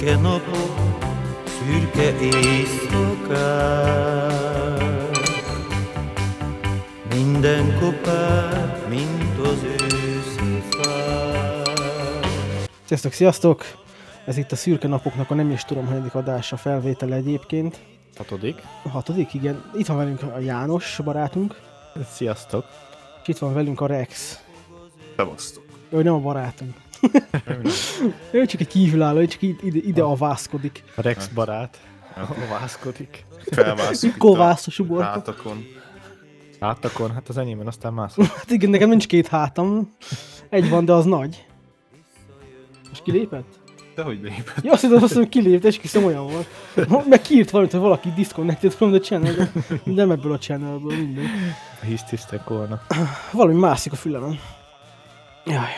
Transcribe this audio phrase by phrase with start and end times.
[0.00, 0.98] Szürke napok,
[1.44, 3.50] szürke éjszakák,
[7.14, 11.68] minden kopár, mint az őszi fák.
[12.84, 13.64] Sziasztok, sziasztok!
[14.24, 17.80] Ez itt a Szürke Napoknak a nem is tudom, hanyadik adása felvétele egyébként.
[18.16, 18.62] Hatodik.
[18.90, 19.70] Hatodik, igen.
[19.74, 21.60] Itt van velünk a János barátunk,
[22.12, 22.64] Sziasztok.
[23.22, 24.40] és itt van velünk a Rex.
[25.16, 25.64] Szevasztok.
[25.90, 26.74] Ő nem a barátunk.
[28.30, 30.84] Ő csak egy kívülálló, ő csak ide, ide avászkodik.
[30.96, 31.78] A Rex barát.
[32.50, 33.24] Vászkodik.
[33.50, 35.04] Felmászunk itt Kovász a a suborka.
[35.04, 35.64] hátakon.
[36.60, 38.24] Hátakon, hát az enyémben aztán mászol.
[38.24, 39.94] Hát igen, nekem nincs két hátam.
[40.48, 41.46] Egy van, de az nagy.
[42.88, 43.58] Most kilépett?
[43.94, 44.62] De hogy lépett?
[44.64, 46.46] Ja, azt hittem, azt mondom, kilépett, és hiszem olyan volt.
[47.08, 49.34] Meg kiírt valamit, hogy valaki disconnected from the channel,
[49.84, 51.24] de nem ebből a channelből, mindegy.
[51.82, 52.80] A hisztisztek volna.
[53.32, 54.38] Valami mászik a fülemen.
[55.44, 55.68] Jaj.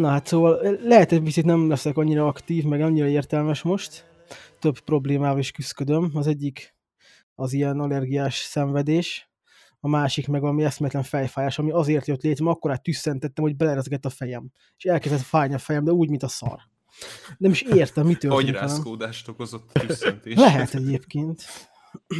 [0.00, 4.04] Na hát szóval lehet, hogy picit nem leszek annyira aktív, meg annyira értelmes most.
[4.58, 6.10] Több problémával is küzdködöm.
[6.14, 6.74] Az egyik
[7.34, 9.30] az ilyen allergiás szenvedés,
[9.80, 14.04] a másik meg valami eszmetlen fejfájás, ami azért jött létre, mert akkorát tüsszentettem, hogy belerezgett
[14.04, 14.50] a fejem.
[14.76, 16.58] És elkezdett fájni a fejem, de úgy, mint a szar.
[17.38, 18.52] Nem is értem, mi történik.
[18.52, 18.62] velem.
[18.62, 20.34] Agyrászkódást okozott tüsszentés.
[20.36, 21.42] Lehet egyébként.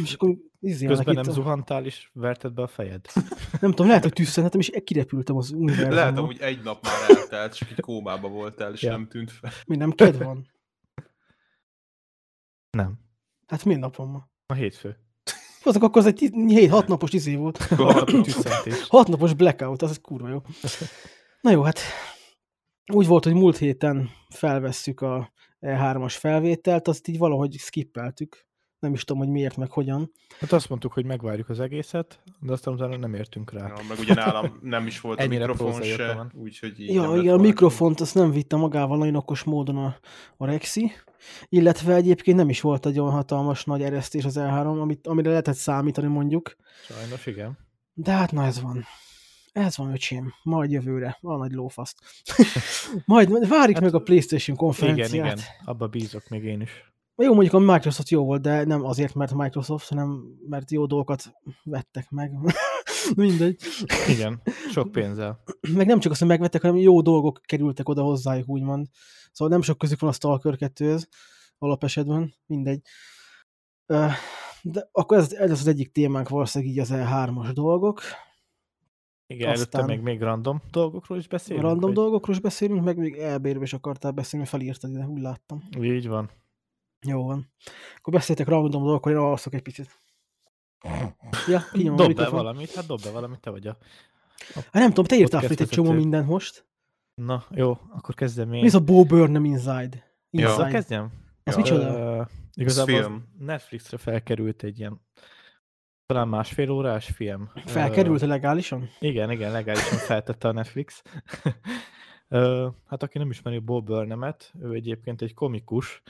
[0.03, 3.05] És akkor izélnek Közben itt nem a- zuhantál és verted be a fejed.
[3.61, 5.95] nem tudom, lehet, hogy tüsszentem, és kirepültem az univerzumban.
[5.95, 8.91] Lehet, hogy egy nap már eltelt, csak egy kómába voltál, és Ja.
[8.91, 9.51] nem tűnt fel.
[9.65, 10.47] Mi nem ked van?
[12.69, 12.99] Nem.
[13.47, 14.29] Hát mi nap van ma?
[14.45, 14.97] A hétfő.
[15.63, 17.57] Azok akkor az egy 7-6 napos izé volt.
[17.57, 18.87] A tüsszentés.
[18.87, 20.41] 6 napos blackout, az kurva jó.
[21.41, 21.79] Na jó, hát
[22.93, 28.45] úgy volt, hogy múlt héten felvesszük a E3-as felvételt, azt így valahogy skippeltük.
[28.81, 30.11] Nem is tudom, hogy miért, meg hogyan.
[30.39, 33.67] Hát azt mondtuk, hogy megvárjuk az egészet, de aztán utána nem értünk rá.
[33.67, 36.31] Ja, meg ugye nálam nem is volt a mikrofon se, van.
[36.35, 39.95] úgyhogy így Ja, igen, a mikrofont azt nem vitte magával nagyon okos módon a,
[40.37, 40.91] a Rexi,
[41.49, 45.55] illetve egyébként nem is volt egy olyan hatalmas nagy eresztés az E3, amit, amire lehetett
[45.55, 46.55] számítani mondjuk.
[46.85, 47.57] Sajnos igen.
[47.93, 48.85] De hát na ez van.
[49.51, 50.33] Ez van, öcsém.
[50.43, 51.17] Majd jövőre.
[51.21, 51.99] A nagy lófaszt.
[53.05, 55.11] majd, majd várjuk Hát, meg a PlayStation Igen, konferenciát.
[55.11, 55.39] igen.
[55.65, 56.91] Abba bízok még én is.
[57.15, 61.31] Jó, mondjuk a Microsoft jó volt, de nem azért, mert Microsoft, hanem mert jó dolgokat
[61.63, 62.31] vettek meg.
[63.15, 63.61] Mindegy.
[64.07, 64.41] Igen,
[64.71, 65.43] sok pénzzel.
[65.73, 68.87] Meg nem csak azt, hogy megvettek, hanem jó dolgok kerültek oda hozzájuk, úgymond.
[69.31, 71.07] Szóval nem sok közük van a Stalker 2-höz,
[71.57, 72.81] alapesetben, mindegy.
[74.61, 78.01] De akkor ez, ez az egyik témánk valószínűleg így az E3-as dolgok.
[79.27, 81.63] Igen, Aztán- előtte még, még random dolgokról is beszélünk.
[81.63, 81.93] Random vagy?
[81.93, 85.63] dolgokról is beszélünk, meg még elbérről is akartál beszélni, felírtad ide, úgy láttam.
[85.81, 86.29] Így van.
[87.07, 87.51] Jó van.
[87.97, 89.99] Akkor beszéltek random dolgokról, én alszok egy picit.
[91.47, 93.77] Ja, kinyomom a Dob be valamit, hát dob be valamit, te vagy a...
[94.53, 96.65] Hát nem tudom, te írtál fel egy csomó mindent most.
[97.13, 98.59] Na, jó, akkor kezdem én.
[98.59, 100.15] Mi ez a Bo Burnham Inside?
[100.29, 100.69] Inside.
[100.69, 101.11] kezdjem?
[101.43, 101.59] Ez Ja.
[101.61, 101.97] micsoda?
[101.99, 102.21] Ö,
[102.53, 103.27] igazából film.
[103.39, 105.01] Netflixre felkerült egy ilyen
[106.05, 107.51] talán másfél órás film.
[107.65, 108.89] Felkerült Ö, legálisan?
[108.99, 111.01] igen, igen, legálisan feltette a Netflix.
[112.27, 116.01] Ö, hát aki nem ismeri Bob Burnhamet, ő egyébként egy komikus,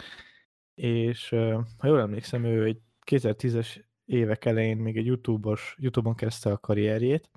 [0.81, 1.29] és
[1.77, 7.29] ha jól emlékszem, ő egy 2010-es évek elején még egy YouTube-os, YouTube-on kezdte a karrierjét,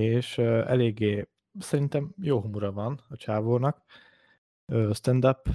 [0.00, 3.82] és eléggé szerintem jó humora van a csávónak.
[4.92, 5.48] Stand-up,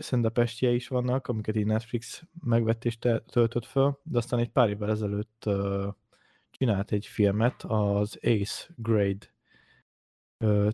[0.00, 4.90] stand-up is vannak, amiket így Netflix megvett és töltött föl, de aztán egy pár évvel
[4.90, 5.50] ezelőtt
[6.50, 9.32] csinált egy filmet, az Ace Grade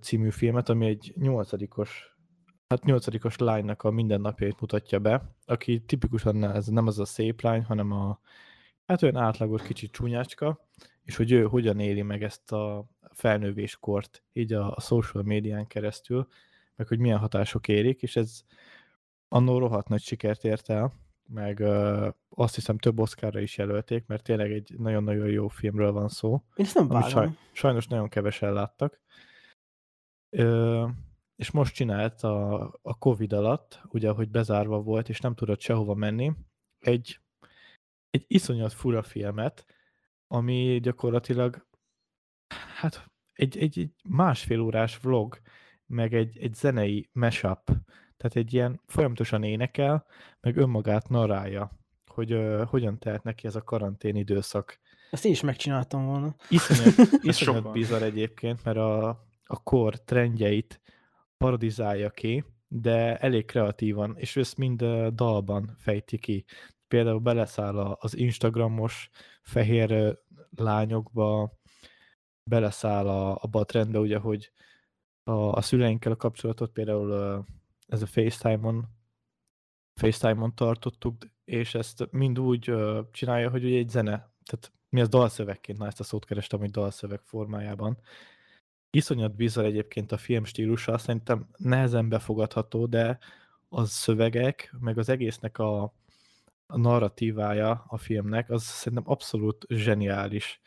[0.00, 2.09] című filmet, ami egy nyolcadikos,
[2.70, 7.64] hát nyolcadikos lánynak a mindennapjait mutatja be, aki tipikusan ez nem az a szép lány,
[7.64, 8.20] hanem a
[8.86, 10.68] hát olyan átlagos kicsit csúnyácska,
[11.02, 16.28] és hogy ő hogyan éli meg ezt a felnővéskort így a, a social médián keresztül,
[16.76, 18.42] meg hogy milyen hatások érik, és ez
[19.28, 20.92] annó rohadt nagy sikert ért el,
[21.28, 26.08] meg ö, azt hiszem több Oscarra is jelölték, mert tényleg egy nagyon-nagyon jó filmről van
[26.08, 29.00] szó Én ezt nem saj, sajnos nagyon kevesen láttak.
[30.36, 30.86] Ö,
[31.40, 35.94] és most csinált a, a Covid alatt, ugye, hogy bezárva volt, és nem tudott sehova
[35.94, 36.32] menni,
[36.78, 37.20] egy,
[38.10, 39.66] egy iszonyat fura filmet,
[40.26, 41.66] ami gyakorlatilag
[42.76, 45.40] hát egy, egy, egy másfél órás vlog,
[45.86, 47.64] meg egy, egy zenei mashup,
[48.16, 50.06] tehát egy ilyen folyamatosan énekel,
[50.40, 54.80] meg önmagát narrálja, hogy ö, hogyan telt neki ez a karantén időszak.
[55.10, 56.34] Ezt én is megcsináltam volna.
[56.48, 59.08] Iszonyat, iszonyat bizarr egyébként, mert a,
[59.44, 60.80] a kor trendjeit
[61.40, 64.84] parodizálja ki, de elég kreatívan, és ezt mind
[65.14, 66.44] dalban fejti ki.
[66.88, 69.10] Például beleszáll az Instagramos
[69.42, 70.18] fehér
[70.56, 71.58] lányokba,
[72.42, 74.52] beleszáll a, abba a trendbe, ugye, hogy
[75.22, 77.44] a, a szüleinkkel a kapcsolatot például
[77.86, 78.88] ez a FaceTime-on
[79.94, 82.72] FaceTime-on tartottuk, és ezt mind úgy
[83.10, 86.70] csinálja, hogy ugye egy zene, tehát mi az dalszövegként, na ezt a szót kerestem, hogy
[86.70, 87.98] dalszöveg formájában.
[88.90, 93.18] Iszonyat bizarr egyébként a film stílusa, szerintem nehezen befogadható, de
[93.68, 95.82] az szövegek, meg az egésznek a,
[96.66, 100.60] a narratívája a filmnek, az szerintem abszolút zseniális.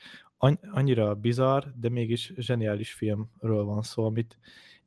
[0.72, 4.38] Annyira bizarr, de mégis zseniális filmről van szó, amit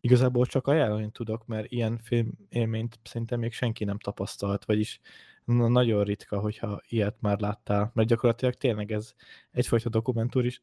[0.00, 5.00] igazából csak ajánlani tudok, mert ilyen film élményt szerintem még senki nem tapasztalt, vagyis
[5.44, 9.14] na- nagyon ritka, hogyha ilyet már láttál, mert gyakorlatilag tényleg ez
[9.50, 10.02] egyfajta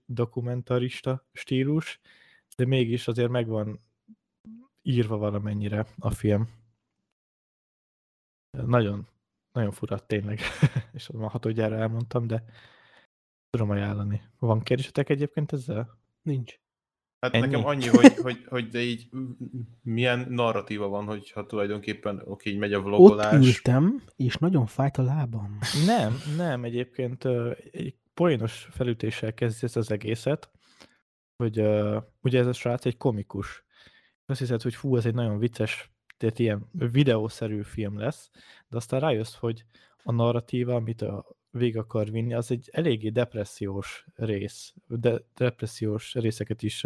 [0.05, 1.99] dokumentarista stílus,
[2.55, 3.79] de mégis azért megvan
[4.81, 6.49] írva valamennyire a film.
[8.65, 9.07] Nagyon,
[9.51, 10.39] nagyon fura tényleg,
[10.93, 12.43] és már hatodjára elmondtam, de
[13.49, 14.21] tudom ajánlani.
[14.39, 15.97] Van kérdésetek egyébként ezzel?
[16.21, 16.59] Nincs.
[17.19, 17.45] Hát Ennyi?
[17.45, 19.09] nekem annyi, hogy, hogy, hogy de így
[19.81, 23.47] milyen narratíva van, hogyha tulajdonképpen oké, így megy a Ott vlogolás.
[23.47, 25.57] ültem, és nagyon fájt a lábam.
[25.85, 27.25] Nem, nem, egyébként
[27.71, 30.51] egy poénos felütéssel kezdi ezt az egészet,
[31.35, 33.63] hogy ö, ugye ez a srác egy komikus.
[34.25, 38.29] Azt hiszed, hogy fú, ez egy nagyon vicces, tehát ilyen videószerű film lesz,
[38.67, 39.65] de aztán rájössz, hogy
[40.03, 46.63] a narratíva, amit a végig akar vinni, az egy eléggé depressziós rész, de depressziós részeket
[46.63, 46.85] is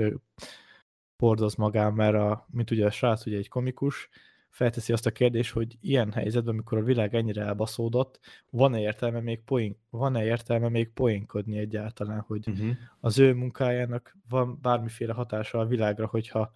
[1.18, 4.10] hordoz magán, mert a, mint ugye a srác ugye egy komikus,
[4.50, 9.44] felteszi azt a kérdést, hogy ilyen helyzetben, amikor a világ ennyire elbaszódott, van-e értelme még,
[9.44, 12.76] poén, van-e értelme még poénkodni egyáltalán, hogy Uh-huh.
[13.00, 16.52] az ő munkájának van bármiféle hatása a világra, hogyha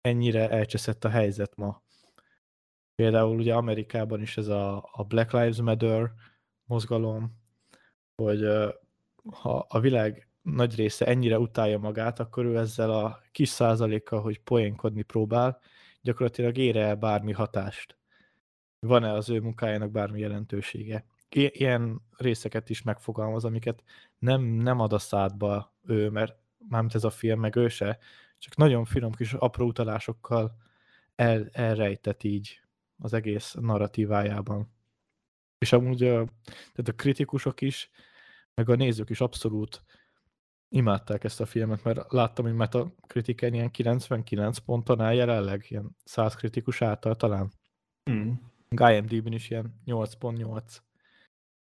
[0.00, 1.82] ennyire elcseszett a helyzet ma.
[2.94, 6.12] Például ugye Amerikában is ez a, a Black Lives Matter
[6.64, 7.38] mozgalom,
[8.16, 8.46] hogy
[9.30, 14.40] ha a világ nagy része ennyire utálja magát, akkor ő ezzel a kis százalékkal, hogy
[14.40, 15.60] poénkodni próbál,
[16.00, 17.98] gyakorlatilag ér el bármi hatást.
[18.78, 21.04] Van-e az ő munkájának bármi jelentősége?
[21.28, 23.82] Ilyen részeket is megfogalmaz, amiket
[24.18, 26.36] nem, nem ad a szádba ő, mert
[26.68, 27.98] mármint ez a film, meg ő se,
[28.38, 30.56] csak nagyon finom kis apró utalásokkal
[31.14, 32.60] el, elrejtett így
[32.98, 34.72] az egész narratívájában.
[35.58, 37.90] És amúgy a, tehát a kritikusok is,
[38.54, 39.82] meg a nézők is abszolút
[40.70, 46.34] imádták ezt a filmet, mert láttam, hogy Metacritiken ilyen 99 ponton áll jelenleg, ilyen 100
[46.34, 47.52] kritikus által talán.
[48.10, 48.32] Mm.
[48.76, 50.78] IMDb-n is ilyen 8.8.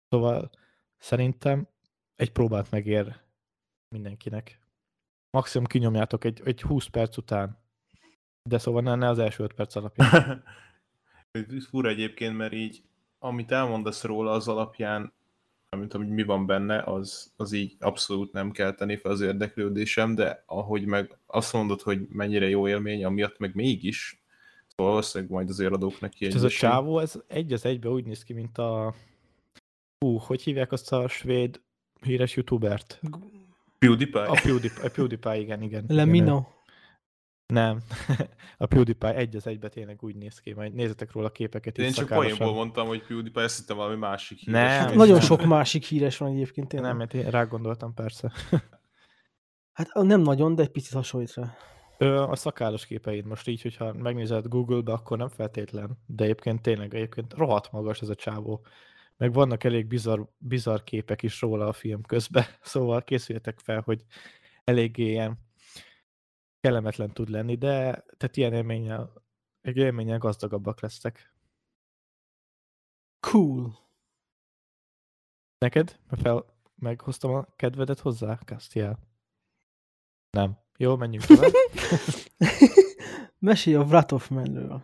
[0.08, 0.50] Szóval
[0.98, 1.68] szerintem
[2.16, 3.20] egy próbát megér
[3.88, 4.60] mindenkinek.
[5.30, 7.58] Maximum kinyomjátok egy, egy 20 perc után.
[8.42, 10.44] De szóval ne, ne az első 5 perc alapján.
[11.70, 12.82] Fura egyébként, mert így,
[13.18, 15.12] amit elmondasz róla az alapján,
[15.76, 20.14] nem tudom, hogy mi van benne, az, az így abszolút nem kelteni fel az érdeklődésem,
[20.14, 24.22] de ahogy meg azt mondod, hogy mennyire jó élmény, amiatt meg mégis,
[24.68, 28.04] szóval valószínűleg majd azért adok neki egy ez a csávó, ez egy az egybe úgy
[28.04, 28.94] néz ki, mint a...
[29.98, 31.60] Hú, hogy hívják azt a svéd
[32.00, 33.00] híres youtubert?
[33.78, 34.22] PewDiePie?
[34.22, 35.84] A PewDiePie, a PewDiePie igen, igen.
[35.84, 35.96] igen.
[35.96, 36.46] Lemino.
[37.52, 37.78] Nem.
[38.58, 41.78] a PewDiePie egy az egybe tényleg úgy néz ki, majd nézzetek róla képeket.
[41.78, 44.60] Én csak poénból mondtam, hogy PewDiePie, ezt hittem valami másik híres.
[44.60, 44.80] Nem.
[44.80, 44.96] híres.
[44.96, 46.88] Nagyon sok másik híres van egyébként tényleg.
[46.88, 48.32] Nem, mert én rá gondoltam persze.
[49.72, 51.56] Hát nem nagyon, de egy picit hasonlít rá.
[52.08, 57.34] A szakállas képeid most így, hogyha megnézed Google-be, akkor nem feltétlen, de egyébként tényleg egyébként
[57.34, 58.64] rohadt magas ez a csávó.
[59.16, 64.04] Meg vannak elég bizarr, bizarr képek is róla a film közben, szóval készüljetek fel, hogy
[64.64, 65.38] eléggé ilyen
[66.62, 69.12] kellemetlen tud lenni, de tehát ilyen élménnyel,
[69.60, 71.32] egy élménnyel gazdagabbak lesztek.
[73.20, 73.78] Cool.
[75.58, 76.00] Neked?
[76.08, 78.98] Mert fel, meghoztam a kedvedet hozzá, Castiel?
[80.30, 80.58] Nem.
[80.76, 81.52] Jó, menjünk tovább.
[83.38, 84.82] Mesélj a Wrath of Man-ről.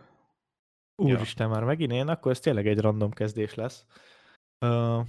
[0.95, 3.85] Úristen, már megint én, akkor ez tényleg egy random kezdés lesz.
[4.65, 5.07] Uh,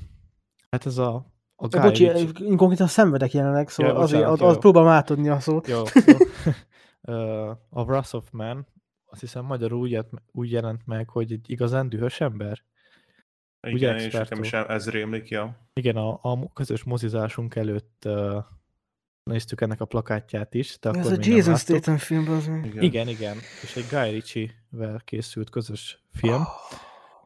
[0.70, 1.26] hát ez a,
[1.60, 5.28] a Guy Bocsi, Ritchie- én konkrétan szenvedek jelenleg, szóval Ja, azért az, az próbálom átadni
[5.28, 5.66] a szót.
[5.68, 6.16] Jó, jó.
[7.00, 8.66] uh, a Wrath of Man,
[9.06, 9.98] azt hiszem magyarul úgy,
[10.32, 12.62] úgy jelent meg, hogy egy igazán dühös ember.
[13.62, 14.36] Ugye, Igen, és expertó?
[14.36, 15.56] nekem is ez rémlik, ja.
[15.72, 18.36] Igen, a, a közös mozizásunk előtt uh,
[19.22, 21.56] néztük ennek a plakátját is, de Ez akkor a Jason.
[21.56, 22.64] Statham filmben az meg.
[22.66, 22.82] Igen.
[22.82, 23.36] Igen, igen.
[23.62, 26.42] És egy Guy Ritchie-vel készült közös film.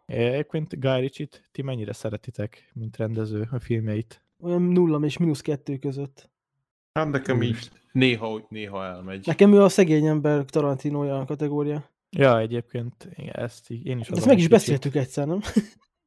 [0.07, 4.24] Egyébként Guy Ritchie-t ti mennyire szeretitek, mint rendező a filmjeit?
[4.45, 6.31] Olyan nulla és mínusz kettő között.
[6.93, 9.27] Hát nekem így néha, néha elmegy.
[9.27, 11.91] Nekem ő a szegény ember Tarantinója kategória.
[12.11, 14.51] Ja, egyébként igen, ezt így én is De ezt adom meg egy is kicsit.
[14.51, 15.41] beszéltük egyszer, nem?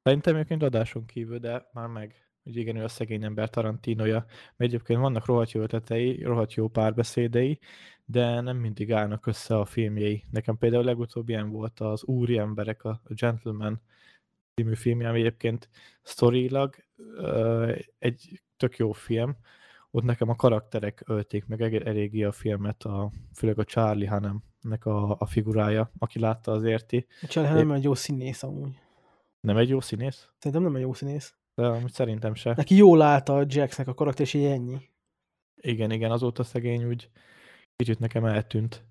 [0.03, 2.15] Szerintem egyébként adáson kívül, de már meg.
[2.44, 4.25] Hogy igen, ő a szegény ember Tarantinoja.
[4.56, 7.60] Mert egyébként vannak rohadt jó ötletei, rohadt jó párbeszédei,
[8.06, 10.24] de nem mindig állnak össze a filmjei.
[10.32, 13.82] Nekem például legutóbb ilyen volt az Úri emberek, a Gentleman
[14.58, 15.70] című filmje, ami egyébként
[16.02, 16.76] sztorilag
[17.98, 19.38] egy tök jó film.
[19.92, 24.86] Ott nekem a karakterek ölték meg eg- eléggé a filmet, a, főleg a Charlie Hunnam-nek
[24.86, 27.08] a, a figurája, aki látta az érti.
[27.28, 28.80] Charlie Hunnam egy jó színész amúgy.
[29.40, 30.30] Nem egy jó színész?
[30.38, 31.36] Szerintem nem egy jó színész.
[31.56, 32.54] De amúgy szerintem se.
[32.56, 34.78] Neki jól állta a Jacksnek a karakter, és így ennyi.
[35.56, 37.10] Igen, igen, azóta szegény úgy
[37.76, 38.86] kicsit nekem eltűnt.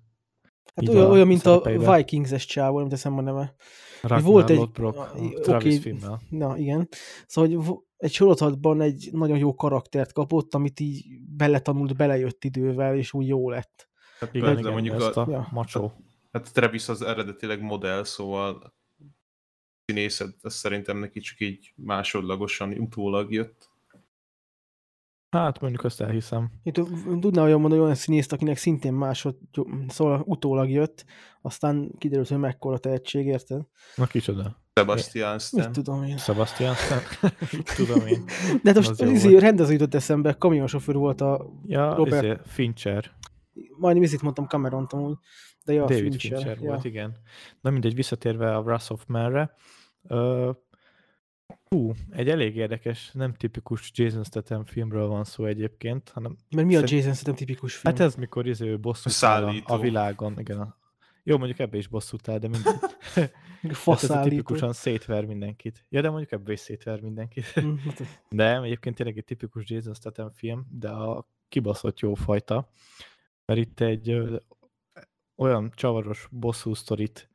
[0.77, 1.61] Hát olyan, a olyan, mint a.
[1.95, 3.55] Vikings-es csávó, nem teszem a neve.
[4.01, 6.21] Ragnar volt egy- Lodbrok, a- Travis filmmel.
[6.29, 6.87] Na, igen.
[7.27, 11.05] Szóval hogy egy sorozatban egy nagyon jó karaktert kapott, amit így
[11.37, 13.89] beletanult, belejött idővel, és úgy jó lett.
[14.19, 15.47] Hát Igen, persze, igen, mondjuk ezt a, a Ja.
[15.51, 15.91] macsó.
[16.31, 18.73] hát Travis az eredetileg modell, szóval
[19.85, 23.69] színészet, ez szerintem neki csak így másodlagosan utólag jött.
[25.29, 26.51] Hát mondjuk azt elhiszem.
[26.63, 29.35] Én tud- tudnál olyan mondani olyan színészt, akinek szintén másod,
[29.87, 31.05] szóval utólag jött,
[31.41, 33.61] aztán kiderült, hogy mekkora tehetség, érted?
[33.95, 34.61] Na kicsoda?
[34.73, 35.71] Sebastian Mit Stan.
[35.71, 36.17] tudom én.
[36.17, 36.99] Sebastian Stan?
[37.51, 38.23] Mit tudom én.
[38.63, 42.47] De hát most izé, rendező jutott eszembe, kamionsofőr volt a, Ja, Robert- Robert...
[42.47, 43.11] Fincher.
[43.77, 45.17] majdnem izét mondtam cameron amúgy,
[45.63, 46.37] de ja, David Fincher.
[46.37, 46.69] Fincher, ja.
[46.69, 47.17] volt, igen.
[47.61, 49.51] Na mindegy, visszatérve a Wrath of Man-re.
[51.69, 56.75] Hú, egy elég érdekes, nem tipikus Jason Statham filmről van szó egyébként, hanem Mert mi
[56.75, 57.93] a Jason Statham tipikus film?
[57.93, 60.59] hát ez mikor izé ő bosszút áll a, a világon, igen.
[60.59, 60.77] A,
[61.23, 62.73] jó, mondjuk ebbe is bosszút áll, de mindegy.
[63.61, 64.29] Hát ez a Faszállító.
[64.29, 65.85] tipikusan szétver mindenkit.
[65.89, 67.61] Ja, de mondjuk ebbe is szétver mindenkit.
[67.61, 72.69] Mm, hát De egyébként tényleg egy tipikus Jason Statham film, de a kibaszott jó fajta.
[73.45, 74.35] Mert itt egy ö,
[75.35, 77.29] olyan csavaros bosszú sztorit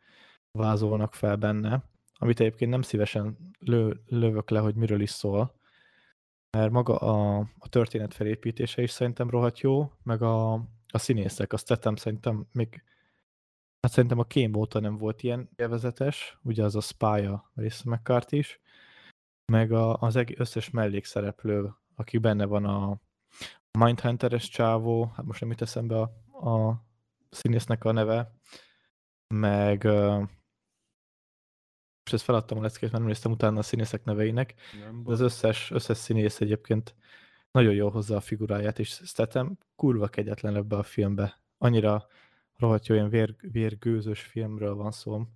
[0.50, 1.85] vázolnak fel benne,
[2.23, 5.55] amit egyébként nem szívesen lő, lövök le, hogy miről is szól.
[6.57, 10.52] Mert maga a, a történet felépítése is szerintem rohadt jó, meg a,
[10.88, 12.83] a színészek, azt tettem szerintem még
[13.81, 18.37] Hát szerintem a Kém óta nem volt ilyen élvezetes, ugye az a Spy-a Melissa McCarthy
[18.37, 18.61] is,
[19.52, 23.00] meg a, az összes mellékszereplő, aki benne van a,
[23.79, 26.11] Mindhunter-es csávó, hát most nem jut eszembe a,
[26.50, 26.85] a
[27.31, 28.33] színésznek a neve,
[29.35, 29.88] meg
[32.02, 34.54] most ezt feladtam a leckét, mert nem néztem utána a színészek neveinek,
[34.85, 36.94] Nem de az összes, összes színész egyébként
[37.50, 41.40] nagyon jó hozzá a figuráját, és Statham kurva kegyetlen ebbe a filmbe.
[41.59, 42.06] Annyira
[42.56, 45.26] rohadt jó, ilyen vér, vérgőzös filmről van szó,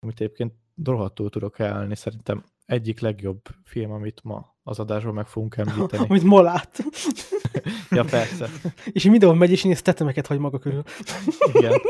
[0.00, 0.52] amit egyébként
[0.84, 1.96] rohadtul tudok állni.
[1.96, 6.04] Szerintem egyik legjobb film, amit ma az adásban meg fogunk említeni.
[6.08, 6.78] Amit ma lát.
[7.90, 8.48] ja, persze.
[8.92, 10.82] és mindenhol megy, és néz tetemeket hagy maga körül.
[11.52, 11.80] Igen.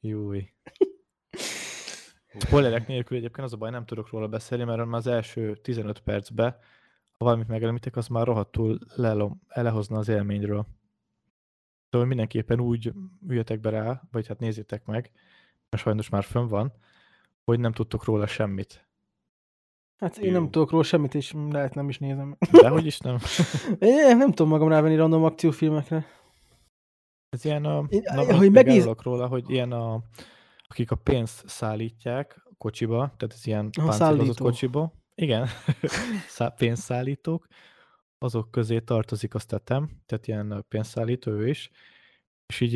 [0.00, 0.48] Júj.
[2.38, 6.00] Spoilerek nélkül egyébként az a baj, nem tudok róla beszélni, mert már az első 15
[6.00, 6.56] percben,
[7.18, 10.66] ha valamit megemlítek, az már rohadtul lelom, elehozna az élményről.
[11.90, 12.92] Szóval mindenképpen úgy
[13.28, 15.10] üljetek be rá, vagy hát nézzétek meg,
[15.70, 16.72] mert sajnos már fönn van,
[17.44, 18.86] hogy nem tudtok róla semmit.
[19.96, 20.32] Hát én Jó.
[20.32, 22.36] nem tudok róla semmit, és lehet nem is nézem.
[22.50, 23.18] De hogy is nem.
[23.78, 26.06] Én nem tudom magam rávenni random akciófilmekre.
[27.28, 27.84] Ez ilyen a...
[27.88, 28.90] Én- na, hogy megnéz...
[29.02, 30.02] róla, hogy ilyen a...
[30.68, 34.92] Akik a pénzt szállítják a kocsiba, tehát ez ilyen Aha, páncélozott kocsiba.
[35.14, 35.48] Igen,
[36.28, 37.46] Szá- pénzszállítók.
[38.18, 41.70] Azok közé tartozik a Statham, tehát ilyen pénzszállító ő is.
[42.46, 42.74] És így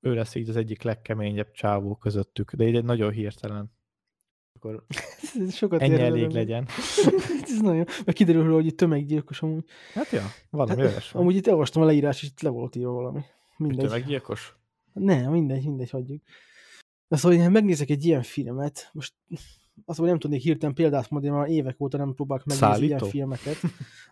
[0.00, 3.72] ő lesz így az egyik legkeményebb csávó közöttük, de így egy nagyon hirtelen.
[4.52, 4.84] Akkor
[5.50, 6.34] Sokat ennyi elég vele.
[6.34, 6.66] legyen.
[7.42, 7.86] Ez nagyon...
[8.04, 9.64] Meg kiderül hogy itt tömeggyilkos amúgy.
[9.94, 11.22] Hát ja, valami Hát, olyas van.
[11.22, 13.20] Amúgy itt olvastam a leírás, és itt le volt írva valami.
[13.56, 13.86] Mindegy.
[13.86, 14.56] Tömeggyilkos?
[14.92, 16.22] Nem, mindegy, mindegy, hagyjuk.
[17.12, 19.14] De szóval, hogy megnézek egy ilyen filmet, most
[19.84, 22.96] azt hogy nem tudnék hirtelen példát mondani, mert évek óta nem próbálok megnézni Szállító?
[22.96, 23.56] ilyen filmeket,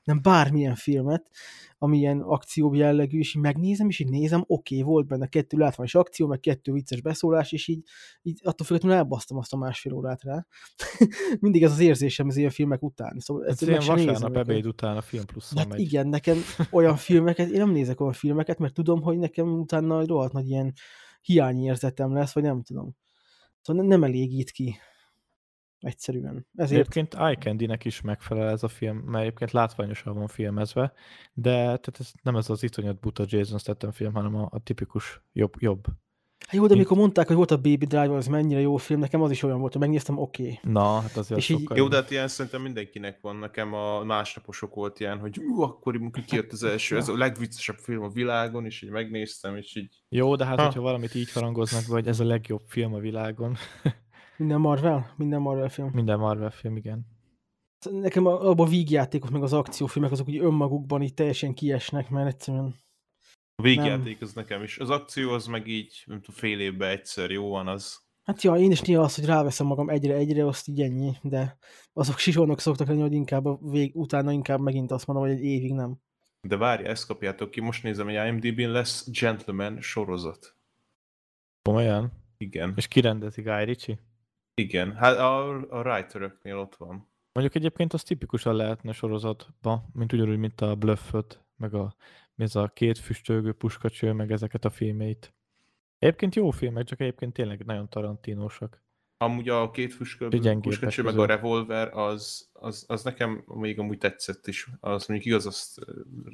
[0.04, 1.30] nem bármilyen filmet,
[1.78, 5.57] ami ilyen akció jellegű, és így megnézem, és így nézem, oké, okay, volt benne kettő
[5.57, 7.83] látványos akció, meg kettő vicces beszólás, és így,
[8.23, 10.47] így attól függetlenül elbasztam azt a másfél órát rá.
[11.40, 13.19] Mindig ez az érzésem az ilyen filmek után.
[13.19, 15.80] Szóval Ez ilyen vasárnap ebéd után a film plusz Hát megy.
[15.80, 16.37] igen, nekem
[16.71, 20.73] olyan filmeket, én nem nézek olyan filmeket, mert tudom, hogy nekem utána rohadt nagy ilyen
[21.21, 22.97] hiányérzetem lesz, vagy nem tudom.
[23.61, 24.77] Szóval nem, elégít ki.
[25.79, 26.47] Egyszerűen.
[26.55, 30.93] Ezért Egyébként Eye Candy-nek is megfelel ez a film, mert egyébként látványosan van filmezve,
[31.33, 35.23] de tehát ez nem ez az iszonyat buta Jason Statham film, hanem a, a tipikus
[35.33, 35.53] jobb.
[35.59, 35.85] jobb.
[36.47, 39.23] Hát jó, de amikor mondták, hogy volt a Baby Driver, az mennyire jó film, nekem
[39.23, 40.43] az is olyan volt, hogy megnéztem, oké.
[40.43, 40.73] Okay.
[40.73, 43.37] Na, hát azért És így- sokkal Jó, de hát ilyen szerintem mindenkinek van.
[43.37, 48.03] Nekem a másnaposok volt ilyen, hogy ú, akkoriban kijött az első, ez a legviccesebb film
[48.03, 50.65] a világon, és így megnéztem, és így Jó, de hát Ha.
[50.65, 53.57] hogyha valamit így harangoznak, hogy ez a legjobb film a világon,
[54.37, 55.91] Minden Marvel, minden Marvel film.
[55.95, 57.07] minden Marvel film, igen.
[57.91, 62.75] Nekem abban a vígjátékok, meg az akciófilmek, azok úgy önmagukban így teljesen kiesnek, mert egyszerűen
[63.61, 64.79] a végjáték az nekem is.
[64.79, 68.00] Az akció az meg így, nem tudom, fél évben egyszer jó van az.
[68.25, 71.59] Hát ja, én is néha az, hogy ráveszem magam egyre-egyre, azt így ennyi, de
[71.93, 75.45] azok sisonok szoktak lenni, hogy inkább a vég, utána inkább megint azt mondom, hogy egy
[75.45, 75.97] évig nem.
[76.40, 80.57] De várj, ezt kapjátok ki, most nézem, hogy IMDb-n lesz Gentleman sorozat.
[81.62, 82.12] Komolyan?
[82.38, 82.73] Igen.
[82.76, 83.99] És kirendezi Guy Ritchie?
[84.55, 87.09] Igen, hát a, a writeröknél ott van.
[87.33, 91.95] Mondjuk egyébként az tipikusan lehetne sorozatba, mint ugyanúgy, mint a Bluffot, meg a,
[92.41, 95.35] ez a két füstölgő puskacső, meg ezeket a filmeit.
[95.99, 98.83] Egyébként jó filmek, csak egyébként tényleg nagyon tarantinósak.
[99.19, 104.47] Amúgy a két Gyengébbek puskacső, meg a revolver, az, az, az, nekem még amúgy tetszett
[104.47, 104.69] is.
[104.81, 105.81] Az mondjuk igaz, azt,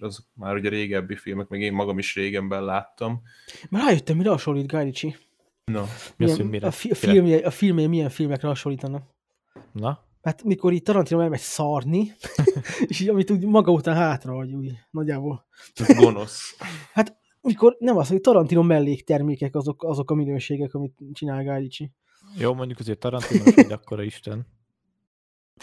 [0.00, 3.22] az már ugye régebbi filmek, meg én magam is régenben láttam.
[3.70, 5.16] Már rájöttem, mire hasonlít Guy Ritchie.
[5.64, 6.66] Az, Milyen- hogy mire?
[6.66, 9.14] a, fi- a, filmje, a filmje milyen filmekre hasonlítanak.
[9.72, 10.04] Na?
[10.26, 12.12] Hát mikor így Tarantino elmegy szarni,
[12.88, 15.46] és így amit úgy maga után hátra, hogy úgy nagyjából.
[15.96, 16.56] gonosz.
[17.40, 21.90] Mikor nem az, hogy Tarantino melléktermékek azok, azok a minőségek, amit csinál Ritchie.
[22.36, 24.46] Jó, mondjuk azért Tarantino egy akkora isten.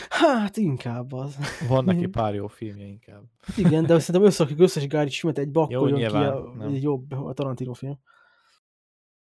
[0.10, 1.38] Hát inkább az.
[1.67, 3.24] Van neki pár jó filmje inkább.
[3.41, 6.67] Hát igen, de szerintem összerakjuk összes egybe, Jó, akkor jön ki a, nem.
[6.67, 8.00] egy jobb a Tarantino film.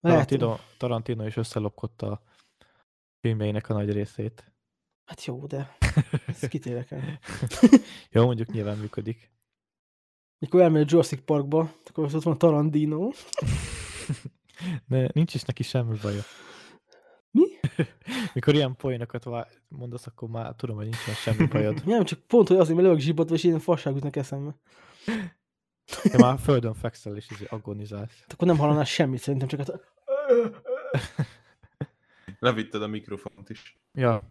[0.00, 2.22] Lehet, Tarantino, Tarantino is összelopkodta a
[3.20, 4.52] filmjeinek a nagy részét.
[5.08, 5.76] Hát jó, de
[6.26, 7.18] ezt kitérek el.
[8.10, 9.30] Jó, mondjuk nyilván működik.
[10.38, 13.10] Mikor elmegy a Jurassic Parkba, akkor ott van Tarantino.
[14.88, 16.22] De nincs is neki semmi baja.
[17.30, 17.46] Mi?
[18.34, 19.24] Mikor ilyen poénokat
[19.68, 21.82] mondasz, akkor már tudom, hogy nincsen semmi bajod.
[21.86, 24.56] Nem, csak pont, hogy azért, mert lövök zsibbatva, és ilyen fasság jutnak eszembe.
[26.12, 28.20] De már földön fekszel és izé agonizálsz.
[28.20, 29.80] Hát Akkor nem hallanál semmit, szerintem csak hát...
[32.38, 33.78] Levitted a mikrofont is.
[33.92, 34.22] Ja.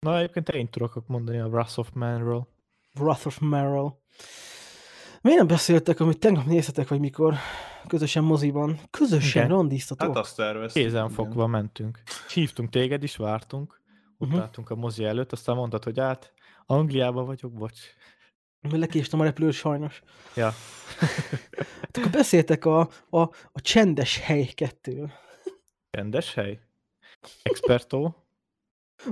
[0.00, 2.48] Na egyébként én tudok mondani a Wrath of Man-ról.
[2.98, 4.00] Wrath of Meryl.
[5.20, 7.34] Miért nem beszéltek, amit tegnap néztetek, vagy mikor
[7.86, 8.80] közösen moziban?
[8.90, 9.56] Közösen Igen.
[9.56, 10.06] randiztatok?
[10.08, 10.82] Hát azt terveztük.
[10.82, 11.14] Kézen igen.
[11.14, 12.02] fogva mentünk.
[12.34, 13.80] Hívtunk téged is, vártunk.
[14.18, 14.38] Ott Mhm.
[14.38, 16.32] álltunk a mozi előtt, aztán mondtad, hogy át,
[16.66, 17.80] Angliában vagyok, bocs.
[18.70, 20.02] Lekéstem a repülőt sajnos.
[20.36, 20.52] Ja.
[21.80, 22.80] Hát akkor beszéltek a,
[23.10, 23.20] a,
[23.52, 25.12] a csendes hely kettő.
[25.90, 26.60] Rendes hely.
[27.42, 28.27] Expertó.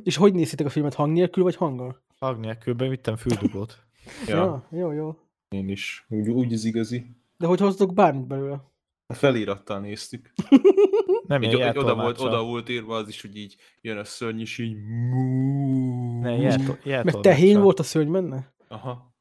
[0.03, 2.03] És hogy néztétek a filmet, hang nélkül, vagy hanggal?
[2.19, 3.79] Hang nélkül bevittem füldugót.
[4.27, 4.35] Ja,
[4.71, 5.19] ja jó, jó.
[5.49, 6.07] én is.
[6.09, 7.07] Úgy, úgy az igazi.
[7.39, 8.65] De hogy hoztok bármit belőle?
[9.07, 10.33] A felirattal néztük.
[11.27, 14.41] Nem Így, ilyen oda, volt, oda volt írva az is, hogy így jön a szörny,
[14.41, 16.21] és így mú.
[16.21, 18.55] Ne, jeltol, Meg tehén volt a szörny benne?
[18.69, 19.15] Aha.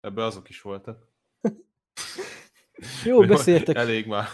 [0.00, 1.08] Ebbe azok is voltak.
[3.04, 3.76] Jó, beszéltek.
[3.76, 4.24] Elég már.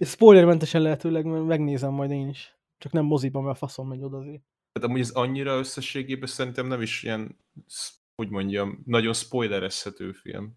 [0.00, 2.58] Spoilermentesen lehetőleg, mert megnézem majd én is.
[2.78, 4.42] Csak nem moziban, mert a faszom megy oda azért.
[4.72, 7.38] Hát amúgy ez annyira összességében szerintem nem is ilyen,
[8.14, 10.56] hogy mondjam, nagyon spoilerezhető film.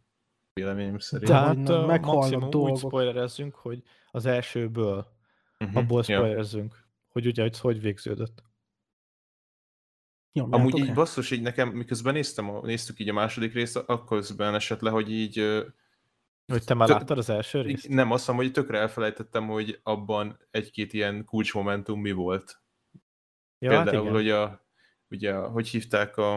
[0.54, 1.30] Véleményem szerint.
[1.32, 2.78] De- Tehát maximum úgy dolgok.
[2.78, 5.14] spoilerezzünk, hogy az elsőből,
[5.58, 6.18] Mhm, abból ja.
[6.18, 8.44] spoilerezzünk, hogy ugye, hogy hogy végződött.
[10.34, 10.94] Nyomjátok Amúgy így rá.
[10.94, 14.90] basszus, így nekem, miközben néztem, a, néztük így a második részt, akkor közben esett le,
[14.90, 15.38] hogy így
[16.46, 17.88] Hogy te már Tök- láttad az első részt?
[17.88, 22.62] nem azt mondom, hogy tökre elfelejtettem, hogy abban egy-két ilyen kulcsmomentum mi volt.
[23.66, 24.14] Ja, Például, hát igen.
[24.14, 24.66] hogy a,
[25.10, 26.34] ugye, hogy hívták a,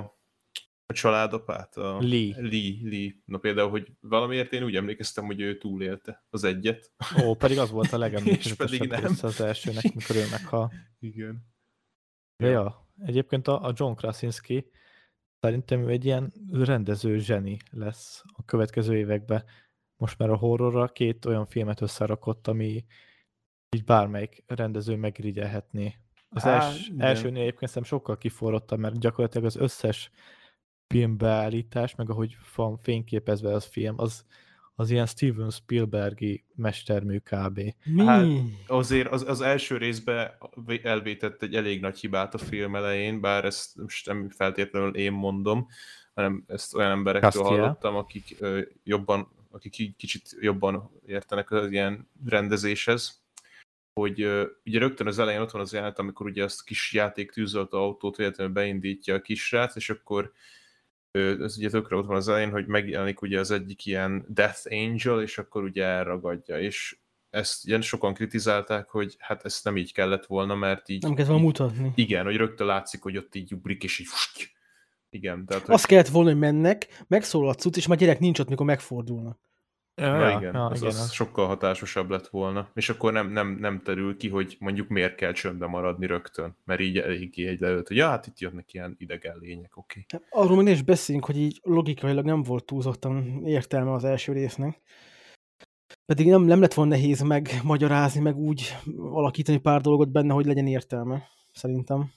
[0.86, 1.76] a családapát?
[1.76, 2.34] A Lee.
[2.36, 3.12] Lee, Lee.
[3.24, 6.92] Na például, hogy valamiért én úgy emlékeztem, hogy ő túlélte az egyet.
[7.24, 9.06] Ó, pedig az volt a legemlékezetesebb pedig nem.
[9.06, 10.72] része az elsőnek, mikor ő meghal.
[10.98, 11.46] Igen.
[12.36, 14.70] De ja, egyébként a, a John Krasinski
[15.40, 19.44] szerintem ő egy ilyen rendező zseni lesz a következő években.
[19.96, 22.84] Most már a horrorra két olyan filmet összerakott, ami
[23.76, 25.94] így bármelyik rendező megrigyelhetné.
[26.30, 27.00] Az Á, els, igen.
[27.00, 30.10] elsőnél egyébként szerintem sokkal kiforrottabb, mert gyakorlatilag az összes
[30.86, 34.24] filmbeállítás, meg ahogy van fényképezve az film, az,
[34.74, 37.60] az ilyen Steven Spielbergi mestermű kb.
[37.84, 38.04] Mi?
[38.04, 38.26] Hát,
[38.66, 40.30] Azért az, az első részben
[40.82, 45.68] elvétett egy elég nagy hibát a film elején, bár ezt most nem feltétlenül én mondom,
[46.14, 47.60] hanem ezt olyan emberektől Castiel.
[47.60, 53.22] hallottam, akik ö, jobban, akik kicsit jobban értenek az ilyen rendezéshez,
[53.98, 54.20] hogy
[54.64, 57.78] ugye rögtön az elején ott van az jelenet, amikor ugye azt a kis játék tűzoltó
[57.78, 60.32] autót véletlenül beindítja a kisrác, és akkor
[61.10, 65.22] ez ugye tökre ott van az elején, hogy megjelenik ugye az egyik ilyen Death Angel,
[65.22, 66.96] és akkor ugye elragadja, és
[67.30, 71.02] ezt ilyen sokan kritizálták, hogy hát ezt nem így kellett volna, mert így...
[71.02, 71.92] Nem kellett volna mutatni.
[71.94, 74.08] Igen, hogy rögtön látszik, hogy ott így ugrik, és így...
[75.10, 75.64] Igen, tehát...
[75.64, 78.66] hogy- Azt kellett volna, hogy mennek, megszólal a cucc, és már gyerek nincs ott, mikor
[78.66, 79.47] megfordulnak.
[79.98, 81.12] Ja, igen, ja, az, igen, az az.
[81.12, 82.68] sokkal hatásosabb lett volna.
[82.74, 86.80] És akkor nem, nem, nem terül ki, hogy mondjuk miért kell csöndben maradni rögtön, mert
[86.80, 90.06] így eléggé egy leült, hogy ja, hát itt jönnek ilyen idegen lények, oké.
[90.12, 90.26] Okay.
[90.30, 94.80] Arról még ne is beszéljünk, hogy így logikailag nem volt túlzottan értelme az első résznek.
[96.06, 100.66] Pedig nem, nem lett volna nehéz megmagyarázni, meg úgy alakítani pár dolgot benne, hogy legyen
[100.66, 102.10] értelme, szerintem.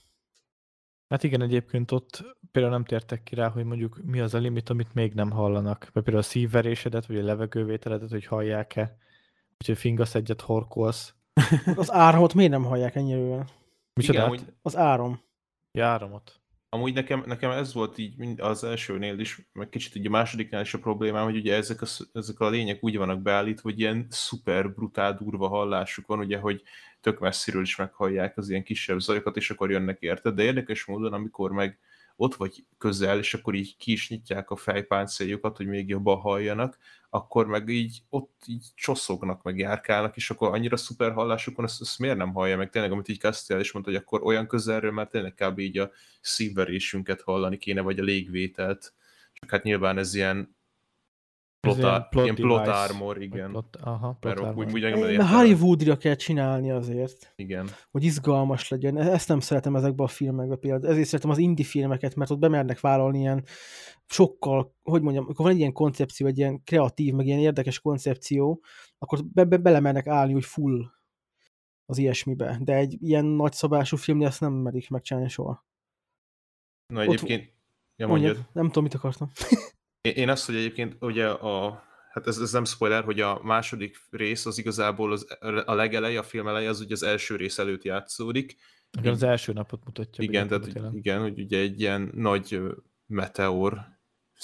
[1.12, 4.70] Hát igen, egyébként ott például nem tértek ki rá, hogy mondjuk mi az a limit,
[4.70, 5.90] amit még nem hallanak.
[5.92, 8.96] Vagy például a szívverésedet, vagy a levegővételedet, hogy hallják-e.
[9.58, 11.14] Úgyhogy fingasz egyet horkolsz.
[11.76, 13.46] Az áramot miért nem hallják ennyire?
[13.94, 14.24] Micsoda?
[14.24, 15.20] amúgy, Az áram.
[15.72, 16.40] Ja, áramot.
[16.74, 20.74] Amúgy nekem, nekem ez volt így az elsőnél is, meg kicsit így a másodiknál is
[20.74, 24.72] a problémám, hogy ugye ezek a, ezek a lények úgy vannak beállítva, hogy ilyen szuper
[24.72, 26.62] brutál durva hallásuk van, ugye, hogy
[27.00, 30.30] tök messziről is meghallják az ilyen kisebb zajokat, és akkor jönnek érte.
[30.30, 31.78] De érdekes módon, amikor meg
[32.22, 36.78] ott vagy közel, és akkor így ki is nyitják a fejpáncéljukat, hogy még jobban halljanak,
[37.10, 41.80] akkor meg így ott így csoszognak, meg járkálnak, és akkor annyira szuper hallásuk van, azt,
[41.80, 42.70] azt miért nem hallja meg?
[42.70, 45.58] Tényleg, amit így Castiel is mondta, hogy akkor olyan közelről már tényleg kb.
[45.58, 48.92] így a szívverésünket hallani kéne, vagy a légvételt.
[49.32, 50.56] Csak hát nyilván ez ilyen
[51.62, 53.50] plot, ilyen plot ilyen plot device, armor, igen.
[53.50, 54.64] Plot, aha, plot úgy, armor.
[54.66, 55.26] úgy nem Mert értem.
[55.26, 57.68] Hollywoodra kell csinálni azért, Igen.
[57.90, 58.96] hogy izgalmas legyen.
[58.96, 60.92] E- Ezt nem szeretem ezekben a filmekben például.
[60.92, 63.44] Ezért szeretem az indie filmeket, mert ott bemernek vállalni ilyen
[64.06, 68.62] sokkal, hogy mondjam, akkor van egy ilyen koncepció, egy ilyen kreatív, meg ilyen érdekes koncepció,
[68.98, 70.84] akkor be, be, belemernek állni, hogy full
[71.84, 72.58] az ilyesmibe.
[72.62, 75.66] De egy ilyen nagyszabású filmnél ezt nem merik megcsinálni soha.
[76.86, 77.52] Na Ott- egyébként,
[77.96, 78.32] ja mondjad.
[78.34, 79.30] Mondjad, nem tudom, mit akartam.
[80.02, 84.46] Én azt, hogy egyébként ugye a, hát ez, ez nem spoiler, hogy a második rész
[84.46, 85.26] az igazából az,
[85.64, 88.56] a legeleje, a film eleje az ugye az első rész előtt játszódik.
[88.98, 90.24] Igen, az első napot mutatja.
[90.24, 90.96] igen, tehát gyakorlatilag.
[91.06, 92.60] igen, hogy ugye egy ilyen nagy
[93.06, 93.90] meteor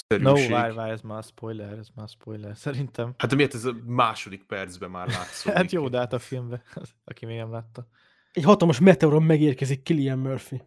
[0.07, 0.51] No, szerűség.
[0.51, 2.57] várj, várj, ez már spoiler, ez már spoiler.
[2.57, 3.13] Szerintem.
[3.17, 5.57] Hát miért ez a második percben már látszódik?
[5.59, 6.61] Hát jó, de hát a filmben,
[7.05, 7.87] aki még nem látta.
[8.33, 10.61] Egy hatalmas meteoron megérkezik Killian Murphy.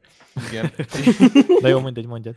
[0.49, 0.73] Igen.
[1.63, 2.37] De jó, mindegy, mondjad.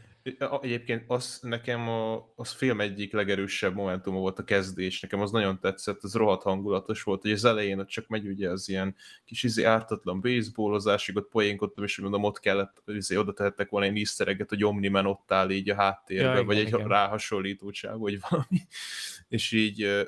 [0.62, 5.60] Egyébként az nekem a, az film egyik legerősebb momentuma volt a kezdés, nekem az nagyon
[5.60, 9.44] tetszett, az rohadt hangulatos volt, hogy az elején ott csak megy ugye az ilyen kis
[9.44, 14.28] izé ártatlan baseballozásig, ott poénkodtam, és mondom, ott kellett, izé, oda tehettek volna egy easter
[14.28, 16.88] egget, hogy Omniman ott áll így a háttérben, Ja, igen, vagy egy igen.
[16.88, 18.68] ráhasonlítóság, vagy valami.
[19.28, 20.08] És így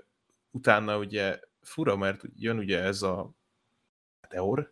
[0.51, 3.35] utána ugye fura, mert jön ugye ez a
[4.21, 4.71] meteor,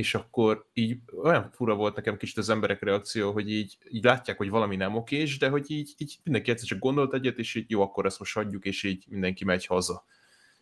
[0.00, 4.36] és akkor így olyan fura volt nekem kicsit az emberek reakció, hogy így, így látják,
[4.36, 7.70] hogy valami nem okés, de hogy így, így mindenki egyszer csak gondolt egyet, és így
[7.70, 10.04] jó, akkor ezt most hagyjuk, és így mindenki megy haza.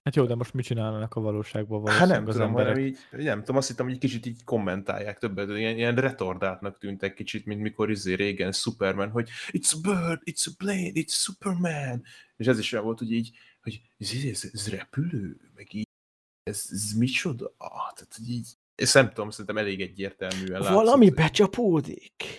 [0.04, 2.72] Hát jó, de most mit csinálnak a valóságban Hát valószínűleg nem az tudom, emberek?
[2.72, 6.78] hanem így, nem tudom, azt hittem, hogy egy kicsit így kommentálják többet, ilyen, ilyen retardáltnak
[6.78, 11.12] tűntek kicsit, mint mikor izé régen Superman, hogy it's a bird, it's a plane, it's
[11.12, 12.02] Superman,
[12.36, 13.30] és ez is olyan volt, hogy így,
[13.62, 15.88] hogy ez, ez, ez repülő, meg így,
[16.42, 17.54] ez, ez micsoda?
[17.58, 18.48] Ah, tehát így,
[18.82, 20.74] ezt nem tudom, szerintem elég egyértelműen látszott.
[20.74, 22.38] Valami becsapódik.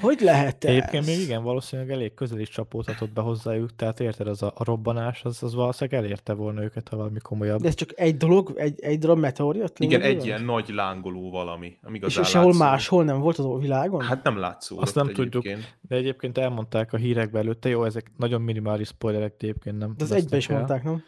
[0.00, 0.70] Hogy lehet ez?
[0.70, 4.64] Egyébként még igen, valószínűleg elég közel is csapódhatott be hozzájuk, tehát érted, az a, a
[4.64, 7.60] robbanás, az, az valószínűleg elérte volna őket, ha valami komolyabb.
[7.60, 9.78] De ez csak egy dolog, egy, egy darab meteor jött?
[9.78, 12.68] Igen, egy ilyen nagy lángoló valami, ami És, igazán és sehol látszódott.
[12.70, 14.02] máshol nem volt az a világon?
[14.02, 15.44] Hát nem látszódott Azt nem tudjuk.
[15.46, 15.78] egyébként.
[15.80, 20.02] De egyébként elmondták a hírekbe előtte, jó, ezek nagyon minimális spoilerek, de egyébként nem De
[20.02, 20.56] az vesznek egybe is el.
[20.56, 21.02] mondták, nem?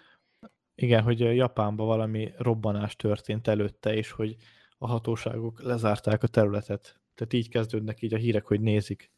[0.75, 4.37] Igen, hogy Japánban valami robbanás történt előtte, és hogy
[4.79, 7.01] a hatóságok lezárták a területet.
[7.15, 9.11] Tehát így kezdődnek így a hírek, hogy nézik.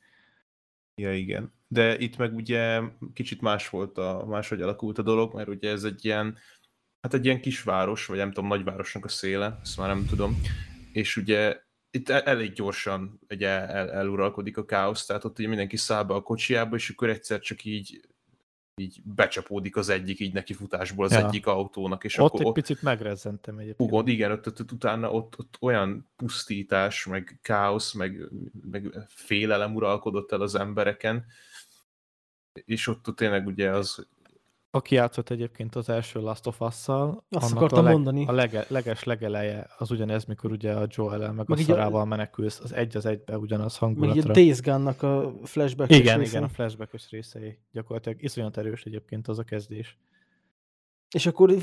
[0.95, 1.53] Ja, igen.
[1.69, 2.81] De itt meg ugye
[3.15, 6.37] kicsit más volt, a, máshogy alakult a dolog, mert ugye ez egy ilyen,
[7.01, 10.41] hát egy ilyen kisváros, vagy nem tudom, nagyvárosnak a széle, ezt már nem tudom,
[10.93, 15.77] és ugye itt el- elég gyorsan ugye el, eluralkodik a káosz, tehát ott ugye mindenki
[15.77, 18.01] száll be a kocsiába, és akkor egyszer csak így
[18.77, 21.27] így becsapódik az egyik így neki futásból az Ja.
[21.27, 23.91] egyik autónak, és ott akkor egy ott, picit megrezzentem egyébként.
[23.91, 28.29] Ugod, igen, ott, ott, ott, utána ott, ott olyan pusztítás, meg káosz, meg,
[28.71, 31.25] meg félelem uralkodott el az embereken,
[32.65, 34.09] és ott, ott tényleg ugye az,
[34.73, 38.25] Aki játszott egyébként az első Last of Us-szal, Azt akartam a, leg, mondani.
[38.27, 41.75] a lege, leges legeleje az ugyanez, mikor ugye a Joel-el meg, Meg a így a-
[41.75, 44.33] szarával menekülsz, az egy az egybe ugyanaz Meg így a hangulatra.
[44.33, 49.43] Days Gone-nak a flashback igen, igen, a flashback részei gyakorlatilag iszonyat erős egyébként az a
[49.45, 49.99] kezdés.
[51.15, 51.55] És akkor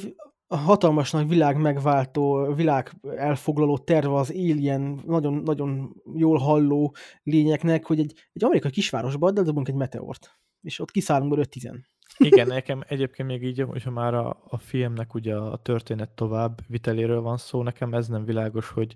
[0.48, 7.86] a hatalmas nagy világ megváltó, világ elfoglaló terve az Alien nagyon, nagyon jól halló lényeknek,
[7.86, 10.32] hogy egy, egy amerikai kisvárosban eldobunk egy meteort.
[10.62, 11.86] És ott kiszállunk belőle tizen.
[12.18, 17.22] Igen, nekem egyébként még így, hogyha már a, a filmnek ugye a történet tovább viteléről
[17.22, 18.96] van szó, nekem ez nem világos, hogy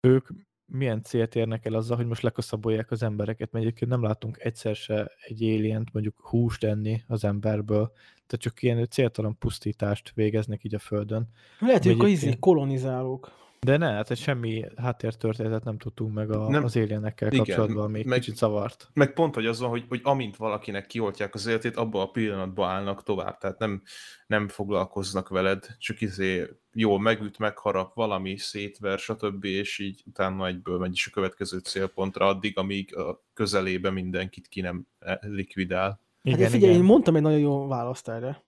[0.00, 0.28] ők
[0.66, 4.76] milyen célt érnek el azzal, hogy most lekaszabolják az embereket, mert egyébként nem látunk egyszer
[4.76, 7.92] se egy alient mondjuk húst enni az emberből,
[8.26, 11.28] tehát csak ilyen céltalan pusztítást végeznek így a földön.
[11.58, 13.40] Lehet, hogy a Egyébként- izé kolonizálók.
[13.66, 16.64] De ne, hát semmi háttértörténetet nem tudtunk meg a, Nem.
[16.64, 18.90] az alienekkel Igen, kapcsolatban, még meg- kicsit zavart.
[18.92, 22.68] Meg pont, hogy az van, hogy, hogy amint valakinek kioltják az életét, abban a pillanatban
[22.68, 23.82] állnak tovább, tehát nem,
[24.26, 29.44] nem foglalkoznak veled, csak izé jól megüt, megharap, valami szétver, stb.
[29.44, 34.60] és így utána egyből megy is a következő célpontra, addig, amíg a közelébe mindenkit ki
[34.60, 35.88] nem eh, likvidál.
[35.88, 36.90] Hát Igen, én figyelj, én igen.
[36.90, 38.44] mondtam egy nagyon jó választ erre.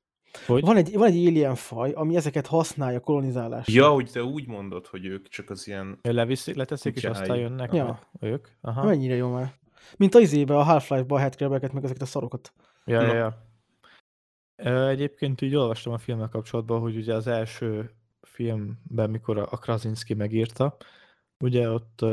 [0.47, 0.63] Hogy?
[0.65, 3.73] Van egy, van egy alien faj, ami ezeket használja kolonizálásra.
[3.75, 5.99] Ja, hogy te úgy mondod, hogy ők csak az ilyen...
[6.03, 8.01] Leviszik, leteszik, és aztán jönnek Ja.
[8.21, 8.49] ők.
[8.61, 8.85] Aha.
[8.85, 9.55] Mennyire jó már.
[9.97, 12.53] Mint a izébe, a Half-Life-ba a headcrabeket, meg ezeket a szarokat.
[12.85, 13.15] Ja, Na.
[13.15, 14.89] ja, ja.
[14.89, 17.91] Egyébként így olvastam a filmmel kapcsolatban, hogy ugye az első
[18.23, 20.77] filmben, mikor a Krasinski megírta,
[21.45, 22.05] ugye ott,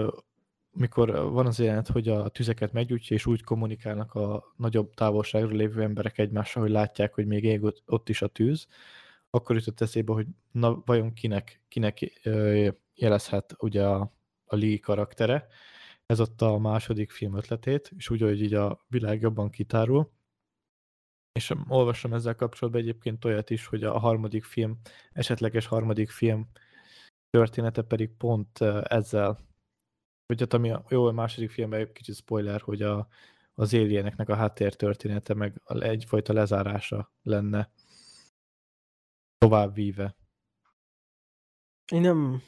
[0.73, 5.81] mikor van az jelenet, hogy a tüzeket meggyújtja, és úgy kommunikálnak a nagyobb távolságról lévő
[5.81, 8.67] emberek egymással, hogy látják, hogy még ég ott, is a tűz,
[9.29, 12.21] akkor jutott eszébe, hogy na vajon kinek, kinek
[12.95, 14.13] jelezhet ugye a,
[14.45, 15.47] a Lee karaktere.
[16.05, 20.11] Ez ott a második film ötletét, és úgy, hogy így a világ jobban kitárul.
[21.31, 24.79] És olvastam ezzel kapcsolatban egyébként olyat is, hogy a harmadik film,
[25.11, 26.49] esetleges harmadik film
[27.29, 29.37] története pedig pont ezzel,
[30.31, 33.07] hogy hát ami a, jó, a második filmben egy kicsit spoiler, hogy a,
[33.53, 37.71] az alieneknek a háttér története meg egyfajta lezárása lenne
[39.37, 40.15] tovább víve.
[41.91, 42.41] Én nem...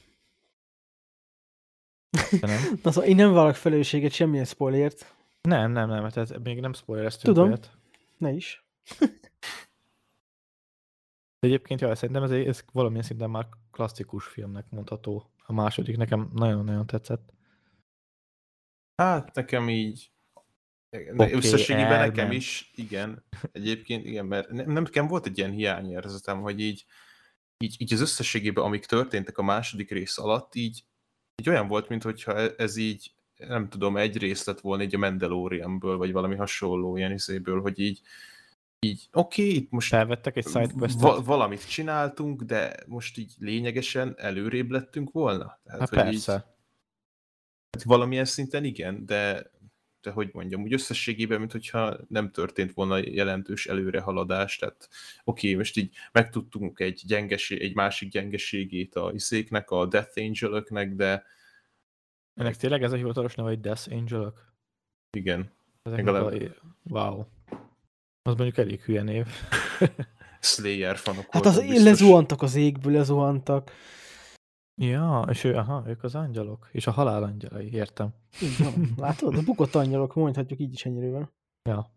[2.41, 2.61] Nem?
[2.83, 5.15] Na, szóval én nem vállalok felelősséget semmilyen spoilerért.
[5.41, 7.49] Nem, nem, nem, hát ez, még nem spoilereztünk Tudom.
[7.49, 7.77] olyat.
[8.17, 8.65] Ne is.
[11.39, 15.29] De egyébként jaj, szerintem ez, ez valamilyen szinten már klasszikus filmnek mondható.
[15.45, 17.33] A második nekem nagyon-nagyon tetszett.
[18.95, 20.11] Hát nekem így
[20.93, 26.41] okay, összességében nekem is, igen, egyébként igen, mert ne- nem, nekem volt egy ilyen hiányérzetem,
[26.41, 26.85] hogy így,
[27.63, 30.83] így, így az összességében, amik történtek a második rész alatt, így,
[31.41, 35.97] így olyan volt, mintha ez így, nem tudom, egy rész lett volna így a Mandalorianből,
[35.97, 38.01] vagy valami hasonló ilyen izéből, hogy így,
[38.79, 41.01] így oké, okay, itt most Felvettek egy sidequestet.
[41.01, 45.59] va- valamit csináltunk, de most így lényegesen előrébb lettünk volna.
[45.63, 46.52] Tehát, hát hogy így- persze.
[47.73, 49.51] Hát valamilyen szinten igen, de,
[50.01, 54.89] de hogy mondjam, úgy összességében, mintha nem történt volna jelentős előrehaladás, tehát
[55.23, 60.95] oké, okay, most így megtudtunk egy, gyengesé, egy másik gyengeségét a iszéknek, a Death Angel-öknek,
[60.95, 61.23] de
[62.33, 64.51] Ennek tényleg ez a hivatalos neve, hogy Death Angel-ök?
[65.17, 65.51] igen,
[65.83, 66.67] Legalább- a...
[66.83, 67.25] Wow.
[68.21, 69.27] Az mondjuk elég hülye név.
[70.39, 71.83] Slayer fanok Hát az biztos.
[71.83, 73.71] lezuhantak az égből, lezuhantak.
[74.81, 76.69] Ja, és ő, aha, ők az angyalok.
[76.71, 78.13] És a halál angyalai, értem.
[78.41, 78.73] Így van.
[79.05, 79.35] Látod?
[79.35, 81.31] A bukott angyalok, mondhatjuk így is ennyire.
[81.69, 81.91] Ja.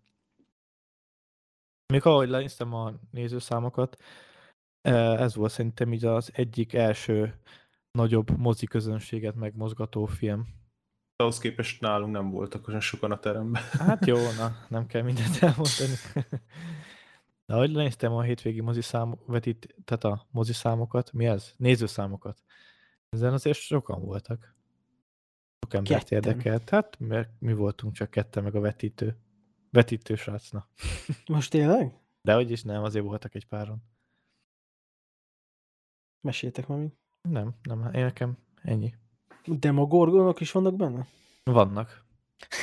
[1.93, 4.03] Még ahogy lenéztem a nézőszámokat,
[4.81, 7.41] eh, ez volt szerintem így az egyik első
[7.91, 10.47] nagyobb mozi közönséget megmozgató film.
[11.17, 13.63] Ahhoz képest nálunk nem voltak olyan sokan a teremben.
[13.63, 15.95] Hát jó, na, nem kell mindent elmondani.
[17.47, 21.53] De ahogy néztem a hétvégi moziszám, vetít, tehát a moziszámokat, mi ez?
[21.57, 22.45] Nézőszámokat.
[23.09, 24.55] Ezen azért sokan voltak.
[25.61, 26.31] Sok embert Ketten.
[26.31, 26.71] érdekelt.
[26.71, 29.17] Hát, mert mi voltunk csak ketten, meg a vetítő.
[29.71, 30.69] Vetítő srác, na.
[31.35, 32.01] Most tényleg?
[32.23, 33.83] De hogy is nem, azért voltak egy páron.
[36.21, 36.93] Meséltek már mi.
[37.23, 38.95] Nem, nem, én nekem ennyi.
[39.45, 41.07] Demogorgonok is vannak benne?
[41.45, 42.05] Vannak.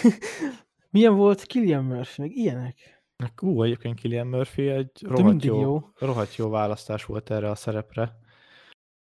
[0.89, 3.02] Milyen volt Killian Murphy, meg ilyenek?
[3.41, 5.81] Ú, egyébként Killian Murphy egy rohadt jó, jó.
[5.99, 8.01] rohadt jó választás volt erre a szerepre.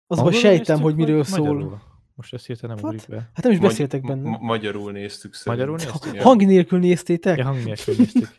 [0.07, 1.47] Az Angolul sejtem, néztük, hogy miről szól.
[1.53, 1.81] magyarul?
[2.15, 3.15] Most ezt hirtelen nem ugrik be.
[3.33, 4.29] Hát nem is Magy- beszéltek benne.
[4.29, 5.67] ma- magyarul néztük szerintem.
[5.69, 6.21] Magyarul néztük?
[6.21, 7.37] Hang nélkül néztétek?
[7.37, 8.29] Ja, hang nélkül néztük.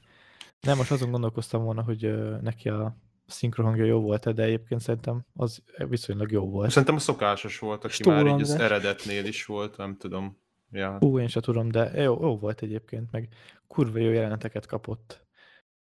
[0.61, 5.63] Nem, most azon gondolkoztam volna, hogy neki a szinkrohangja jó volt de egyébként szerintem az
[5.89, 6.71] viszonylag jó volt.
[6.71, 10.39] Szerintem a szokásos volt, aki Stól már így az eredetnél is volt, nem tudom.
[10.71, 10.97] Ja.
[11.01, 13.29] Ú, én sem tudom, de jó, jó volt egyébként, meg
[13.67, 15.26] kurva jó jeleneteket kapott.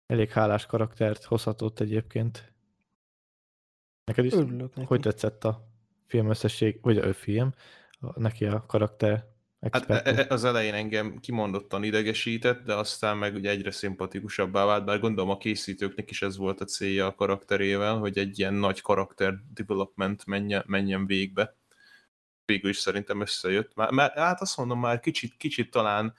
[0.06, 2.52] Elég hálás karaktert hozhatott egyébként.
[4.04, 4.32] Neked is?
[4.32, 4.86] Örülök neki.
[4.88, 5.68] Hogy tetszett a
[6.06, 7.54] film összesség, vagy a film,
[8.00, 10.12] a, neki a karakter Hát expertje?
[10.12, 15.00] e- e- az elején engem kimondottan idegesített, de aztán meg ugye egyre szimpatikusabbá vált, bár
[15.00, 19.34] gondolom a készítőknek is ez volt a célja a karakterével, hogy egy ilyen nagy karakter
[19.54, 21.56] development menjen, menjen végbe.
[22.44, 23.74] Végül is szerintem összejött.
[23.74, 26.14] Már, már, hát azt mondom, már kicsit, kicsit talán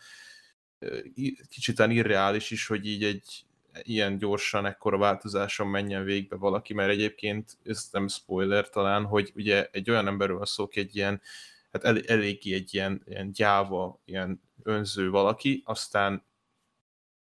[1.50, 3.45] kicsit irreális is, hogy így egy
[3.82, 9.70] ilyen gyorsan, ekkora változáson menjen végbe valaki, mert egyébként, ez nem spoiler talán, hogy ugye
[9.72, 11.22] egy olyan emberről van szó, aki egy ilyen
[11.72, 16.26] hát el, eléggé egy ilyen, ilyen gyáva, ilyen önző valaki, aztán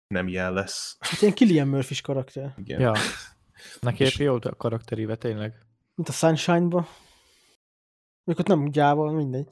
[0.07, 0.97] nem ilyen lesz.
[0.99, 2.53] Hát ilyen Killian murphy karakter.
[2.57, 2.79] Igen.
[2.79, 2.93] Ja.
[3.79, 5.65] Neki És- jó a karakteríve, tényleg.
[5.95, 6.87] Mint a Sunshine-ba.
[8.23, 9.47] Mondjuk ott nem gyáva, mindegy.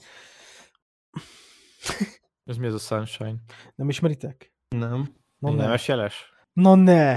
[2.46, 3.36] Ez mi ez a Sunshine?
[3.76, 4.54] Nem ismeritek?
[4.68, 5.16] Nem.
[5.40, 5.64] Na Egy ne.
[5.64, 6.34] nemes jeles?
[6.58, 7.15] Na ne.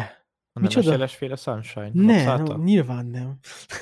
[0.53, 0.90] A Micsoda?
[0.90, 1.90] jelesféle Sunshine?
[1.92, 3.38] Ne, nem, nyilván nem.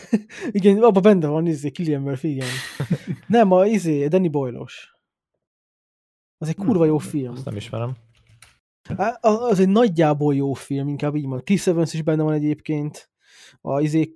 [0.59, 2.49] igen, abban benne van izé, Killian Murphy, igen.
[3.27, 4.97] nem, a izé, Danny Boyle-os.
[6.39, 7.33] Az egy kurva jó film.
[7.33, 7.97] Azt nem ismerem.
[8.97, 11.45] Á, Az egy nagyjából jó film, inkább így van.
[11.45, 13.11] Chris Evans is benne van egyébként.
[13.61, 14.13] A izé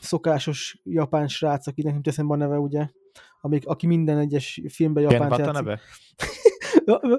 [0.00, 2.88] szokásos japán srác, akinek nem teszem a neve, ugye?
[3.40, 5.54] Amik, aki minden egyes filmben Ken japánt játszik.
[5.54, 5.80] Watanabe?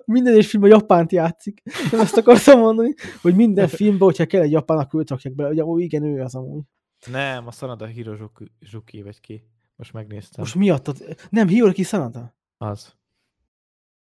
[0.05, 1.61] Minden egyes filmben japánt játszik.
[1.91, 5.49] Nem ezt akartam mondani, hogy minden filmben, hogyha kell egy japának őt rakják bele.
[5.49, 6.63] Ugye, ó, igen, ő az amúgy.
[7.11, 9.47] Nem, a Sanada Hirozuki vagy ki.
[9.75, 10.43] Most megnéztem.
[10.43, 11.15] Most miattad?
[11.29, 12.35] Nem, Hiroki Sanada.
[12.57, 12.95] Az.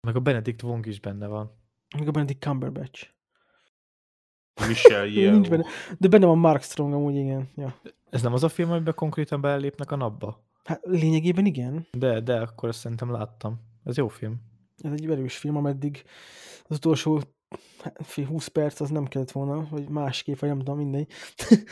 [0.00, 1.58] Meg a Benedict Wong is benne van.
[1.98, 3.08] Még a Benedict Cumberbatch.
[4.66, 5.32] Michelle Yeoh.
[5.32, 5.64] Nincs benne.
[5.98, 7.48] De benne van Mark Strong amúgy, igen.
[7.56, 7.80] Ja.
[8.10, 10.44] Ez nem az a film, amiben konkrétan belépnek a napba?
[10.64, 11.86] Hát lényegében igen.
[11.92, 13.60] De, de, akkor ezt szerintem láttam.
[13.84, 14.40] Ez jó film.
[14.80, 16.02] Ez egy erős film, ameddig
[16.68, 17.20] az utolsó
[17.78, 21.12] hát, fél 20 perc az nem kellett volna, vagy másképp, vagy nem tudom, mindegy.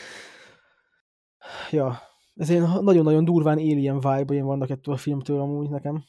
[1.70, 1.98] ja,
[2.34, 6.04] ez ilyen nagyon-nagyon durván alien vibe vannak ettől a filmtől amúgy nekem.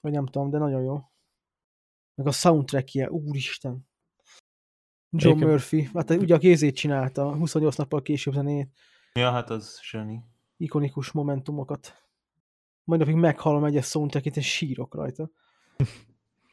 [0.00, 1.00] Vagy nem tudom, de nagyon jó.
[2.14, 3.88] Meg a soundtrackje, úristen.
[5.10, 8.70] John Egyébként- Murphy, hát ugye a kézét csinálta, 28 nappal később zenét,
[9.12, 10.24] Ja, hát az zseni.
[10.56, 11.94] ikonikus momentumokat.
[12.84, 15.30] Majd napig meghallom egyes soundtrackét, és sírok rajta.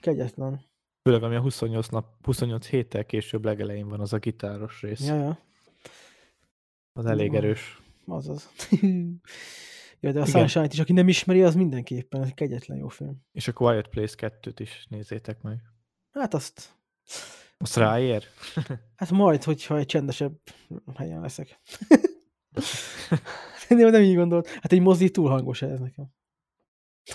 [0.03, 0.61] Kegyetlen.
[1.01, 5.07] Főleg ami a 28, nap, 28 héttel később legelején van az a gitáros rész.
[5.07, 5.39] Ja, ja.
[6.93, 7.81] Az elég erős.
[8.05, 8.49] Azaz.
[9.99, 10.25] ja, de a Igen.
[10.25, 13.21] Sunshine-t is, aki nem ismeri, az mindenképpen egy kegyetlen jó film.
[13.31, 15.61] És a Quiet Place 2-t is nézzétek meg.
[16.11, 16.77] Hát azt,
[17.57, 18.23] Azt ráér?
[18.95, 20.39] hát majd, hogyha egy csendesebb
[20.95, 21.59] helyen leszek.
[23.69, 24.47] nem, nem így gondolt.
[24.47, 26.13] Hát egy mozi túl hangos ez nekem.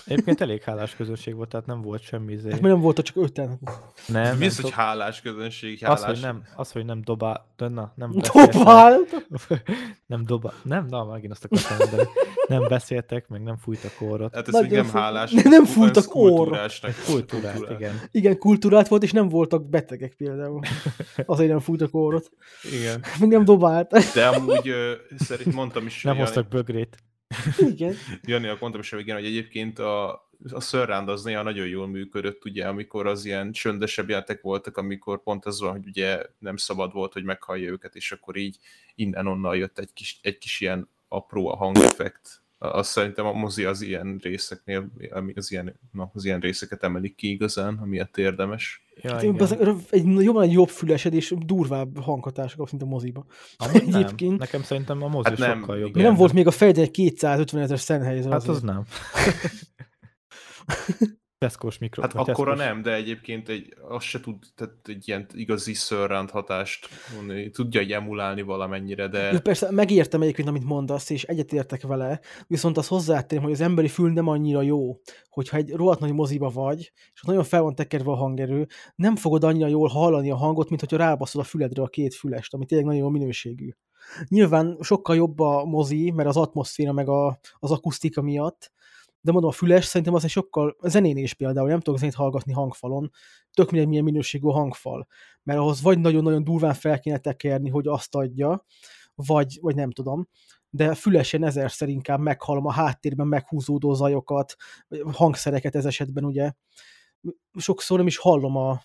[0.05, 2.51] Egyébként elég hálás közönség volt, tehát nem volt semmi izé.
[2.51, 3.59] Hát mert nem voltak csak öten.
[4.07, 5.85] Nem, Mi nem az, hogy hálás közönség?
[5.85, 6.05] az, Hálás...
[6.05, 8.11] hogy nem, az, hogy nem dobál, de na, nem.
[8.33, 9.27] Dobált!
[10.05, 12.09] nem dobál, nem, na, megint azt akartam mondani.
[12.47, 14.35] Nem beszéltek, meg nem fújtak orrot.
[14.35, 15.31] Hát ez Nagyon még nem hálás.
[15.31, 16.91] Nem ku- fújtak kultúrásnak.
[17.05, 17.79] Kultúrát, kultúrát.
[17.79, 18.01] igen.
[18.11, 20.59] Igen, kultúrált volt, és nem voltak betegek például.
[21.25, 22.31] Azért nem fújtak orrot.
[22.79, 23.03] Igen.
[23.19, 24.13] Még nem dobált.
[24.13, 24.73] De amúgy
[25.17, 26.97] szerint mondtam is, Nem hoztak bögrét.
[27.57, 27.95] Igen.
[28.21, 30.09] Janinak mondtam is, igen, hogy egyébként a,
[30.51, 35.23] a Surround az néha nagyon jól működött, ugye, amikor az ilyen csöndesebb játék voltak, amikor
[35.23, 38.57] pont az van, hogy ugye nem szabad volt, hogy meghallja őket, és akkor így
[38.95, 42.41] innen-onnan jött egy kis, egy kis ilyen apró a hangeffekt.
[42.57, 47.15] Azt szerintem a mozi az ilyen részeknél, ami az ilyen, na, az ilyen részeket emelik
[47.15, 48.85] ki igazán, amiatt érdemes.
[49.01, 49.35] Ja, Hát, igen.
[49.35, 53.25] bazeg, egy jobban egy jobb fülesed és durvább hanghatások, kapsz, mint a moziba.
[53.57, 54.01] Amúgy nem.
[54.01, 55.93] egyébként- Nekem szerintem a mozi Hát nem, sokkal jobb.
[55.93, 56.11] Mi Igen.
[56.11, 58.25] nem volt még a fejeden egy 250 ezer szenthelyez.
[58.25, 58.83] Hát az nem.
[61.39, 62.01] Tesco-s mikro.
[62.01, 66.87] Hát akkora nem, de egyébként egy, azt se tud, tehát egy ilyen igazi surround hatást
[67.15, 72.77] mondani, tudja egy emulálni valamennyire, de persze, megértem egyébként, amit mondasz, és egyetértek vele, viszont
[72.77, 74.99] az hozzátenném, hogy az emberi fül nem annyira jó,
[75.29, 79.43] hogyha egy rohadt nagy moziba vagy, és nagyon fel van tekerve a hangerő, nem fogod
[79.43, 82.87] annyira jól hallani a hangot, mint hogyha rábaszol a füledre a két fülest, ami tényleg
[82.87, 83.69] nagyon jó minőségű.
[84.27, 88.71] Nyilván sokkal jobb a mozi, mert az atmoszféra meg a, az akusztika miatt,
[89.21, 92.15] de mondom, a füles szerintem az egy sokkal, a zenén is például, nem tudok zenét
[92.15, 93.11] hallgatni hangfalon,
[93.53, 95.07] tök mindegy milyen minőségű hangfal,
[95.43, 98.65] mert ahhoz vagy nagyon-nagyon durván fel kéne tekerni, hogy azt adja,
[99.15, 100.27] vagy, vagy nem tudom,
[100.69, 104.55] de fülesen ezerszer inkább meghallom a háttérben meghúzódó zajokat,
[105.11, 106.51] hangszereket ez esetben ugye.
[107.57, 108.81] Sokszor nem is hallom a...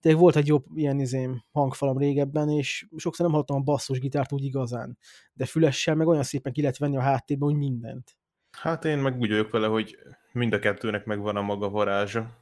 [0.00, 4.44] De volt egy jobb ilyen izém hangfalam régebben, és sokszor nem hallottam a basszusgitárt úgy
[4.44, 4.98] igazán.
[5.32, 8.16] De fülessel meg olyan szépen ki lehet venni a háttérben, hogy mindent.
[8.52, 9.98] Hát én meg úgy vagyok vele, hogy
[10.32, 12.40] mind a kettőnek megvan a maga varázsa.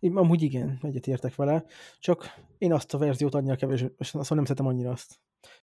[0.00, 1.64] Én amúgy igen, egyetértek vele,
[1.98, 5.20] csak én azt a verziót annyira kevés, szóval nem szeretem annyira azt.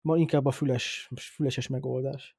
[0.02, 2.36] Ma inkább a füles, füleses megoldás.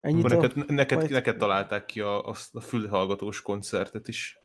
[0.00, 0.28] Ennyit a...
[0.28, 4.38] neked, neked, majd- neked találták ki a, azt a fülhallgatós koncertet is.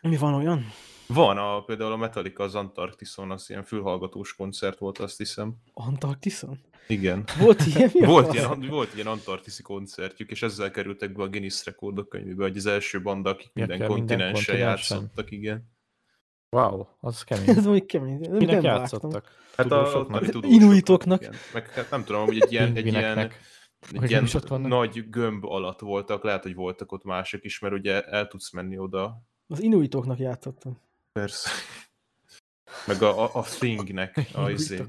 [0.00, 0.64] Mi van olyan?
[1.06, 5.54] Van a, például a Metallica az Antarktiszon, az ilyen fülhallgatós koncert volt, azt hiszem.
[5.72, 6.58] Antarktiszon?
[6.88, 7.24] Igen.
[7.38, 7.90] Volt ilyen?
[7.92, 12.56] Volt ilyen, volt ilyen antarktiszi koncertjük, és ezzel kerültek be a Guinness rekordok könyvébe, hogy
[12.56, 15.74] az első banda, akik Ja, minden kontinensen játszottak, igen.
[16.50, 17.48] Wow, az kemény.
[17.58, 18.18] Ez mondjuk kemény.
[18.20, 19.12] Nem, Minek nem játszottak?
[19.12, 19.32] vágtam.
[19.56, 21.20] Hát a, a, tudósoknak, Inuitoknak.
[21.20, 21.34] igen.
[21.52, 23.32] Meg hát nem tudom, hogy egy ilyen, egy ilyen, egy
[23.96, 24.28] Hogy ilyen
[24.62, 28.78] nagy gömb alatt voltak, lehet, hogy voltak ott mások is, mert ugye el tudsz menni
[28.78, 30.84] oda, Az inuitoknak játszottam.
[31.16, 31.50] Persze.
[32.86, 34.82] Meg a, a, a Thingnek, a izé.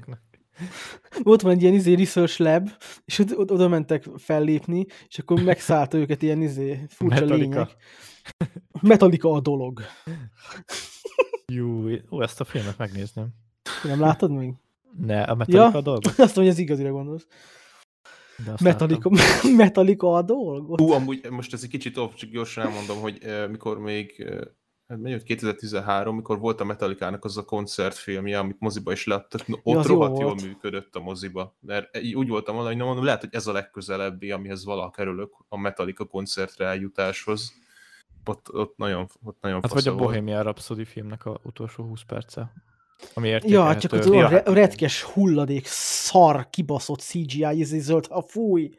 [1.22, 2.70] Ott van egy ilyen izé research lab,
[3.04, 7.36] és ott, ott oda mentek fellépni, és akkor megszállta őket ilyen izé furcsa Metallica.
[7.36, 7.76] lények.
[8.80, 9.80] Metallica a dolog.
[11.52, 13.28] Jú, ó, ezt a filmet megnézném.
[13.82, 14.54] Nem látod még?
[14.98, 15.78] Ne, a Metallica Ja.
[15.78, 16.04] a dolog?
[16.06, 17.26] Azt mondja, hogy az igazira gondolsz.
[18.62, 19.10] Metallica.
[19.56, 20.80] Metallica a dolog?
[20.80, 24.38] Hú, amúgy most ez egy kicsit off, csak gyorsan elmondom, hogy eh, mikor még, eh,
[24.88, 29.46] hát mennyi volt, 2013, mikor volt a Metallica-nak az a koncertfilmje, amit moziba is láttak,
[29.46, 30.42] no, ott az jó rohadt jól volt.
[30.42, 31.56] működött a moziba.
[31.60, 34.90] Mert így úgy voltam vele, hogy na mondom, lehet, hogy ez a legközelebbi, amihez valaha
[34.90, 37.52] kerülök a Metallica koncertre eljutáshoz.
[38.24, 39.94] Ott, ott nagyon, ott nagyon Hát vagy a.
[39.94, 42.52] Bohemian Rhapsody filmnek a utolsó 20 perce.
[43.14, 48.22] Ami Ja, csak ott olyan Ja, re- retkes hulladék, szar, kibaszott CGI, izé zöld, ha
[48.22, 48.70] fúj.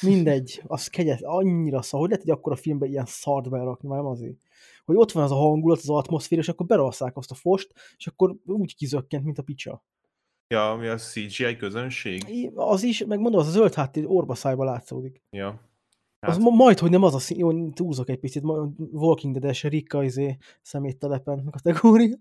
[0.00, 3.98] Mindegy, az kegyet, annyira szar, hogy lehet, hogy akkor a filmben ilyen szart berakni, már
[3.98, 4.36] nem azért.
[4.84, 8.06] Hogy ott van az a hangulat, az atmoszféra, és akkor berasszák azt a fost, és
[8.06, 9.84] akkor úgy kizökkent, mint a picsa.
[10.48, 12.28] Ja, ami a CGI közönség.
[12.28, 15.22] I- Az is, meg mondom, az a zöld háttér orba szájba látszódik.
[15.30, 15.48] Ja.
[16.18, 18.42] Az Hát, ma- majd, hogy nem az a szín, jó, túlzok egy picit,
[18.92, 22.16] Walking Dead-es Rika izé szeméttelepen kategória.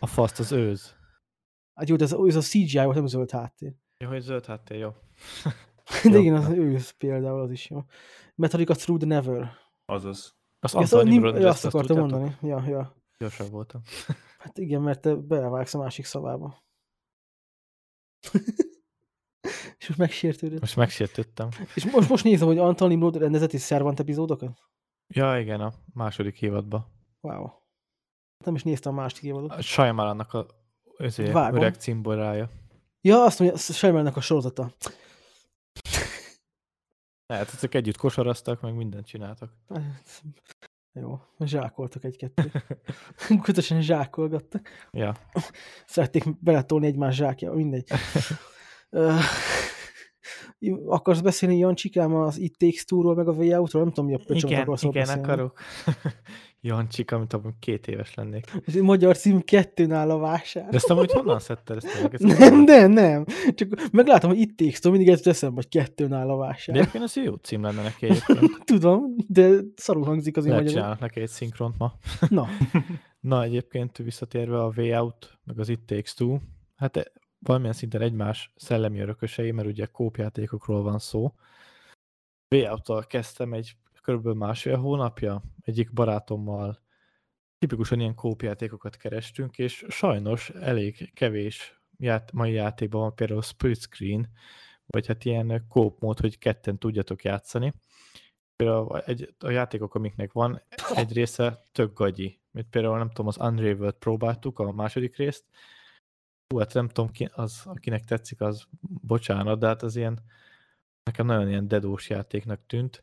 [0.00, 0.94] A faszt az őz.
[1.74, 3.72] Hát jó, de ez, ez a CGI volt, nem zöld háttér.
[3.98, 4.90] Jó, hogy zöld háttér, jó.
[6.04, 6.20] De Jó.
[6.20, 7.82] igen, az ősz például az is jó.
[8.34, 9.50] Metallica Through the Never.
[9.86, 10.36] azaz.
[10.60, 12.20] Azt Ezt Antal a, Nimrod nim- azt azt akartam tudjátok?
[12.20, 12.48] mondani.
[12.48, 12.94] Ja, ja.
[13.18, 13.80] Gyorsabb voltam.
[14.38, 16.62] Hát igen, mert te belevágsz a másik szavába.
[19.78, 20.60] és most megsértődött.
[20.60, 21.48] Most megsértődtem.
[21.74, 24.58] És most, most nézem, hogy Antal Nimrod rendezett is Szervant epizódokat?
[25.14, 26.86] Ja, igen, a második évadban.
[27.20, 27.50] Wow.
[28.44, 29.50] Nem is néztem a másik évadot.
[29.50, 30.46] A Shyamalannak a
[30.96, 32.50] özé, öreg cimborája.
[33.00, 34.72] Ja, azt mondja, Shyamalannek a sorozata.
[37.28, 39.52] Hát ezek együtt kosaraztak, meg mindent csináltak.
[40.92, 42.64] Jó, zsákoltak egy-kettőt.
[43.42, 44.68] Közösen zsákolgattak.
[44.90, 45.14] Ja.
[45.86, 47.88] Szerették beletolni egymás zsákja, mindegy.
[50.86, 53.82] Akarsz beszélni Jancsikám az It Takes Two-ról, meg a Way Out-ról?
[53.82, 55.22] Nem tudom, mi a pöcsöm akarsz igen, beszélni.
[55.22, 55.60] akarok.
[56.60, 58.52] Jancsik, amit abban két éves lennék.
[58.66, 60.68] Ez magyar cím kettőn áll a vásár.
[60.68, 62.08] De ezt amúgy honnan szedted ezt?
[62.12, 63.24] Ezt Nem, nem, nem.
[63.54, 66.74] Csak meglátom, hogy It Takes Two, mindig ez eszembe, hogy kettőn áll a vásár.
[66.74, 68.58] De egyébként ez jó cím lenne neki egyébként.
[68.64, 70.72] Tudom, de szarul hangzik az én magyarul.
[70.72, 71.92] csinálnak neki egy szinkront ma.
[72.28, 72.46] Na,
[73.20, 76.38] Na, egyébként visszatérve a Way Out, meg az It Takes Two,
[76.76, 81.32] hát e- valamilyen szinten egymás szellemi örökösei, mert ugye kópjátékokról van szó.
[82.54, 83.76] Way Out-tal kezdtem egy
[84.08, 84.26] kb.
[84.26, 86.82] másfél hónapja, egyik barátommal
[87.58, 94.28] tipikusan ilyen kópjátékokat kerestünk, és sajnos elég kevés ját, mai játékban van például split screen,
[94.86, 97.74] vagy hát ilyen kóp mód, hogy ketten tudjatok játszani.
[98.56, 100.62] Például egy, a játékok, amiknek van,
[100.94, 102.40] egy része tök gagyi.
[102.50, 105.44] Mint például nem tudom, az Unravel-t próbáltuk, a második részt.
[106.48, 110.20] Hú, hát nem tudom, ki, az, akinek tetszik, az bocsánat, de hát az ilyen,
[111.02, 113.02] nekem nagyon ilyen dedós játéknak tűnt.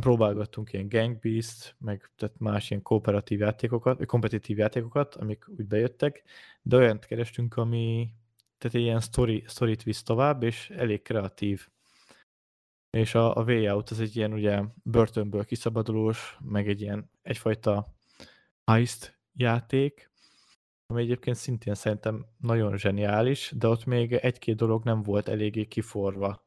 [0.00, 6.22] Próbálgattunk ilyen Gang Beast, meg tehát más ilyen kooperatív játékokat, kompetitív játékokat, amik úgy bejöttek,
[6.62, 8.10] de olyant kerestünk, ami
[8.58, 11.68] tehát ilyen story, storyt visz tovább, és elég kreatív.
[12.90, 17.94] És a, a Way Out az egy ilyen ugye börtönből kiszabadulós, meg egy ilyen egyfajta
[18.64, 20.10] heist játék,
[20.86, 26.43] ami egyébként szintén szerintem nagyon zseniális, de ott még egy-két dolog nem volt eléggé kiforva.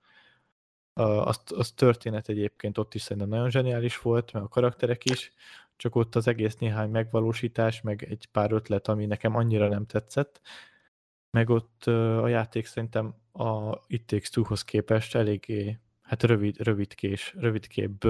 [0.97, 5.31] Az, az történet egyébként ott is szerintem nagyon zseniális volt, meg a karakterek is,
[5.75, 10.41] csak ott az egész néhány megvalósítás, meg egy pár ötlet, ami nekem annyira nem tetszett,
[11.31, 18.05] meg ott a játék szerintem a It Takes Two-hoz képest eléggé, hát rövid, rövidkés, rövidkébb,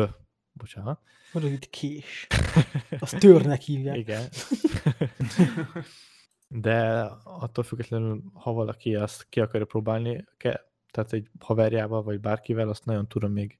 [0.51, 1.01] bocsánat.
[1.33, 2.27] rövid kés.
[2.99, 3.97] Azt törnek hívják.
[4.07, 4.29] Igen.
[6.47, 10.66] De attól függetlenül, ha valaki azt ki akarja próbálni, ke,
[10.97, 13.57] tehát egy haverjával vagy bárkivel, azt nagyon tudom még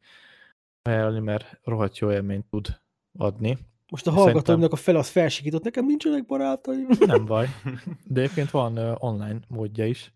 [0.82, 2.82] ajánlani, mert rohadt jó élményt tud
[3.18, 3.50] adni.
[3.92, 6.88] Most a Szerintem- hallgatóimnak a fele az felsikított, nekem nincsenek barátaim.
[7.00, 7.48] Nem baj.
[8.06, 10.14] De egyébként van uh, online módja is,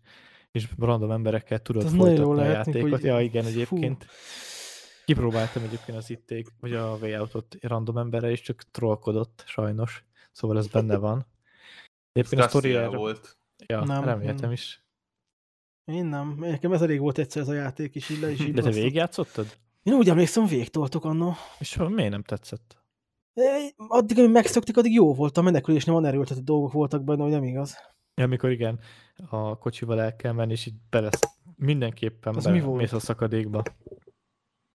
[0.50, 2.90] és random emberekkel tudod Ez nagyon folytatni jó a lehet, játékot.
[2.90, 3.48] hogy- Ja, igen, fú.
[3.48, 4.06] egyébként.
[5.04, 7.26] Kipróbáltam egyébként az itték, vagy a Way
[7.60, 10.04] random emberre, és csak trollkodott, sajnos.
[10.32, 11.26] Szóval ez benne van.
[12.12, 13.36] Egyébként a sztori Stasia erről- volt.
[13.66, 14.52] Ja, nem, reméltem nem.
[14.52, 14.81] is.
[15.84, 16.36] Én nem.
[16.38, 18.70] Nekem ez elég volt egyszer ez a játék, és így le is így De te
[18.70, 19.46] végigjátszottad?
[19.82, 21.34] Én úgy emlékszem, végtoltok annó.
[21.58, 22.76] És miért nem tetszett?
[23.34, 25.36] É, Addig, amíg megszoktuk, addig jó volt.
[25.36, 27.76] A menekülésnél van erőltetett dolgok voltak benne, hogy nem igaz.
[28.14, 28.80] Ja, amikor igen,
[29.30, 31.20] a kocsival el kell menni, és így belesz,
[31.56, 32.80] mindenképpen Az be, mi volt?
[32.80, 33.62] mész a szakadékba.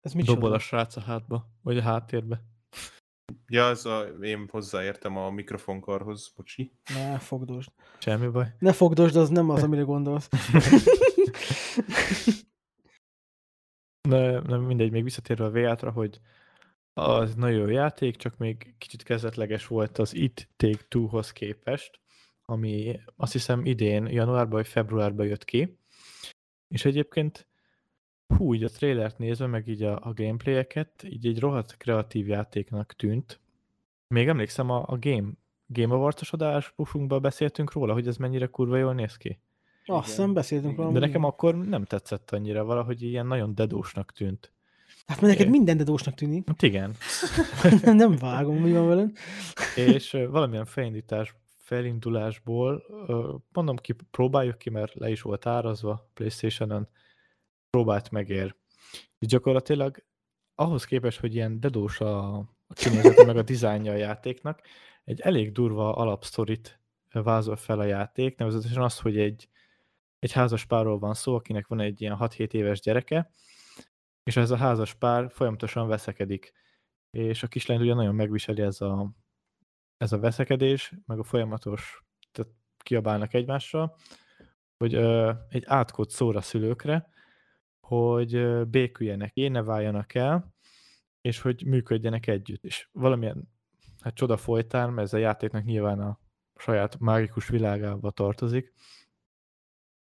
[0.01, 2.41] Ez mit Dobol a srác a hátba, vagy a háttérbe.
[3.47, 6.71] Ja, ez a, én hozzáértem a mikrofonkarhoz, bocsi.
[6.93, 7.69] Ne fogdosd.
[7.99, 8.55] Semmi baj.
[8.59, 10.29] Ne fogdosd, az nem az, amire gondolsz.
[14.09, 16.19] De nem mindegy, még visszatérve a V-ra, hogy
[16.93, 21.99] az nagyon jó játék, csak még kicsit kezdetleges volt az It Take Two-hoz képest,
[22.45, 25.79] ami azt hiszem idén, januárban vagy februárban jött ki.
[26.67, 27.47] És egyébként
[28.27, 32.93] hú, így a trailert nézve, meg így a, a gameplayeket, így egy rohadt kreatív játéknak
[32.93, 33.39] tűnt.
[34.07, 35.29] Még emlékszem, a, a Game,
[35.65, 39.39] Game Awards-os adásunkban beszéltünk róla, hogy ez mennyire kurva jól néz ki.
[39.85, 40.93] Azt hiszem beszéltünk valami.
[40.93, 44.51] De nekem akkor nem tetszett annyira, valahogy ilyen nagyon dedósnak tűnt.
[45.05, 46.47] Hát mert neked minden dedósnak tűnik.
[46.47, 46.95] Hát igen.
[47.83, 49.11] nem vágom, mi van veled.
[49.75, 52.83] És valamilyen felindítás, felindulásból,
[53.51, 56.87] mondom ki, próbáljuk ki, mert le is volt árazva Playstation-on,
[57.69, 58.55] próbált megér.
[59.19, 60.05] És gyakorlatilag
[60.55, 62.35] ahhoz képest, hogy ilyen dedós a,
[62.67, 64.61] a kinézete, meg a dizájnja a játéknak,
[65.03, 66.79] egy elég durva alapsztorit
[67.11, 69.49] vázol fel a játék, nevezetesen az, hogy egy,
[70.19, 73.31] egy házas párról van szó, akinek van egy ilyen 6-7 éves gyereke,
[74.23, 76.53] és ez a házas pár folyamatosan veszekedik.
[77.09, 79.11] És a kislányt ugye nagyon megviseli ez a,
[79.97, 83.97] ez a veszekedés, meg a folyamatos, tehát kiabálnak egymással,
[84.77, 87.09] hogy ö, egy átkot szór a szülőkre,
[87.87, 90.53] hogy béküljenek, én ne váljanak el,
[91.21, 92.63] és hogy működjenek együtt.
[92.63, 93.49] És valamilyen
[93.99, 96.19] hát csoda folytán, mert ez a játéknak nyilván a
[96.55, 98.73] saját mágikus világába tartozik,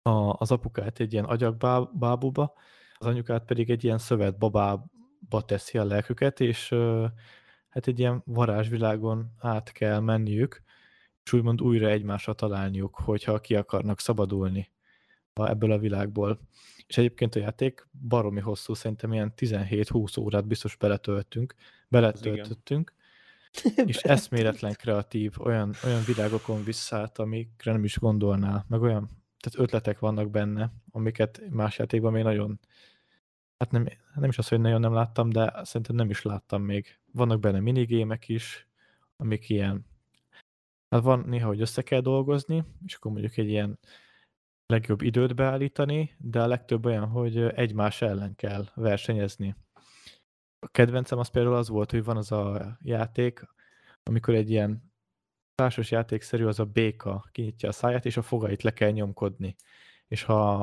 [0.01, 2.53] a, az apukát egy ilyen agyakbábuba,
[2.97, 6.69] az anyukát pedig egy ilyen szövet babába teszi a lelküket, és
[7.69, 10.63] hát egy ilyen varázsvilágon át kell menniük,
[11.23, 14.71] és úgymond újra egymásra találniuk, hogyha ki akarnak szabadulni
[15.33, 16.39] ebből a világból.
[16.89, 21.55] És egyébként a játék baromi hosszú, szerintem ilyen 17-20 órát biztos beletöltünk,
[21.87, 22.93] beletöltöttünk,
[23.85, 29.99] és eszméletlen kreatív, olyan, olyan világokon visszállt, amikre nem is gondolnál, meg olyan tehát ötletek
[29.99, 32.59] vannak benne, amiket más játékban még nagyon,
[33.57, 36.99] hát nem, nem is az, hogy nagyon nem láttam, de szerintem nem is láttam még.
[37.11, 38.67] Vannak benne minigémek is,
[39.17, 39.85] amik ilyen,
[40.89, 43.79] hát van néha, hogy össze kell dolgozni, és akkor mondjuk egy ilyen
[44.69, 49.55] legjobb időt beállítani, de a legtöbb olyan, hogy egymás ellen kell versenyezni.
[50.59, 53.41] A kedvencem az például az volt, hogy van az a játék,
[54.03, 54.91] amikor egy ilyen
[55.55, 59.55] társas játékszerű, az a béka kinyitja a száját, és a fogait le kell nyomkodni.
[60.07, 60.59] És ha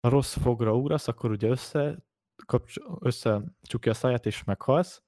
[0.00, 1.98] a rossz fogra ugrasz, akkor ugye össze,
[2.46, 5.02] kapcs- összecsukja a száját, és meghalsz,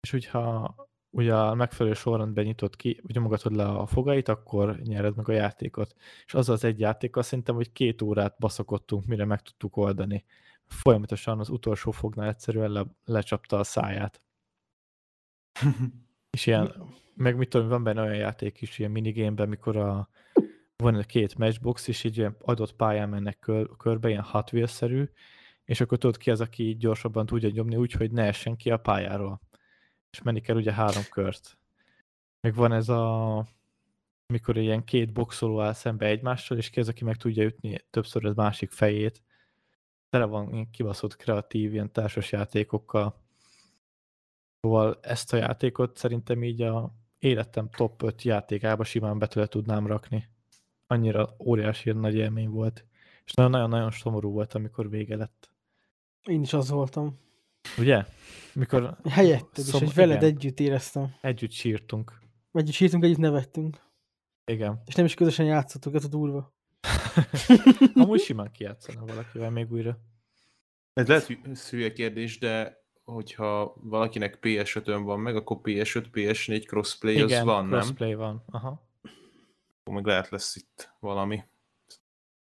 [0.00, 0.74] és hogyha
[1.14, 5.32] ugye a megfelelő sorrendben nyitod ki, vagy nyomogatod le a fogait, akkor nyered meg a
[5.32, 5.94] játékot.
[6.26, 10.24] És az az egy játékkal szerintem, hogy két órát baszakodtunk, mire meg tudtuk oldani.
[10.66, 14.22] Folyamatosan az utolsó fognál egyszerűen le, lecsapta a száját.
[16.30, 16.72] És ilyen,
[17.14, 20.08] meg mit tudom, van benne olyan játék is, ilyen minigémben, mikor a,
[20.76, 25.04] van egy két matchbox, és így ilyen adott pályán mennek kör, körbe, ilyen Hot Wheels-szerű,
[25.64, 28.76] és akkor tudod ki az, aki gyorsabban tudja nyomni úgy, hogy ne essen ki a
[28.76, 29.40] pályáról.
[30.14, 31.58] És menni kell ugye három kört.
[32.40, 33.46] Meg van ez a
[34.26, 38.24] amikor ilyen két boxoló áll szembe egymással, és ki az, aki meg tudja ütni többször
[38.24, 39.22] az másik fejét.
[40.08, 43.22] Tele van ilyen kibaszott kreatív, ilyen társas játékokkal.
[44.60, 49.86] Szóval ezt a játékot szerintem így a életem top 5 játékába simán be tőle tudnám
[49.86, 50.28] rakni.
[50.86, 52.84] Annyira óriási nagy élmény volt.
[53.24, 55.50] És nagyon-nagyon szomorú volt, amikor vége lett.
[56.24, 57.23] Én is az voltam.
[57.78, 58.04] Ugye?
[58.52, 60.28] Mikor Helyetted, és Szom- hogy veled igen.
[60.34, 61.14] együtt éreztem.
[61.20, 62.18] együtt sírtunk.
[62.52, 63.80] Együtt sírtunk, együtt nevettünk.
[64.44, 64.82] Igen.
[64.86, 66.52] És nem is közösen játszottuk, ez a durva.
[67.94, 69.98] Amúgy simán kijátszana valakivel még újra.
[70.92, 71.26] Ez lehet
[71.70, 77.66] hülye kérdés, de hogyha valakinek PS5-ön van meg, akkor PS5, PS4 crossplay az Igen, van,
[77.66, 77.80] nem?
[77.80, 78.44] crossplay van.
[78.46, 78.68] Aha.
[79.80, 81.42] Akkor meg lehet lesz itt valami.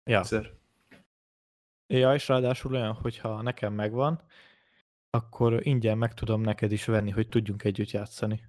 [0.05, 0.19] Ja.
[0.19, 0.53] Egyszer.
[1.87, 4.23] ja, és ráadásul olyan, hogyha nekem megvan,
[5.19, 8.41] akkor ingyen meg tudom neked is venni, hogy tudjunk együtt játszani.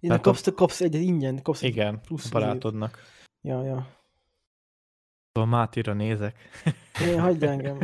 [0.00, 2.98] Én a- kapsz, kapsz egyet ingyen, kapsz egy Igen, plusz a barátodnak.
[3.40, 3.94] Ja, ja.
[5.32, 6.36] Szóval Mátira nézek.
[7.00, 7.78] Én hagyd engem.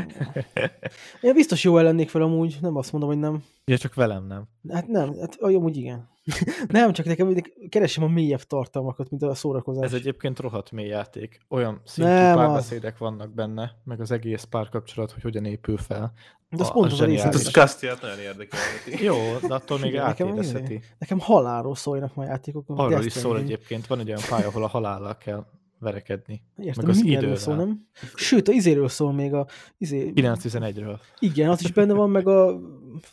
[1.20, 3.44] Én biztos jó lennék fel amúgy, nem azt mondom, hogy nem.
[3.64, 4.48] Ja, csak velem nem.
[4.68, 6.10] Hát nem, hát amúgy igen.
[6.68, 7.34] nem, csak nekem
[7.68, 9.84] keresem a mélyebb tartalmakat, mint a szórakozás.
[9.84, 11.40] Ez egyébként rohadt mély játék.
[11.48, 16.12] Olyan szintű Nem, az- párbeszédek vannak benne, meg az egész párkapcsolat, hogy hogyan épül fel.
[16.48, 17.22] De az a- pont az a része.
[17.22, 17.46] Hát zseniális.
[17.56, 19.04] az Castiát nagyon érdekelheti.
[19.04, 19.16] Jó,
[19.48, 20.80] de attól még átérezheti.
[20.98, 22.64] Nekem halálról szólnak ma játékok.
[22.68, 25.46] Arról is szól egyébként, van egy olyan pálya, ahol a halállal kell
[25.82, 26.42] verekedni.
[26.56, 27.36] Értem, Meg az idővel.
[27.36, 27.88] szól, nem?
[28.14, 29.46] Sőt, a izéről szól még a...
[29.78, 30.98] Izé, 9-11-ről.
[31.18, 32.60] igen, az is benne van, meg a...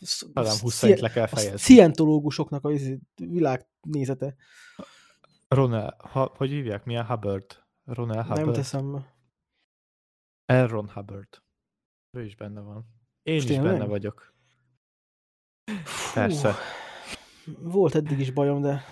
[0.00, 0.26] Szi-
[0.60, 1.58] 20 le kell a fejezni.
[1.58, 4.34] szientológusoknak a izé, világnézete.
[5.48, 6.84] Ronald, ha, hogy hívják?
[6.84, 7.64] Milyen Hubbard?
[7.84, 8.54] Ronald Nem Hubbard?
[8.56, 9.06] teszem.
[10.44, 11.42] Elron Hubbard.
[12.16, 12.84] Ő is benne van.
[13.22, 14.34] Én Most is benne vagyok.
[16.14, 16.54] Persze.
[17.58, 18.84] Volt eddig is bajom, de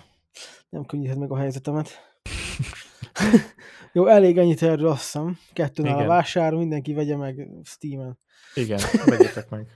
[0.68, 1.89] nem könnyített meg a helyzetemet.
[3.93, 5.39] Jó, elég ennyit erről azt hiszem.
[5.53, 8.19] Kettőn a vásár, mindenki vegye meg Steam-en.
[8.55, 9.66] Igen, vegyétek meg.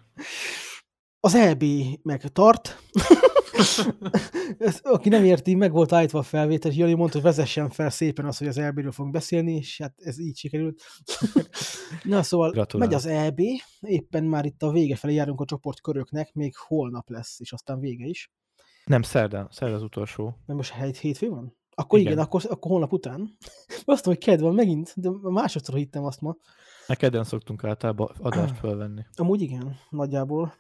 [1.21, 1.65] Az EB
[2.03, 2.79] meg tart.
[4.59, 7.91] Ez, aki nem érti, meg volt állítva a felvétel, és Jani mondta, hogy vezessen fel
[7.91, 10.83] szépen azt, hogy az EB-ről fogunk beszélni, és hát ez így sikerült.
[12.03, 12.91] Na szóval Gratulálok.
[12.91, 13.41] megy az EB,
[13.81, 18.05] éppen már itt a vége felé járunk a csoportköröknek, még holnap lesz, és aztán vége
[18.05, 18.31] is.
[18.85, 19.49] Nem, szerdán.
[19.51, 20.25] Szerdán az utolsó.
[20.25, 21.57] Mert most hét, hétfő van?
[21.75, 22.25] Akkor igen, Igen.
[22.25, 23.21] akkor, akkor holnap után.
[23.69, 26.37] Azt mondom, hogy kedv van megint, de másodszor hittem azt ma.
[26.87, 29.07] Nekeden szoktunk általában adást fölvenni.
[29.17, 30.55] Amúgy igen, nagyjából.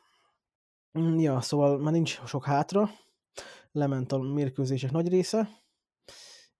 [0.98, 2.90] Mm, Ja, szóval már nincs sok hátra.
[3.72, 5.48] Lement a mérkőzések nagy része.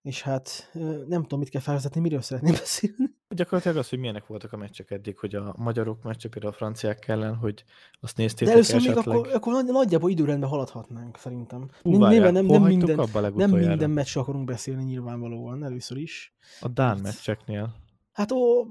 [0.03, 0.71] És hát
[1.07, 3.21] nem tudom, mit kell felvezetni, miről szeretném beszélni.
[3.35, 7.09] Gyakorlatilag az, hogy milyenek voltak a meccsek eddig, hogy a magyarok meccsek például a franciák
[7.09, 7.65] ellen, hogy
[8.01, 9.17] azt De néztétek először még esetleg.
[9.17, 11.71] akkor, akkor nagy- nagyjából időrendben haladhatnánk, szerintem.
[11.83, 16.35] Hú, nyilván nem, nem, minden, abba nem minden meccsre akarunk beszélni nyilvánvalóan, először is.
[16.61, 17.75] A Dán Mert- meccseknél.
[18.13, 18.65] Hát ó,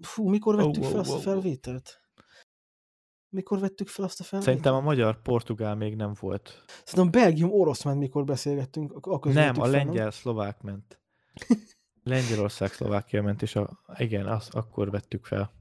[0.00, 2.00] fú, mikor vettük fel azt a felvételt?
[3.30, 4.56] Mikor vettük fel azt a felvételt?
[4.56, 6.64] Szerintem a magyar-portugál még nem volt.
[6.84, 8.92] Szerintem Belgium-orosz ment, mikor beszélgettünk.
[9.06, 11.00] Akkor nem, a lengyel-szlovák ment.
[12.08, 15.52] Lengyelország-Szlovákia ment, és a, igen, azt akkor vettük fel.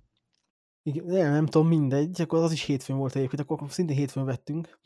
[0.84, 4.80] Igen, nem, nem tudom, mindegy, akkor az is hétfőn volt egyébként, akkor szintén hétfőn vettünk.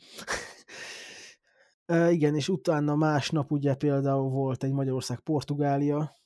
[1.92, 6.20] uh, igen, és utána másnap ugye például volt egy Magyarország-Portugália.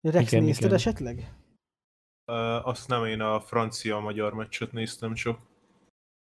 [0.00, 0.76] Rex Igen, nézted igen.
[0.76, 1.34] esetleg?
[2.26, 5.38] Uh, azt nem, én a francia-magyar meccset néztem csak.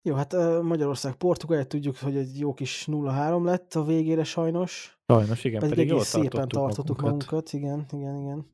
[0.02, 4.93] Jó, hát Magyarország-Portugália tudjuk, hogy egy jó kis 0-3 lett a végére sajnos.
[5.06, 7.30] Sajnos, igen, Pedig, pedig, egész szépen tartottuk, tartottuk magunkat.
[7.30, 7.52] magunkat.
[7.52, 8.50] Igen, igen, igen.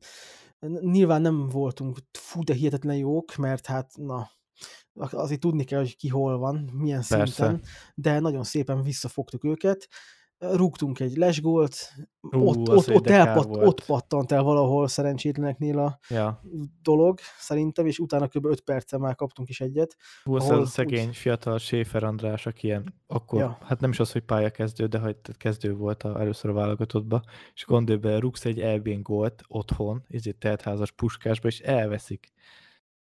[0.91, 4.29] Nyilván nem voltunk fú, de hihetetlen jók, mert hát na,
[4.93, 7.25] azért tudni kell, hogy ki hol van, milyen Persze.
[7.25, 7.61] szinten,
[7.95, 9.87] de nagyon szépen visszafogtuk őket.
[10.49, 11.75] Rúgtunk egy lesgólt,
[12.21, 13.67] Ú, ott, az ott, ott, de kár elpat, volt.
[13.67, 16.41] ott pattant el valahol szerencsétleneknél a Ja.
[16.81, 18.45] dolog, szerintem, és utána kb.
[18.45, 19.95] 5 perccel már kaptunk is egyet.
[20.23, 23.57] Hú, az Ahol a szegény úgy- fiatal Schäfer András, aki ilyen, akkor, Ja.
[23.61, 27.21] hát nem is az, hogy pályakezdő, de hogy kezdő volt a, először a válogatottba,
[27.53, 32.31] és gondolj be, rúgsz egy EB-n gólt otthon, ezért teltházas puskásba, és elveszik.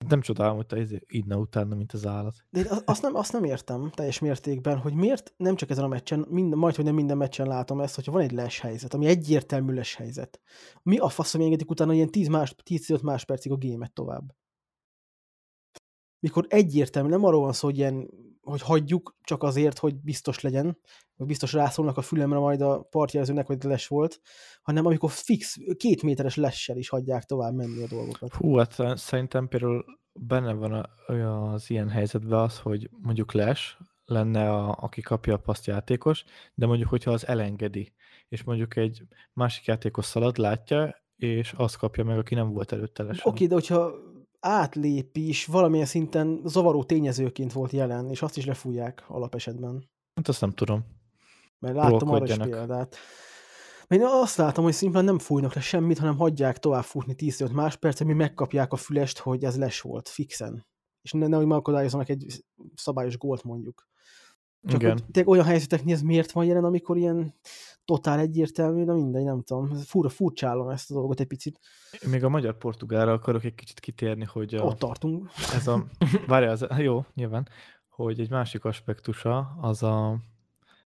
[0.07, 2.45] Nem csodálom, hogy te idna utána, mint az állat.
[2.49, 6.25] De azt nem, azt nem értem teljes mértékben, hogy miért nem csak ezen a meccsen,
[6.29, 9.73] minden, majd, hogy nem minden meccsen látom ezt, hogyha van egy les helyzet, ami egyértelmű
[9.73, 10.39] les helyzet.
[10.83, 14.35] Mi a fasz, hogy engedik utána ilyen 10 más, 10-15 máspercig a gémet tovább?
[16.19, 18.09] Mikor egyértelmű, nem arról van szó, hogy, ilyen,
[18.41, 20.77] hogy hagyjuk csak azért, hogy biztos legyen,
[21.15, 24.21] vagy biztos rászólnak a fülemre majd a partjelzőnek, hogy les volt,
[24.61, 28.33] hanem amikor fix, két méteres lessel is hagyják tovább menni a dolgokat.
[28.33, 34.77] Hú, hát szerintem például benne van az ilyen helyzetben az, hogy mondjuk Les lenne, a,
[34.79, 36.23] aki kapja a paszt játékos,
[36.53, 37.93] de mondjuk, hogyha az elengedi,
[38.27, 39.01] és mondjuk egy
[39.33, 43.31] másik játékos szalad, látja, és azt kapja meg, aki nem volt előtte lesen.
[43.31, 43.91] Oké, de hogyha
[44.39, 49.89] átlép is, valamilyen szinten zavaró tényezőként volt jelen, és azt is lefújják alapesetben.
[50.15, 50.85] Hát azt nem tudom.
[51.59, 52.95] Mert láttam arra is példát.
[53.87, 58.07] Én azt látom, hogy szimplán nem fújnak le semmit, hanem hagyják tovább futni 10-5 máspercet,
[58.07, 60.67] mi megkapják a fülest, hogy ez les volt, fixen.
[61.01, 62.43] És ne, nehogy megakadályozzanak egy
[62.75, 63.88] szabályos gólt mondjuk.
[64.67, 64.99] Csak Igen.
[65.13, 67.33] hogy olyan helyzeteknél ez miért van jelen, amikor ilyen
[67.85, 69.75] totál egyértelmű, de mindegy, nem tudom.
[69.75, 71.59] Fura, furcsálom ezt a dolgot egy picit.
[72.03, 75.29] Én Még a magyar-portugálra akarok egy kicsit kitérni, hogy a, Ott tartunk.
[75.53, 75.85] ez a,
[76.27, 77.47] várjál, az, jó, nyilván,
[77.89, 80.19] hogy egy másik aspektusa az a,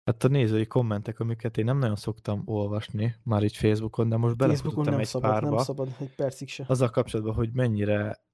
[0.04, 4.36] hát a nézői kommentek, amiket én nem nagyon szoktam olvasni, már így Facebookon, de most
[4.36, 6.64] belefutottam egy szabad, párba, nem szabad egy percig se.
[6.66, 8.24] azzal kapcsolatban, hogy mennyire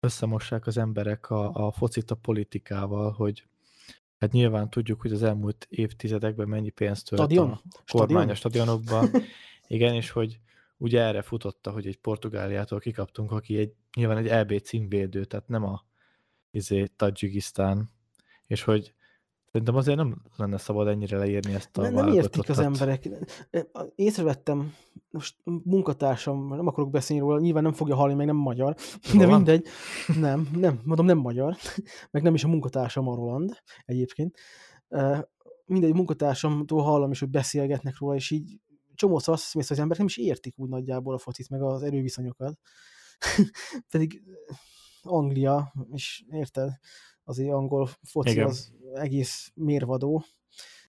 [0.00, 3.46] összemossák az emberek a, a focit a politikával, hogy
[4.18, 7.50] hát nyilván tudjuk, hogy az elmúlt évtizedekben mennyi pénzt tölt Stadion?
[7.50, 7.60] a
[7.90, 9.04] kormány a stadionokba.
[9.66, 10.40] Igen, és hogy
[10.76, 15.64] ugye erre futotta, hogy egy Portugáliától kikaptunk, aki egy, nyilván egy EB címvédő, tehát nem
[15.64, 15.84] a
[16.50, 17.90] izé, Tajikisztán,
[18.46, 18.94] és hogy
[19.56, 23.08] szerintem azért nem lenne szabad ennyire leírni ezt a Nem, nem értik az emberek.
[23.94, 24.74] Észrevettem,
[25.10, 28.74] most munkatársam, nem akarok beszélni róla, nyilván nem fogja hallani, meg nem magyar,
[29.16, 29.30] de Roland?
[29.30, 29.66] mindegy.
[30.18, 31.56] Nem, nem, mondom nem magyar,
[32.10, 34.38] meg nem is a munkatársam a Roland egyébként.
[35.66, 38.60] Mindegy, munkatársamtól hallom is, hogy beszélgetnek róla, és így
[38.94, 41.82] csomószor azt hiszem, hogy az emberek nem is értik úgy nagyjából a focit, meg az
[41.82, 42.58] erőviszonyokat.
[43.90, 44.22] Pedig
[45.02, 46.70] Anglia, és érted,
[47.26, 48.46] azért angol foci Igen.
[48.46, 50.24] az egész mérvadó,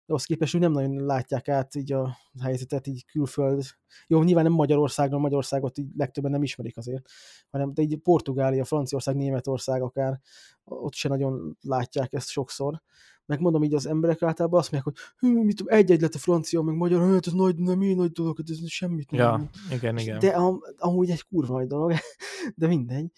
[0.08, 3.64] de ahhoz képest úgy nem nagyon látják át így a helyzetet, így külföld.
[4.08, 7.10] Jó, nyilván nem Magyarországon, Magyarországot így legtöbben nem ismerik azért,
[7.50, 10.20] hanem de így Portugália, Franciaország, Németország akár,
[10.64, 12.82] ott se nagyon látják ezt sokszor.
[13.26, 16.20] Meg mondom így az emberek általában azt mondják, hogy hű, mit tudom, egy-egy lett a
[16.20, 19.20] francia, meg magyar, hát ez nagy, nem én nagy dolog, hát ez semmit nem.
[19.20, 20.20] Ja, igen, igen.
[20.20, 21.94] De am, amúgy egy kurva nagy dolog,
[22.56, 23.12] de mindegy.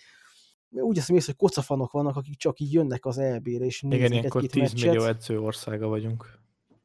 [0.71, 4.17] Úgy azt mész, hogy kocafanok vannak, akik csak így jönnek az EB-re, és igen, néznek
[4.17, 5.15] ilyenkor egy-két 10 millió meccset.
[5.15, 6.37] edző országa vagyunk.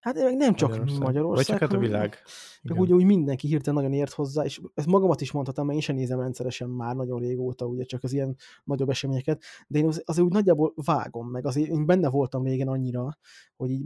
[0.05, 1.01] Hát meg nem csak Magyarország.
[1.03, 1.37] Magyarország.
[1.37, 2.09] Vagy csak hát a világ.
[2.11, 2.20] meg
[2.62, 2.78] Igen.
[2.78, 5.97] úgy, úgy mindenki hirtelen nagyon ért hozzá, és ezt magamat is mondhatom, mert én sem
[5.97, 10.26] nézem rendszeresen már nagyon régóta, ugye csak az ilyen nagyobb eseményeket, de én az- azért
[10.26, 13.18] úgy nagyjából vágom meg, azért én benne voltam régen annyira,
[13.57, 13.85] hogy így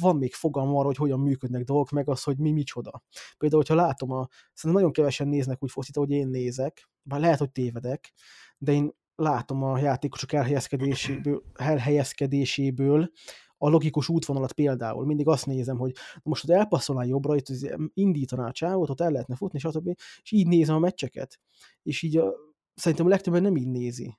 [0.00, 3.02] van még fogalmam arra, hogy hogyan működnek dolgok, meg az, hogy mi micsoda.
[3.38, 7.38] Például, hogyha látom, a, szerintem nagyon kevesen néznek úgy focit, ahogy én nézek, bár lehet,
[7.38, 8.12] hogy tévedek,
[8.58, 13.10] de én látom a játékosok elhelyezkedéséből, elhelyezkedéséből
[13.56, 15.06] a logikus útvonalat például.
[15.06, 15.92] Mindig azt nézem, hogy
[16.22, 19.88] most ott elpasszolnál jobbra, itt az- indítaná a csávot, ott el lehetne futni, stb.
[20.22, 21.40] És így nézem a meccseket.
[21.82, 22.34] És így a,
[22.74, 24.18] szerintem a legtöbben nem így nézi.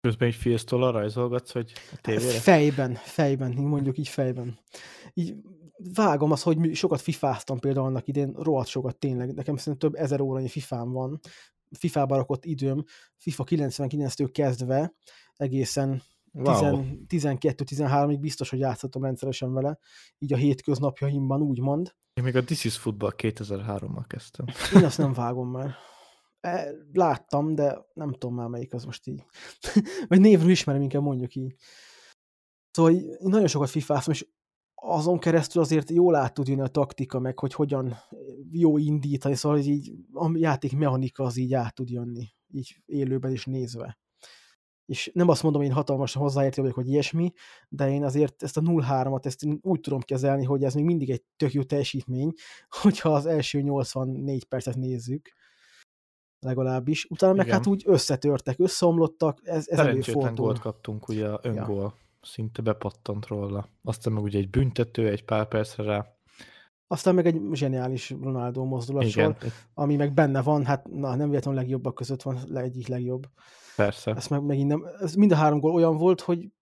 [0.00, 2.38] Közben egy filztollal rajzolgatsz, hogy a tévére?
[2.38, 4.58] Fejben, fejben, mondjuk így fejben.
[5.14, 5.36] Így
[5.94, 9.34] vágom azt, hogy sokat fifáztam például annak idén, rohadt sokat tényleg.
[9.34, 11.20] Nekem szerintem több ezer órányi fifám van.
[11.78, 12.84] FIFA-ba rakott időm,
[13.16, 14.94] FIFA 99-től kezdve
[15.36, 16.02] egészen
[16.32, 16.84] Wow.
[17.08, 19.78] 12-13-ig biztos, hogy játszottam rendszeresen vele,
[20.18, 21.94] így a hétköznapjaimban úgymond.
[22.14, 24.46] Én még a This is Football 2003-mal kezdtem.
[24.74, 25.74] Én azt nem vágom már.
[26.40, 29.24] E, Láttam, de nem tudom már melyik az most így.
[30.08, 31.54] Vagy névről ismerem, inkább mondjuk így.
[32.70, 34.26] Szóval nagyon sokat fifáztam, és
[34.80, 37.96] azon keresztül azért jól át tud jönni a taktika, meg hogy hogyan
[38.50, 43.32] jó indítani, szóval hogy így a játék mechanika az így át tud jönni, így élőben
[43.32, 43.98] is nézve.
[44.86, 47.32] És nem azt mondom, hogy én hatalmasan hozzáértő vagyok, hogy ilyesmi,
[47.68, 51.22] de én azért ezt a 0-3-at ezt úgy tudom kezelni, hogy ez még mindig egy
[51.36, 52.32] tök jó teljesítmény,
[52.82, 55.32] hogyha az első 84 percet nézzük,
[56.40, 57.06] legalábbis.
[57.10, 57.58] Utána meg Igen.
[57.58, 60.44] hát úgy összetörtek, összeomlottak, ez, ez előfordul.
[60.44, 61.94] gólt kaptunk, ugye a öngól.
[62.20, 63.68] Szinte bepattant róla.
[63.82, 66.14] Aztán meg ugye egy büntető, egy pár percre rá.
[66.86, 69.36] Aztán meg egy zseniális Ronaldo mozdulassor, Igen,
[69.74, 73.26] ami meg benne van, hát na, nem véletlenül legjobbak között van, le egyik legjobb.
[73.76, 74.14] persze.
[74.14, 76.52] Ez meg megint nem, ez mind a három gól olyan volt, hogy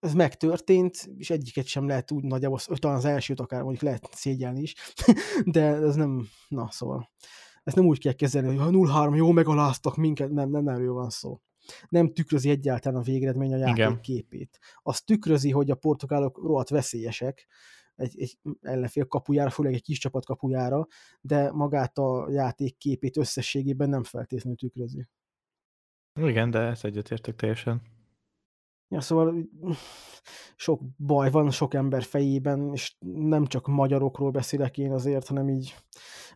[0.00, 4.60] ez megtörtént, és egyiket sem lehet úgy nagyjából, talán az elsőt akár mondjuk lehet szégyelni
[4.60, 4.74] is,
[5.44, 7.10] de ez nem, na szóval,
[7.62, 11.10] ezt nem úgy kell kezelni, hogy ha 0-3 jó megaláztak minket, nem, nem erről van
[11.10, 11.40] szó.
[11.88, 14.00] Nem tükrözi egyáltalán a végeredmény a játék Igen.
[14.00, 14.58] képét.
[14.82, 17.46] Az tükrözi, hogy a portugálok rohadt veszélyesek,
[17.94, 20.86] egy, egy ellenfél kapujára, főleg egy kis csapat kapujára,
[21.20, 25.06] de magát a játék képét összességében nem feltétlenül tükrözi.
[26.20, 27.82] Igen, de ezt egyetértek teljesen.
[28.88, 29.34] Ja, szóval
[30.56, 35.74] sok baj van sok ember fejében, és nem csak magyarokról beszélek én azért, hanem így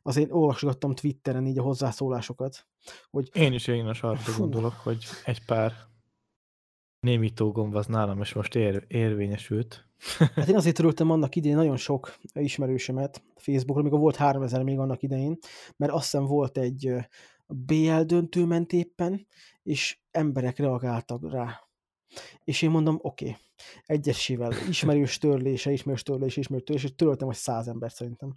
[0.02, 2.66] azért olvasgattam Twitteren így a hozzászólásokat,
[3.10, 5.72] hogy Én is én is arra gondolok, hogy egy pár
[7.00, 9.86] némító gomb az nálam is most ér, érvényesült.
[10.34, 15.02] hát én azért töröltem annak idején nagyon sok ismerősömet Facebookon, amikor volt 3000 még annak
[15.02, 15.38] idején,
[15.76, 16.94] mert azt hiszem volt egy
[17.46, 19.26] BL döntő ment éppen,
[19.62, 21.67] és emberek reagáltak rá.
[22.44, 23.36] És én mondom, oké, okay.
[23.86, 28.36] egyesével ismerős törlése, ismerős törlése, ismerős törlése, és töröltem, hogy száz embert szerintem.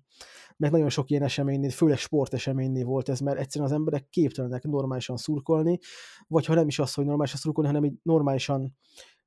[0.58, 5.18] Mert nagyon sok ilyen eseménynél, főleg sporteseménynél volt ez, mert egyszerűen az emberek képtelenek normálisan
[5.18, 5.80] szurkolni,
[6.28, 8.78] vagy ha nem is az, hogy normálisan szurkolni, hanem így normálisan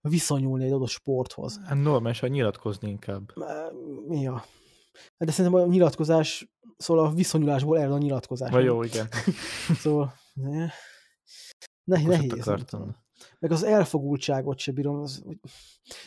[0.00, 1.60] viszonyulni egy adott sporthoz.
[1.64, 3.32] Hát normálisan nyilatkozni inkább.
[3.36, 4.38] A?
[4.94, 8.50] Hát De szerintem a nyilatkozás, szóval a viszonyulásból ered a nyilatkozás.
[8.50, 9.08] Vagy jó, igen.
[9.82, 10.66] Szóval ne,
[11.84, 12.48] nehéz.
[12.48, 13.03] akartam.
[13.44, 15.00] Meg az elfogultságot se bírom.
[15.00, 15.38] Az, hogy-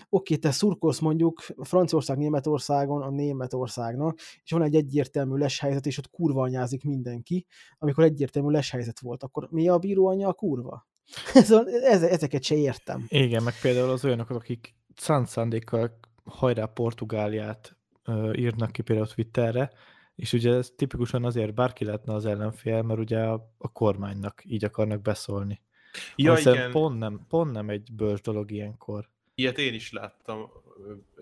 [0.09, 6.09] Oké, te szurkolsz mondjuk Franciaország Németországon a Németországnak, és van egy egyértelmű leshelyzet, és ott
[6.09, 7.45] kurva anyázik mindenki.
[7.77, 10.87] Amikor egyértelmű leshelyzet volt, akkor mi a bíró anyja a kurva?
[11.33, 13.05] Szóval eze- ezeket se értem.
[13.07, 19.71] Igen, meg például az olyanok, akik szánt szándékkal hajrá Portugáliát ö, írnak ki például Twitterre,
[20.15, 24.63] és ugye ez tipikusan azért bárki lehetne az ellenfél, mert ugye a, a kormánynak így
[24.63, 25.61] akarnak beszólni.
[26.15, 26.71] Ja, igen.
[26.71, 29.09] Pont nem, pont nem egy bős dolog ilyenkor.
[29.35, 30.49] Ilyet én is láttam,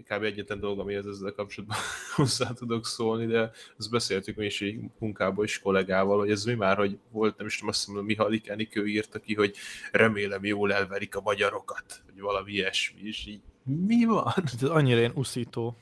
[0.03, 0.23] kb.
[0.23, 1.77] egyetlen dolog, amihez ezzel kapcsolatban
[2.15, 6.53] hozzá tudok szólni, de azt beszéltük mi is így munkából is kollégával, hogy ez mi
[6.53, 9.55] már, hogy volt, nem is tudom, azt mondom, Mihalik Enikő írta ki, hogy
[9.91, 14.33] remélem jól elverik a magyarokat, vagy valami ilyesmi, és így mi van?
[14.35, 15.77] Ez annyira ilyen uszító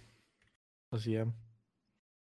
[0.89, 1.35] az ilyen.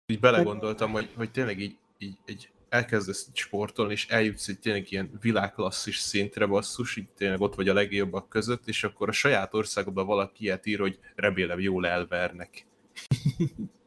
[0.05, 5.17] így belegondoltam, hogy, hogy tényleg így, így, így elkezdesz sportolni, és eljutsz egy tényleg ilyen
[5.21, 10.05] világklasszis szintre basszus, így tényleg ott vagy a legjobbak között, és akkor a saját országodban
[10.05, 12.65] valaki ilyet ír, hogy remélem jól elvernek.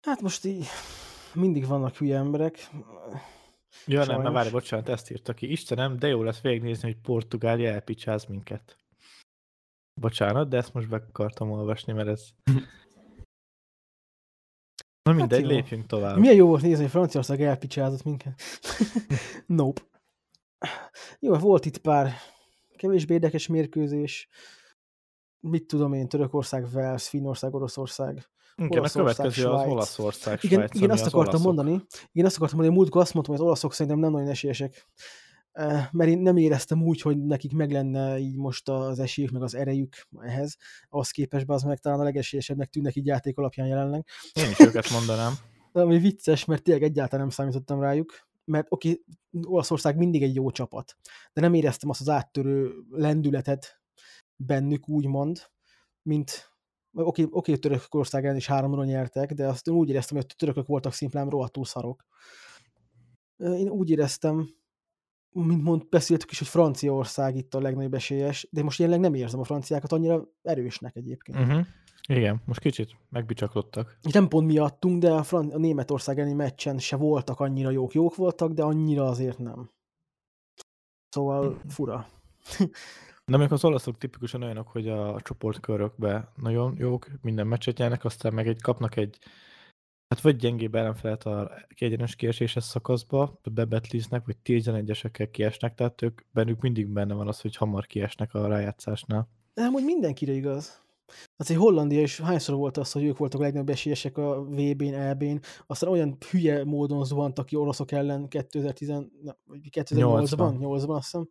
[0.00, 0.66] Hát most így
[1.34, 2.70] mindig vannak hülye emberek.
[3.86, 4.24] Ja, nem, Sajnos.
[4.24, 5.50] na várj, bocsánat, ezt írta ki.
[5.50, 8.76] Istenem, de jó lesz végignézni, hogy Portugália elpicsáz minket.
[10.00, 12.28] Bocsánat, de ezt most be akartam olvasni, mert ez...
[15.02, 15.46] Na mindegy, jó.
[15.48, 16.18] lépjünk tovább.
[16.18, 18.40] Milyen jó volt nézni, hogy Franciaország elpicsázott minket.
[19.46, 19.82] nope.
[21.18, 22.12] Jó, volt itt pár
[22.76, 24.28] kevésbé érdekes mérkőzés.
[25.40, 28.28] Mit tudom én, Törökország, Wales, Finnország, Oroszország.
[28.56, 29.72] Igen, a Olaszország, következő az Svájc.
[29.72, 31.54] Olaszország, Igen, Svájc, igen ami azt az akartam olaszok.
[31.56, 31.84] mondani.
[32.12, 34.86] Igen, azt akartam mondani, hogy múltkor azt mondtam, hogy az olaszok szerintem nem nagyon esélyesek.
[35.90, 39.54] Mert én nem éreztem úgy, hogy nekik meg lenne így most az esélyük, meg az
[39.54, 40.56] erejük ehhez.
[40.88, 44.06] Ahhoz képest be az meg talán a legesélyesebbnek tűnnek így játék alapján jelenleg.
[44.32, 45.32] Én is őket mondanám.
[45.72, 48.28] De ami vicces, mert tényleg egyáltalán nem számítottam rájuk.
[48.44, 49.02] Mert oké,
[49.42, 50.96] Olaszország mindig egy jó csapat,
[51.32, 53.80] de nem éreztem azt az áttörő lendületet
[54.36, 55.42] bennük, úgymond,
[56.02, 56.50] mint
[56.92, 60.92] oké, oké Törökország ellen is háromra nyertek, de azt úgy éreztem, hogy a törökök voltak
[60.92, 62.04] szimplán rohadtul szarok.
[63.36, 64.48] Én úgy éreztem,
[65.32, 69.40] mint mond, beszéltük is, hogy Franciaország itt a legnagyobb esélyes, de most jelenleg nem érzem
[69.40, 71.38] a franciákat annyira erősnek egyébként.
[71.38, 71.66] Uh-huh.
[72.08, 73.98] Igen, most kicsit megbicsaklottak.
[74.12, 77.92] Nem pont miattunk, de a, Fran- a Németország elleni meccsen se voltak annyira jók.
[77.92, 79.70] Jók voltak, de annyira azért nem.
[81.08, 82.06] Szóval fura.
[83.24, 88.34] De még az olaszok tipikusan olyanok, hogy a csoportkörökbe nagyon jók, minden meccset nyernek, aztán
[88.34, 89.18] meg egy kapnak egy
[90.10, 96.60] hát vagy gyengébb ellenfelet a kiegyenes kieséses szakaszba, bebetliznek, vagy 11-esekkel kiesnek, tehát ők bennük
[96.60, 99.28] mindig benne van az, hogy hamar kiesnek a rájátszásnál.
[99.54, 100.82] De amúgy mindenkire igaz.
[101.36, 104.94] Az egy Hollandia is hányszor volt az, hogy ők voltak a legnagyobb esélyesek a VB-n,
[104.94, 111.04] EB-n, aztán olyan hülye módon zuhantak ki oroszok ellen 2010, na, vagy 2008-ban, 8-ban azt
[111.04, 111.28] hiszem,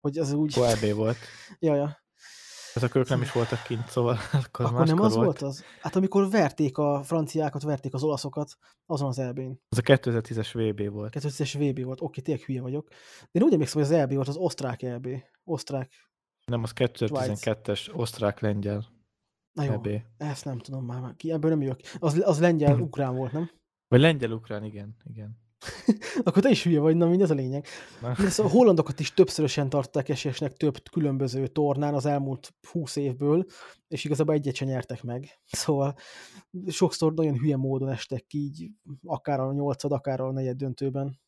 [0.00, 1.16] hogy az úgy, OLB volt.
[1.58, 2.04] ja, ja.
[2.76, 5.64] Ezek ők nem is voltak kint, szóval akkor, Akkor nem az volt az?
[5.80, 8.56] Hát amikor verték a franciákat, verték az olaszokat,
[8.86, 9.60] azon az EB-n.
[9.68, 11.16] Az a 2010-es VB volt.
[11.18, 12.88] 2010-es VB volt, oké, tényleg hülye vagyok.
[13.20, 15.08] De én úgy emlékszem, hogy az EB volt az osztrák EB.
[15.44, 15.92] Osztrák.
[16.44, 18.86] Nem, az 2012-es osztrák-lengyel
[19.52, 19.88] Na jó, EB.
[20.16, 21.80] ezt nem tudom már, ki, ebből nem jövök.
[21.98, 23.50] Az, az lengyel, ukrán volt, nem?
[23.88, 24.96] Vagy lengyel-ukrán, igen.
[25.04, 25.44] igen.
[26.24, 27.66] Akkor te is hülye vagy, na mindez a lényeg.
[28.00, 33.44] De Szóval a hollandokat is többszörösen tartották esélyesnek több különböző tornán az elmúlt 20 évből,
[33.88, 35.40] és igazából egyet sem nyertek meg.
[35.44, 35.94] Szóval
[36.66, 38.70] sokszor nagyon hülye módon estek ki, így
[39.04, 41.20] akár a nyolcad, akár a negyed döntőben.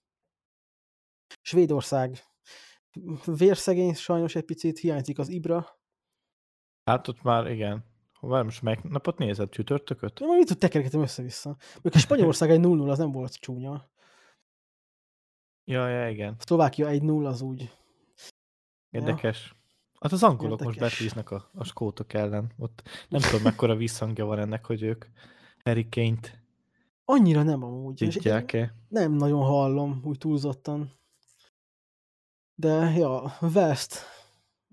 [1.40, 2.18] Svédország
[3.24, 5.66] vérszegény sajnos egy picit, hiányzik az Ibra.
[6.84, 7.84] Hát ott már igen.
[8.20, 9.48] Várj, most melyik napot nézed?
[9.48, 10.20] Csütörtököt?
[10.20, 11.56] Majd mit tekergetem össze-vissza.
[11.82, 13.90] Még a Spanyolország egy 0-0 az nem volt csúnya.
[15.70, 16.36] Ja, ja, igen.
[16.38, 17.70] Szlovákia 1-0 az úgy.
[18.90, 19.54] Érdekes.
[20.00, 20.92] Hát az angolok most Érdekes.
[20.92, 22.52] betlíznek a, a skótok ellen.
[22.58, 25.04] Ott nem tudom, mekkora visszhangja van ennek, hogy ők
[25.64, 26.38] Harry Kane-t
[27.04, 27.96] Annyira nem amúgy.
[27.96, 28.74] Tudják-e.
[28.88, 30.92] nem nagyon hallom úgy túlzottan.
[32.54, 33.96] De ja, West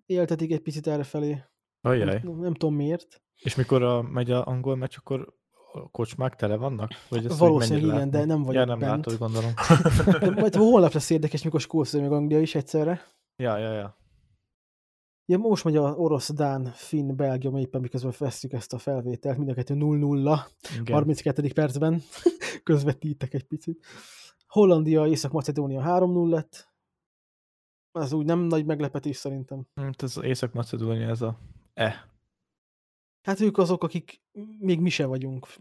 [0.06, 1.44] éltetik egy picit errefelé.
[1.82, 2.22] Ajaj.
[2.24, 3.22] Nem, nem tudom miért.
[3.36, 5.34] És mikor a, megy a angol meccs, akkor
[5.76, 6.90] a kocsmák tele vannak?
[7.10, 8.32] Vagy ezt Valószínűleg igen, de látni?
[8.34, 9.06] nem vagyok Ja, nem bent.
[9.06, 9.52] látod, gondolom.
[10.20, 13.02] De majd holnap lesz érdekes, mikor Skócia meg Anglia is egyszerre.
[13.36, 13.98] ja, ja, ja.
[15.28, 19.38] Ja, most megy a orosz, Dán, Finn, Belgium éppen miközben veszük ezt a felvételt.
[19.38, 20.40] Mind a kettő 0-0,
[20.80, 20.94] Igen.
[20.96, 21.52] 32.
[21.54, 22.02] percben.
[22.64, 23.86] Közvetítek egy picit.
[24.48, 26.74] Hollandia, Észak-Macedónia 3-0 lett.
[27.92, 29.66] Ez úgy nem nagy meglepetés szerintem.
[29.76, 31.38] Hát ez Észak-Macedónia, ez a
[31.74, 32.10] E.
[33.26, 34.22] Hát ők azok, akik
[34.60, 35.48] még mi se vagyunk.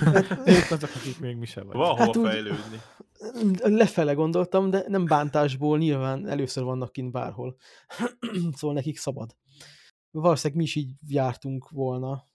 [0.00, 1.76] Hát, Ők azok, akik még mi se vagy.
[1.76, 2.80] Van hova Hát úgy- fejlődni.
[3.76, 7.56] lefele gondoltam, de nem bántásból nyilván először vannak kint bárhol.
[8.56, 9.36] szóval nekik szabad.
[10.10, 12.28] Valószínűleg mi is így jártunk volna.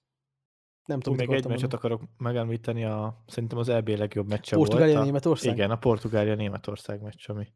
[0.85, 5.01] Nem tudom, Még egy meccset akarok megemlíteni, a, szerintem az EB legjobb meccse Portugália, volt.
[5.01, 5.53] a- Németország?
[5.53, 7.47] Igen, a Portugália-Németország meccs, ami...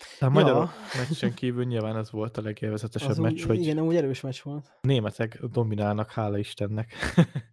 [0.00, 0.28] A Ja.
[0.28, 4.20] magyar meccsen kívül nyilván ez volt a legélvezetesebb Az meccs, úgy, hogy Igen, úgy erős
[4.20, 4.66] meccs volt.
[4.82, 6.92] a németek dominálnak, hála Istennek.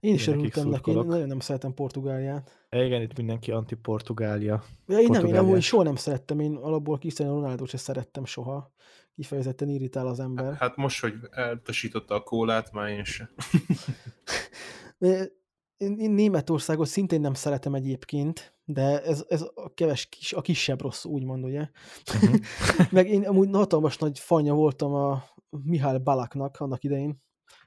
[0.00, 2.66] Én is örültem neki, én nagyon nem szeretem Portugáliát.
[2.70, 4.62] Igen, itt mindenki anti-Portugália.
[4.86, 8.72] Ja, én nem, én amúgy soha nem szerettem, én alapból Cristiano ronaldo se szerettem soha.
[9.14, 10.54] Kifejezetten irritál az ember.
[10.54, 13.28] Hát most, hogy eltasította a kólát, már én sem.
[15.78, 20.80] Én, én Németországot szintén nem szeretem egyébként, de ez, ez a, keves, kis, a kisebb
[20.80, 21.68] rossz, úgymond, ugye?
[22.22, 22.34] Mhm.
[22.90, 25.24] Meg én amúgy hatalmas nagy fanya voltam a
[25.62, 27.22] Mihály Balaknak annak idején.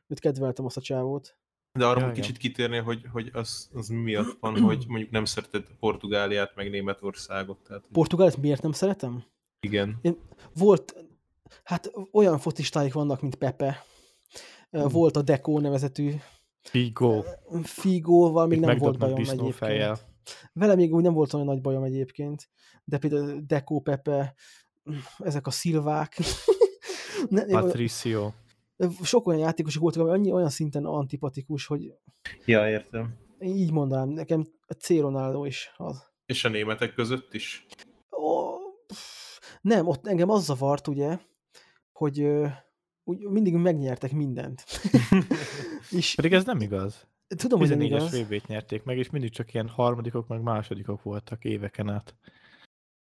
[0.08, 1.38] Őt kedveltem azt a csávót.
[1.80, 2.22] De arra Ja, igen.
[2.22, 6.70] kicsit kitérnél, hogy, hogy az, az mi miatt van, hogy mondjuk nem szereted Portugáliát, meg
[6.70, 7.58] Németországot.
[7.68, 9.24] Tehát, Portugált miért nem szeretem?
[9.60, 10.02] igen.
[10.54, 10.96] Volt,
[11.64, 13.84] hát olyan focistáik vannak, mint Pepe.
[14.70, 16.14] Ö, Volt a Deco nevezetű
[16.62, 17.24] Figo.
[17.64, 20.10] Figóval még Még nem volt bajom egyébként.
[20.54, 22.50] Vele még úgy nem volt olyan nagy bajom egyébként,
[22.84, 24.36] de például Deco, Pepe,
[25.18, 26.18] ezek a szilvák.
[27.50, 28.32] Patricio.
[29.04, 31.94] Sok olyan játékosok voltak, ami annyi olyan szinten antipatikus, hogy
[32.46, 33.18] Ja, értem.
[33.40, 34.90] így mondanám, nekem a C.
[34.90, 36.10] Ronaldo is az.
[36.26, 37.66] És a németek között is?
[38.18, 38.58] Ó,
[38.88, 41.20] pff, nem, ott engem az zavart, ugye,
[41.92, 42.28] hogy
[43.04, 44.64] úgy mindig megnyertek mindent.
[46.00, 47.08] és Pedig ez nem igaz.
[47.28, 48.20] tudom, hogy nem 14-es igaz.
[48.22, 52.16] VB-t nyerték meg, és mindig csak ilyen harmadikok, meg másodikok voltak éveken át.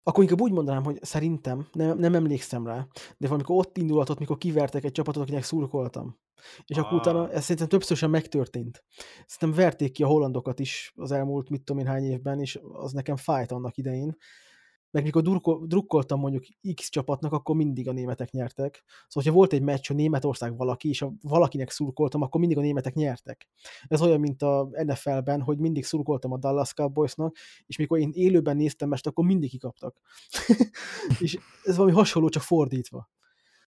[0.03, 4.37] Akkor inkább úgy mondanám, hogy szerintem, nem, nem emlékszem rá, de valamikor ott indulatott, mikor
[4.37, 6.17] kivertek egy csapatot, akinek szurkoltam.
[6.65, 6.99] És akkor Ah.
[6.99, 8.83] utána ez szerintem többször sem megtörtént.
[9.25, 12.91] Szerintem verték ki a hollandokat is az elmúlt mit tudom én hány évben, és az
[12.91, 14.17] nekem fájt annak idején.
[14.93, 15.21] Meg mikor
[15.67, 16.43] drukkoltam mondjuk
[16.75, 18.83] X csapatnak, akkor mindig a németek nyertek.
[18.85, 22.61] Szóval, hogyha volt egy meccs, hogy Németország valaki, és a valakinek szurkoltam, akkor mindig a
[22.61, 23.47] németek nyertek.
[23.87, 27.35] Ez olyan, mint a NFL-ben, hogy mindig szurkoltam a Dallas Cowboysnak,
[27.65, 29.99] és mikor én élőben néztem mest, akkor mindig kikaptak.
[31.19, 33.09] és ez valami hasonló, csak fordítva.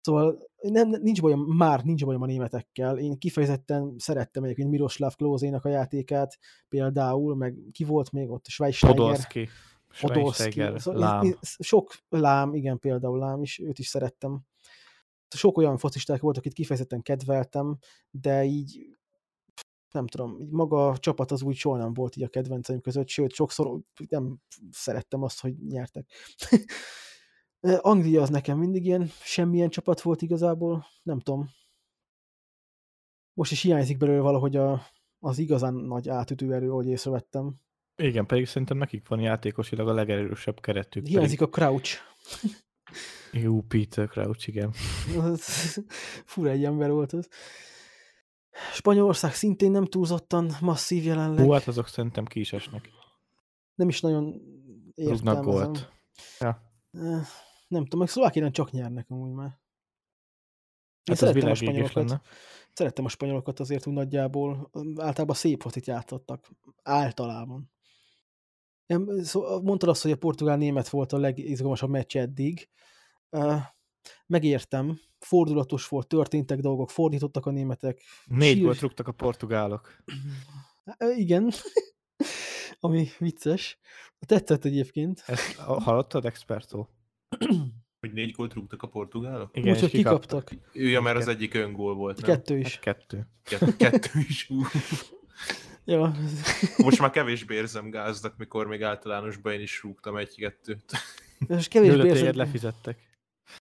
[0.01, 2.99] Szóval nem, nincs bajom, már nincs bajom a németekkel.
[2.99, 6.39] Én kifejezetten szerettem egyébként Miroslav Klózénak a játékát,
[6.69, 8.97] például, meg ki volt még ott, Schweinsteiger.
[8.97, 9.49] Podolski.
[9.97, 11.25] Schweinsteiger, Szóval Lám.
[11.25, 14.41] én- én- Sok lám, igen, például lám is, őt is szerettem.
[15.29, 17.79] Sok olyan focisták volt, akit kifejezetten kedveltem,
[18.11, 18.97] de így
[19.91, 23.09] nem tudom, így maga a csapat az úgy soha nem volt így a kedvenceim között,
[23.09, 24.39] sőt, sokszor nem
[24.71, 26.11] szerettem azt, hogy nyertek.
[27.61, 31.49] Anglia az nekem mindig ilyen semmilyen csapat volt igazából, nem tudom.
[33.33, 34.83] Most is hiányzik belőle valahogy a,
[35.19, 37.61] az igazán nagy átütő erő, ahogy észrevettem.
[37.97, 41.07] Igen, pedig szerintem nekik van játékosilag a legerősebb keretük.
[41.07, 41.99] Hiányzik a Crouch.
[42.41, 42.57] Pedig...
[43.45, 44.73] Jó, Peter Crouch, igen.
[46.25, 47.29] Fura egy ember volt az.
[48.73, 51.45] Spanyolország szintén nem túlzottan masszív jelenleg.
[51.45, 52.91] Hú, hát azok szerintem ki is esnek.
[53.75, 54.41] Nem is nagyon
[54.95, 55.43] értelmezem.
[55.43, 55.93] gólt.
[56.41, 56.63] Ja.
[57.69, 59.47] Nem tudom, meg Szlovákián csak nyernek amúgy már.
[59.47, 59.57] Én
[61.05, 62.21] Hát szerettem a spanyolokat.
[62.73, 64.71] Szerettem a spanyolokat azért úgy nagyjából.
[64.97, 66.51] Általában szép focit játszottak.
[66.83, 67.71] Általában.
[68.87, 72.69] Nem, szó- mondtad azt, hogy a portugál-német volt a legizgalmasabb meccs eddig.
[73.31, 73.67] Eh,
[74.27, 75.01] Megértem.
[75.19, 78.03] Fordulatos volt, történtek dolgok, fordítottak a németek.
[78.25, 79.97] Négy Sír- gólt rúgtak a portugálok.
[81.17, 81.51] Igen.
[82.81, 83.79] Ami vicces.
[84.27, 85.23] Tetszett egyébként.
[85.27, 86.89] Ezt hallottad, Expertó?
[88.01, 89.57] Hogy négy gólt rúgtak a portugálok?
[89.57, 90.45] Igen, Úgyhogy kikaptak.
[90.45, 90.75] kikaptak.
[90.77, 92.31] Ő, ja, mert az egyik öngól volt, nem?
[92.31, 92.75] Kettő is.
[92.75, 93.27] Hát kettő.
[93.43, 94.51] Kettő, kettő is.
[95.89, 96.15] Ja.
[96.77, 100.93] Most már kevésbé érzem gáznak, mikor még általánosban én is rúgtam egy-kettőt.
[101.49, 102.99] Jó, kevésbé téged érzed, lefizettek.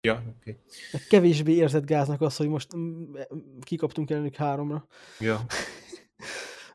[0.01, 0.59] Ja, oké.
[0.89, 1.07] Okay.
[1.09, 3.13] kevésbé érzed gáznak az, hogy most mm,
[3.61, 4.87] kikaptunk ellenük háromra.
[5.19, 5.45] Ja.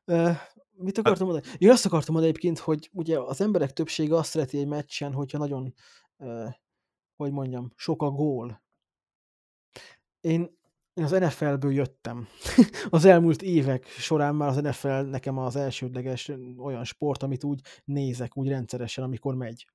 [0.83, 1.55] Mit akartam mondani?
[1.59, 5.39] Én azt akartam mondani egyébként, hogy ugye az emberek többsége azt szereti egy meccsen, hogyha
[5.39, 5.75] nagyon,
[6.17, 6.49] uh,
[7.17, 8.63] hogy mondjam, sok a gól.
[10.21, 10.60] Én,
[10.95, 12.29] én az NFL-ből jöttem.
[12.91, 18.37] az elmúlt évek során már az NFL nekem az elsődleges olyan sport, amit úgy nézek,
[18.37, 19.67] úgy rendszeresen, amikor megy.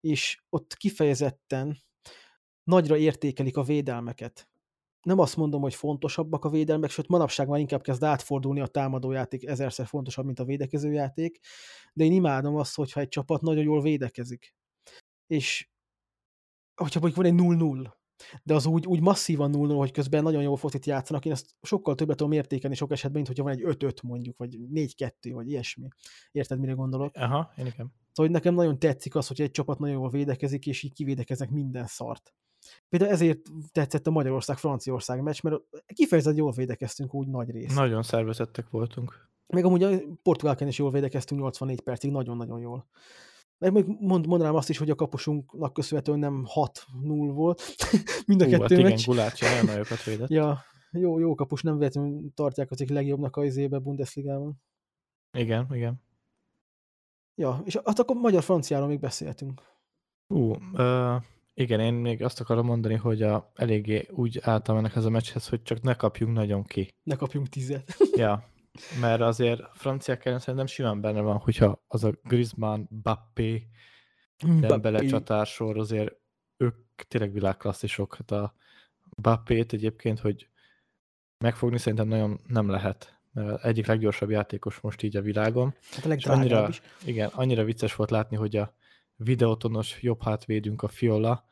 [0.00, 1.76] És ott kifejezetten
[2.64, 4.48] nagyra értékelik a védelmeket.
[5.02, 9.46] Nem azt mondom, hogy fontosabbak a védelmek, sőt manapság már inkább kezd átfordulni a támadójáték
[9.46, 11.38] ezerszer fontosabb, mint a védekezőjáték,
[11.92, 14.54] de én imádom azt, hogyha egy csapat nagyon jól védekezik.
[15.26, 15.68] És
[16.74, 17.92] hogyha mondjuk van egy 0-0,
[18.42, 21.94] de az úgy, úgy masszívan 0 hogy közben nagyon jól focit játszanak, én ezt sokkal
[21.94, 25.88] többet tudom értékelni sok esetben, mint hogyha van egy 5-5 mondjuk, vagy 4-2, vagy ilyesmi.
[26.32, 27.16] Érted, mire gondolok?
[27.16, 27.92] Aha, én igen.
[28.12, 31.86] Szóval nekem nagyon tetszik az, hogy egy csapat nagyon jól védekezik, és így kivédekeznek minden
[31.86, 32.34] szart.
[32.88, 33.40] Például ezért
[33.72, 35.56] tetszett a Magyarország-Franciaország meccs, mert
[35.86, 37.74] kifejezetten jól védekeztünk úgy nagy rész.
[37.74, 39.28] Nagyon szervezettek voltunk.
[39.46, 42.88] Meg amúgy a portugálken is jól védekeztünk 84 percig, nagyon-nagyon jól.
[43.58, 47.62] Meg még mond, mondanám azt is, hogy a kapusunknak köszönhetően nem 6-0 volt,
[48.26, 49.04] mind a Hú, hát kettő igen, meccs.
[49.04, 50.28] Gulácsi nagyon nagyokat védett.
[50.38, 54.62] Ja, jó, jó kapus, nem véletlenül tartják az egyik legjobbnak a izébe Bundesligában.
[55.32, 56.02] Igen, igen.
[57.34, 59.62] Ja, és hát akkor magyar-franciáról még beszéltünk.
[60.26, 61.22] Ú, uh,
[61.54, 65.48] igen, én még azt akarom mondani, hogy a, eléggé úgy álltam ennek ez a meccshez,
[65.48, 66.94] hogy csak ne kapjunk nagyon ki.
[67.02, 67.96] Ne kapjunk tizet.
[68.16, 68.44] Ja,
[69.00, 73.68] mert azért franciák ellen szerintem simán benne van, hogyha az a Griezmann, Bappé,
[74.60, 76.14] Dembele csatársor, azért
[76.56, 76.76] ők
[77.08, 78.14] tényleg világklasszisok.
[78.14, 78.54] Hát a
[79.22, 80.48] Bappét egyébként, hogy
[81.38, 85.74] megfogni szerintem nagyon nem lehet, mert egyik leggyorsabb játékos most így a világon.
[85.90, 86.82] Hát a És annyira, is.
[87.04, 88.74] igen, annyira vicces volt látni, hogy a
[89.16, 91.44] videótonos jobb hátvédünk a Fiola,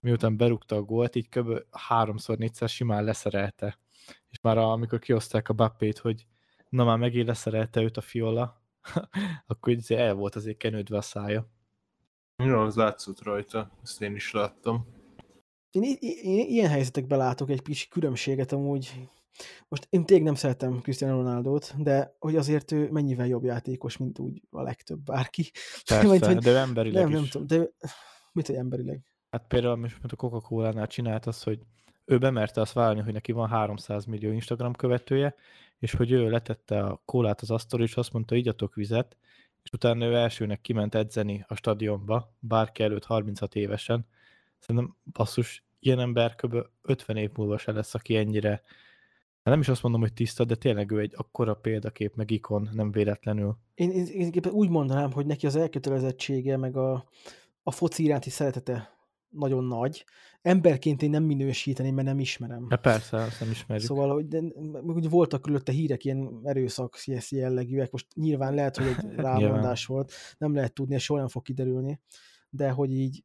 [0.00, 1.62] miután berúgta a gólt, így kb.
[1.70, 3.78] háromszor, négyszer simán leszerelte.
[4.28, 6.26] És már a, amikor kioszták a Bappét, hogy
[6.68, 8.62] na már megint leszerelte őt a Fiola,
[9.46, 11.48] akkor így el volt azért kenődve a szája.
[12.44, 14.86] Ja, az látszott rajta, ezt én is láttam.
[15.70, 19.08] Én, i- i- én ilyen helyzetekben látok egy kis különbséget amúgy.
[19.68, 24.18] Most én tényleg nem szeretem Cristiano Ronaldot, de hogy azért ő mennyivel jobb játékos, mint
[24.18, 25.50] úgy a legtöbb bárki.
[25.88, 27.14] Persze, Vagy, hogy de ő emberileg nem, is.
[27.18, 27.70] nem tudom, de
[28.32, 29.02] mit, hogy emberileg?
[29.30, 31.60] Hát például most a Coca-Cola-nál csinált az, hogy
[32.08, 35.34] ő bemerte azt vállalni, hogy neki van 300 millió Instagram követője,
[35.78, 39.16] és hogy ő letette a kólát az asztalra, és azt mondta, igyatok vizet,
[39.62, 44.06] és utána ő elsőnek kiment edzeni a stadionba, bárki előtt 36 évesen.
[44.58, 46.56] Szerintem basszus, ilyen ember kb.
[46.82, 48.62] 50 év múlva se lesz, aki ennyire, hát
[49.42, 52.90] nem is azt mondom, hogy tiszta, de tényleg ő egy akkora példakép, meg ikon, nem
[52.90, 53.56] véletlenül.
[53.74, 57.04] Én, én, én úgy mondanám, hogy neki az elkötelezettsége, meg a,
[57.62, 58.97] a foci iránti szeretete
[59.28, 60.04] nagyon nagy.
[60.42, 62.66] Emberként én nem minősíteném, mert nem ismerem.
[62.70, 63.86] Hát persze, azt nem ismerjük.
[63.86, 64.42] Szóval, hogy, de,
[64.86, 66.98] hogy voltak körülötte hírek, ilyen erőszak
[67.28, 71.42] jellegűek, most nyilván lehet, hogy egy rámondás volt, nem lehet tudni, ez soha nem fog
[71.42, 72.00] kiderülni,
[72.50, 73.24] de hogy így,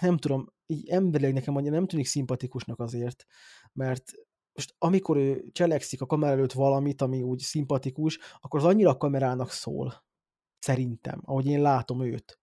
[0.00, 3.26] nem tudom, így emberileg nekem annyira nem tűnik szimpatikusnak azért,
[3.72, 4.12] mert
[4.52, 8.96] most amikor ő cselekszik a kamera előtt valamit, ami úgy szimpatikus, akkor az annyira a
[8.96, 10.04] kamerának szól.
[10.58, 12.40] Szerintem, ahogy én látom őt.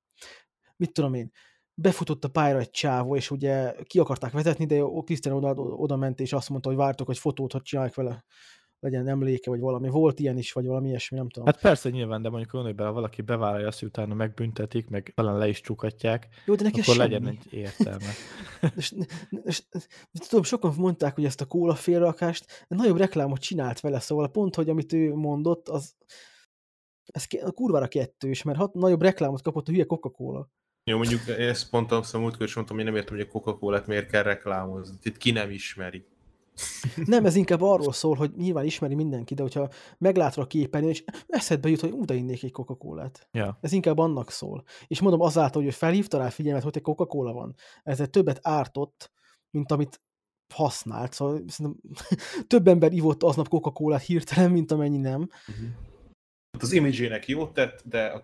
[0.76, 1.32] Mit tudom én,
[1.82, 6.20] befutott a pályára egy csávó, és ugye ki akarták vezetni, de Cristiano oda, oda ment,
[6.20, 8.26] és azt mondta, hogy vártok egy fotót, hogy csinálják vele,
[8.80, 9.90] legyen emléke, vagy valami.
[9.90, 11.46] Volt ilyen is, vagy valami ilyesmi, nem tudom.
[11.46, 15.38] Hát persze nyilván, de mondjuk bele, ha valaki bevállalja azt, hogy utána megbüntetik, meg talán
[15.38, 17.10] le is csukatják, Jó, de neki akkor semmi.
[17.10, 18.12] legyen egy értelme.
[18.76, 18.94] És,
[19.44, 19.64] és,
[20.12, 24.70] tudom, sokan mondták, hogy ezt a kóla félrakást nagyobb reklámot csinált vele, szóval pont, hogy
[24.70, 25.96] amit ő mondott, az
[27.06, 30.50] ez ke- kurvára kettős, mert hat, nagyobb reklámot kapott a hülye Coca-Cola.
[30.90, 34.10] Jó, mondjuk ezt pont a múltkor is mondtam, hogy nem értem, hogy a Coca-Cola-t miért
[34.10, 34.98] kell reklámozni.
[35.04, 36.06] Itt ki nem ismeri.
[37.06, 41.04] Nem, ez inkább arról szól, hogy nyilván ismeri mindenki, de hogyha meglátva a képernyőn, és
[41.28, 43.28] eszedbe jut, hogy oda innék egy Coca-Colát.
[43.32, 43.58] Ja.
[43.62, 44.64] Ez inkább annak szól.
[44.88, 47.56] És mondom azáltal, hogy felhívta rá figyelmet, hogy egy Coca-Cola van.
[47.84, 49.12] Ezzel többet ártott,
[49.50, 50.02] mint amit
[50.54, 51.14] használt.
[51.14, 51.82] Szóval szerintem
[52.48, 55.30] több ember ivott aznap Coca-Colát hirtelen, mint amennyi nem.
[56.52, 58.22] Hát az imidzsének jót tett, de a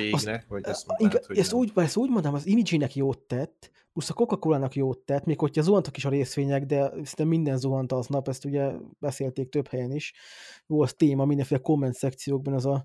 [0.00, 1.60] közösségnek, vagy ezt mondtad, Inkább, hogy ezt, nem.
[1.60, 5.62] úgy, ezt úgy mondom, az imidzsének jót tett, plusz a Coca-Cola-nak jót tett, még hogyha
[5.62, 10.14] zuhantak is a részvények, de szerintem minden zuhant aznap, ezt ugye beszélték több helyen is.
[10.66, 12.84] Volt téma mindenféle komment szekciókban az a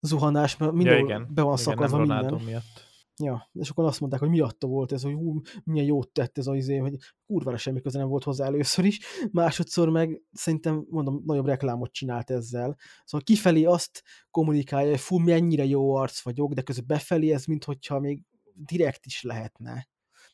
[0.00, 1.28] zuhanás, mert ja, mindenhol igen.
[1.30, 2.40] be van igen, szakazva nem minden.
[2.44, 2.91] Miatt.
[3.20, 6.46] Ja, és akkor azt mondták, hogy miatta volt ez, hogy hú, milyen jót tett ez
[6.46, 6.96] az izé, hogy
[7.26, 9.00] kurvára semmi köze nem volt hozzá először is,
[9.30, 12.76] másodszor meg szerintem, mondom, nagyobb reklámot csinált ezzel.
[13.04, 17.98] Szóval kifelé azt kommunikálja, hogy fú, mennyire jó arc vagyok, de közben befelé ez, minthogyha
[17.98, 18.20] még
[18.54, 19.88] direkt is lehetne.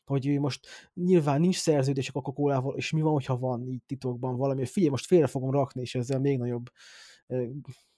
[0.04, 4.36] Hogy ő most nyilván nincs szerződés a coca és mi van, hogyha van így titokban
[4.36, 6.66] valami, figyelj, most félre fogom rakni, és ezzel még nagyobb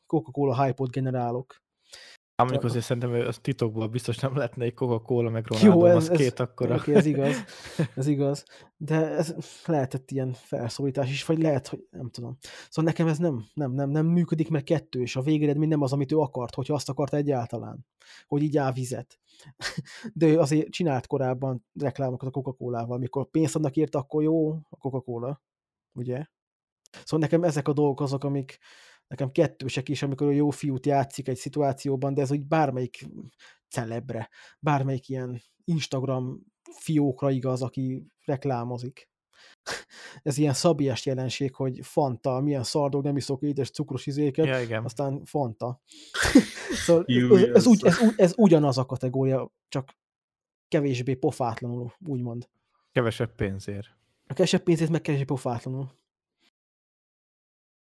[0.06, 1.62] Coca-Cola hype-ot generálok.
[2.40, 5.96] Hát mondjuk azért szerintem az titokból biztos nem lehetne egy Coca-Cola, meg Ronaldo, Jó, ez,
[5.96, 6.74] az ez, két akkora.
[6.74, 7.34] Oké, ez igaz,
[7.96, 8.44] ez igaz,
[8.76, 9.34] de ez
[9.66, 12.36] lehetett ilyen felszólítás is, vagy lehet, hogy nem tudom.
[12.68, 15.16] Szóval nekem ez nem, nem, nem, nem működik, mert kettős.
[15.16, 17.86] A végeredmény nem az, amit ő akart, hogyha azt akart egyáltalán,
[18.26, 19.18] hogy így áll vizet.
[20.14, 24.76] De ő azért csinált korábban reklámokat a Coca-Colával, mikor pénzt adnak érte, akkor jó a
[24.78, 25.42] Coca-Cola,
[25.92, 26.24] ugye?
[27.04, 28.58] Szóval nekem ezek a dolgok azok, amik
[29.10, 33.06] nekem kettősek is, amikor a jó fiút játszik egy szituációban, de ez úgy bármelyik
[33.68, 34.28] celebre,
[34.60, 36.40] bármelyik ilyen Instagram
[36.78, 39.08] fiókra igaz, aki reklámozik.
[40.22, 44.84] Ez ilyen szabiás jelenség, hogy Fanta, milyen szardog, nem iszok édes cukros izéket, Ja, igen.
[44.84, 45.80] aztán Fanta.
[46.84, 49.96] szóval ez, ez, úgy, ez- ez, úgy, ez ugyanaz a kategória, csak
[50.68, 52.48] kevésbé pofátlanul, úgymond.
[52.92, 53.86] Kevesebb pénzért.
[54.26, 55.98] A kevesebb pénzét meg kevésbé pofátlanul.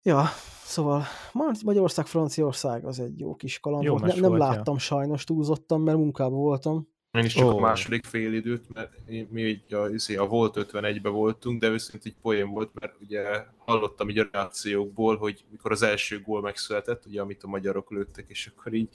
[0.03, 0.25] Ja,
[0.65, 4.13] szóval Ma- Magyarország, Franciaország az egy jó kis kaland Jó volt.
[4.13, 4.47] Ne, nem volt, ja.
[4.47, 6.87] láttam sajnos túlzottan, mert munkában voltam.
[7.11, 7.57] Én is csak Ó.
[7.57, 8.91] a második fél időt, mert
[9.29, 13.23] mi így a, izé, a volt 51-ben voltunk, de viszont egy poén volt, mert ugye
[13.57, 18.25] hallottam így a reakciókból, hogy mikor az első gól megszületett, ugye amit a magyarok lőttek,
[18.27, 18.89] és akkor így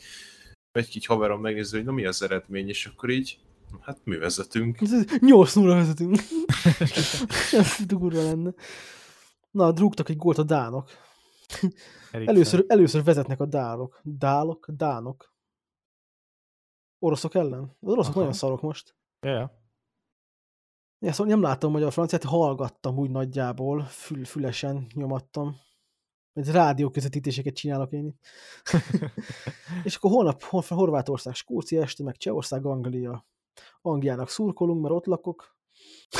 [0.72, 3.38] egy így haverom megnéző, hogy na mi az eredmény, és akkor így,
[3.80, 4.78] hát mi vezetünk.
[5.20, 6.16] 8 0 vezetünk.
[7.52, 8.54] Ez durva lenne.
[9.50, 10.90] Na, drúgtak egy gólt a dánok.
[12.12, 14.00] Először, először vezetnek a dánok.
[14.04, 14.68] Dálok?
[14.70, 15.34] Dánok.
[16.98, 17.76] Oroszok ellen?
[17.80, 18.20] Az oroszok Aha.
[18.20, 18.96] nagyon szarok most.
[19.20, 19.58] Ja, ja.
[20.98, 25.56] Ja, szóval nem láttam magyar franciát, hallgattam úgy nagyjából, fül, fülesen nyomattam.
[26.32, 28.26] Egy rádió közvetítéseket csinálok én itt.
[29.84, 33.26] és akkor holnap Hor- Horvátország, Skócia este, meg Csehország, Anglia.
[33.80, 35.56] Angliának szurkolunk, mert ott lakok.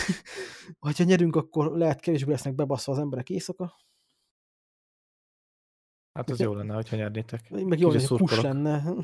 [0.78, 3.76] ha nyerünk, akkor lehet kevésbé lesznek bebaszva az emberek éjszaka.
[6.20, 7.50] Hát az jó lenne, hogyha nyernétek.
[7.50, 8.44] Meg jó, hogy szurkolok.
[8.44, 8.94] lenne.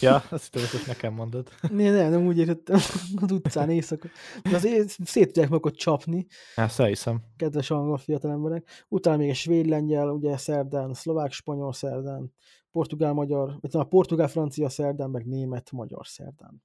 [0.00, 1.48] Ja, azt hittem, hogy nekem mondod.
[1.70, 2.76] Ne, ne, nem úgy értettem
[3.22, 4.08] az utcán éjszaka.
[4.42, 7.22] De azért szét tudják magukat csapni, Ezt elhiszem.
[7.36, 8.84] kedves angol fiatal emberek.
[8.88, 12.32] Utána még egy svéd-lengyel, ugye szerdán, szlovák-spanyol szerdán,
[12.70, 16.62] portugál-magyar, vagy a portugál-francia szerdán, meg német-magyar szerdán.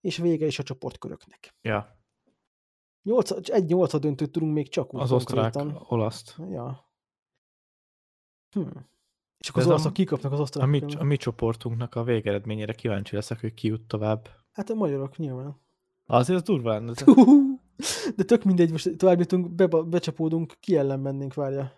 [0.00, 1.54] És vége is a csoportköröknek.
[1.62, 1.98] Ja,
[3.02, 5.54] Nyolc, egy nyolca döntőt tudunk még csak úgy az osztrák,
[5.88, 6.36] olaszt.
[6.50, 6.88] Ja.
[8.50, 8.68] Hm.
[9.40, 10.68] És akkor az a- olaszok kikapnak az A osztrák.
[10.68, 14.28] mi, a mi csoportunknak a végeredményére kíváncsi leszek, hogy ki jut tovább.
[14.52, 15.60] Hát a magyarok nyilván.
[16.06, 16.90] Azért az durva lenne.
[16.90, 17.04] ez-
[18.16, 21.72] De tök mindegy, most tovább jutunk, be, becsapódunk, ki ellen mennénk, várja.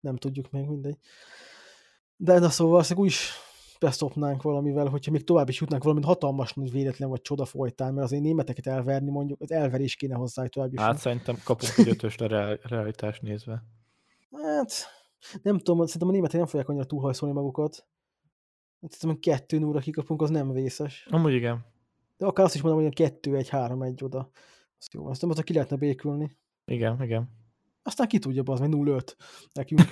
[0.00, 0.96] Nem tudjuk még, mindegy.
[2.16, 3.30] De na szóval azt úgy is
[3.80, 8.06] beszopnánk valamivel, hogyha még tovább is jutnánk valamint hatalmas nagy véletlen vagy csoda folytán, mert
[8.06, 10.98] azért németeket elverni mondjuk, az elverés kéne hozzá, hogy tovább Hát jussunk.
[10.98, 13.64] szerintem kapunk egy ötöst a real, realitás nézve.
[14.32, 14.72] Hát,
[15.42, 17.86] nem tudom, szerintem a németek nem fogják annyira túlhajszolni magukat.
[18.80, 21.06] Hát Szerintem kettő núra kikapunk, az nem vészes.
[21.10, 21.64] Amúgy igen.
[22.16, 24.30] De akár azt is mondom, hogy ilyen kettő, egy, három, egy oda.
[24.78, 26.36] Azt jó, azt nem ott ki lehetne békülni.
[26.64, 27.30] Igen, igen.
[27.82, 29.14] Aztán ki tudja, az meg 0-5
[29.52, 29.80] nekünk.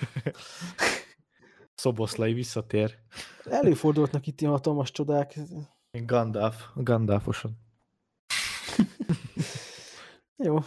[1.75, 2.99] Szoboszlai visszatér.
[3.45, 5.39] Előfordulhatnak itt ilyen hatalmas csodák.
[5.91, 6.65] Gandalf.
[6.75, 7.59] Gandalfosan.
[10.37, 10.59] Jó.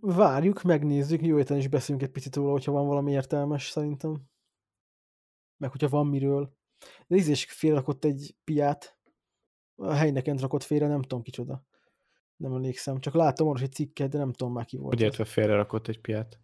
[0.00, 4.22] Várjuk, megnézzük, jó héten is beszélünk egy picit róla, hogyha van valami értelmes, szerintem.
[5.56, 6.56] Meg hogyha van miről.
[7.06, 8.98] De ízés félrakott egy piát.
[9.74, 11.64] A helyneken rakott félre, nem tudom kicsoda.
[12.36, 13.00] Nem emlékszem.
[13.00, 14.94] Csak láttam arra egy cikket, de nem tudom már ki volt.
[14.94, 16.40] Hogy értve félre rakott egy piát.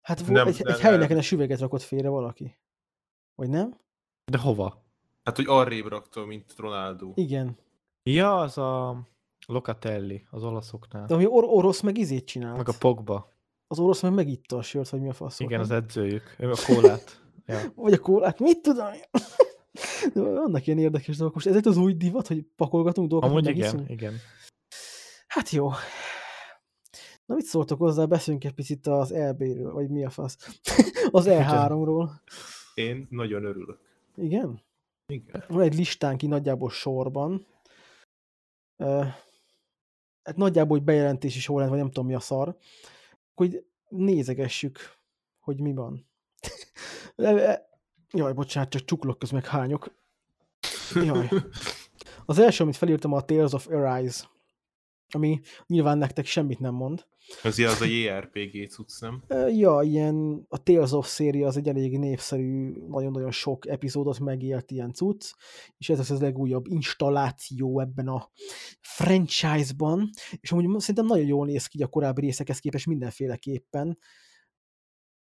[0.00, 0.90] Hát Nem, nem, egy, de egy nem.
[0.90, 2.58] helyneken a süveget rakott félre valaki.
[3.34, 3.78] Vagy nem?
[4.24, 4.84] De hova?
[5.24, 7.12] Hát, hogy arrébb raktól, mint Ronaldo.
[7.14, 7.58] Igen.
[8.02, 9.02] Ja, az a
[9.46, 11.06] Locatelli, az olaszoknál.
[11.06, 12.56] De ami or- orosz meg izét csinált.
[12.56, 13.32] Meg a Pogba.
[13.66, 16.36] Az orosz meg megitta a sört, vagy mi a fasz Igen, az edzőjük.
[16.38, 17.20] Ő a kólát.
[17.48, 17.60] Ja.
[17.74, 19.00] Vagy a kólát, mit tudom én?
[20.14, 21.34] De Vannak ilyen érdekes dolgok.
[21.34, 23.90] Most ez az új divat, hogy pakolgatunk dolgokat, Amúgy igen, megiszunk?
[23.90, 24.14] igen.
[25.26, 25.70] Hát jó.
[27.26, 30.60] Na mit szóltok hozzá, beszéljünk egy picit az EB-ről, vagy mi a fasz?
[31.10, 32.08] az E3-ról.
[32.74, 33.78] Én nagyon örülök.
[34.16, 34.62] Igen?
[35.06, 35.44] Igen.
[35.48, 37.46] Van egy listánk így nagyjából sorban.
[40.26, 42.56] Hát nagyjából, hogy bejelentési sorrend, vagy nem tudom mi a szar.
[43.34, 44.78] Hogy nézegessük,
[45.38, 46.06] hogy mi van.
[47.16, 47.68] E- e-
[48.12, 49.94] Jaj, bocsánat, csak csuklok közben meg hányok.
[50.94, 51.28] Jaj.
[52.26, 54.24] Az első, amit felírtam, a Tales of Arise,
[55.08, 57.06] ami nyilván nektek semmit nem mond.
[57.42, 59.22] Az az a JRPG cucc, nem?
[59.48, 64.92] Ja, ilyen a Tales of széria az egy elég népszerű, nagyon-nagyon sok epizódot megélt ilyen
[64.92, 65.32] cucc,
[65.78, 68.30] és ez az az legújabb installáció ebben a
[68.80, 73.98] franchise-ban, és amúgy szerintem nagyon jól néz ki a korábbi részekhez képest mindenféleképpen,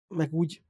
[0.09, 0.63] meg úgy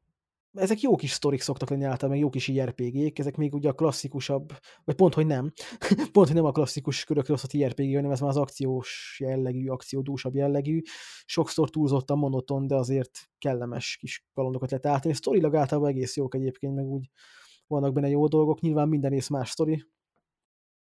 [0.52, 4.52] ezek jó kis sztorik szoktak lenni általában, jó kis IRPG-k, ezek még ugye a klasszikusabb,
[4.84, 5.52] vagy pont, hogy nem,
[6.12, 10.34] pont, hogy nem a klasszikus körökre osztott IRPG, hanem ez már az akciós jellegű, akciódúsabb
[10.34, 10.80] jellegű,
[11.24, 15.12] sokszor túlzottan monoton, de azért kellemes kis kalandokat lehet átni.
[15.12, 17.10] Sztorilag általában egész jók egyébként, meg úgy
[17.66, 19.84] vannak benne jó dolgok, nyilván minden rész más sztori,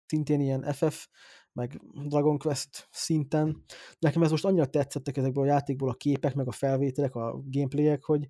[0.06, 1.06] szintén ilyen FF,
[1.52, 3.64] meg Dragon Quest szinten.
[3.98, 8.04] Nekem ez most annyira tetszettek ezekből a játékból a képek, meg a felvételek, a gameplayek,
[8.04, 8.28] hogy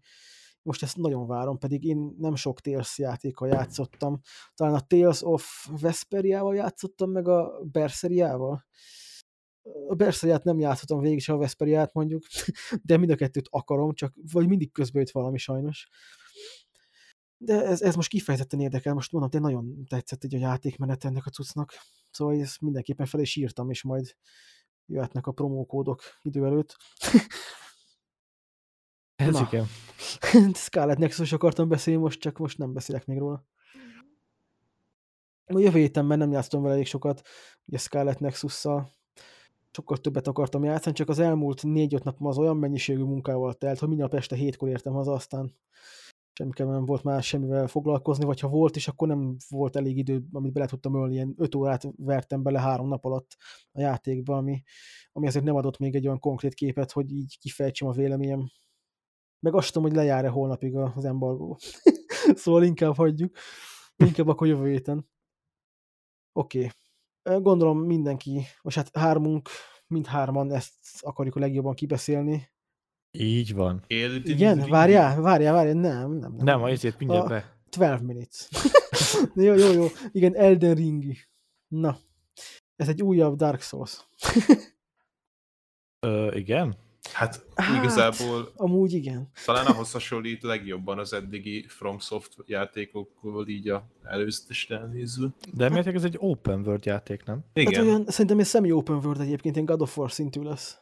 [0.65, 4.21] most ezt nagyon várom, pedig én nem sok Tales játékkal játszottam.
[4.55, 8.65] Talán a Tales of Vesperiával játszottam, meg a Berseriával.
[9.89, 12.23] A Berseriát nem játszottam végig, se a Vesperiát mondjuk,
[12.89, 15.89] de mind a kettőt akarom, csak vagy mindig közbe jött valami sajnos.
[17.37, 21.27] De ez, ez most kifejezetten érdekel, most mondom, de nagyon tetszett egy a játékmenet ennek
[21.27, 21.73] a cuccnak.
[22.11, 24.17] Szóval ezt mindenképpen fel is írtam, és majd
[24.87, 26.77] jöhetnek a promókódok idő előtt.
[29.17, 29.49] Ez Na.
[29.51, 29.67] igen.
[30.55, 33.45] Scarlet Nexus akartam beszélni, most csak most nem beszélek még róla.
[35.47, 37.23] A jövő hétenben nem játszottam vele elég sokat,
[37.65, 38.91] ugye Scarlet Nexus-szal.
[39.71, 43.89] Sokkal többet akartam játszani, csak az elmúlt négy-öt napom az olyan mennyiségű munkával telt, hogy
[43.89, 45.55] minden nap este hétkor értem haza, aztán
[46.33, 50.25] semmiképpen nem volt már semmivel foglalkozni, vagy ha volt is, akkor nem volt elég idő,
[50.33, 53.37] amit bele tudtam ölni, ilyen öt órát vertem bele három nap alatt
[53.73, 54.63] a játékba, ami,
[55.13, 58.51] ami azért nem adott még egy olyan konkrét képet, hogy így kifejtsem a véleményem.
[59.45, 61.59] Meg azt tudom, hogy lejár-e holnapig az embargó.
[62.43, 63.37] szóval inkább hagyjuk.
[63.97, 65.09] Inkább akkor jövő héten.
[66.33, 66.71] Oké.
[67.23, 67.43] Okay.
[67.43, 69.49] Gondolom mindenki, vagy hát hármunk,
[69.87, 72.51] mind hárman ezt akarjuk a legjobban kibeszélni.
[73.11, 73.85] Így van.
[73.89, 74.69] Elden Igen?
[74.69, 76.33] Várjál, várjál, várjál, nem, nem.
[76.33, 77.57] Nem, Nem, azért mindjárt A- be.
[77.69, 78.49] 12 minutes.
[79.47, 79.87] jó, jó, jó.
[80.13, 81.05] Igen, Elden Ring.
[81.69, 81.99] Na.
[82.77, 84.07] Ez egy újabb Dark Souls.
[86.07, 86.77] Ö, igen?
[87.13, 87.85] Hát Hát.
[87.85, 89.31] igazából Amúgy igen.
[89.45, 95.29] talán ahhoz hasonlít legjobban az eddigi FromSoft játékokkal így a előzetesre elnézve.
[95.53, 97.37] De miért ez egy open world játék, nem?
[97.55, 97.87] Hát Igen.
[97.87, 100.79] olyan, szerintem ez semi-open world egyébként, ilyen God of War szintű lesz.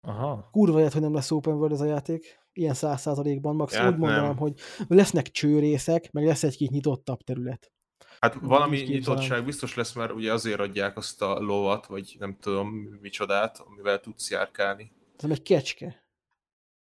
[0.00, 0.48] Aha.
[0.50, 2.40] Kurva lehet, hogy nem lesz open world ez a játék.
[2.52, 3.56] Ilyen száz százalékban.
[3.56, 4.36] Max Hát úgy mondanám, nem.
[4.36, 4.54] hogy
[4.88, 7.72] lesznek csőrészek, meg lesz egy-két nyitottabb terület.
[8.20, 12.68] Hát valami nyitottság biztos lesz, mert ugye azért adják azt a lovat, vagy nem tudom
[13.00, 14.92] micsodát, amivel tudsz járkálni.
[15.22, 16.02] Ez egy kecske.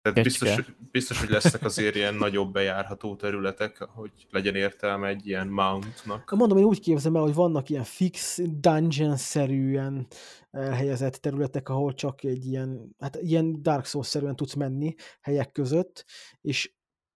[0.02, 0.46] Tehát Kecske.
[0.46, 6.32] biztos, biztos, hogy lesznek azért ilyen nagyobb bejárható területek, hogy legyen értelme egy ilyen mountnak.
[6.32, 10.08] Mondom, én úgy képzelem el, hogy vannak ilyen fix dungeon-szerűen
[10.52, 16.06] elhelyezett területek, ahol csak egy ilyen, hát ilyen Dark Souls-szerűen tudsz menni helyek között,
[16.42, 16.74] és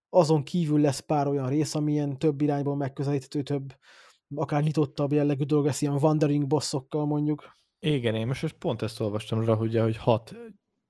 [0.10, 3.76] azon kívül lesz pár olyan rész, ami ilyen több irányból megközelíthető, több
[4.36, 7.52] akár nyitottabb jellegű dolog lesz, ilyen wandering bossokkal mondjuk.
[7.80, 10.36] Igen, én most most pont ezt olvastam rá, ugye, hogy hat,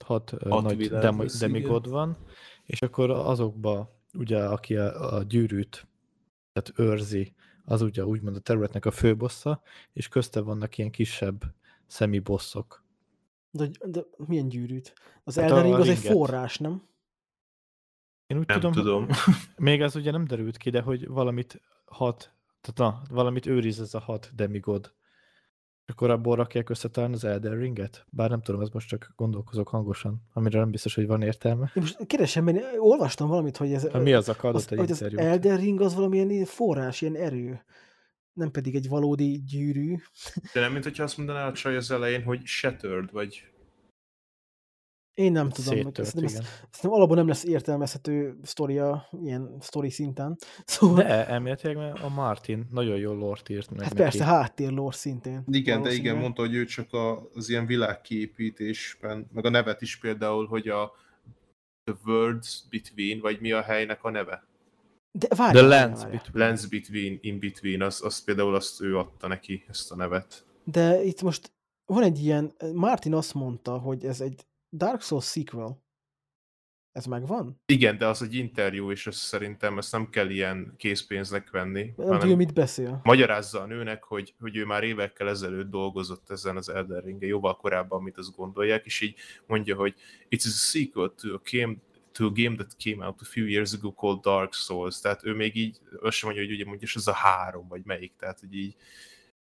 [0.06, 2.18] hat, hat nagy világ demo, lesz, demigod van,
[2.64, 5.88] és akkor azokba, ugye, aki a, a gyűrűt
[6.56, 9.62] tehát őrzi, az ugye úgymond a területnek a főbossza,
[9.94, 11.44] és közte vannak ilyen kisebb
[11.88, 12.84] szemibosszok.
[13.52, 14.94] De, de milyen gyűrűt?
[15.24, 16.88] Az Hát Elden Ring az egy forrás, nem?
[18.28, 19.08] Én úgy Nem tudom, tudom.
[19.58, 23.94] még az ugye nem derült ki, de hogy valamit hat, tehát na, valamit őriz ez
[23.94, 24.94] a hat demigod.
[25.86, 28.06] És akkor abból rakják össze talán az Elden Ringet?
[28.10, 31.72] Bár nem tudom, ez most csak gondolkozok hangosan, amire nem biztos, hogy van értelme.
[31.76, 34.78] Én most keresem, mert én olvastam valamit, hogy ez, Hát mi az akadott az, egy
[34.78, 35.02] hogy az?
[35.02, 37.66] Elden Ring az valamilyen ilyen forrás, ilyen erő.
[38.34, 39.96] Nem pedig egy valódi gyűrű.
[40.54, 43.44] De nem, mint hogyha azt mondaná a csaj az elején, hogy shattered, vagy
[45.16, 45.74] Én nem tudom.
[45.74, 46.42] meg Széttört, Szerintem, igen.
[46.42, 50.38] ez, szerintem alapból nem lesz értelmezhető sztoria, ilyen sztori szinten.
[50.66, 54.02] Szóval, De elméletileg mert a Martin nagyon jó lort írt meg hát neki.
[54.02, 55.44] persze, háttérlór szintén.
[55.48, 59.98] Igen, de igen, mondta, hogy ő csak a, az ilyen világkiépítésben, meg a nevet is
[59.98, 60.92] például, hogy a
[61.84, 64.44] The Words Between, vagy mi a helynek a neve?
[65.12, 66.04] De The várjál, várjál, Lens.
[66.04, 66.48] Between.
[66.48, 70.46] Lens Between, In Between, az, az például azt ő adta neki, ezt a nevet.
[70.64, 71.54] De itt most
[71.86, 74.46] van egy ilyen, Martin azt mondta, hogy ez egy
[74.76, 75.84] Dark Souls sequel.
[76.92, 77.62] Ez megvan?
[77.66, 82.20] Igen, de az egy interjú, és ez szerintem ezt nem kell ilyen készpénznek venni, Nem
[82.20, 83.00] tudja, mit beszél.
[83.04, 87.56] magyarázza a nőnek, hogy, hogy ő már évekkel ezelőtt dolgozott ezen az Elden ring jóval
[87.56, 89.16] korábban, mint azt gondolják, és így
[89.48, 89.96] mondja, hogy
[90.30, 91.76] it's a sequel to a game,
[92.12, 95.34] to a game that came out a few years ago called Dark Souls, tehát ő
[95.34, 98.40] még így, azt sem mondja, hogy ugye mondja, és ez a három, vagy melyik, tehát
[98.40, 98.76] hogy így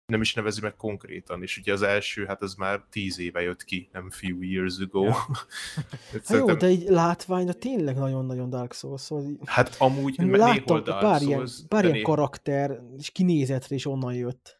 [0.09, 3.63] nem is nevezi meg konkrétan, és ugye az első, hát az már tíz éve jött
[3.63, 5.03] ki, nem few years ago.
[5.03, 5.13] Ja.
[5.75, 9.01] Hát Hát jó, szerintem- de így látványra tényleg nagyon-nagyon Dark Souls.
[9.01, 13.75] Szóval így, Hát amúgy néhol Dark ilyen, Souls, pár de ilyen néhol- karakter, és kinézetre
[13.75, 14.57] is onnan jött.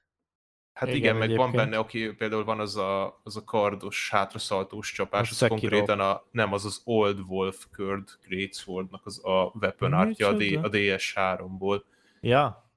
[0.73, 1.63] Hát igen, Igen, meg van egyébként.
[1.69, 5.59] benne, aki például van az a, az a kardos, hátraszaltós csapás, A az Sekiro.
[5.59, 10.41] konkrétan a, nem, az az Old Wolf Curd Greatswordnak az a weapon artja a, D,
[10.63, 11.81] a DS3-ból.
[12.21, 12.69] Ja,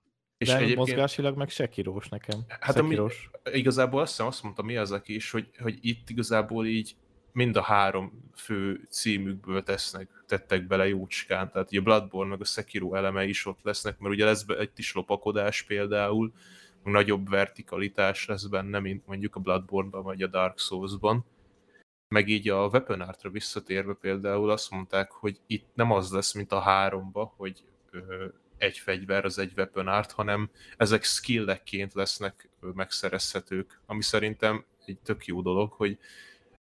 [0.42, 2.40] És de egyébként, mozgásilag meg sekirós nekem.
[2.48, 3.30] Hát ami- Sekirós.
[3.52, 6.96] igazából azt hiszem, azt mondta mi az, aki is, hogy, hogy itt igazából így
[7.32, 12.94] mind a három fő címükből tesznek, tettek bele jócskán, tehát a Bloodborne meg a Sekiro
[12.94, 16.32] elemei is ott lesznek, mert ugye lesz egy kis lopakodás például,
[16.84, 21.24] nagyobb vertikalitás lesz benne, mint mondjuk a Bloodborne-ban vagy a Dark Souls-ban.
[22.08, 26.52] Meg így a Weapon Artra visszatérve például azt mondták, hogy itt nem az lesz, mint
[26.52, 27.64] a háromba, hogy
[28.62, 35.26] egy fegyver az egy Weapon Art, hanem ezek skillekként lesznek megszerezhetők, ami szerintem egy tök
[35.26, 35.98] jó dolog, hogy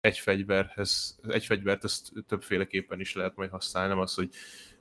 [0.02, 4.30] egy fegyverhez, egy fegyvert ezt többféleképpen is lehet majd használni, nem az, hogy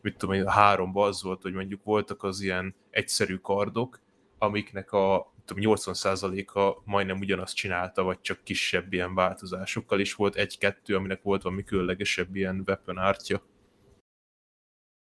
[0.01, 4.01] mit tudom én, a háromban az volt, hogy mondjuk voltak az ilyen egyszerű kardok,
[4.39, 10.95] amiknek a tudom, 80%-a majdnem ugyanazt csinálta, vagy csak kisebb ilyen változásokkal, és volt egy-kettő,
[10.95, 13.43] aminek volt valami különlegesebb ilyen weapon artja.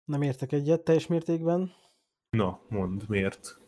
[0.04, 1.72] Nem értek egyet teljes mértékben.
[2.36, 3.60] Na, mondd, miért?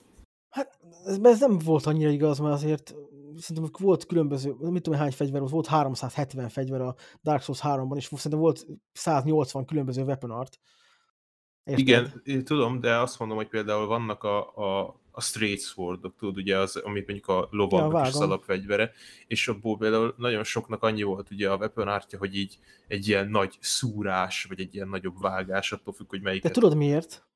[0.49, 0.79] Hát
[1.23, 2.95] ez, nem volt annyira igaz, mert azért
[3.37, 7.97] szerintem volt különböző, mit tudom, hány fegyver volt, volt 370 fegyver a Dark Souls 3-ban,
[7.97, 10.59] és szerintem volt 180 különböző weapon art.
[11.65, 11.87] Érted?
[11.87, 16.37] Igen, én tudom, de azt mondom, hogy például vannak a, a, a straight swordok, tudod,
[16.37, 18.93] ugye az, amit mondjuk a lovagnak Ja, is az alapfegyvere,
[19.27, 22.59] és abból például nagyon soknak annyi volt ugye a weapon artja, hogy így
[22.89, 26.53] egy ilyen nagy szúrás, vagy egy ilyen nagyobb vágás, attól függ, hogy De melyiket.
[26.53, 27.27] tudod miért?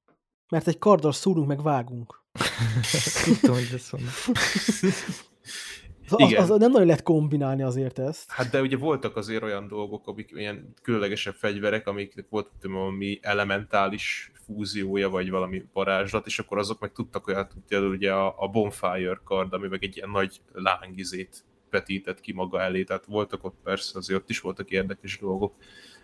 [0.48, 2.22] Mert egy karddal szúrunk, meg vágunk.
[3.24, 4.10] Tudtam, hogy mondom.
[6.10, 6.42] Az, Igen.
[6.42, 8.30] az, az nem nagyon lehet kombinálni azért ezt.
[8.30, 13.18] Hát de ugye voltak azért olyan dolgok, amik ilyen különlegesebb fegyverek, amik volt tudom, valami
[13.22, 18.34] elementális fúziója, vagy valami varázslat, és akkor azok meg tudtak olyat, hogy például ugye a,
[18.38, 23.44] a Bonfire card, ami meg egy ilyen nagy lángizét vetített ki maga elé, tehát voltak
[23.44, 25.54] ott persze, azért ott is voltak érdekes dolgok.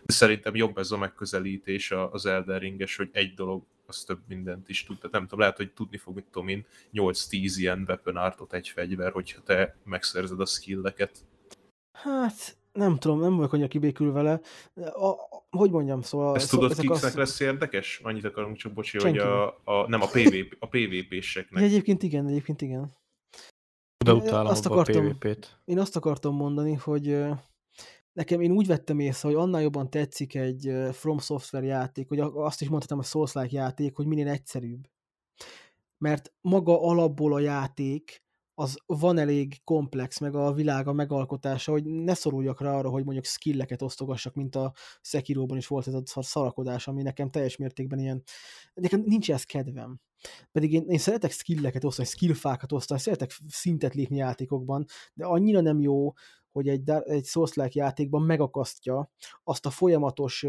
[0.05, 4.21] De szerintem jobb ez a megközelítés a- az Elden Ringes, hogy egy dolog az több
[4.29, 4.97] mindent is tud.
[4.97, 8.69] Tehát nem tudom, lehet, hogy tudni fog, mit tudom én, 8-10 ilyen weapon artot egy
[8.69, 11.25] fegyver, hogyha te megszerzed a skilleket.
[11.93, 14.41] Hát, nem tudom, nem vagyok annyira kibékül vele.
[14.75, 15.19] A, a,
[15.51, 16.35] hogy mondjam, szóval...
[16.37, 18.01] Ezt szó- tudod, kiknek az- lesz érdekes?
[18.03, 19.27] Annyit akarunk csak, bocsi, hogy Senkinek.
[19.27, 21.63] a, a, nem a, PvP, a PvP-seknek.
[21.63, 22.93] egyébként igen, egyébként igen.
[24.05, 25.59] De utálom azt abba a akartam- PvP-t.
[25.65, 27.25] Én azt akartam mondani, hogy
[28.15, 32.61] nekem én úgy vettem észre, hogy annál jobban tetszik egy From Software játék, hogy azt
[32.61, 34.89] is mondhatom, hogy Souls-like játék, hogy minél egyszerűbb.
[35.99, 38.23] Mert maga alapból a játék,
[38.55, 43.25] az van elég komplex, meg a világa megalkotása, hogy ne szoruljak rá arra, hogy mondjuk
[43.25, 47.99] skilleket osztogassak, mint a Sekiroban is volt ez a szar- szarakodás, ami nekem teljes mértékben
[47.99, 48.23] ilyen,
[48.75, 50.01] nekem nincs ez kedvem.
[50.53, 54.85] Pedig én, én szeretek skilleket osztani, skillfákat osztani, szeretek szintet lépni játékokban,
[55.15, 56.13] de annyira nem jó,
[56.55, 59.11] hogy egy, egy souls játékban megakasztja
[59.45, 60.47] azt a folyamatos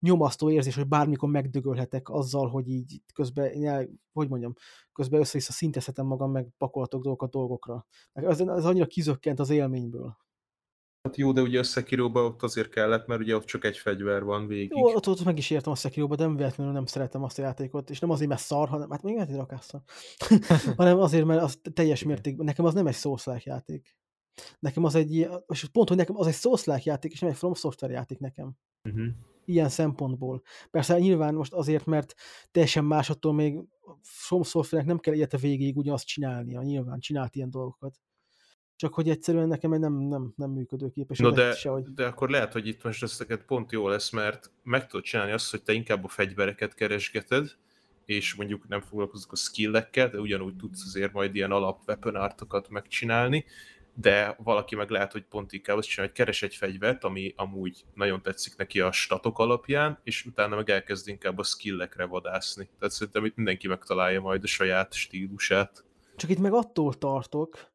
[0.00, 4.52] nyomasztó érzés, hogy bármikor megdögölhetek azzal, hogy így közben, én el, hogy mondjam,
[4.92, 7.86] közben össze-vissza szintezhetem magam, meg pakolatok dolgokat dolgokra.
[8.12, 10.16] Ez, ez annyira kizökkent az élményből.
[11.02, 14.24] Hát jó, de ugye a Sekiroba ott azért kellett, mert ugye ott csak egy fegyver
[14.24, 14.76] van végig.
[14.76, 17.42] Jó, ott, ott meg is értem a Sekiroba, de nem véletlenül nem szeretem azt a
[17.42, 19.80] játékot, és nem azért, mert szar, hanem, hát még lehet, hogy
[20.76, 23.96] hanem azért, mert az teljes mértékben, nekem az nem egy souls játék.
[24.58, 27.36] Nekem az egy, ilyen- és pont, hogy nekem az egy souls játék, és nem egy
[27.36, 28.52] From Software játék nekem.
[28.84, 29.06] Uh-huh.
[29.44, 30.42] ilyen szempontból.
[30.70, 32.14] Persze nyilván most azért, mert
[32.50, 33.58] teljesen más attól még
[34.02, 38.00] From Software-nek nem kell élete végéig ugyanazt csinálnia, nyilván csinált ilyen dolgokat.
[38.76, 41.18] Csak hogy egyszerűen nekem egy nem, nem, nem működőképes.
[41.18, 41.92] No de, Se, hogy...
[41.94, 45.32] de akkor lehet, hogy itt most ez neked pont jó lesz, mert meg tudod csinálni
[45.32, 47.56] azt, hogy te inkább a fegyvereket keresgeted,
[48.04, 52.68] és mondjuk nem foglalkozok a skillekkel, de ugyanúgy tudsz azért majd ilyen alap weapon artokat
[52.68, 53.44] megcsinálni,
[53.98, 57.84] de valaki meg lehet, hogy pont inkább azt csinál, hogy keres egy fegyvert, ami amúgy
[57.94, 62.68] nagyon tetszik neki a statok alapján, és utána meg elkezd inkább a skillekre vadászni.
[62.78, 65.84] Tehát szerintem itt mindenki megtalálja majd a saját stílusát.
[66.16, 67.74] Csak itt meg attól tartok,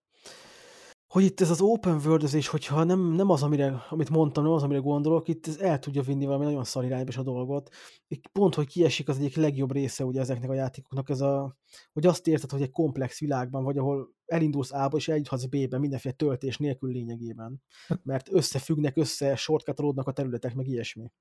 [1.07, 4.63] hogy itt ez az open world hogyha nem, nem az, amire, amit mondtam, nem az,
[4.63, 7.69] amire gondolok, itt ez el tudja vinni valami nagyon szar irányba is a dolgot.
[8.07, 11.55] Itt pont, hogy kiesik az egyik legjobb része ugye ezeknek a játékoknak, ez a,
[11.93, 16.13] hogy azt érted, hogy egy komplex világban vagy, ahol elindulsz A-ba és eljuthatsz B-be mindenféle
[16.13, 17.61] töltés nélkül lényegében.
[18.03, 21.11] Mert összefüggnek, össze shortcutolódnak a területek, meg ilyesmi.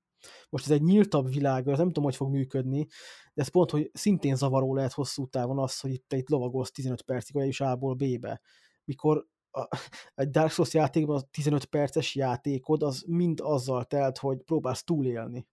[0.49, 2.87] Most ez egy nyíltabb világ, az nem tudom, hogy fog működni,
[3.33, 6.71] de ez pont, hogy szintén zavaró lehet hosszú távon az, hogy itt te itt lovagolsz
[6.71, 8.41] 15 percig, vagy is A-ból B-be.
[8.85, 9.67] Mikor a,
[10.15, 15.47] egy Dark Souls játékban a 15 perces játékod az mind azzal telt, hogy próbálsz túlélni.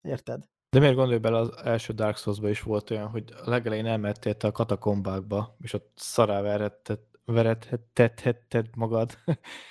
[0.00, 0.44] Érted?
[0.72, 4.34] De miért gondolj bele, az első Dark souls is volt olyan, hogy a legelején elmertél
[4.36, 9.18] te a katakombákba, és ott szará veretted, verethetted magad.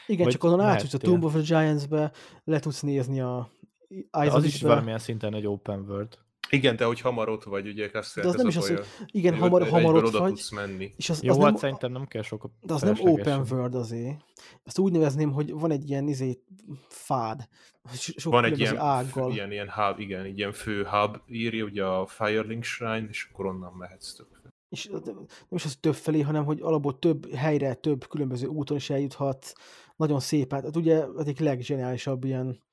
[0.08, 0.98] Igen, csak onnan átjutsz a.
[0.98, 2.12] Tomb of the Giants-be,
[2.44, 3.50] le tudsz nézni a
[3.88, 4.68] De az is It-be.
[4.68, 6.18] valamilyen szinten egy open world.
[6.52, 9.36] Igen, de hogy hamar ott vagy, ugye, azt De az nem is az, hogy igen,
[9.36, 10.94] hamar, hamar ott oda vagy, tudsz menni.
[10.98, 13.76] és az, Jó, az hát nem, szerintem nem kell sok de az nem open world
[13.76, 14.26] azért.
[14.64, 16.40] Ezt úgy nevezném, hogy van egy ilyen izé,
[16.88, 17.48] fád,
[17.94, 19.32] so- sok Van egy ilyen, ággal.
[19.32, 23.46] ilyen, ilyen hub, igen, egy ilyen fő hub írja, ugye a Firelink Shrine, és akkor
[23.46, 24.28] onnan mehetsz több.
[24.70, 28.90] és nem is az több felé, hanem hogy alapból több helyre, több különböző úton is
[28.90, 29.54] eljuthat.
[29.96, 32.64] Nagyon szép, hát ugye egyik leggeniálisabb ilyen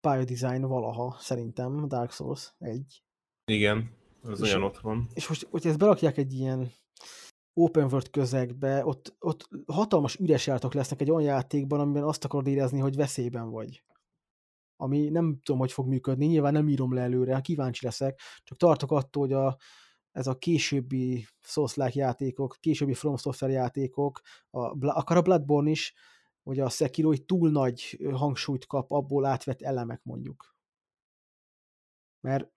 [0.00, 3.03] pályadesign valaha, szerintem, Dark Souls 1.
[3.44, 3.90] Igen,
[4.22, 5.08] az És- olyan ott van.
[5.14, 6.72] És most, hogyha ezt berakják egy ilyen
[7.54, 12.46] open world közegbe, ott, ott hatalmas üres járatok lesznek egy olyan játékban, amiben azt akarod
[12.46, 13.82] érezni, hogy veszélyben vagy.
[14.76, 18.90] Ami nem tudom, hogy fog működni, nyilván nem írom le előre, kíváncsi leszek, csak tartok
[18.92, 19.56] attól, hogy a,
[20.12, 25.94] ez a későbbi souls játékok, későbbi From Software játékok, a, akár a Bloodborne is,
[26.42, 30.56] vagy a Sekiro egy túl nagy hangsúlyt kap abból átvett elemek mondjuk.
[32.20, 32.53] Mert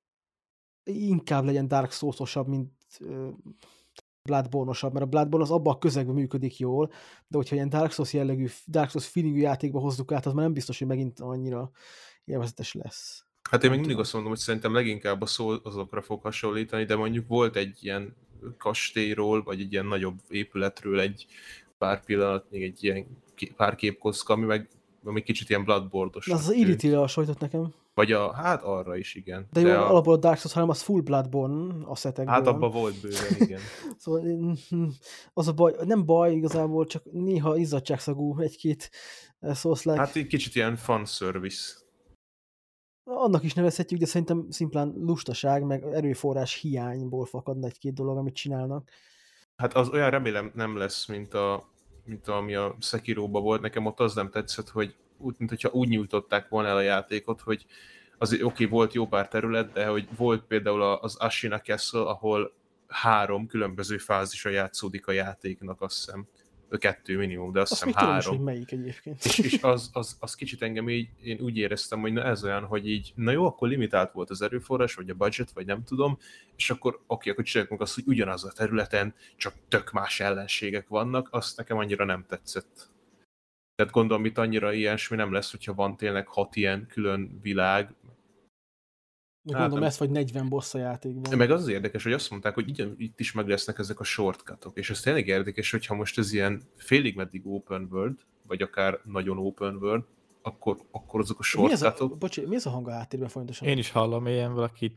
[0.87, 3.27] inkább legyen Dark Souls-osabb, mint ö,
[4.23, 6.91] Bloodborne-osabb, mert a Bloodborne az abban a közegben működik jól,
[7.27, 10.53] de hogyha ilyen Dark Souls jellegű, Dark Souls feelingű játékba hozzuk át, az már nem
[10.53, 11.71] biztos, hogy megint annyira
[12.25, 13.25] élvezetes lesz.
[13.49, 16.95] Hát én még mindig azt mondom, hogy szerintem leginkább a szó azokra fog hasonlítani, de
[16.95, 18.15] mondjuk volt egy ilyen
[18.57, 21.25] kastélyról, vagy egy ilyen nagyobb épületről egy
[21.77, 23.05] pár pillanat, még egy ilyen
[23.55, 24.69] pár képkocka, ami meg
[25.03, 26.27] ami kicsit ilyen bloodbordos.
[26.27, 27.73] Az az Irity-re hasonlított nekem.
[27.97, 29.47] Vagy a, hát arra is, igen.
[29.51, 32.33] De jó, a, alapból a Dark Souls 3 az full Bloodborne aszetekből.
[32.33, 33.59] hát abban volt bőven, igen.
[34.01, 34.87] Szóval mm,
[35.33, 38.89] az a baj, nem baj igazából, csak néha izzadságszagú egy-két
[39.41, 39.97] szósz like.
[39.97, 41.73] Hát egy kicsit ilyen fanservice.
[43.03, 48.89] Annak is nevezhetjük, de szerintem szimplán lustaság, meg erőforrás hiányból fakadna egy-két dolog, amit csinálnak.
[49.55, 51.69] Hát az olyan remélem nem lesz, mint, a,
[52.05, 53.61] mint ami a Sekiroba volt.
[53.61, 57.41] Nekem ott az nem tetszett, hogy úgy, mint hogyha úgy nyújtották volna el a játékot,
[57.41, 57.65] hogy
[58.17, 62.53] az oké, okay, volt jó pár terület, de hogy volt például az Ashina Castle, ahol
[62.87, 66.27] három különböző fázisa játszódik a játéknak, azt hiszem.
[66.69, 68.35] Kettő minimum, de azt, Azt hiszem tudom három.
[68.35, 69.25] hogy melyik egyébként.
[69.25, 72.63] És, és az, az, az kicsit engem így, én úgy éreztem, hogy na ez olyan,
[72.63, 76.17] hogy így, na jó, akkor limitált volt az erőforrás, vagy a budget, vagy nem tudom,
[76.55, 80.87] és akkor oké, akkor csináljuk meg azt, hogy ugyanaz a területen csak tök más ellenségek
[80.87, 82.89] vannak, azt nekem annyira nem tetszett.
[83.77, 87.95] Tehát gondolom, itt annyira ilyesmi nem lesz, hogyha van tényleg hat ilyen külön világ.
[89.41, 89.87] Még Hát Mondom, nem.
[89.87, 91.37] ez vagy 40 boss a játékban.
[91.37, 94.03] Meg az az érdekes, hogy azt mondták, hogy így, itt is meg lesznek ezek a
[94.03, 98.17] shortcutok, és ez tényleg érdekes, hogyha most ez ilyen félig meddig open world,
[98.47, 100.03] vagy akár nagyon open world,
[100.41, 102.17] akkor, akkor azok a Mi ez a, shortcutok...
[102.17, 103.67] bocsi, mi ez a hang a háttérben folyamatosan?
[103.67, 104.93] Én is hallom ilyen valaki...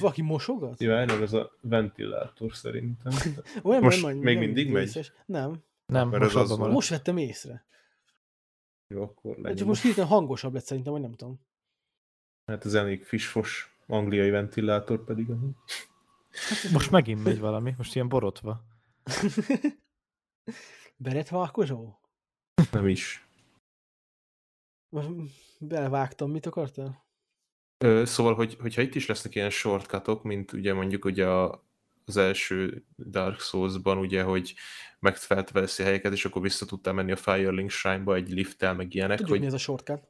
[0.00, 0.80] Valaki mosogat?
[0.80, 3.12] Jaj, ez a ventilátor szerintem.
[3.62, 5.12] Olyan, Most még mindig megy?
[5.26, 5.62] Nem.
[5.86, 6.56] Nem, az.
[6.56, 7.64] Most vettem észre.
[8.92, 9.66] Jó, akkor Csak legyen.
[9.66, 11.40] most hirtelen hangosabb lett szerintem, vagy nem tudom.
[12.46, 15.30] Hát ez elég fisfos angliai ventilátor pedig.
[15.30, 15.54] amúgy.
[16.72, 18.64] Most megint megy valami, most ilyen borotva.
[20.96, 22.00] Beretvákozsó?
[22.70, 23.26] Nem is.
[24.88, 25.08] Most
[25.58, 27.04] Belevágtam, mit akartál?
[27.84, 31.64] Ö, szóval, hogy, hogyha itt is lesznek ilyen shortcutok, mint ugye mondjuk ugye a,
[32.04, 34.54] az első Dark Souls-ban, ugye, hogy
[34.98, 39.30] megfeltveszi helyeket, és akkor vissza tudtál menni a Firelink Shrine-ba egy lifttel, meg ilyenek, Tudjuk,
[39.30, 40.08] hogy mi ez a shortcut.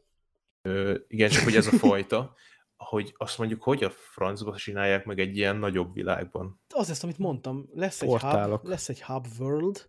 [0.63, 2.35] Ö, igen, csak hogy ez a fajta,
[2.77, 6.61] hogy azt mondjuk, hogy a francba csinálják meg egy ilyen nagyobb világban.
[6.69, 7.69] Az lesz, amit mondtam.
[7.75, 8.61] Lesz egy, Portálok.
[8.61, 9.89] hub, lesz egy hub world,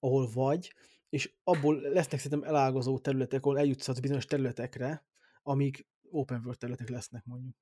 [0.00, 0.74] ahol vagy,
[1.08, 5.04] és abból lesznek szerintem elágazó területek, ahol eljutsz bizonyos területekre,
[5.42, 7.56] amik open world területek lesznek mondjuk.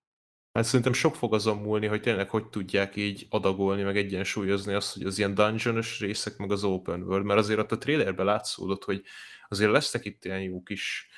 [0.58, 4.94] Hát szerintem sok fog azon múlni, hogy tényleg hogy tudják így adagolni, meg egyensúlyozni azt,
[4.94, 8.84] hogy az ilyen dungeonos részek, meg az open world, mert azért ott a trailerben látszódott,
[8.84, 9.02] hogy
[9.48, 11.08] azért lesznek itt ilyen jó kis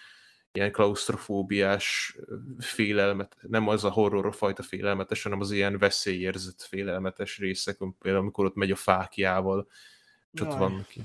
[0.52, 2.16] ilyen klaustrofóbiás
[2.58, 8.44] félelmet, nem az a horror fajta félelmetes, hanem az ilyen veszélyérzet félelmetes részek, például amikor
[8.44, 9.68] ott megy a fákjával,
[10.32, 10.58] és ott Jaj.
[10.58, 11.00] vannak ki.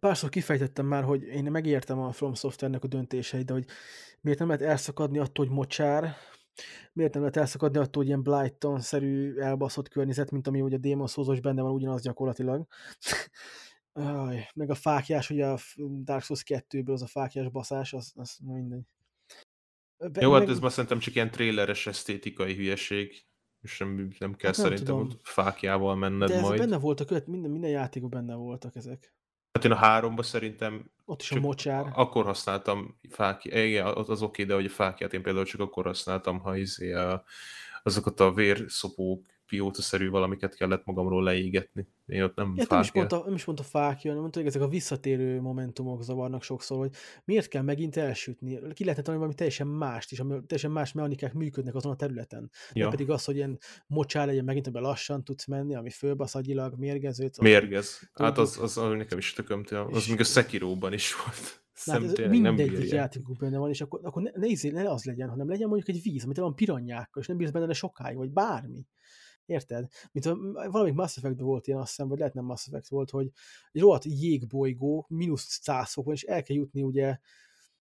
[0.00, 3.64] Párszor kifejtettem már, hogy én megértem a From Software-nek a döntéseit, de hogy
[4.20, 6.16] miért nem lehet elszakadni attól, hogy mocsár,
[6.92, 11.06] miért nem lehet elszakadni attól, hogy ilyen Blighton-szerű elbaszott környezet, mint ami ugye a Demon
[11.06, 12.66] souls benne van ugyanaz gyakorlatilag.
[13.92, 15.58] Aj, meg a fákjás, ugye a
[16.04, 18.86] Dark Souls 2-ből az a fákjás baszás, az, az mindegy.
[19.98, 23.26] Be- Jó, hát meg- ez már szerintem csak ilyen tréleres esztétikai hülyeség,
[23.60, 25.10] és nem, nem kell Hát nem szerintem tudom.
[25.10, 26.58] ott fákjával menned de ez majd.
[26.58, 29.14] benne voltak, minden, minden játékban benne voltak ezek.
[29.52, 31.90] Hát én a háromba szerintem Ott is a mocsár.
[31.94, 35.84] akkor használtam fákját, igen, az, az oké, de hogy a fákját én például csak akkor
[35.84, 37.24] használtam, ha izé a,
[37.82, 39.22] azokat a vérszopó
[39.52, 41.88] pióta-szerű valamiket kellett magamról leégetni.
[42.06, 44.38] Én ott nem Ja, nem, is pont a, nem is pont a fákja, hanem mondta,
[44.38, 46.90] hogy ezek a visszatérő momentumok zavarnak sokszor, hogy
[47.24, 48.58] miért kell megint elsütni.
[48.72, 52.50] Ki lehetne találni valami teljesen mást is, ami teljesen más mechanikák működnek azon a területen.
[52.72, 52.84] Ja.
[52.84, 56.78] Ja, pedig az, hogy ilyen mocsár legyen megint, amiben lassan tudsz menni, ami fölbasz agyilag,
[56.78, 57.40] mérgezőt.
[57.40, 58.10] mérgez.
[58.12, 59.84] Hát az, az, az nekem is tökömte.
[59.84, 61.62] Az még a Sekiróban is volt.
[61.84, 65.28] Hát ez mindegyik játékunk benne van, és akkor, akkor ne, ne, izé- ne az legyen,
[65.28, 68.86] hanem legyen mondjuk egy víz, amit van piranyákkal, és nem bírsz benne sokáig, vagy bármi.
[69.46, 69.88] Érted?
[70.12, 73.10] Mint a, valamelyik Mass effect volt ilyen, azt hiszem, vagy lehet nem Mass Effect volt,
[73.10, 73.30] hogy
[73.72, 77.18] egy rohadt jégbolygó, mínusz 100 fokon, és el kell jutni ugye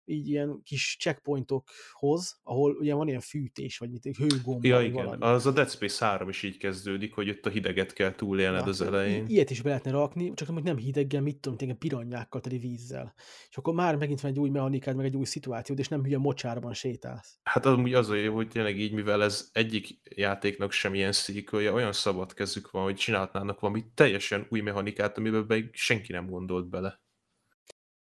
[0.06, 4.94] így ilyen kis checkpointokhoz, ahol ugye van ilyen fűtés, vagy mit, egy hőgomba, Ja, igen.
[5.06, 5.22] valami.
[5.24, 8.70] Az a Dead Space 3 is így kezdődik, hogy ott a hideget kell túlélned Na,
[8.70, 9.26] az i- elején.
[9.28, 13.14] Ilyet is be lehetne rakni, csak hogy nem hideggel, mit tudom, tényleg piranyákkal teli vízzel.
[13.50, 16.18] És akkor már megint van egy új mechanikád, meg egy új szituációd, és nem hülye
[16.18, 17.40] mocsárban sétálsz.
[17.44, 21.72] Hát amúgy az a jó, hogy tényleg így, mivel ez egyik játéknak sem ilyen szíkölje,
[21.72, 26.70] olyan szabad kezük van, hogy csinálhatnának valami teljesen új mechanikát, amiben be senki nem gondolt
[26.70, 27.02] bele.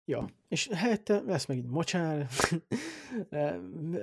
[0.05, 2.27] Ja, és helyette lesz megint mocsár,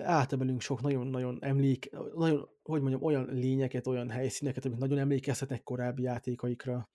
[0.04, 6.02] átemelünk sok nagyon-nagyon emlék, nagyon, hogy mondjam, olyan lényeket, olyan helyszíneket, amik nagyon emlékeztetnek korábbi
[6.02, 6.90] játékaikra.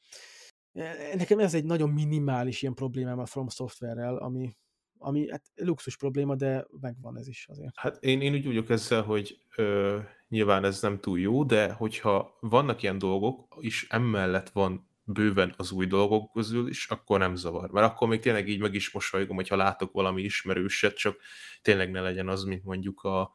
[0.73, 4.57] E, Nekem ez egy nagyon minimális ilyen problémám a From Software-rel, ami,
[4.99, 7.73] ami hát luxus probléma, de megvan ez is azért.
[7.77, 9.99] Hát én, én úgy vagyok ezzel, hogy ö,
[10.29, 15.73] nyilván ez nem túl jó, de hogyha vannak ilyen dolgok, és emellett van bőven az
[15.73, 17.70] új dolgok közül is, akkor nem zavar.
[17.70, 21.16] Mert akkor még tényleg így meg is mosolygom, hogyha látok valami ismerőset, csak
[21.62, 23.33] tényleg ne legyen az, mint mondjuk a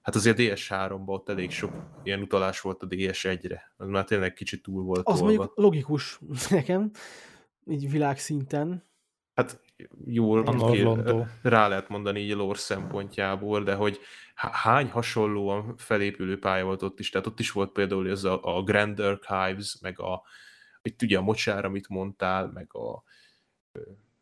[0.00, 1.72] hát azért DS3-ban ott elég sok
[2.02, 3.72] ilyen utalás volt a DS1-re.
[3.76, 5.34] Az már tényleg kicsit túl volt Az tolva.
[5.34, 6.20] mondjuk logikus
[6.50, 6.90] nekem,
[7.66, 8.88] így világszinten.
[9.34, 9.60] Hát
[10.04, 11.24] jól Orlando.
[11.42, 14.00] rá lehet mondani így a lore szempontjából, de hogy
[14.34, 18.40] há- hány hasonlóan felépülő pálya volt ott is, tehát ott is volt például ez a,
[18.42, 20.22] a Grand Archives, meg a,
[20.82, 23.02] itt ugye a mocsár, amit mondtál, meg a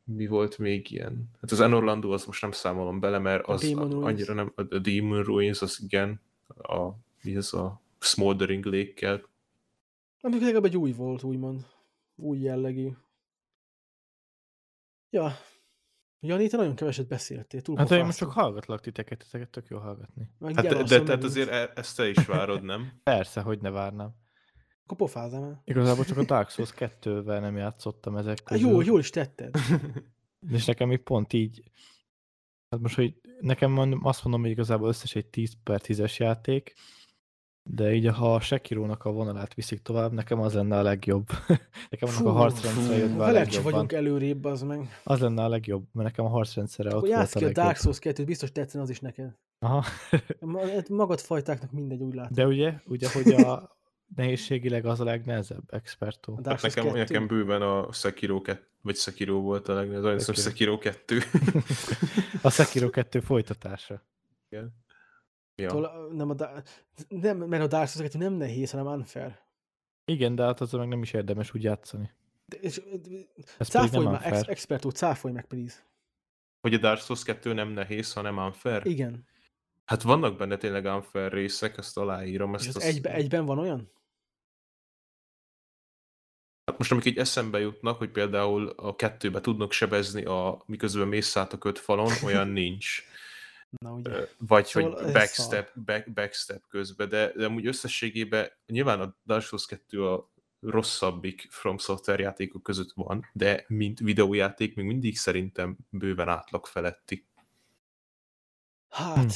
[0.04, 1.30] mi volt még ilyen?
[1.40, 4.04] Hát az Enorlando az most nem számolom bele, mert A az Demon Ruins.
[4.06, 6.20] annyira nem, a a Demon Ruins az igen,
[6.56, 6.88] a,
[7.22, 9.28] mi ez a Smoldering Lake-kel.
[10.20, 11.66] Amikor legalább egy új volt, úgymond.
[12.16, 12.88] Új jellegű.
[15.10, 15.32] Ja.
[16.20, 17.60] Jani, te nagyon keveset beszéltél.
[17.62, 20.30] Túl Hát én most csak hallgatlak titeket, titeket tök jó hallgatni.
[20.38, 22.92] Meg Hát de, de tehát azért e- ezt te is várod, nem?
[23.02, 24.14] Persze, hogy ne várnám.
[24.88, 25.62] Akkor pofázzam el.
[25.64, 28.68] Igazából csak a Dark Souls 2-vel nem játszottam ezek közül.
[28.68, 29.54] Jó, jól is tetted.
[30.52, 31.62] És nekem még pont így,
[32.70, 36.74] hát most, hogy nekem azt mondom, hogy igazából összes egy 10 per 10-es játék,
[37.70, 41.26] de így ha a Sekirónak a vonalát viszik tovább, nekem az lenne a legjobb.
[41.90, 43.72] nekem annak a harcrendszere jött be a legjobban.
[43.72, 45.00] vagyunk előrébb, az meg.
[45.04, 47.52] Az lenne a legjobb, mert nekem a harcrendszere ott volt a ki a.
[47.52, 49.36] Dark Souls 2 biztos tetszene az is neked.
[49.58, 49.84] Aha.
[50.50, 52.34] Hát Magad fajtáknak mindegy, úgy látom.
[52.34, 53.77] De ugye, ugye, hogy a
[54.16, 56.40] nehézségileg az a legnehezebb, expertó.
[56.44, 56.98] A Hát nekem, 2?
[56.98, 60.42] nekem bőven a Sekiro 2, vagy Sekiro volt a legnagyobb, az Sekiro.
[60.48, 61.18] Sekiro 2.
[62.42, 64.02] A Sekiro 2 folytatása.
[64.48, 65.68] ja.
[65.68, 66.62] Tol- nem, a da-
[67.08, 69.38] nem, mert a Dark Souls 2 nem nehéz, hanem unfair.
[70.04, 72.10] Igen, de hát azzal meg nem is érdemes úgy játszani.
[72.46, 72.80] De, és,
[73.58, 75.76] Ez cáfolj már, ex, expertó, cáfolj meg, please.
[76.60, 78.86] Hogy a Dark Souls 2 nem nehéz, hanem unfair.
[78.86, 79.26] Igen.
[79.84, 82.54] Hát vannak benne tényleg unfair részek, ezt aláírom.
[82.54, 83.90] És Ezt az azt- egybe, egyben van olyan?
[86.68, 91.36] Hát most amik így eszembe jutnak, hogy például a kettőbe tudnak sebezni, a, miközben mész
[91.36, 93.02] át a kötfalon, olyan nincs.
[93.82, 94.28] Na ugye.
[94.38, 99.66] Vagy Szóval hogy backstep, back, backstep közben, de, de amúgy összességében nyilván a Dark Souls
[99.66, 100.30] 2 a
[100.60, 107.27] rosszabbik From Software játékok között van, de mint videójáték még mindig szerintem bőven átlag feletti.
[108.88, 109.32] Hát,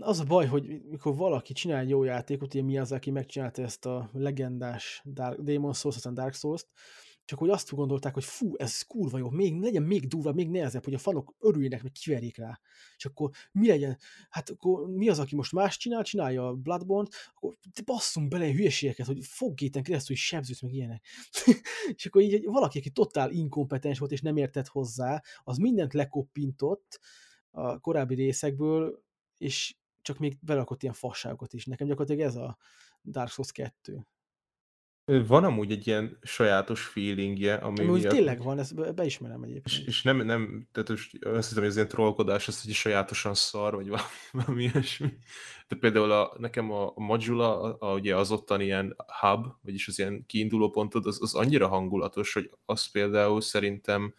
[0.00, 4.10] az a baj, hogy mikor valaki csinál egy jó játékot, ugye Miyazaki megcsinálta ezt a
[4.12, 6.68] legendás Dark, Demon Souls, aztán Dark Souls-t,
[7.24, 10.84] csak hogy azt gondolták, hogy fú, ez kurva jó, még legyen még durvább, még nehezebb,
[10.84, 12.60] hogy a fanok örüljenek, meg kiverjék rá.
[12.96, 13.98] És akkor mi legyen?
[14.28, 19.06] Hát akkor mi az, aki most más csinál, csinálja a Bloodborne-t, akkor basszunk bele hülyeségeket,
[19.06, 21.04] hogy foggéten keresztül is sebzőt, meg ilyenek.
[21.96, 27.00] és akkor így valaki, aki totál inkompetens volt, és nem értett hozzá, az mindent lekoppintott,
[27.50, 29.02] a korábbi részekből,
[29.38, 31.64] és csak még belakott ilyen fasságokat is.
[31.64, 32.56] Nekem gyakorlatilag ez a
[33.04, 34.06] Dark Souls 2.
[35.04, 38.92] Ö, Van amúgy egy ilyen sajátos feelingje, ami Ami úgy miatt- tényleg van, ezt be-
[38.92, 39.86] beismerem És, egyébként.
[39.86, 43.74] és nem, nem, tehát most azt hiszem, hogy ez ilyen trollkodás, az, hogy sajátosan szar,
[43.74, 45.12] vagy valami, valami ilyesmi.
[45.68, 49.88] De például a, nekem a, a Modula, a, a, ugye az ottan ilyen hub, vagyis
[49.88, 54.14] az ilyen kiinduló pontod, az, az annyira hangulatos, hogy az például szerintem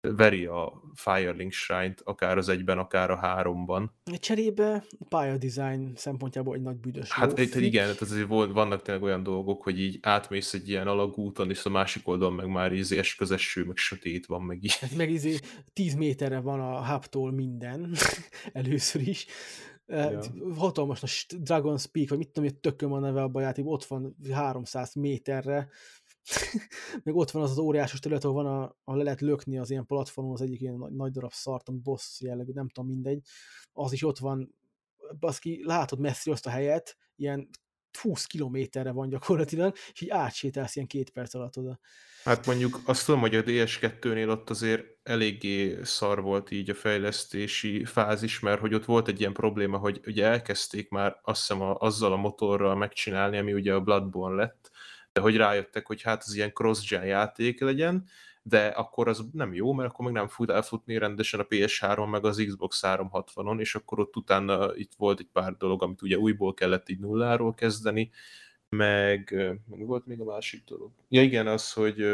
[0.00, 3.92] veri a Firelink Shrine-t, akár az egyben, akár a háromban.
[4.18, 7.42] Cserébe pályadizájn szempontjából egy nagy büdös Hát lófi.
[7.42, 11.64] itt igen, tehát azért vannak tényleg olyan dolgok, hogy így átmész egy ilyen alagúton, és
[11.64, 14.76] a másik oldalon meg már így esközeső, meg sötét van, meg így.
[14.76, 15.36] Hát meg izé
[15.72, 17.94] 10 méterre van a hubtól minden,
[18.52, 19.26] először is.
[19.86, 20.10] Ja.
[20.10, 20.20] Ja.
[20.56, 23.84] Hatalmas st- Dragon's Peak, vagy mit tudom, hogy tököm a neve abban a játékban, ott
[23.84, 25.68] van 300 méterre,
[27.04, 29.70] meg ott van az az óriásos terület, ahol van, a, ahol le lehet lökni az
[29.70, 33.20] ilyen platformon, az egyik ilyen nagy, nagy darab szart, ami boss jellegű, nem tudom, mindegy.
[33.72, 34.54] Az is ott van,
[35.18, 37.48] baszki, látod messzi azt a helyet, ilyen
[38.00, 41.78] 20 kilométerre van gyakorlatilag, és így átsétálsz ilyen két perc alatt oda.
[42.24, 47.84] Hát mondjuk azt tudom, hogy a DS2-nél ott azért eléggé szar volt így a fejlesztési
[47.84, 51.76] fázis, mert hogy ott volt egy ilyen probléma, hogy ugye elkezdték már azt hiszem a,
[51.78, 54.67] azzal a motorral megcsinálni, ami ugye a Bloodborne lett,
[55.12, 58.08] de hogy rájöttek, hogy hát az ilyen cross-gen játék legyen,
[58.42, 62.24] de akkor az nem jó, mert akkor meg nem fut elfutni rendesen a PS3 meg
[62.24, 66.54] az Xbox 360-on, és akkor ott utána itt volt egy pár dolog, amit ugye újból
[66.54, 68.10] kellett így nulláról kezdeni,
[68.68, 69.32] meg,
[69.66, 70.90] meg volt még a másik dolog?
[71.08, 72.04] Ja igen, az, hogy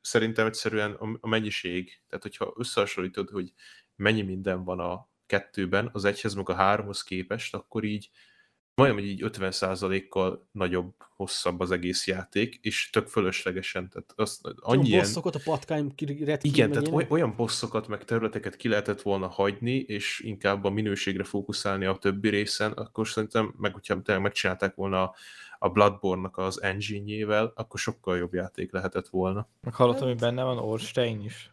[0.00, 3.52] szerintem egyszerűen a mennyiség, tehát hogyha összehasonlítod, hogy
[3.96, 8.10] mennyi minden van a kettőben, az egyhez meg a háromhoz képest, akkor így
[8.82, 14.88] majdnem, hogy így 50%-kal nagyobb, hosszabb az egész játék, és tök fölöslegesen, tehát azt, Annyi
[14.88, 15.94] ilyen, bosszokat, a patkány
[16.24, 20.70] red igen, tehát oly, olyan bosszokat, meg területeket ki lehetett volna hagyni, és inkább a
[20.70, 25.14] minőségre fókuszálni a többi részen, akkor szerintem, meg hogyha tényleg megcsinálták volna
[25.58, 29.48] a, Bloodborne-nak az engine-jével, akkor sokkal jobb játék lehetett volna.
[29.60, 31.50] Meg hallottam, hogy benne van Orstein is.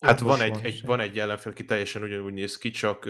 [0.00, 3.08] Hát van egy, van egy, van egy ellenfél, aki teljesen ugyanúgy néz ki, csak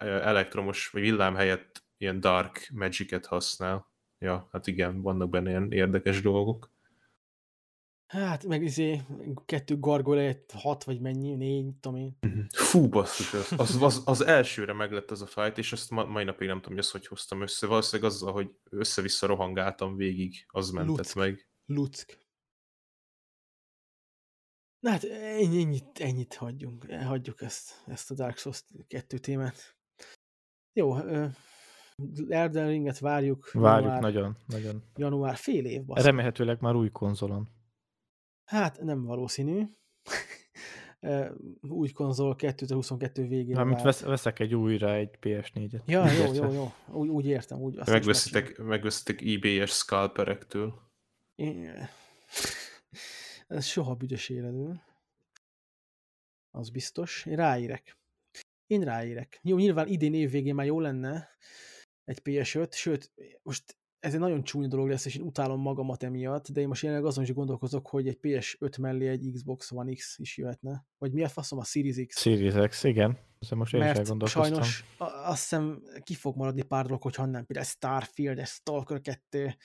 [0.00, 3.90] elektromos vagy villám helyett ilyen dark magic használ.
[4.18, 6.74] Ja, hát igen, vannak benne ilyen érdekes dolgok.
[8.06, 9.00] Hát, meg izé,
[9.44, 12.18] kettő gargolyát, hat vagy mennyi, négy, tudom én.
[12.52, 16.24] Fú, basszus, az, az, az, az elsőre meglett az a fight, és azt ma, mai
[16.24, 17.66] napig nem tudom, hogy ezt hogy hoztam össze.
[17.66, 21.14] Valószínűleg azzal, hogy össze-vissza rohangáltam végig, az mentett Luck.
[21.14, 21.48] meg.
[21.64, 22.26] Luck.
[24.80, 29.76] Na hát ennyi, ennyit, ennyit hagyjunk, hagyjuk ezt, ezt a Dark Souls 2 témát.
[30.72, 31.26] Jó, ö,
[32.28, 33.50] Elden Ringet várjuk.
[33.52, 34.82] Várjuk január, nagyon, nagyon.
[34.96, 36.04] Január fél év, basszus.
[36.04, 37.48] Remélhetőleg már új konzolon.
[38.44, 39.62] Hát nem valószínű.
[41.60, 43.54] Új konzol 2022 végén.
[43.56, 45.84] Mármint vesz, veszek egy újra egy PS4-et.
[45.86, 46.72] Ja, jó, jó, jó.
[46.86, 47.58] Úgy, úgy értem.
[47.58, 50.74] Úgy, azt Megveszitek, megveszitek eBay-es scalperektől.
[51.36, 51.88] megcsinálom.
[53.46, 54.80] Ez soha büdös életül.
[56.50, 57.26] Az biztos.
[57.26, 57.96] Én ráírek.
[58.66, 59.40] Én ráírek.
[59.42, 61.28] Jó, nyilván idén év végén már jó lenne
[62.06, 63.12] egy PS5, sőt,
[63.42, 66.82] most ez egy nagyon csúnya dolog lesz, és én utálom magamat emiatt, de én most
[66.82, 70.86] jelenleg azon is gondolkozok, hogy egy PS5 mellé egy Xbox One X is jöhetne.
[70.98, 72.20] Vagy mi a faszom a Series X?
[72.20, 73.18] Series X, igen.
[73.38, 74.42] Ezzel most én is mert elgondolkoztam.
[74.42, 79.56] sajnos azt hiszem ki fog maradni pár dolog, hogyha nem például Starfield, Stalker 2,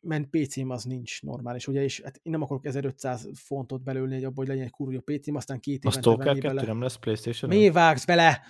[0.00, 4.24] mert PC-m az nincs normális, ugye, és hát én nem akarok 1500 fontot belőlni, hogy
[4.24, 6.62] abból hogy legyen egy kurva PC-m, aztán két évente venni 2 bele.
[6.62, 8.42] nem lesz playstation Mi vágsz bele?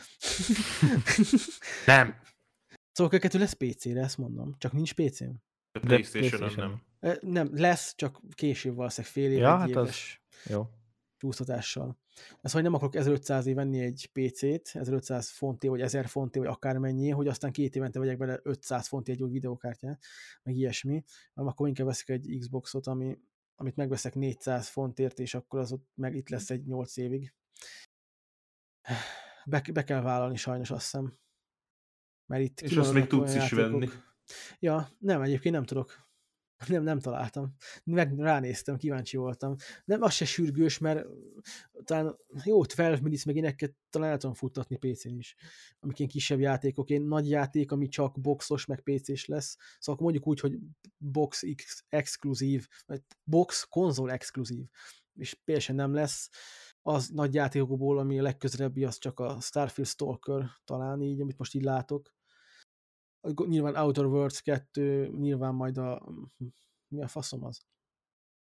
[1.87, 2.15] Nem!
[2.93, 5.31] Stalker 2 lesz PC-re, ezt mondom, csak nincs PC-m.
[5.73, 6.53] De PlayStation.
[6.57, 6.83] nem.
[7.21, 10.67] Nem, lesz, csak később valószínűleg fél év, Ja, egy hát az- Jó.
[11.17, 11.99] csúsztatással.
[12.41, 16.49] Ez, hogy nem akarok 1500 év venni egy PC-t, 1500 fonté, vagy 1000 fonté, vagy
[16.49, 20.05] akármennyi, hogy aztán két évente vegyek bele 500 fonté egy új videókártyát,
[20.43, 21.03] meg ilyesmi,
[21.35, 23.19] hanem akkor inkább veszek egy Xboxot, ami,
[23.55, 27.35] amit megveszek 400 fontért, és akkor az ott meg itt lesz egy 8 évig.
[29.45, 31.19] Be, be kell vállalni sajnos azt hiszem.
[32.33, 33.89] Mert itt És azt még tudsz is venni.
[34.59, 36.11] Ja, nem, egyébként nem tudok.
[36.69, 37.57] Nem, nem találtam.
[37.85, 39.55] Meg ránéztem, kíváncsi voltam.
[39.85, 41.07] Nem, az se sürgős, mert
[41.85, 45.35] talán jó, 12 minutes meg éneket talán el tudom futtatni PC-n is.
[45.81, 49.57] Amik ilyen kisebb játékok, én nagy játék, ami csak boxos, meg PC-s lesz.
[49.79, 50.59] Szóval mondjuk úgy, hogy
[50.97, 54.65] box X exkluzív, vagy box konzol exkluzív,
[55.15, 56.31] és PS nem lesz.
[56.83, 61.55] Az nagy játékokból, ami a legközelebbi, az csak a Starfield Stalker talán így, amit most
[61.55, 62.21] így látok
[63.47, 66.13] nyilván Outer Worlds 2, nyilván majd a
[66.89, 67.61] mi a faszom az?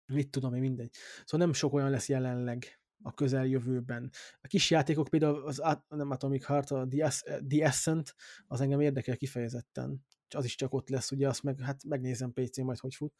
[0.06, 0.94] Mit tudom én, mindegy.
[1.26, 4.12] Szóval nem sok olyan lesz jelenleg a közeljövőben.
[4.42, 7.10] A kis játékok például az nem Atomic Heart, a The,
[7.48, 8.16] The Ascent,
[8.48, 10.06] az engem érdekel kifejezetten.
[10.36, 13.14] Az is csak ott lesz, ugye azt meg, hát megnézem PC-n majd, hogy fut.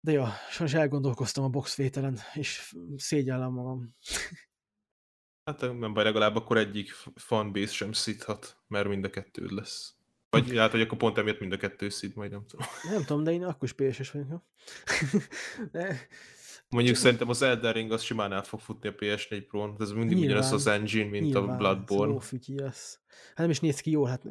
[0.00, 3.94] De ja, sajnos elgondolkoztam a box vételen, és szégyellem magam.
[5.44, 9.94] Hát nem baj, legalább akkor egyik fanbase sem szíthat, mert mind a kettőd lesz.
[10.30, 12.66] Vagy hát, hogy akkor pont emiatt mind a kettő szít, majd nem tudom.
[12.82, 14.28] Nem tudom, de én akkor is PS-es vagyok.
[14.30, 14.40] jó?
[15.72, 16.06] de,
[16.68, 20.16] Mondjuk szerintem az Elden Ring az simán át fog futni a PS4 Pro-n, ez mindig
[20.16, 20.24] Nyilván.
[20.24, 22.12] ugyanaz az engine, mint a Nyilván, Bloodborne.
[22.12, 23.00] Jó fütyi lesz.
[23.08, 24.22] Hát nem is néz ki jól, hát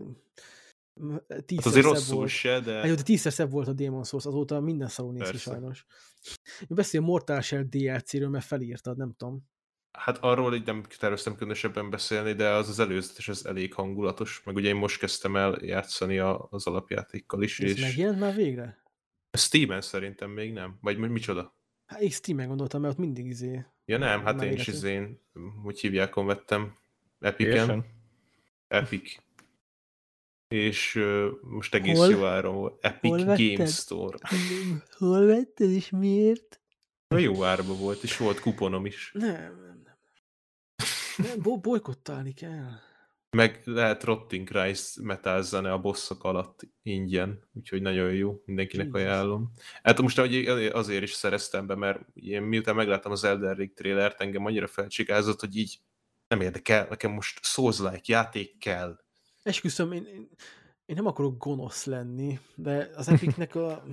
[1.29, 2.29] Hát tízszer azért szebb rosszul volt.
[2.29, 5.29] se, Hát jó, de de tízszer szebb volt a Demon Souls, azóta minden szarul néz
[5.29, 5.85] ki sajnos.
[6.59, 9.51] Én beszél Mortal Shell DLC-ről, mert felírtad, nem tudom.
[9.93, 14.55] Hát arról így nem terveztem különösebben beszélni, de az az előzetes, az elég hangulatos, meg
[14.55, 18.35] ugye én most kezdtem el játszani a, az alapjátékkal is, És ez és megjelent már
[18.35, 18.83] végre?
[19.37, 20.77] Steam-en szerintem még nem.
[20.81, 21.55] Vagy mi- micsoda?
[21.85, 23.65] Hát én Steam-en gondoltam, mert ott mindig izé.
[23.85, 25.21] Ja nem, hát én is izén,
[25.63, 26.77] hogy hívjákon vettem,
[27.19, 27.85] Epic-en.
[28.67, 29.17] Epic.
[30.47, 32.11] És uh, most egész Hol?
[32.11, 32.85] jó áron volt.
[32.85, 33.65] Epic Hol Game?
[33.65, 34.17] Store.
[34.97, 36.61] Hol vetted és miért?
[37.07, 39.11] Jó árba volt, és volt kuponom is.
[39.13, 39.63] Nem,
[41.17, 42.71] nem, bo- bolykottálni kell.
[43.29, 49.01] Meg lehet Rotting Christ metal zene a bosszok alatt ingyen, úgyhogy nagyon jó, mindenkinek Jesus.
[49.01, 49.51] ajánlom.
[49.83, 50.17] Hát most
[50.71, 55.39] azért is szereztem be, mert én miután megláttam az Elden Ring trailert, engem annyira felcsikázott,
[55.39, 55.79] hogy így
[56.27, 58.99] nem érdekel, nekem most Souls-like játék kell.
[59.43, 60.29] Esküszöm, én, én,
[60.85, 63.83] én nem akarok gonosz lenni, de az Epicnek a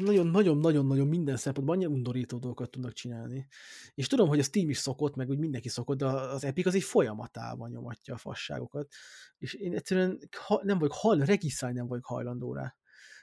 [0.00, 3.46] nagyon-nagyon-nagyon-nagyon minden szempontból annyira undorító dolgokat tudnak csinálni.
[3.94, 6.74] És tudom, hogy a Steam is szokott, meg úgy mindenki szokott, de az Epic az
[6.74, 8.92] egy folyamatában nyomatja a fasságokat.
[9.38, 10.18] És én egyszerűen
[10.62, 12.76] nem vagyok hajl, regisztrálni nem vagyok hajlandó rá.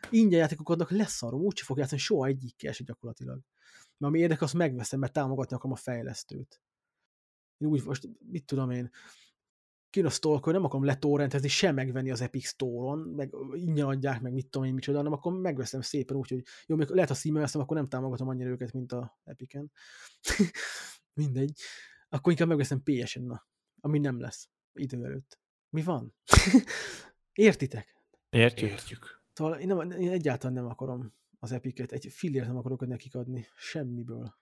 [0.10, 3.42] Ingyen játékok adnak, leszarom, úgyse fog játszani soha egyikkel se gyakorlatilag.
[3.98, 6.62] Mert ami érdekel, azt megveszem, mert támogatni akarom a fejlesztőt.
[7.58, 8.92] Én úgy, most mit tudom én,
[9.90, 14.34] kijön a Stalker, nem akarom letorrentezni, sem megvenni az Epic Store-on, meg ingyen adják, meg
[14.34, 17.36] mit tudom én micsoda, hanem akkor megveszem szépen úgy, hogy jó, még lehet a steam
[17.36, 19.72] veszem, akkor nem támogatom annyira őket, mint a Epic-en.
[21.22, 21.60] Mindegy.
[22.10, 23.48] Akkor inkább megveszem PS-en, na,
[23.80, 25.40] ami nem lesz idő előtt.
[25.70, 26.16] Mi van?
[27.34, 27.96] Értitek?
[28.30, 28.70] Értjük?
[28.70, 29.22] Értjük.
[29.34, 33.48] Szóval én, nem, én egyáltalán nem akarom az epiket, egy fillért nem akarok nekik adni,
[33.56, 34.38] semmiből.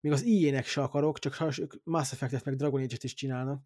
[0.00, 3.62] Még az IE-nek se akarok, csak sajnos ők Mass Effect-et meg Dragon Age-et is csinálnak.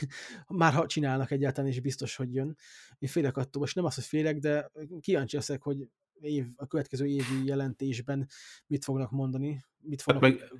[0.48, 2.56] Már ha csinálnak egyáltalán, és biztos, hogy jön.
[2.98, 4.70] Én félek attól, most nem az, hogy félek, de
[5.00, 5.88] kíváncsi leszek, hogy
[6.20, 8.28] év, a következő évi jelentésben
[8.66, 10.52] mit fognak mondani, mit fognak Hát meg-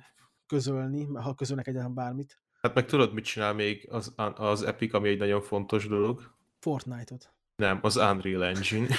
[0.47, 2.41] közölni, ha közölnek egyáltalán bármit.
[2.61, 6.35] Hát meg tudod, mit csinál még az, az Epic, ami egy nagyon fontos dolog?
[6.59, 7.33] Fortnite-ot.
[7.55, 8.95] Nem, az Unreal Engine.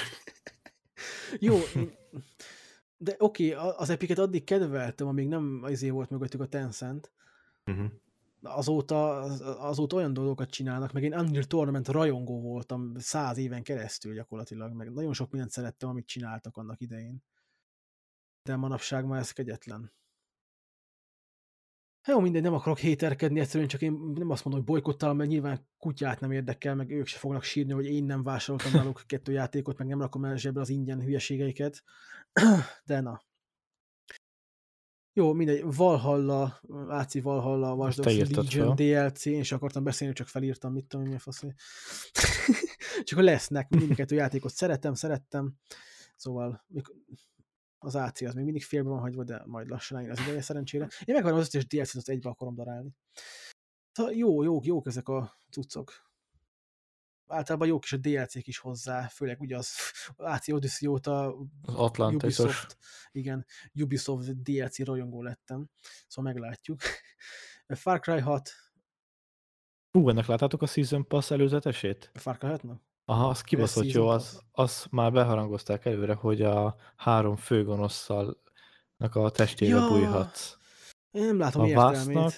[1.39, 1.93] Jó, én-
[3.03, 7.11] de oké, okay, az Epicet addig kedveltem, amíg nem izé volt mögöttük a Tencent.
[7.65, 7.91] uh-huh.
[8.43, 14.13] Azóta, az- azóta olyan dolgokat csinálnak, meg én Unreal Tournament rajongó voltam száz éven keresztül
[14.13, 17.23] gyakorlatilag, meg nagyon sok mindent szerettem, amit csináltak annak idején.
[18.43, 19.91] De manapság már ez kegyetlen.
[22.07, 25.67] Jó, mindegy, nem akarok héterkedni, egyszerűen csak én nem azt mondom, hogy bolykottálom, mert nyilván
[25.77, 29.77] kutyát nem érdekel, meg ők se fognak sírni, hogy én nem vásároltam náluk kettő játékot,
[29.77, 31.83] meg nem rakom el zsebre az ingyen hülyeségeiket.
[32.85, 33.21] De na.
[35.13, 39.09] Jó, mindegy, Valhalla, Áci Valhalla, Watch Dogs Legion fel.
[39.09, 41.43] DLC, én is akartam beszélni, csak felírtam, mit tudom, mi a fasz.
[43.03, 45.53] csak lesznek, mind a kettő játékot szeretem, szerettem,
[46.15, 46.65] szóval
[47.77, 50.87] az AC az még mindig félbe van hagyva, de majd lassan eljön az ideje szerencsére.
[51.05, 52.95] Én megvárom az összes DLC-t, egybe akarom darálni.
[53.91, 56.10] Szóval jó, jó, jók ezek a cuccok.
[57.31, 59.71] Általában jók is a DLC-k is hozzá, főleg ugye az
[60.17, 62.45] AC Odyssey óta Az Atlantisos.
[62.45, 62.77] Ubisoft,
[63.11, 65.69] igen, Ubisoft DLC rajongó lettem,
[66.07, 66.79] szóval meglátjuk.
[67.67, 68.51] Far Cry 6,
[69.91, 72.11] Ú, ennek láttátok a Season Pass előzetesét?
[72.13, 72.81] Far Cry 6 -nak?
[73.05, 78.41] Aha, az kibaszott jó, az, az már beharangozták előre, hogy a három főgonosszal
[78.97, 80.57] a testére Ja, bújhatsz.
[81.11, 82.33] Én nem látom A vásznak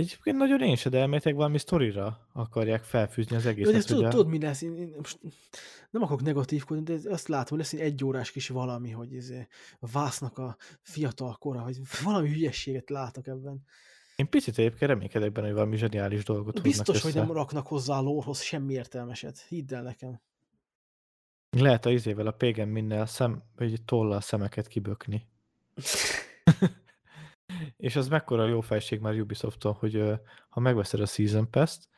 [0.00, 3.74] Egyébként nagyon én se, de elméletek valami sztorira akarják felfűzni az egészet.
[3.74, 4.62] ezt hogy tudod, a- tudod, mi lesz?
[4.62, 5.18] Én, én most
[5.90, 9.30] nem akarok negatívkodni, de azt látom, hogy lesz egy egyórás kis valami, hogy ez
[9.80, 13.62] a vásznak a fiatal kora, hogy valami hülyességet látok ebben.
[14.16, 17.20] Én picit egyébként reménykedek benne, hogy valami zseniális dolgot Biztos, hogy össze.
[17.20, 19.44] nem raknak hozzá a lóhoz semmi értelmeset.
[19.48, 20.20] Hidd el nekem.
[21.50, 25.26] Lehet a izével, a Pagan minnel szem, vagy tollal szemeket kibökni.
[27.76, 31.88] És az mekkora jó fejség már Ubisofton, hogy ha megveszed a Season Pass-t,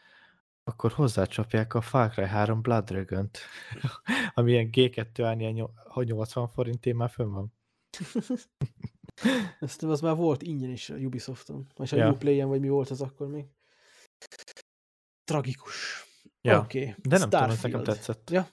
[0.64, 3.38] akkor hozzácsapják a Far Cry 3 Blood Dragon-t,
[4.34, 7.52] ami ilyen G2 án ilyen nyol- 80 forintén már fönn van.
[9.60, 11.66] Ezt az már volt ingyen is a Ubisofton.
[11.76, 12.10] Vagy a Ja.
[12.10, 13.46] Uplay-en, vagy mi volt az akkor még.
[15.24, 16.06] Tragikus.
[16.40, 16.80] Ja, Oké.
[16.80, 16.94] Okay.
[17.02, 18.30] de nem tudom, ez nekem tetszett.
[18.30, 18.48] Ja.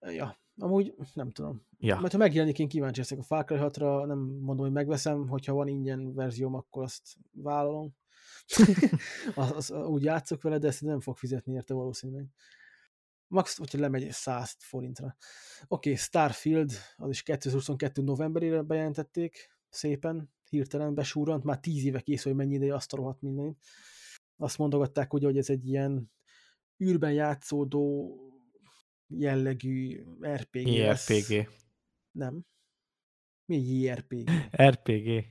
[0.00, 0.36] Ja.
[0.58, 1.66] Amúgy nem tudom.
[1.78, 2.00] Ja.
[2.00, 5.54] Majd ha megjelenik, én kíváncsi leszek a Far Cry 6-ra, nem mondom, hogy megveszem, hogyha
[5.54, 7.02] van ingyen verzióm, akkor azt
[7.32, 7.94] vállalom.
[9.34, 12.26] az, az, úgy játszok vele, de ezt nem fog fizetni érte valószínűleg.
[13.28, 15.06] Max, hogyha lemegy 100 forintra.
[15.06, 15.16] Oké,
[15.68, 18.02] okay, Starfield, az is 2022.
[18.02, 23.20] novemberére bejelentették, szépen, hirtelen besúrant, már 10 éve készül, hogy mennyi ideje azt a rohadt
[23.20, 23.58] mindenit.
[24.36, 26.10] Azt mondogatták, ugye, hogy ez egy ilyen
[26.84, 28.16] űrben játszódó
[29.08, 30.66] jellegű RPG.
[30.66, 31.08] lesz.
[31.08, 31.48] JRPG.
[32.10, 32.46] Nem.
[33.44, 34.30] Mi JRPG?
[34.62, 35.24] RPG.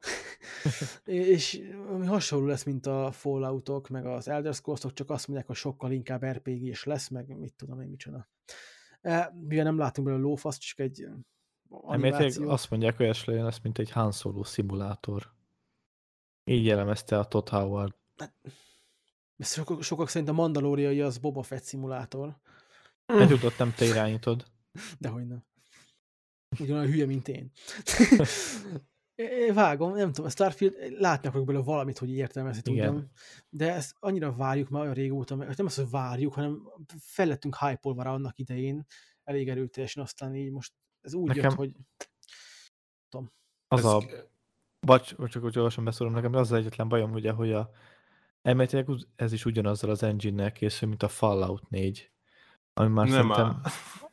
[1.04, 5.56] És ami hasonló lesz, mint a Falloutok, meg az Elder scrolls csak azt mondják, hogy
[5.56, 8.28] sokkal inkább RPG is lesz, meg mit tudom én, micsoda.
[9.00, 11.06] E, Mivel nem látunk belőle lófasz, csak egy
[11.68, 12.48] animáció.
[12.48, 15.32] azt mondják, hogy olyas legyen lesz, mint egy Han Solo szimulátor.
[16.44, 17.94] Így jellemezte a Todd Howard.
[19.36, 22.38] Ezt Sokak, sokak szerint a Mandaloriai az Boba Fett szimulátor,
[23.18, 24.44] Ne tudod, nem te irányítod.
[24.98, 25.44] dehogy nem.
[26.60, 27.50] Ugyanolyan hülye, mint én.
[29.54, 33.10] Vágom, nem tudom, a Starfield, látni akarok belőle valamit, hogy értelmezni tudjam.
[33.48, 37.94] De ezt annyira várjuk már olyan régóta, meg nem az, hogy várjuk, hanem fellettünk hype
[37.96, 38.86] rá annak idején,
[39.24, 41.72] elég erőteljesen, aztán így most ez úgy Nekem- jött, hogy
[43.68, 44.02] Az Ez- a...
[44.86, 47.70] Bacs, csak hogy gyorsan beszólom nekem, az az egyetlen bajom, ugye, hogy a
[48.42, 52.10] elméletileg ez is ugyanazzal az engine-nel készül, mint a Fallout 4.
[52.74, 53.60] Ami már Nem szerintem áll.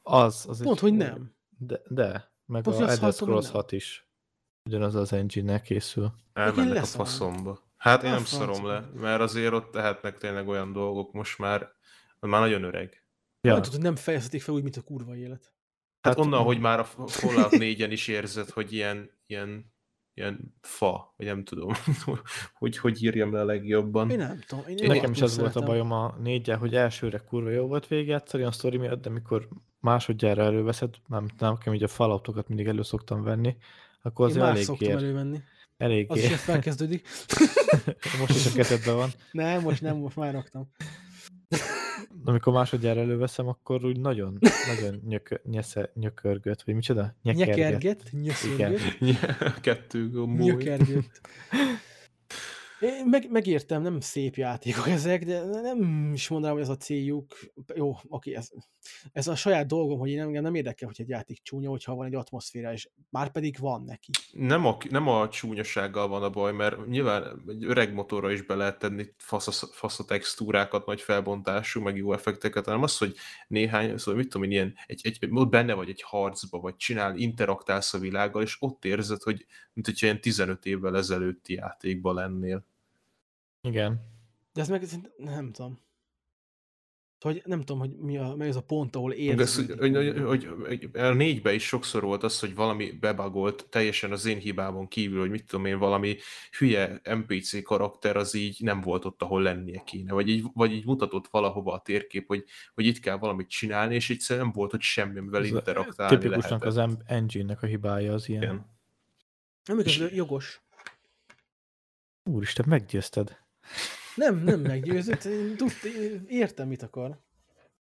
[0.02, 1.36] az, az pont, egy- hogy nem.
[1.58, 3.54] De, de meg Pont, a Elder Scrolls nem.
[3.54, 4.10] 6 is
[4.66, 6.12] ugyanaz az engine-nel készül.
[6.34, 7.66] Elmennek a faszomba.
[7.78, 11.72] Hát én A nem szarom le, mert azért ott tehetnek tényleg olyan dolgok most már,
[12.20, 12.90] már nagyon öreg.
[13.42, 13.50] Ja.
[13.50, 15.54] Ja, Nem tudod, nem fejezhetik fel úgy, mint a kurva élet.
[16.02, 19.74] Hát, Hát- onnan, hogy már a Fallout 4-en is érzed, hogy ilyen, ilyen,
[20.18, 21.74] ilyen fa, vagy nem tudom,
[22.60, 24.10] hogy hogy írjam le a legjobban.
[24.10, 24.64] Én nem tudom.
[24.68, 27.88] Én, Én nekem is az volt a bajom a négyel, hogy elsőre kurva jó volt
[27.88, 29.48] végigjátszani a sztori miatt, de mikor
[29.80, 33.58] másodjára előveszed, nem, nekem így a falautokat mindig elő szoktam venni,
[34.02, 35.42] akkor azért más szoktam eléggé, elővenni.
[35.78, 37.08] eléggé Az is felkezdődik.
[38.20, 39.10] most is a kezedben van.
[39.32, 40.72] Nem, most nem, most már raktam.
[42.28, 44.38] Amikor másodjára előveszem, akkor úgy nagyon,
[44.68, 47.16] nagyon nyök, nyesze, nyökörgött, vagy micsoda?
[47.24, 48.22] Nyekerget, Igen.
[48.22, 50.44] nyöszörgött, Kettő gombó.
[50.44, 51.22] nyökergött.
[52.80, 57.40] Én meg, megértem, nem szép játékok ezek, de nem is mondanám, hogy ez a céljuk.
[57.76, 58.50] Jó, oké, ez,
[59.12, 62.06] ez a saját dolgom, hogy én engem nem érdekel, hogy egy játék csúnya, hogyha van
[62.06, 64.10] egy atmoszféra, és már pedig van neki.
[64.32, 68.56] Nem a, nem a csúnyasággal van a baj, mert nyilván egy öreg motorra is be
[68.56, 73.16] lehet tenni fasz a, textúrákat, nagy felbontású, meg jó effekteket, hanem az, hogy
[73.48, 77.94] néhány, szóval mit tudom én, ilyen, egy, egy, benne vagy egy harcba, vagy csinál, interaktálsz
[77.94, 82.66] a világgal, és ott érzed, hogy mint hogyha ilyen 15 évvel ezelőtti játékban lennél.
[83.68, 84.02] Igen.
[84.54, 84.86] De ez meg
[85.18, 85.86] nem tudom.
[87.20, 89.80] Hogy nem tudom, hogy mi, a, mi az a pont, ahol érződik.
[89.80, 94.26] hogy, hogy, hogy, hogy a négybe is sokszor volt az, hogy valami bebagolt, teljesen az
[94.26, 96.18] én hibámon kívül, hogy mit tudom én, valami
[96.58, 100.14] hülye NPC karakter az így nem volt ott, ahol lennie kéne.
[100.14, 104.10] Vagy így, vagy így mutatott valahova a térkép, hogy, hogy itt kell valamit csinálni, és
[104.10, 106.86] egyszerűen nem volt, hogy semmi, amivel Ez interaktálni Tipikusnak lehetett.
[106.86, 108.42] az engine-nek a hibája az ilyen.
[108.42, 108.76] Igen.
[109.66, 110.62] Nem igaz, jogos.
[112.24, 113.47] Úristen, meggyőzted.
[114.16, 115.24] Nem, nem meggyőzött.
[115.24, 117.20] Én tud, én értem, mit akar.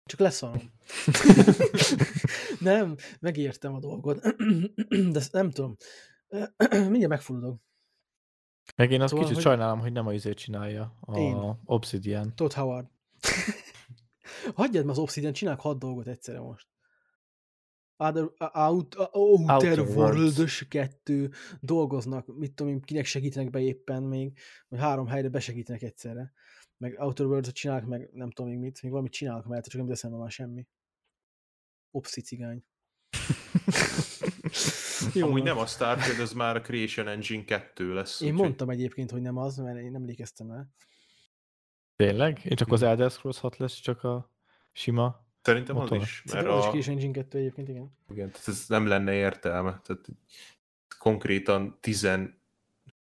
[0.05, 0.61] Csak leszarom.
[2.59, 4.21] nem, megértem a dolgot.
[5.11, 5.75] De nem tudom.
[6.69, 7.61] Mindjárt megfulladok.
[8.75, 11.59] Meg én azt Szóval, kicsit hogy- sajnálom, hogy nem a izét csinálja, a Én.
[11.65, 12.35] Obsidian.
[12.35, 12.87] Todd Howard.
[14.55, 16.67] Hagyjad már az Obsidian, csinálok hat dolgot egyszerre most.
[17.97, 20.67] Other, out, Outer, Outer Worlds.
[20.67, 24.37] 2 dolgoznak, mit tudom én, kinek segítenek be éppen még,
[24.67, 26.33] vagy három helyre besegítenek egyszerre.
[26.77, 29.91] Meg Outer Worlds-ot csinálnak, meg nem tudom még mit, még valamit csinálnak mellette, csak nem
[29.91, 30.67] eszembe már semmi.
[31.91, 32.63] Opszi cigány.
[35.13, 38.21] Jó, Amúgy nem a Starfield, ez már a Creation Engine 2 lesz.
[38.21, 40.69] Én úgyhogy- mondtam egyébként, hogy nem az, mert én nem emlékeztem el.
[41.95, 42.39] Tényleg?
[42.43, 44.31] És csak az Elder Scrolls 6 lesz csak a
[44.71, 45.26] sima?
[45.47, 45.97] Szerintem az motor.
[45.97, 46.21] is.
[46.25, 47.91] Mert Szerintem az is a, Creation Engine 2 egyébként, igen.
[48.09, 49.81] igen, tehát ez nem lenne értelme.
[49.83, 50.05] Tehát
[50.99, 52.07] konkrétan 10,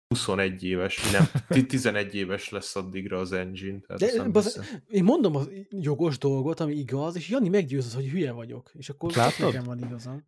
[0.08, 3.80] 21 éves, nem, ti- 11 éves lesz addigra az engine.
[3.80, 4.64] Tehát De hiszem.
[4.88, 8.72] Én mondom a jogos dolgot, ami igaz, és Jani meggyőz, hogy hülye vagyok.
[8.74, 9.46] És akkor Látod?
[9.46, 10.24] nekem van igazam.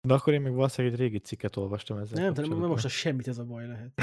[0.00, 2.88] De akkor én még valószínűleg egy régi cikket olvastam ezzel Nem, nem, nem most a
[2.88, 3.92] semmit ez a baj lehet.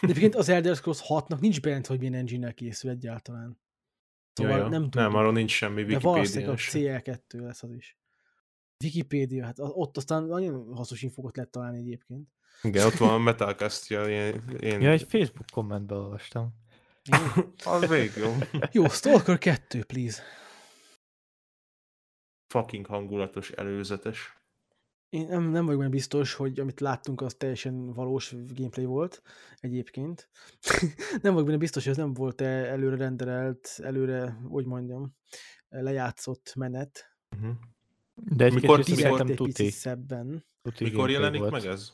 [0.00, 3.58] De egyébként az Elder Scrolls 6-nak nincs bent, hogy milyen engine-nel készül egyáltalán.
[4.40, 4.68] Szóval Ja, ja.
[4.68, 4.94] nem tudjuk.
[4.94, 7.98] nem, arról nincs semmi De valószínűleg Wikipédia a CL2 lesz az is.
[8.84, 12.28] Wikipédia, hát ott aztán nagyon hasznos infókat lehet találni egyébként.
[12.62, 16.54] Igen, ott van a Metalcast-ja, én, én Ja, egy Facebook kommentbe olvastam.
[17.64, 18.36] Az végig jó.
[18.72, 20.22] Jó Stalker 2, please.
[22.46, 24.39] Fucking hangulatos, előzetes.
[25.10, 29.22] Én nem, nem vagyok benne biztos, hogy amit láttunk, az teljesen valós gameplay volt
[29.60, 30.28] egyébként.
[31.22, 35.14] nem vagyok benne biztos, hogy ez nem volt -e előre renderelt, előre, hogy mondjam,
[35.68, 37.16] lejátszott menet.
[37.36, 37.54] Uh-huh.
[38.14, 39.52] De egy Mikor- kicsit mikor- szerintem egy tuti.
[39.52, 40.44] picit szebben.
[40.62, 41.52] tuti Mikor jelenik volt.
[41.52, 41.92] meg ez?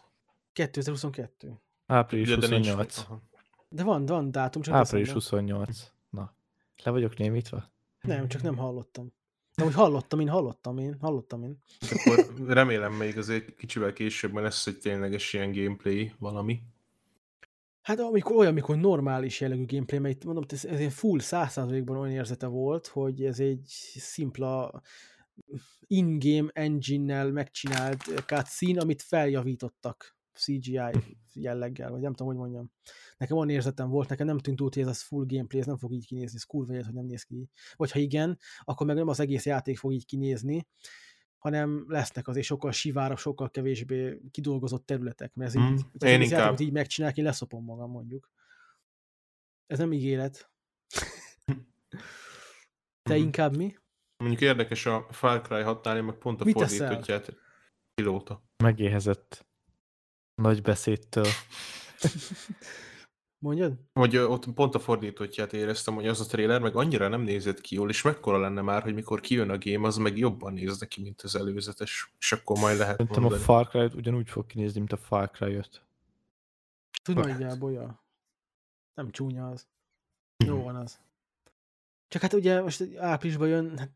[0.52, 1.60] 2022.
[1.86, 2.98] Április de nincs- 28.
[2.98, 3.22] aha.
[3.68, 5.12] De van, van dátum, csak Április eszembe.
[5.54, 5.92] 28.
[6.10, 6.34] Na,
[6.84, 7.70] le vagyok némítva?
[8.00, 9.12] Nem, csak nem hallottam.
[9.56, 11.62] De hogy hallottam én, hallottam én, hallottam én.
[11.80, 16.62] És akkor remélem még azért kicsivel később lesz egy tényleges ilyen gameplay valami.
[17.82, 21.96] Hát amikor olyan, amikor normális jellegű gameplay, mert itt mondom, ez, ez ilyen full 100%-ban
[21.96, 24.82] olyan érzete volt, hogy ez egy szimpla
[25.86, 30.80] in-game engine-nel megcsinált cutscene, amit feljavítottak CGI
[31.32, 32.70] jelleggel, vagy nem tudom, hogy mondjam.
[33.16, 35.76] Nekem olyan érzetem volt, nekem nem tűnt úgy, hogy ez az full gameplay, ez nem
[35.78, 37.48] fog így kinézni, ez kurva élet, hogy nem néz ki így.
[37.76, 40.66] Vagy ha igen, akkor meg nem az egész játék fog így kinézni,
[41.38, 45.72] hanem lesznek azért sokkal sivárabb, sokkal kevésbé kidolgozott területek, mert ez Hmm.
[45.74, 48.30] így, Én én inkább- játékot így megcsinálják, én leszopom magam mondjuk.
[49.66, 50.50] Ez nem ígéret.
[53.02, 53.22] Te Mhm.
[53.22, 53.74] inkább mi?
[54.16, 57.36] Mondjuk érdekes a Far Cry 6-nál, én meg pont a Mit fordítottját
[57.94, 58.44] pilóta.
[58.62, 59.45] Megéhezett
[60.36, 61.26] nagy beszédtől.
[63.38, 63.72] Mondjad?
[63.92, 67.74] Ö, ott pont a fordítottját éreztem, hogy az a trailer meg annyira nem nézett ki
[67.74, 71.02] jól, és mekkora lenne már, hogy mikor kijön a game, az meg jobban néz neki,
[71.02, 73.42] mint az előzetes, és akkor majd lehet Szerintem a mondani.
[73.42, 75.82] Far Cry ugyanúgy fog kinézni, mint a Far Cry 5.
[77.02, 77.30] Tud Lehet.
[77.30, 78.04] nagyjából, ja.
[78.94, 79.66] Nem csúnya az.
[80.36, 80.52] Mhm.
[80.52, 80.98] Jó van az.
[82.08, 83.90] Csak hát ugye most áprilisban jön, hát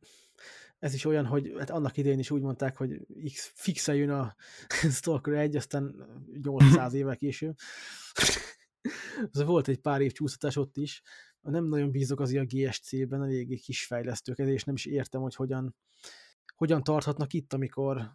[0.81, 4.35] ez is olyan, hogy hát annak idején is úgy mondták, hogy X fixen jön a
[4.97, 5.95] Stalker 1, aztán
[6.43, 7.57] 800 évvel később.
[9.33, 11.03] Ez volt egy pár év csúsztatás ott is.
[11.41, 15.77] Nem nagyon bízok az a GSC-ben, eléggé kis fejlesztők, és nem is értem, hogy hogyan,
[16.57, 18.13] hogyan tarthatnak itt, amikor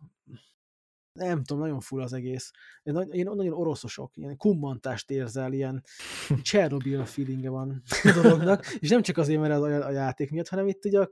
[1.20, 2.52] nem tudom, nagyon full az egész.
[2.84, 5.84] Én nagy- Én nagyon oroszosok, ilyen kummantást érzel, ilyen
[6.42, 10.68] Csernobyl feelingje van a dolognak, és nem csak azért, mert az a, játék miatt, hanem
[10.68, 11.12] itt ugye a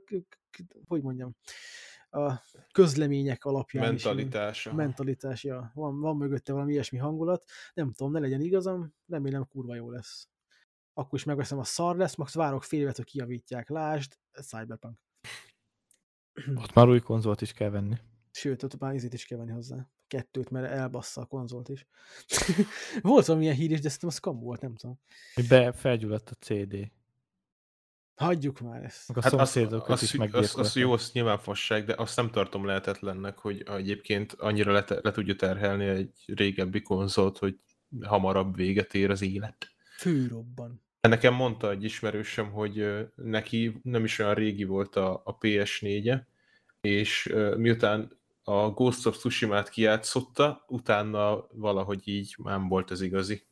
[0.86, 1.36] hogy mondjam,
[2.14, 4.74] a közlemények alapján is Mentalitása.
[4.74, 5.70] mentalitás, ja.
[5.74, 7.44] van, van mögötte valami ilyesmi hangulat.
[7.74, 10.28] Nem tudom, ne legyen igazam, remélem kurva jó lesz.
[10.92, 13.68] Akkor is megveszem a szar lesz, max várok fél évet, hogy kijavítják.
[13.68, 14.98] Lásd, Cyberpunk.
[16.62, 17.96] Ott már új konzolt is kell venni.
[18.30, 19.88] Sőt, ott már izét is kell venni hozzá.
[20.06, 21.86] Kettőt, mert elbassza a konzolt is.
[23.02, 25.00] volt valamilyen hír is, de szerintem az kam volt, nem tudom.
[25.48, 26.92] Be felgyulladt a CD.
[28.14, 29.10] Hagyjuk már ezt.
[29.10, 30.74] A Hát az, szomszédokat az, is az, az, meggyilkolták.
[30.74, 35.36] jó, az nyilván fasság, de azt nem tartom lehetetlennek, hogy egyébként annyira le, le tudja
[35.36, 37.58] terhelni egy régebbi konzolt, hogy
[38.02, 39.72] hamarabb véget ér az élet.
[39.98, 40.82] Főrobban.
[41.00, 46.26] Nekem mondta egy ismerősöm, hogy neki nem is olyan régi volt a, a PS4-e,
[46.80, 53.46] és miután a Ghost of Tsushima-t kijátszotta, utána valahogy így nem volt az igazi.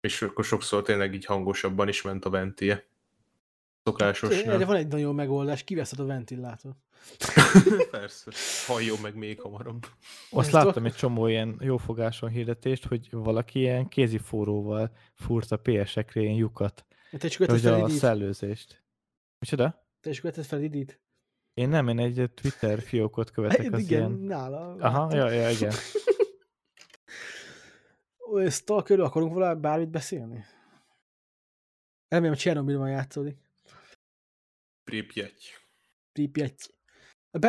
[0.00, 2.86] És akkor sokszor tényleg így hangosabban is ment a ventie.
[3.82, 4.42] Szokásos.
[4.42, 6.76] Erre van egy nagyon megoldás, kiveszed a ventilátort.
[7.90, 8.30] Persze.
[8.66, 9.86] Halljon meg még hamarabb.
[10.30, 16.34] Azt láttam egy csomó ilyen jófogáson hirdetést, hogy valaki ilyen kéziforróval fúrt a PS-ekre ilyen
[16.34, 18.82] lyukat, Te követed hogy a szellőzést.
[19.38, 19.86] Micsoda?
[20.00, 21.00] Te is követed fel Didit?
[21.54, 24.12] Én nem, én egy Twitter fiókot követek az Igen, ilyen...
[24.12, 24.74] nála.
[24.78, 25.72] Aha, ja, ja, igen.
[28.30, 30.44] Ó, Stalkerről akarunk valami bármit beszélni?
[32.08, 33.47] Remélem, hogy Csernobylban játszódik.
[34.88, 35.32] Pripyat.
[36.12, 36.54] Pripyat.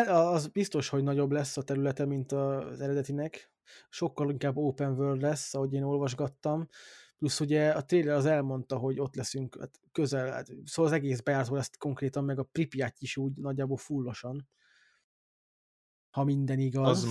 [0.07, 3.52] Az biztos, hogy nagyobb lesz a területe, mint az eredetinek.
[3.90, 6.68] Sokkal inkább open world lesz, ahogy én olvasgattam.
[7.18, 11.20] Plusz ugye a trailer az elmondta, hogy ott leszünk hát közel, hát, szóval az egész
[11.20, 14.49] bejártó lesz konkrétan, meg a Pripyat is úgy nagyjából fullosan.
[16.10, 16.88] Ha minden igaz.
[16.88, 17.10] Az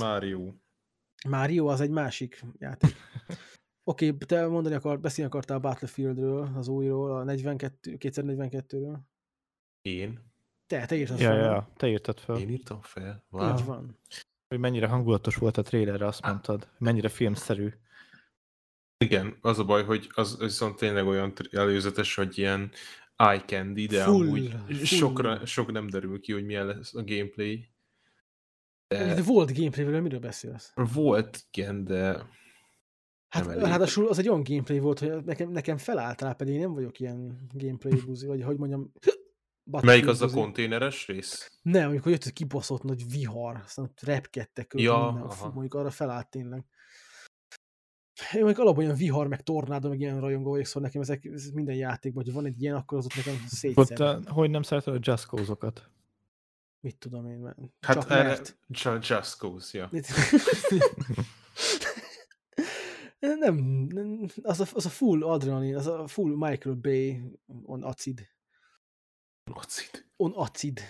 [1.29, 1.69] már jó.
[1.69, 2.95] Az egy másik játék.
[3.85, 8.99] Oké, okay, te mondani akar, beszélni akartál a Battlefieldről, az újról, a 42, 2042-ről.
[9.97, 10.19] Én?
[10.67, 13.25] Te, te írtad Ja, fel, ja, te írtad fel, Én írtam fel?
[13.35, 13.65] Így Wow.
[13.65, 13.99] van.
[14.49, 16.69] hogy mennyire hangulatos volt a trailerre, azt mondtad.
[16.79, 17.73] Mennyire filmszerű.
[19.05, 22.71] Igen, az a baj, hogy az viszont tényleg olyan előzetes, hogy ilyen
[23.17, 24.75] eye candy, de Full, amúgy full.
[24.85, 27.69] Sokra, sok nem derül ki, hogy milyen lesz a gameplay.
[28.89, 30.73] De De volt gameplayről, miről beszélsz?
[30.75, 32.27] volt, igen, de
[33.29, 37.01] Hát ráadásul az egy olyan gameplay volt, hogy nekem, nekem felálltál, pedig én nem vagyok
[37.01, 38.93] ilyen gameplay buzi, vagy hogy mondjam,
[39.71, 41.59] melyik Battlefield az a konténeres rész?
[41.63, 45.75] Nem, amikor jött egy kibaszott nagy vihar, aztán ott repkedtek körül, Ja, minden, fú, mondjuk
[45.75, 46.65] arra felállt tényleg.
[48.33, 51.51] Én mondjuk alapból olyan vihar, meg tornádó, meg ilyen rajongó vagyok, szóval nekem ezek, ez
[51.51, 54.01] minden játékban, hogy van egy ilyen, akkor az ott nekem Ott, szétszer.
[54.01, 55.91] a, hogy nem szereted a Just Cause-okat?
[56.81, 58.59] Mit tudom én, mert Hát csak erre, mert.
[59.39, 59.91] Cause, ja.
[63.19, 63.55] nem,
[63.89, 67.23] nem, az a, az a full adrenalin, az a full Michael Bay
[67.63, 68.29] on acid.
[69.55, 70.05] Acid.
[70.17, 70.81] On acid.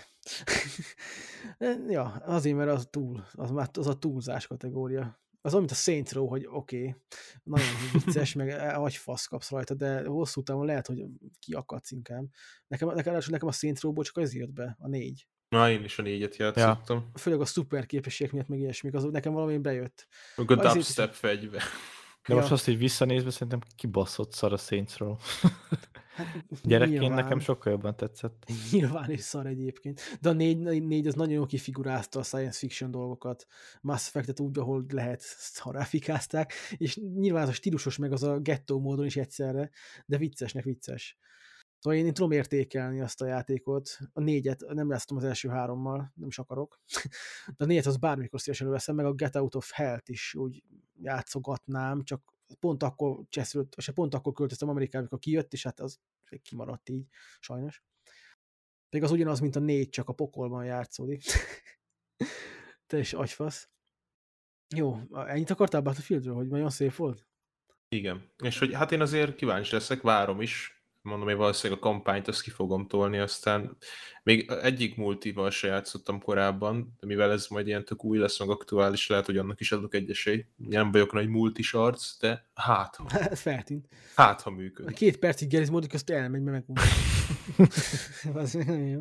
[1.89, 5.19] ja, azért, mert az túl, az, már, az a túlzás kategória.
[5.41, 6.95] Az olyan, mint a Saints Row, hogy oké, okay,
[7.43, 11.05] nagyon vicces, meg agyfasz kapsz rajta, de hosszú távon lehet, hogy
[11.39, 12.25] kiakadsz inkább.
[12.67, 15.27] Nekem, nekem, nekem a Saints Row-ból csak az jött be, a négy.
[15.49, 17.11] Na, én is a négyet játszottam.
[17.15, 20.07] Főleg a szuper képességek miatt, meg ilyesmik, az nekem valami bejött.
[20.35, 21.61] Meg a Azért- dubstep fegyver.
[22.27, 22.39] De Ja.
[22.39, 25.15] most azt így visszanézve szerintem kibaszott szar a Saints Row.
[26.19, 27.23] Hát, Gyerekként nyilván.
[27.23, 28.45] nekem sokkal jobban tetszett.
[28.71, 30.01] Nyilván is szar egyébként.
[30.21, 33.45] De a négy, négy az nagyon jól kifigurázta a science fiction dolgokat.
[33.81, 38.79] Mass Effect-et úgy, ahol lehet, szarafikázták, és nyilván az a stílusos, meg az a gettó
[38.79, 39.69] módon is egyszerre,
[40.05, 41.17] de viccesnek vicces.
[41.79, 43.97] Szóval én, én tudom értékelni azt a játékot.
[44.13, 46.81] A négyet nem játszottam az első hárommal, nem is akarok.
[47.57, 50.63] De a négyet az bármikor szívesen előveszem, meg a Get Out of Hell-t is úgy
[51.01, 55.99] játszogatnám, csak pont akkor cseszült, és pont akkor költöztem Amerikába, amikor kijött, és hát az
[56.41, 57.07] kimaradt így,
[57.39, 57.83] sajnos.
[58.89, 61.23] Pedig az ugyanaz, mint a négy, csak a pokolban játszódik.
[62.91, 63.69] Is agyfasz.
[64.75, 67.27] Jó, ennyit akartál Battlefieldről, hogy nagyon szép volt?
[67.87, 68.31] Igen.
[68.43, 70.78] És hogy hát én azért kíváncsi leszek, várom is.
[71.01, 73.77] Mondom, hogy valószínűleg a kampányt azt ki fogom tolni, aztán
[74.23, 78.49] még egyik multival se játszottam korábban, de mivel ez majd ilyen tök új lesz, meg
[78.49, 80.47] aktuális, lehet, hogy annak is adok egy esélyt.
[80.55, 83.87] Nem vagyok nagy multis arc, de hát, ha, Hát feltűnt.
[84.15, 84.95] hát, ha A működik.
[84.95, 86.77] két percig gerizmódik, azt elmegy, mert meg.
[88.33, 88.99] Az nagyon jó.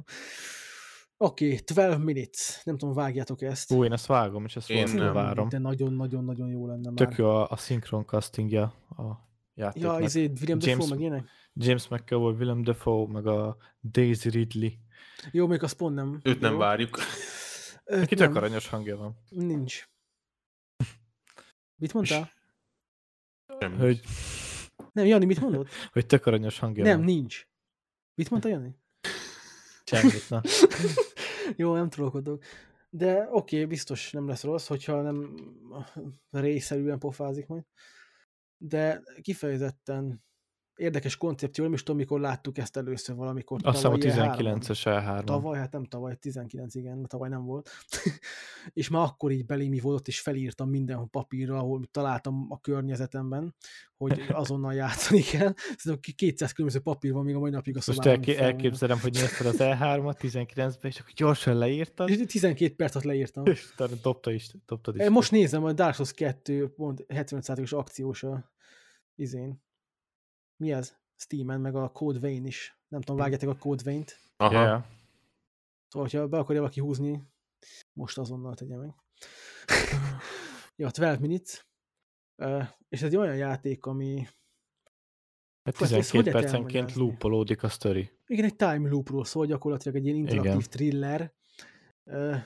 [1.21, 2.61] Oké, okay, 12 minutes.
[2.65, 3.73] Nem tudom, vágjátok ezt.
[3.73, 5.13] Ú, én ezt vágom, és ezt Én nem.
[5.13, 5.49] várom.
[5.49, 6.95] De nagyon-nagyon-nagyon jó lenne már.
[7.09, 8.63] Tök jó a, a szinkron castingja
[8.97, 9.28] a
[9.59, 9.99] játéknak.
[9.99, 11.29] Ja, izé, William Dafoe James- meg ilyenek?
[11.53, 14.71] James McAvoy, Willem Dafoe, meg a Daisy Ridley.
[15.31, 16.21] Jó, még az pont nem.
[16.23, 16.59] Őt nem jó.
[16.59, 16.99] várjuk.
[17.85, 19.19] Neki tök aranyos hangja van.
[19.29, 19.89] Nincs.
[21.77, 22.31] Mit mondtál?
[23.61, 23.77] Semmi.
[23.77, 24.01] Hogy,
[24.93, 25.69] Nem, Jani, mit mondott?
[25.93, 27.05] hogy tök aranyos hangja Nem, van.
[27.05, 27.47] nincs.
[28.15, 28.79] Mit mondta Jani?
[29.85, 30.43] Semmit, na.
[31.57, 32.43] Jó, nem trollkodok.
[32.91, 35.35] De oké, okay, biztos nem lesz rossz, hogyha nem
[36.31, 37.65] részszerűen pofázik majd.
[38.59, 40.23] De kifejezetten
[40.79, 43.61] érdekes koncepció, nem is tudom, mikor láttuk ezt először valamikor.
[43.63, 44.59] Azt hiszem a tavaly E3-on.
[44.61, 45.25] 19-es E3.
[45.25, 47.71] Tavaly, hát nem tavaly, 19, igen, mert tavaly nem volt.
[48.73, 53.55] és már akkor így belém volt, és felírtam minden papírra, ahol találtam a környezetemben,
[53.97, 55.55] hogy azonnal játszani kell.
[55.77, 59.47] Szerintem 200 különböző papír van még a mai napig a Most elké- elképzelem, hogy nézted
[59.47, 63.47] az E3-at 19-ben, és akkor gyorsan leírtad, És 12 percet leírtam.
[63.53, 65.09] és dobta is, dobtad is.
[65.09, 68.53] Most nézem, a Dark Souls 2 pont 75%-os akciós a
[69.15, 69.67] izén.
[70.59, 70.97] Mi ez?
[71.17, 72.79] Steam-en, meg a Code Vein is.
[72.89, 74.21] Nem tudom, vágjátok a Code Vein-t.
[74.37, 74.53] Aha.
[74.53, 74.85] Yeah.
[75.89, 77.23] Szóval, hogyha be akarja valaki húzni,
[77.93, 78.95] most azonnal tegye meg.
[80.77, 81.67] ja, 12 minutes.
[82.37, 84.27] Uh, és ez egy olyan játék, ami...
[85.63, 88.11] Hát Fú, ezt 12 hogy lehet percenként loopolódik a sztori.
[88.27, 90.71] Igen, egy time loopról szól, gyakorlatilag egy ilyen interaktív Igen.
[90.71, 91.35] thriller,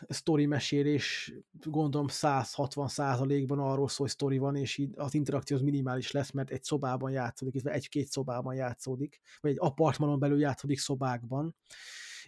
[0.09, 1.35] story mesélés,
[1.65, 6.31] gondolom 160 százalékban arról szól, hogy story van, és így az interakció az minimális lesz,
[6.31, 11.57] mert egy szobában játszódik, illetve egy-két szobában játszódik, vagy egy apartmanon belül játszódik szobákban,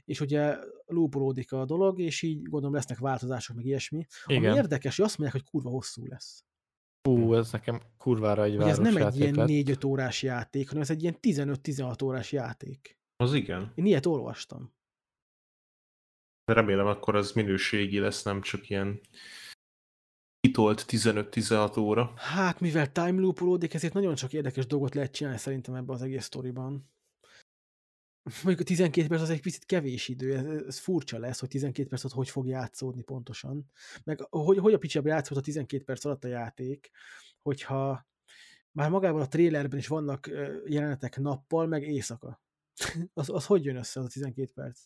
[0.05, 0.57] és ugye
[0.87, 4.07] loopolódik a dolog, és így gondolom lesznek változások, meg ilyesmi.
[4.25, 4.55] Ami Igen.
[4.55, 6.45] érdekes, hogy azt mondják, hogy kurva hosszú lesz.
[7.09, 9.49] Hú, ez nekem kurvára egy Hogy ez nem egy ilyen lett.
[9.51, 12.99] 4-5 órás játék, hanem ez egy ilyen 15-16 órás játék.
[13.17, 13.73] Az igen.
[13.75, 14.75] Én ilyet olvastam.
[16.45, 19.01] Remélem akkor az minőségi lesz, nem csak ilyen
[20.41, 22.13] kitolt 15-16 óra.
[22.17, 26.25] Hát, mivel time loopolódik, ezért nagyon sok érdekes dolgot lehet csinálni szerintem ebben az egész
[26.25, 26.93] sztoriban.
[28.43, 31.89] Mondjuk a 12 perc az egy picit kevés idő, ez, ez furcsa lesz, hogy 12
[31.89, 33.71] perc hogy fog játszódni pontosan.
[34.05, 36.91] Meg hogy, hogy a picsába játszódott a 12 perc alatt a játék,
[37.43, 38.07] hogyha
[38.71, 40.31] már magában a trailerben is vannak
[40.65, 42.43] jelenetek nappal, meg éjszaka.
[43.13, 44.81] az, az hogy jön össze az a 12 perc?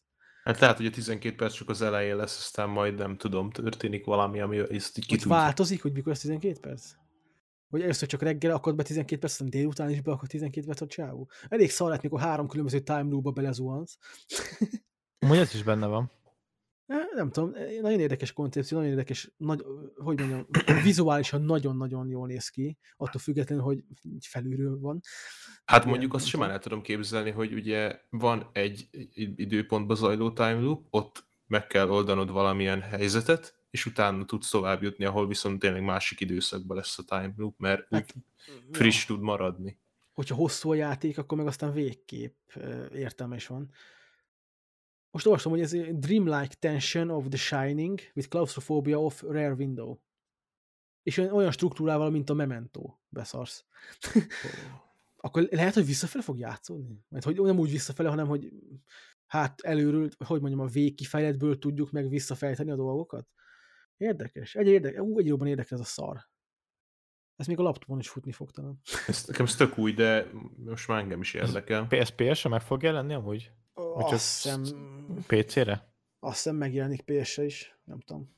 [0.45, 4.05] Hát lehet, hogy a 12 perc csak az elején lesz, aztán majd nem tudom, történik
[4.05, 5.37] valami, ami ezt így ki Hogy tudja.
[5.37, 6.93] változik, hogy mikor lesz 12 perc?
[7.71, 10.87] Hogy először csak reggel akad be 12 perc, aztán délután is beakad 12 perc a
[10.87, 11.29] csávó.
[11.49, 13.99] Elég szar lett, mikor három különböző time loopba belezuhansz.
[15.19, 16.11] Amúgy ez is benne van.
[16.89, 19.65] Eh, Nem tudom, eh, nagyon érdekes koncepció, nagyon érdekes, nagy,
[19.97, 20.47] hogy mondjam,
[20.83, 23.83] vizuálisan nagyon-nagyon jól néz ki, attól függetlenül, hogy
[24.21, 25.01] felülről van.
[25.65, 26.57] Hát Ilyen, mondjuk azt simán tudom.
[26.57, 28.89] el tudom képzelni, hogy ugye van egy
[29.37, 35.05] időpontba zajló time loop, ott meg kell oldanod valamilyen helyzetet, és utána tudsz tovább jutni,
[35.05, 38.15] ahol viszont tényleg másik időszakban lesz a time loop, mert Hát,
[38.73, 39.79] friss tud maradni.
[40.13, 43.71] hogyha hosszú a játék, akkor meg aztán végképp ö, értelme is van.
[45.19, 49.99] Most olvastam, hogy ez a Dreamlike Tension of the Shining with Claustrophobia of Rare Window.
[51.03, 52.99] És olyan, struktúrával, mint a Memento.
[53.09, 53.65] Beszarsz.
[55.17, 57.05] akkor lehet, hogy visszafele fog játszódni?
[57.09, 58.53] Mert hogy nem úgy visszafele, hanem hogy
[59.27, 63.29] hát előről, hogy mondjam, a végkifejletből tudjuk meg visszafejteni a dolgokat?
[63.97, 64.55] Érdekes.
[64.55, 66.29] Egy, érde, ú, egy jobban érdekes ez a szar.
[67.37, 68.81] Ez még a laptopon is futni fog talán.
[69.07, 71.87] Ez, nekem ez tök új, de most már engem is érdekel.
[71.87, 73.53] PSP-se meg fog jelenni amúgy?
[73.79, 74.63] Csak Azt hiszem,
[75.27, 75.93] PC-re?
[76.21, 78.37] azt hiszem megjelenik PS-re is, nem tudom.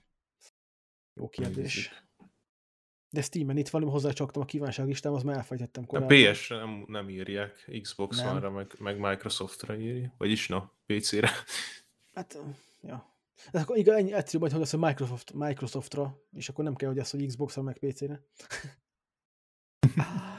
[1.14, 2.04] Jó kérdés.
[3.10, 6.32] De Steam-en itt van, hozzácsaktam a kívánságlistám, az már elfejtettem A korábban.
[6.32, 8.28] PS-re nem, nem írják, Xbox Nem.
[8.28, 10.14] One-ra, meg, meg Microsoftra írja.
[10.18, 11.30] Vagyis na, PC-re.
[12.14, 12.38] Hát,
[12.82, 13.14] ja.
[13.52, 16.88] Ez akkor igen, ennyi egyszerűbb majd, hogy azt, hogy Microsoft, Microsoftra, és akkor nem kell,
[16.88, 18.22] hogy azt, hogy Xbox-ra, meg PC-re.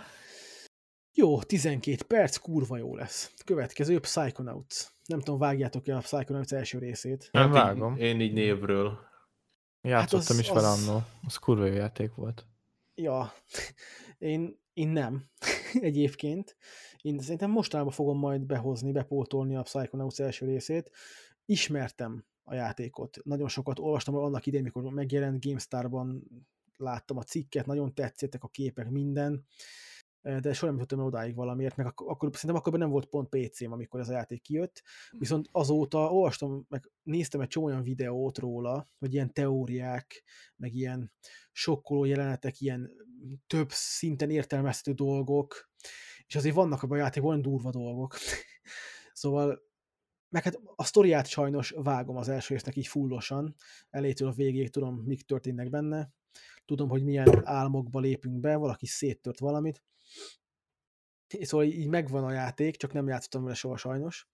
[1.22, 3.34] jó, 12 perc, kurva jó lesz.
[3.46, 4.86] Következő, Psychonauts.
[5.06, 7.30] Nem tudom, vágjátok-e a Psychonauts első részét?
[7.32, 7.98] Nem Hát vágom.
[7.98, 9.00] Én így névről.
[9.82, 11.02] Játszottam az- is vele az- annó.
[11.28, 12.46] Az kurva jó játék volt.
[12.96, 13.34] Ja,
[14.18, 15.30] én, én nem
[15.74, 16.58] egyébként.
[17.02, 20.92] Én szerintem mostanában fogom majd behozni, bepótolni a Psychonauts első részét.
[21.46, 23.18] Ismertem a játékot.
[23.24, 26.24] Nagyon sokat olvastam annak idején, mikor megjelent GameStar-ban
[26.78, 29.46] láttam a cikket, nagyon tetszettek a képek, minden,
[30.22, 33.30] de soha nem jutottam el odáig valamiért, meg akkor, akkor szerintem akkor nem volt pont
[33.30, 38.38] PC-m, amikor ez a játék kijött, viszont azóta olvastam, meg néztem egy csomó olyan videót
[38.38, 40.24] róla, hogy ilyen teóriák,
[40.56, 41.12] meg ilyen
[41.52, 42.92] sokkoló jelenetek, ilyen
[43.48, 45.70] több szinten értelmezhető dolgok,
[46.26, 48.16] és azért vannak abban a játékban olyan durva dolgok.
[49.14, 49.62] szóval,
[50.30, 53.56] meg hát a sztoriát sajnos vágom az első résznek így fullosan,
[53.90, 56.14] elétől a végéig tudom, mik történnek benne,
[56.66, 59.84] tudom, hogy milyen álmokba lépünk be, valaki széttört valamit,
[61.42, 64.28] szóval így megvan a játék, csak nem játszottam vele soha sajnos,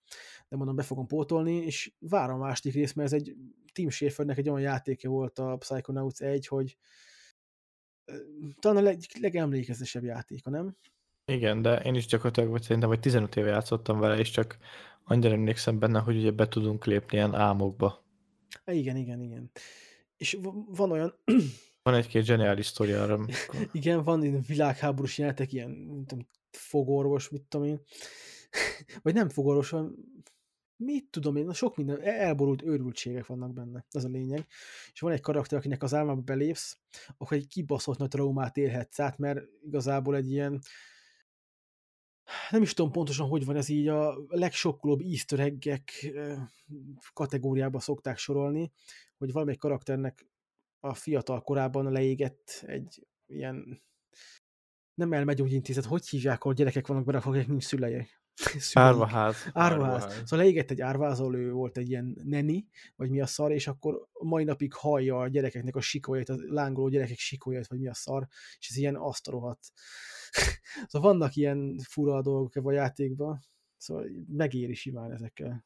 [0.48, 3.36] de mondom, be fogom pótolni, és várom a második részt, mert ez egy
[3.74, 6.78] Tim Schafernek egy olyan játéke volt a Psychonauts 1, hogy
[8.60, 10.78] talán a leg, legemlékezetesebb játéka, nem?
[11.26, 14.58] Igen, de én is gyakorlatilag vagy szerintem vagy 15 éve játszottam vele, és csak
[15.04, 18.06] annyira emlékszem benne, hogy ugye be tudunk lépni ilyen álmokba.
[18.66, 19.52] Igen, igen, igen.
[20.18, 20.38] És
[20.68, 21.20] van olyan,
[21.88, 23.14] Van egy-két zseniális sztori arra.
[23.14, 27.82] amikor- igen, van ilyen világháborús jelentek, ilyen, nem tudom, fogorvos, mit tudom én.
[29.04, 29.96] Vagy nem fogorvos, hanem
[30.76, 34.46] mit tudom én, sok minden, e- elborult őrültségek vannak benne, ez a lényeg.
[34.94, 36.78] És van egy karakter, akinek az álmába belépsz,
[37.18, 40.62] akkor egy kibaszott nagy traumát élhetsz át, mert igazából egy ilyen,
[42.50, 45.80] nem is tudom pontosan, hogy van ez így, a legsokkolóbb easter eh,
[47.14, 48.72] kategóriába szokták sorolni,
[49.18, 50.26] hogy valamelyik karakternek
[50.88, 53.82] a fiatal korában leégett egy ilyen
[54.94, 58.08] nem elmegyógyintézet, hogy hívják, ahol gyerekek vannak benne, akik nincs szülei.
[58.34, 58.76] Szüleik.
[58.88, 59.36] Árvaház.
[59.54, 60.04] Árvaház.
[60.14, 64.08] Szóval leégett egy árvázol, ő volt egy ilyen neni, vagy mi a szar, és akkor
[64.14, 68.28] mai napig hallja a gyerekeknek a sikójait, a lángoló gyerekek sikójait, vagy mi a szar,
[68.60, 69.72] és ez ilyen azt rohadt.
[70.88, 73.40] szóval vannak ilyen fura dolgok a játékban,
[73.78, 75.66] szóval megéri simán ezekkel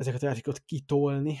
[0.00, 1.38] ezeket a játékokat kitolni.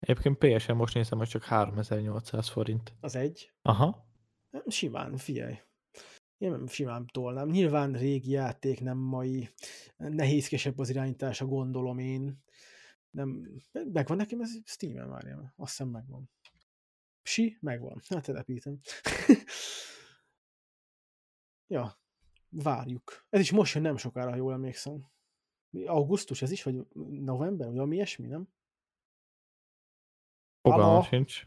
[0.00, 2.94] Egyébként PSN most nézem, hogy csak 3800 forint.
[3.00, 3.52] Az egy.
[3.62, 4.08] Aha.
[4.50, 5.60] Nem, Simán, figyelj.
[6.38, 7.48] Én nem simán tolnám.
[7.48, 9.48] Nyilván régi játék, nem mai.
[9.96, 12.42] Nehézkesebb az irányítása, gondolom én.
[13.10, 15.54] Nem, megvan nekem ez Steam-en, várjál.
[15.56, 16.30] Azt hiszem megvan.
[17.22, 18.00] Si, megvan.
[18.08, 18.80] Hát telepítem.
[21.74, 22.00] ja,
[22.48, 23.26] várjuk.
[23.30, 25.10] Ez is most jön nem sokára, ha jól emlékszem.
[25.86, 26.86] Augusztus ez is, vagy
[27.20, 28.48] november, vagy valami ilyesmi, nem?
[30.62, 31.02] Fogalmam Halló?
[31.02, 31.46] sincs.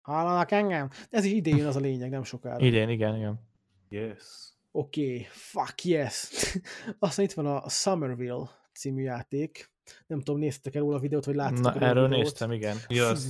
[0.00, 0.90] Hallanak engem?
[1.10, 2.64] Ez is idén az a lényeg, nem sokára.
[2.64, 3.40] Idén, igen, igen.
[3.88, 4.54] Yes.
[4.70, 6.30] Oké, okay, fuck yes.
[6.98, 9.70] Aztán itt van a Somerville című játék.
[10.06, 12.22] Nem tudom, néztetek el róla a videót, vagy láttatok Na, erről videót?
[12.22, 12.76] néztem, igen.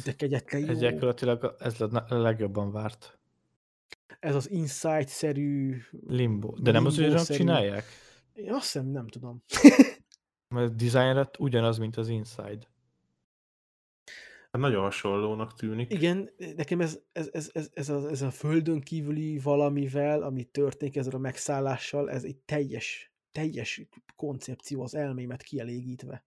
[0.04, 0.68] De kegyetlen jó.
[0.68, 3.18] Ez gyakorlatilag ez lett a legjobban várt.
[4.20, 5.76] Ez az Insight-szerű...
[6.06, 6.54] Limbo.
[6.58, 7.38] De nem az szerű.
[7.38, 7.84] csinálják?
[8.32, 9.42] Én azt hiszem, nem tudom.
[10.54, 12.58] Mert a ugyanaz, mint az Inside.
[14.56, 15.92] Hát nagyon hasonlónak tűnik.
[15.92, 20.96] Igen, nekem ez, ez, ez, ez, ez, a, ez a földön kívüli valamivel, ami történik
[20.96, 26.24] ezzel a megszállással, ez egy teljes, teljes koncepció az elmémet kielégítve.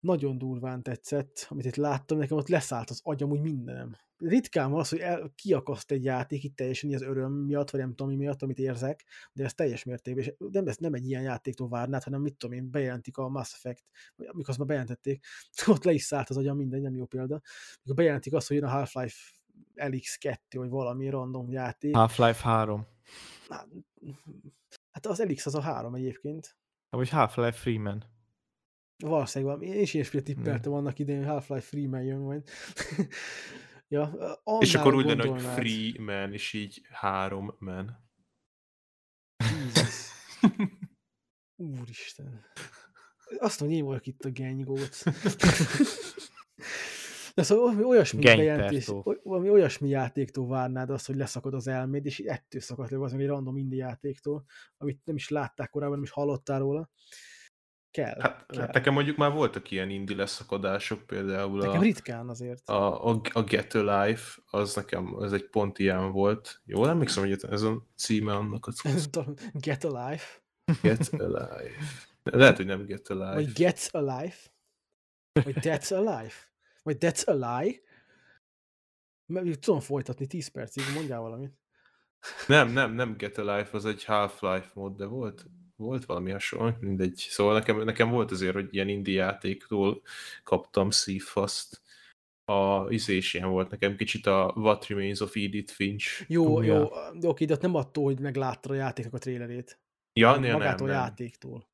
[0.00, 3.96] Nagyon durván tetszett, amit itt láttam, nekem ott leszállt az agyam, úgy mindenem.
[4.18, 7.94] Ritkán van az, hogy el, kiakaszt egy játék itt teljesen az öröm miatt, vagy nem
[7.94, 11.22] tudom mi miatt, amit érzek, de ez teljes mértékben, és nem, ez nem egy ilyen
[11.22, 13.84] játéktól várnád, hanem mit tudom én, bejelentik a Mass Effect,
[14.16, 15.24] vagy amikor azt már bejelentették,
[15.66, 17.40] ott le is szállt az agyam, minden, nem jó példa.
[17.74, 19.36] Amikor bejelentik azt, hogy jön a Half-Life
[19.74, 21.94] LX2, vagy valami random játék.
[21.94, 22.86] Half-Life 3.
[23.48, 23.68] Hát,
[24.90, 26.56] hát az LX az a három egyébként.
[26.90, 28.04] Vagy Half-Life Freeman.
[29.04, 29.76] Valószínűleg valami.
[29.76, 32.48] Én is ilyesmire tippeltem annak idején, hogy Half-Life Freeman jön majd.
[33.88, 38.08] ja, És akkor úgy lenne, hogy free man, és így három man.
[39.44, 40.10] Jesus.
[41.80, 42.44] Úristen.
[43.38, 45.02] Azt mondja, én vagyok itt a genygóc.
[47.34, 48.86] De szóval valami olyasmi bejelentés,
[49.22, 53.26] valami olyasmi játéktól várnád azt, hogy leszakad az elméd, és ettől szakadt le, az egy
[53.26, 54.44] random indie játéktól,
[54.76, 56.90] amit nem is látták korábban, nem is hallottál róla.
[57.90, 58.20] Kell.
[58.20, 58.60] Hát, kell.
[58.60, 62.68] hát nekem mondjuk már voltak ilyen indie leszakadások, például Nekem a, ritkán azért.
[62.68, 64.20] a, a, a Get Alive,
[64.50, 66.60] az nekem, az egy pont ilyen volt.
[66.64, 69.18] Jól emlékszem, hogy ez a címe annak a cucc.
[69.52, 70.22] Get Alive,
[70.82, 71.70] Get Alive.
[72.22, 73.34] Lehet, hogy nem Get Alive.
[73.34, 74.34] vagy Gets Alive,
[75.32, 76.32] vagy That's Alive,
[76.82, 77.80] vagy That's a Lie.
[79.26, 81.52] Mert tudom folytatni 10 percig, mondjál valamit.
[82.46, 85.46] Nem, nem, nem Get Alive, az egy Half-Life mód, de volt,
[85.78, 87.26] volt valami hasonló, mindegy.
[87.28, 90.02] Szóval nekem, nekem volt azért, hogy ilyen indie játéktól
[90.42, 91.82] kaptam szívfaszt.
[92.44, 96.24] A izés ilyen volt nekem kicsit a What Remains of Edith Finch.
[96.28, 96.88] Jó, Ú, jó,
[97.18, 99.80] de oké, de ott nem attól, hogy megláttad a játéknak a trélerét.
[100.12, 101.00] Ja, nem, nem, magától a nem.
[101.00, 101.68] játéktól.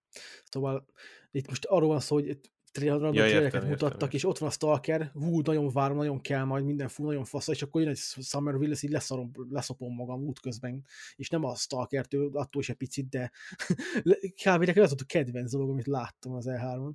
[0.45, 0.87] Szóval
[1.31, 2.41] itt most arról van szó, hogy
[2.75, 4.09] trailerben Ja, trailereket értem, mutattak, értem.
[4.11, 7.49] és ott van a Stalker, hú, nagyon várom, nagyon kell majd, minden fú, nagyon fasz,
[7.49, 10.85] és akkor jön egy Summerville, és így leszarom, leszopom magam útközben,
[11.17, 13.31] és nem a Stalkertől, attól is egy picit, de
[14.45, 14.65] kb.
[14.65, 16.93] nekem az volt a kedvenc dolog, amit láttam az E3-on.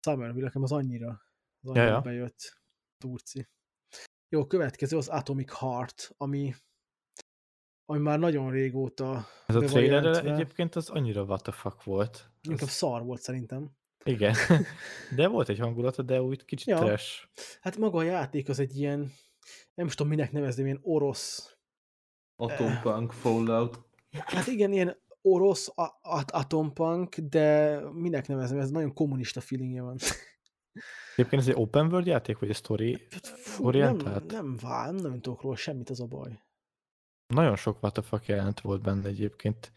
[0.00, 1.22] Summerville, nekem az annyira,
[1.62, 2.60] az annyira Ja, ja, bejött.
[2.98, 3.48] Turci.
[4.28, 6.54] Jó, következő az Atomic Heart, ami
[7.86, 12.30] ami már nagyon régóta Ez a trailer egyébként az annyira what the fuck volt.
[12.48, 13.70] Inkább Az, szar volt szerintem.
[14.04, 14.34] Igen.
[15.16, 16.78] De volt egy hangulata, de úgy kicsit Ja.
[16.78, 17.24] trash.
[17.60, 19.12] Hát maga a játék az egy ilyen,
[19.74, 21.56] nem is tudom minek nevezni, ilyen orosz.
[22.36, 23.78] Atompunk, Fallout.
[24.12, 29.96] Hát igen, ilyen orosz a- a- atompunk, de minek nevezem, ez nagyon kommunista feelingje van.
[31.16, 33.06] Egyébként ez egy open world játék, vagy egy story?
[33.22, 34.30] Fú, nem, Orientált?
[34.30, 36.42] nem, vál, nem tudok róla semmit, az a baj.
[37.26, 39.72] Nagyon sok what the fuck jelent volt benne egyébként.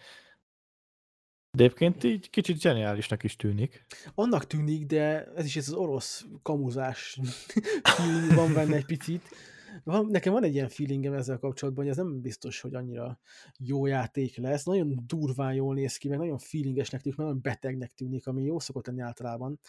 [1.55, 3.85] De egyébként így kicsit zseniálisnak is tűnik.
[4.15, 7.19] Annak tűnik, de ez is ez az orosz kamuzás
[8.35, 9.21] van benne egy picit.
[9.83, 13.19] Van, nekem van egy ilyen feelingem ezzel kapcsolatban, hogy ez nem biztos, hogy annyira
[13.57, 14.63] jó játék lesz.
[14.63, 18.59] Nagyon durván jól néz ki, meg nagyon feelingesnek tűnik, meg nagyon betegnek tűnik, ami jó
[18.59, 19.59] szokott lenni általában.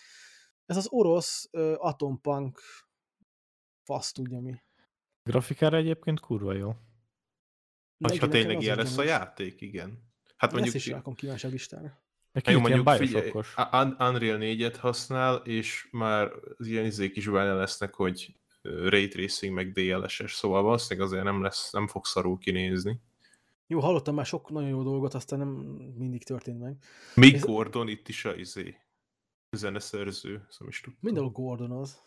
[0.66, 2.60] Ez az orosz uh, atompunk
[3.82, 4.54] fasz tudja mi.
[5.22, 6.68] Grafikára egyébként kurva jó.
[6.68, 6.76] Na
[7.96, 10.05] Vagy igen, ha tényleg ilyen a lesz a játék, igen.
[10.36, 10.74] Hát Mondjuk.
[10.74, 12.04] Ezt is rakom kíváncsi a listára.
[12.32, 13.30] Meg Hát jó, mondjuk figyelj,
[13.98, 19.72] Unreal 4-et használ, és már az ilyen izék is benne lesznek, hogy Ray Tracing meg
[19.72, 23.00] DLSS, szóval valószínűleg azért nem lesz, nem fog szarul kinézni.
[23.66, 25.48] Jó, hallottam már sok nagyon jó dolgot, aztán nem
[25.96, 26.76] mindig történt meg.
[27.14, 28.76] Ez- Gordon itt is a izé,
[29.50, 31.00] zeneszerző, szóval is tudtam.
[31.02, 32.00] Mindenhol Gordon az.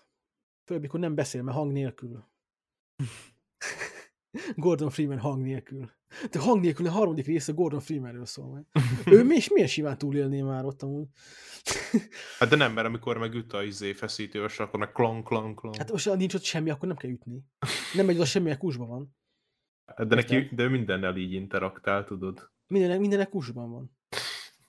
[0.65, 2.27] Főleg, mikor nem beszél, mert hang nélkül.
[4.55, 5.91] Gordon Freeman hang nélkül.
[6.31, 8.65] De hang nélkül a harmadik része Gordon Freemanről szól majd.
[9.15, 11.07] ő mi, és milyen simán túlélné már ott amúgy.
[12.39, 15.75] Hát de nem, mert amikor megüt a izé feszítős, akkor meg klang, klang, klang.
[15.75, 17.43] Hát most ha nincs ott semmi, akkor nem kell ütni.
[17.93, 19.15] Nem megy oda semmi, kusban van.
[19.85, 20.57] Hát de neki, érted?
[20.57, 22.51] de ő mindennel így interaktál, tudod.
[22.67, 23.97] Mindenek, mindenek kusban van.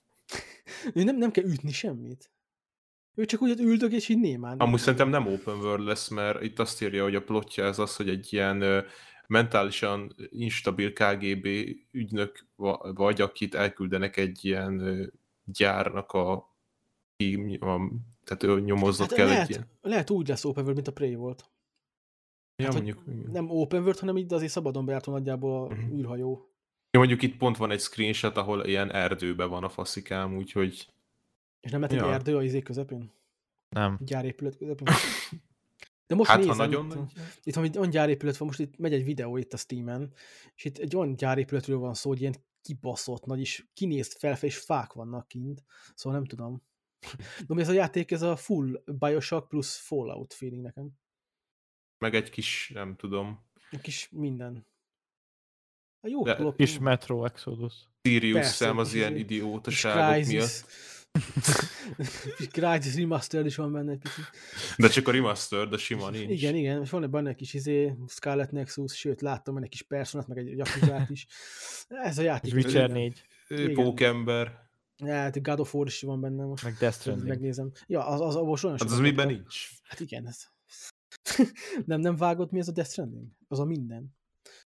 [0.95, 2.31] ő nem, nem kell ütni semmit.
[3.15, 4.57] Ő csak úgy üldög, és így némán.
[4.57, 7.95] Amúgy szerintem nem open world lesz, mert itt azt írja, hogy a plotja ez az,
[7.95, 8.85] hogy egy ilyen
[9.31, 11.47] mentálisan instabil KGB
[11.91, 14.81] ügynök va- vagy, akit elküldenek egy ilyen
[15.45, 16.31] gyárnak a,
[17.59, 17.81] a
[18.23, 19.67] tehát ő nyomozott hát kell lehet, egy ilyen.
[19.81, 21.49] lehet úgy lesz open world, mint a Prey volt.
[22.55, 23.03] Ja, hát, mondjuk.
[23.31, 25.97] Nem open world, hanem így azért szabadon bejártó nagyjából a Mhm.
[25.99, 26.49] űrhajó.
[26.91, 30.87] Ja, mondjuk itt pont van egy screenshot, ahol ilyen erdőben van a faszikám, úgyhogy
[31.61, 32.13] És nem lehet egy Ja.
[32.13, 33.11] erdő a izé közepén?
[33.69, 33.97] Nem.
[34.05, 34.87] Gyárépület közepén?
[36.11, 37.11] De most hát nézem, ha nagyon itt, nagy...
[37.43, 40.13] itt van egy olyan gyárépület van, most itt megy egy videó itt a Steam-en,
[40.55, 44.57] és itt egy olyan gyárépületről van szó, hogy ilyen kibaszott nagy, és kinézt felfe, és
[44.57, 45.63] fák vannak kint,
[45.95, 46.63] szóval nem tudom.
[47.39, 50.91] De ami ez a játék, ez a full Bioshock plusz Fallout feeling nekem.
[51.97, 54.67] meg egy kis, nem tudom, Egy kis minden.
[55.99, 57.73] A jó De klop, Kis Metro Exodus.
[58.01, 60.65] Sirius szem az ilyen izé- idiótaságok miatt.
[62.37, 64.25] Kis Crysis Remastered is van benne egy picit.
[64.77, 66.29] De csak a remaster, de sima nincs.
[66.31, 69.81] Igen, igen, és van benne egy kis izé, Scarlet Nexus, sőt, láttam benne egy kis
[69.81, 71.27] personat, meg egy jakuzát is.
[71.87, 72.53] Ez a játék.
[72.53, 72.91] Witcher igen.
[72.91, 73.73] 4, Ő Igen.
[73.73, 74.69] Pókember.
[75.05, 76.63] Hát God of War is van benne most.
[76.63, 77.27] meg Death Stranding.
[77.27, 77.71] Megnézem.
[77.87, 79.69] Ja, az, az, az olyan Hát az miben nincs?
[79.83, 80.47] Hát igen, ez.
[81.85, 83.27] nem, nem vágod, mi ez a Death Stranding?
[83.47, 84.15] Az a minden.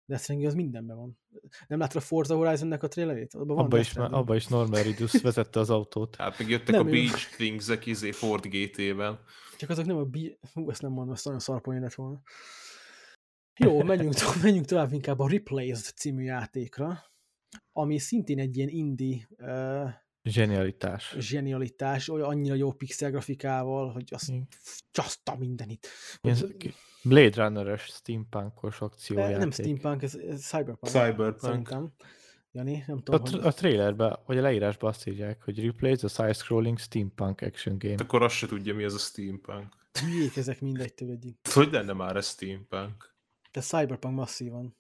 [0.06, 1.20] Death Stranding az mindenben van.
[1.68, 3.34] Nem láttad a Forza Horizon-nek a trailerét?
[3.34, 6.16] Abba Death is, már- abba is Norman Reedus vezette az autót.
[6.16, 6.92] Hát meg jöttek Nem a ő.
[6.92, 9.24] Beach Things-ek izé Ford GT-vel.
[9.58, 10.38] Csak azok nem a bi...
[10.54, 12.22] Hú, ezt nem mondom, ezt nagyon szarpoén lett volna.
[13.60, 17.04] Jó, menjünk, to- menjünk tovább inkább a Replaced című játékra,
[17.72, 19.90] ami szintén egy ilyen indie uh,
[20.24, 21.16] Zsenialitás.
[21.20, 24.48] zsenialitás, olyan annyira jó pixel grafikával, hogy azt Igen.
[24.92, 25.88] csaszta mindenit.
[26.22, 26.38] Ilyen
[27.04, 29.38] Blade Runner-es steampunkos akciójáték.
[29.38, 30.92] nem steampunk, ez, ez cyberpunk.
[30.92, 31.40] Cyberpunk.
[31.40, 31.94] Szerintem.
[32.52, 33.46] Jani, nem A, tudom, tr- hogy...
[33.46, 37.96] a trailerben, vagy a leírásban azt írják, hogy replace a side-scrolling steampunk action game.
[37.98, 39.74] Akkor azt se tudja, mi az a steampunk.
[40.02, 41.38] Hülyék ezek mindegy tőledik.
[41.54, 43.16] Hogy lenne már ez steampunk?
[43.52, 44.76] De cyberpunk masszívan.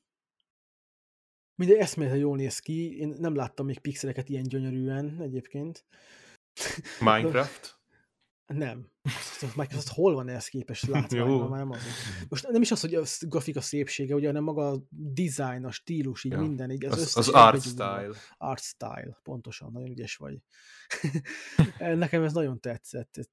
[1.55, 2.97] Mindegy, eszméletlen jól néz ki.
[2.97, 5.85] Én nem láttam még pixeleket ilyen gyönyörűen egyébként.
[6.99, 7.71] Minecraft?
[8.45, 8.91] Nem.
[9.03, 11.81] Azt- Microsoft hol van ehhez képest már nem az.
[12.29, 16.23] Most nem is az, hogy a grafika szépsége, ugye, hanem maga a design, a stílus,
[16.23, 16.39] így Ja.
[16.39, 18.09] minden, így az, Az, az art style.
[18.37, 20.41] Art style, pontosan, nagyon ügyes vagy.
[21.97, 23.17] Nekem ez nagyon tetszett.
[23.17, 23.27] Ez,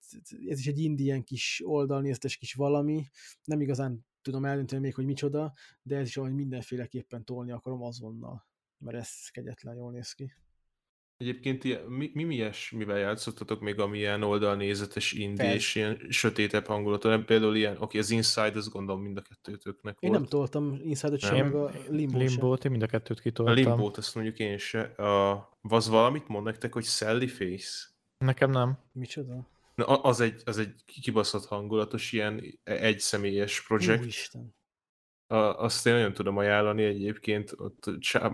[0.48, 3.06] ez is egy indien kis oldalnéztes kis valami.
[3.44, 5.52] Nem igazán tudom eldönteni még, hogy micsoda,
[5.82, 8.48] de ez is ahogy mindenféleképpen tolni akarom azonnal.
[8.78, 10.34] Mert ez kegyetlen jól néz ki.
[11.16, 15.54] Egyébként ilyen, mi, mi ilyesmivel játszottatok még, ami ilyen oldalnézetes indie Fez.
[15.54, 17.24] és ilyen sötétebb hangulatú?
[17.24, 20.20] Például ilyen, oké, az Inside, azt gondolom mind a kettőtöknek Én volt.
[20.20, 21.44] nem toltam Inside-ot sem, Nem.
[21.44, 22.18] meg a limbo.
[22.18, 23.54] Limbót, én mind a kettőt A kitoltam.
[23.54, 24.80] Limbót azt mondjuk én se.
[24.80, 27.88] A, az valamit mond nektek, hogy Sally Face?
[28.18, 28.78] Nekem nem.
[28.92, 29.48] Micsoda?
[29.86, 34.02] Na, az egy, az egy kibaszott hangulatos, ilyen egyszemélyes projekt.
[34.02, 34.54] Úristen.
[35.26, 37.84] A, azt én nagyon tudom ajánlani egyébként, ott,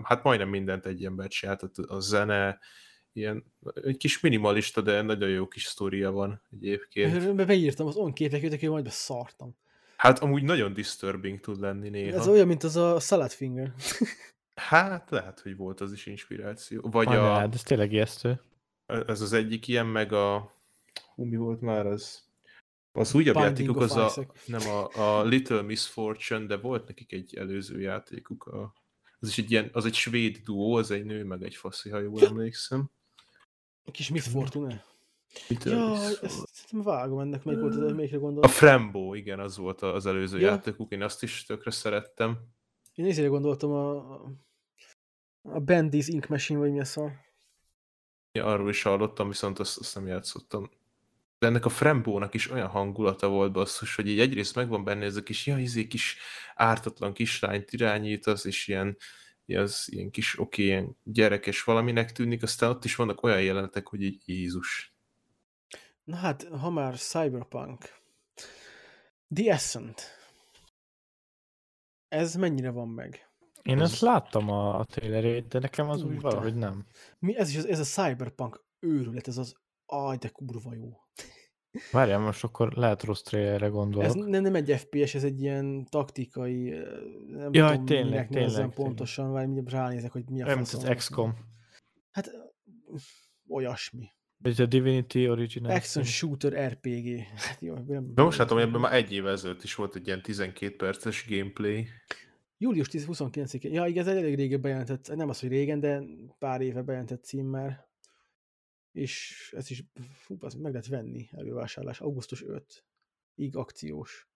[0.03, 2.59] hát majdnem mindent egy ember csinált, a zene,
[3.13, 3.53] ilyen,
[3.83, 7.35] egy kis minimalista, de nagyon jó kis sztoria van egyébként.
[7.35, 9.57] Be- Beírtam, az on képek jöttek, hogy majd beszartam.
[9.97, 12.17] Hát amúgy nagyon disturbing tud lenni néha.
[12.17, 13.73] Ez olyan, mint az a Salad Finger.
[14.55, 16.81] Hát lehet, hogy volt az is inspiráció.
[16.91, 18.41] Vagy Anyád, a, hát ez tényleg ijesztő.
[18.85, 20.55] ez az egyik ilyen, meg a...
[21.17, 22.25] Hú, mi volt már az?
[22.91, 27.11] Az újabb Binding játékuk, az a, nem a, a Little Miss Fortune, de volt nekik
[27.11, 28.45] egy előző játékuk.
[28.45, 28.73] A,
[29.19, 31.99] az is egy ilyen, az egy svéd duó, az egy nő, meg egy faszi, ha
[31.99, 32.89] jól emlékszem.
[33.91, 34.85] Kis Miss Fortune.
[35.63, 38.51] Jaj, is ezt vágom ennek, melyik volt az, melyikre A gondoltam.
[38.51, 40.47] Frembo, igen, az volt az előző Ja.
[40.47, 42.37] játékuk, én azt is tökre szerettem.
[42.93, 43.97] Én ezért gondoltam a,
[45.41, 47.09] a Bendy's Ink Machine, vagy mi a szó.
[48.31, 50.69] Ja, arról is hallottam, viszont azt, azt nem játszottam.
[51.39, 55.15] De ennek a Frembónak is olyan hangulata volt basszus, hogy így egyrészt megvan benne ez
[55.15, 56.17] a kis, ja, izé, kis
[56.55, 58.97] ártatlan kislányt irányítasz, és ilyen,
[59.45, 64.01] az ilyen kis oké, ilyen gyerekes valaminek tűnik, aztán ott is vannak olyan jelenetek, hogy
[64.01, 64.95] így Jézus.
[66.03, 67.95] Na hát, ha már Cyberpunk.
[69.33, 70.01] The Ascent.
[72.07, 73.29] Ez mennyire van meg?
[73.61, 76.27] Én Az- ezt láttam a, a trailerét, de nekem az úgy Kurta.
[76.29, 76.85] valahogy nem.
[77.19, 79.55] Mi, ez is az, ez a Cyberpunk őrület, ez az
[79.85, 81.01] aj, de kurva jó.
[81.91, 84.07] Várjál, most akkor lehet rossz trailerre gondolok.
[84.07, 86.69] Ez nem, nem egy FPS, ez egy ilyen taktikai,
[87.27, 88.73] nem Jaj, tudom, tényleg, minek tényleg, tényleg.
[88.73, 90.81] pontosan, vagy mindjárt ránézek, hogy mi a faszom.
[90.81, 91.35] az XCOM.
[92.11, 92.31] Hát
[93.49, 94.09] olyasmi.
[94.37, 95.71] Vagy a Divinity Original.
[95.71, 97.19] Action shooter RPG.
[97.35, 100.07] Hát jó, nem, De most látom, hogy ebben már egy év ezelőtt is volt egy
[100.07, 101.87] ilyen 12 perces gameplay.
[102.57, 103.73] Július 10 29-én.
[103.73, 106.03] Ja, igen, ez egy elég régen bejelentett, nem az, hogy régen, de
[106.39, 107.86] pár éve bejelentett cím már.
[108.97, 109.83] És ez is,
[110.13, 112.01] fú, az meg lehet venni elővásárlás.
[112.01, 112.85] Augusztus 5.
[113.35, 114.29] Ig akciós.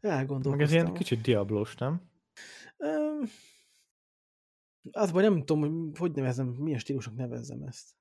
[0.00, 0.56] Elgondolkoztam.
[0.56, 2.10] Meg ez ilyen kicsit diablós, nem?
[2.76, 3.30] Öm,
[4.90, 7.96] Az baj, nem tudom, hogy hogy nevezem, milyen stílusnak nevezzem ezt.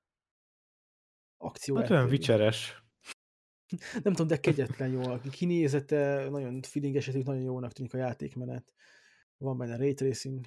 [1.38, 2.12] Akció Hát olyan RPG.
[2.12, 2.84] vicseres.
[4.04, 5.02] Nem tudom, de kegyetlen jó.
[5.02, 8.74] A kinézete, nagyon feelinges, nagyon jónak tűnik a játékmenet.
[9.38, 10.46] Van benne ray tracing.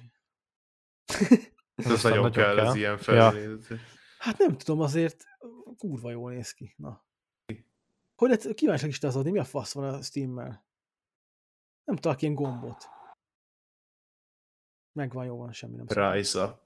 [1.75, 3.79] Ez az Aztán nagyon kell, ez ilyen felnézet.
[4.21, 5.25] Hát nem tudom, azért
[5.77, 6.73] kurva jól néz ki.
[6.77, 7.03] Na.
[8.15, 9.31] Hogy lehet kíváncsi listázódni?
[9.31, 10.65] Mi a fasz van a Steam-mel?
[11.83, 12.89] Nem tudok ilyen gombot.
[14.91, 16.13] Megvan, jó van, semmi nem.
[16.13, 16.59] Rise.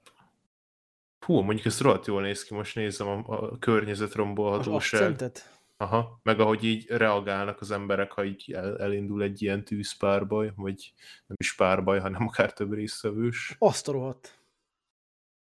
[1.20, 5.32] Hú, mondjuk ez rohadt jól néz ki, most nézem a, a környezet rombolhatóság.
[5.76, 10.94] Aha, meg ahogy így reagálnak az emberek, ha így el, elindul egy ilyen tűzpárbaj, vagy
[11.26, 13.56] nem is párbaj, hanem akár több résztvevős.
[13.58, 14.38] Azt a rohadt.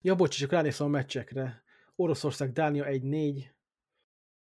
[0.01, 1.63] Ja, bocs, csak ránéztem a meccsekre.
[1.99, 3.45] Oroszország, Dánia 1-4,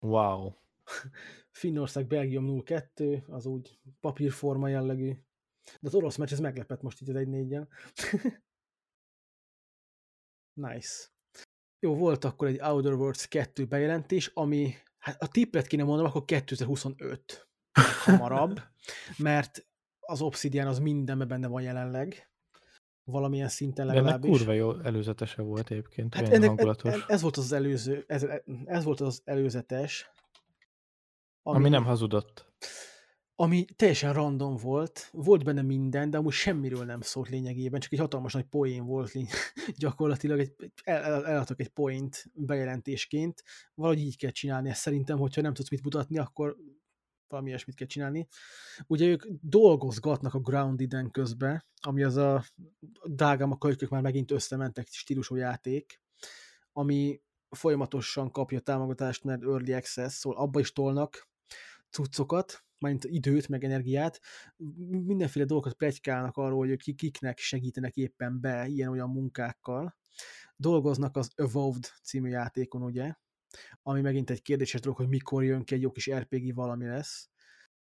[0.01, 0.53] Wow.
[1.51, 5.13] Finnország, Belgium 0-2, az úgy papírforma jellegű.
[5.81, 7.59] De az orosz meccs, ez meglepett most így az 1 4
[10.61, 11.09] Nice.
[11.79, 16.25] Jó, volt akkor egy Outer Worlds 2 bejelentés, ami, hát a tippet kéne mondanom, akkor
[16.25, 17.49] 2025
[18.05, 18.61] hamarabb,
[19.19, 19.67] mert
[20.01, 22.28] az Obsidian az mindenben benne van jelenleg,
[23.11, 24.31] valamilyen szinten De ennek legalábbis.
[24.39, 26.93] kurva jó előzetese volt egyébként, Hát ennek, hangulatos.
[26.93, 28.27] ez, ez volt az előző, ez,
[28.65, 30.11] ez volt az előzetes,
[31.43, 32.53] Ami nem hazudott.
[33.35, 37.99] ami teljesen random volt, volt benne minden, de amúgy semmiről nem szólt lényegében, csak egy
[37.99, 39.29] hatalmas nagy poén volt lény-
[39.79, 43.43] gyakorlatilag, egy, egy- el, el, eladtak egy point bejelentésként,
[43.75, 46.57] valahogy így kell csinálni ezt szerintem, hogyha nem tudsz mit mutatni, akkor
[47.29, 48.29] valami ilyesmit kell csinálni.
[48.87, 52.45] Ugye ők dolgozgatnak a Grounded-en közben, ami az a
[53.05, 56.01] drágám a kölykök már megint összementek stílusú játék,
[56.73, 61.29] ami folyamatosan kapja támogatást, mert Early Access, szóval abba is tolnak
[61.91, 64.21] cuccokat, mint időt, meg energiát,
[64.89, 69.97] mindenféle dolgokat plegykálnak arról, hogy kiknek segítenek éppen be ilyen-olyan munkákkal.
[70.57, 73.15] Dolgoznak az Evolved című játékon, ugye,
[73.83, 77.31] ami megint egy kérdéses dolog, hogy mikor jön ki egy jó kis RPG valami lesz,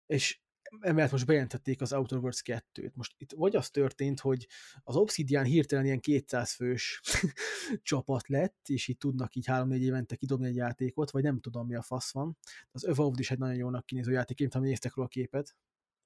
[0.06, 0.40] és
[0.80, 2.92] emellett most bejelentették az Outer Worlds 2-t.
[2.94, 4.46] Most itt vagy az történt, hogy
[4.82, 7.00] az Obsidian hirtelen ilyen 200 fős
[7.82, 11.74] csapat lett, és így tudnak így 3-4 évente kidobni egy játékot, vagy nem tudom mi
[11.74, 12.38] a fasz van.
[12.70, 15.56] Az Evolved is egy nagyon jónak kinéző játék, én tudom, néztek róla a képet,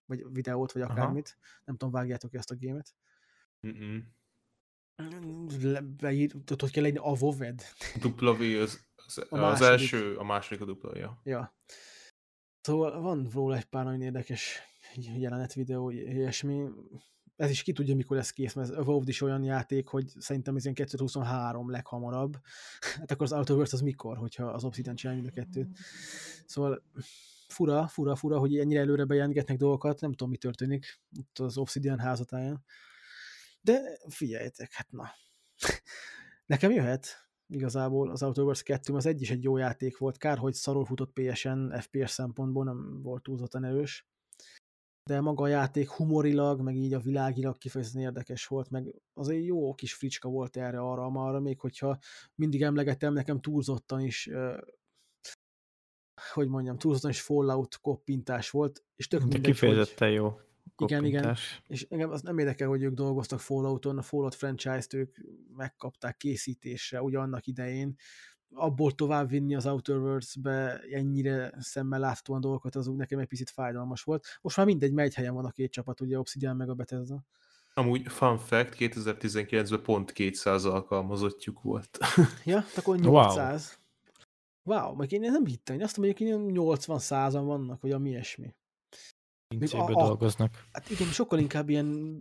[0.05, 0.93] vagy videót, vagy Aha.
[0.93, 1.39] akármit.
[1.65, 2.95] Nem tudom, vágjátok ezt a gémet.
[3.67, 3.95] Mm-mm.
[3.97, 4.05] Le-
[6.01, 7.63] Beír, tudod, hogy kell legyen a WoW-ed?
[8.01, 11.21] Dupla V az, az, A az első, a második a dupla, ja.
[11.25, 11.55] Ja.
[12.61, 14.61] Szóval van róla egy pár nagyon érdekes
[14.95, 16.69] jelenet videó, ilyesmi.
[17.37, 20.57] Ez is ki tudja, mikor lesz kész, mert az Evolved is olyan játék, hogy szerintem
[20.57, 22.37] ez ilyen 2023 leghamarabb.
[22.81, 25.79] Hát akkor az Outer Worlds az mikor, hogyha az Obsidian csinálja mind a kettőt.
[26.47, 26.83] Szóval
[27.49, 31.99] fura, fura, fura, hogy ennyire előre bejelentgetnek dolgokat, nem tudom, mi történik ott az Obsidian
[31.99, 32.65] házatáján.
[33.67, 35.11] De figyeljetek, hát na.
[36.53, 37.07] Nekem jöhet
[37.49, 40.85] igazából az Outer Worlds 2, az egy is egy jó játék volt, kár, hogy szarul
[40.85, 44.07] futott PSN, FPS szempontból nem volt túlzottan erős,
[45.11, 49.75] de maga a játék humorilag, meg így a világilag kifejezetten érdekes volt, meg azért jó
[49.75, 51.99] kis fricska volt erre, arra, amarra, még hogyha
[52.35, 54.31] mindig emlegetem, nekem túlzottan is
[56.33, 60.41] hogy mondjam, túlzottan is Fallout koppintás volt, és tök De mindegy, hogy, kifejezetten jó.
[60.77, 61.37] Igen, igen.
[61.67, 65.17] és engem az nem érdekel, hogy ők dolgoztak Fallouton, a Fallout franchise-t ők
[65.57, 67.97] megkapták készítésre ugye annak idején,
[68.55, 73.51] abból tovább vinni az Outer Worlds-be ennyire szemmel láthatóan dolgokat, az úgy nekem egy picit
[73.51, 74.27] fájdalmas volt.
[74.41, 77.25] Most már mindegy, megy helyen van a két csapat, ugye Obsidian meg a Bethesda.
[77.75, 81.99] Amúgy fun fact, 2019-ben pont 200 alkalmazottjuk volt.
[82.45, 83.79] Ja, akkor 800.
[84.63, 87.93] Wow, wow meg én nem hittem, én azt mondom, hogy ilyen 80 százan vannak, vagy
[87.93, 88.55] ami ilyesmi.
[89.49, 90.65] Pincébe a- a- dolgoznak.
[90.73, 92.21] Hát igen, sokkal inkább ilyen,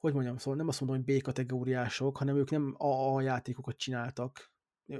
[0.00, 4.54] hogy mondjam, szóval nem azt mondom, hogy B-kategóriások, hanem ők nem A játékokat csináltak.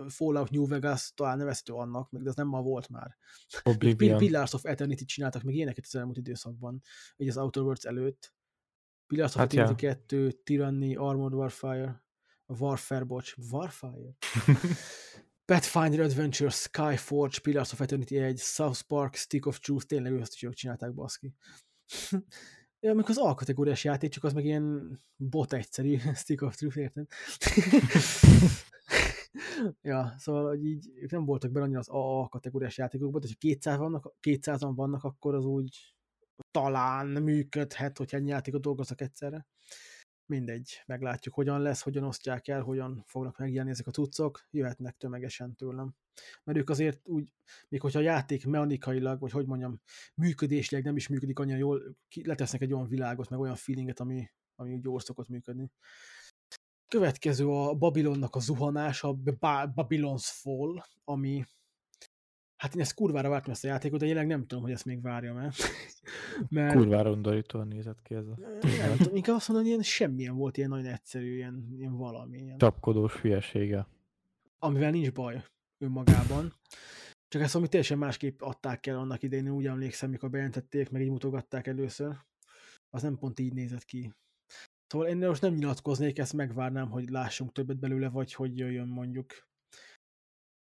[0.08, 3.16] Fallout New Vegas talán nevezhető annak, meg de az nem ma volt már.
[3.62, 4.18] Oblivion.
[4.18, 6.82] Pillars of Eternity csináltak meg ilyeneket az elmúlt időszakban,
[7.16, 8.34] így az Outer Worlds előtt.
[9.06, 9.88] Pillars of Hát hát ja.
[9.88, 12.04] Eternity 2, Tyranny, Armored Warfare,
[12.46, 14.16] Warfare, bocs, Warfire?
[15.46, 20.34] Pathfinder Adventure, Skyforge, Pillars of Eternity 1, South Park, Stick of Truth, tényleg ő azt
[20.34, 21.34] is ők csinálták, baszki.
[22.80, 27.06] Ja, amikor az alkategóriás játék, csak az meg ilyen bot egyszerű, Stick of Truth, érted?
[29.82, 33.78] ja, szóval, hogy így nem voltak benne annyira az AA kategóriás játékokban, de ha 200
[33.78, 35.94] vannak, 200-an vannak, akkor az úgy
[36.50, 39.46] talán működhet, hogyha ennyi játékot dolgoznak egyszerre.
[40.26, 45.54] Mindegy, meglátjuk, hogyan lesz, hogyan osztják el, hogyan fognak megjelenni ezek a cuccok, jöhetnek tömegesen
[45.54, 45.94] tőlem.
[46.44, 47.32] Mert ők azért úgy,
[47.68, 49.80] még hogyha a játék mechanikailag, vagy hogy mondjam,
[50.14, 54.74] működésleg nem is működik annyira jól, letesznek egy olyan világot, meg olyan feelinget, ami, ami
[54.74, 55.70] úgy jól szokott működni.
[56.88, 61.44] Következő a Babylonnak a zuhanása, Ba- Babylon's Fall, ami
[62.56, 65.02] Hát én ezt kurvára vártam ezt a játékot, de jelenleg nem tudom, hogy ezt még
[65.02, 65.52] várjam el.
[66.48, 70.36] Mert Kurvára undorítóan nézett ki ez a nem tudom, inkább azt mondom, hogy ilyen semmilyen
[70.36, 72.38] volt, ilyen nagyon egyszerű, ilyen, ilyen valami.
[72.38, 73.86] Ilyen, csapkodós hülyesége.
[74.58, 75.44] amivel nincs baj
[75.78, 76.54] önmagában.
[77.28, 81.02] Csak ezt valami teljesen másképp adták el annak idején, én úgy emlékszem, mikor bejelentették, meg
[81.02, 82.16] így mutogatták először.
[82.90, 84.14] Az nem pont így nézett ki.
[84.86, 89.46] Szóval én most nem nyilatkoznék, ezt megvárnám, hogy lássunk többet belőle, vagy hogy jöjjön mondjuk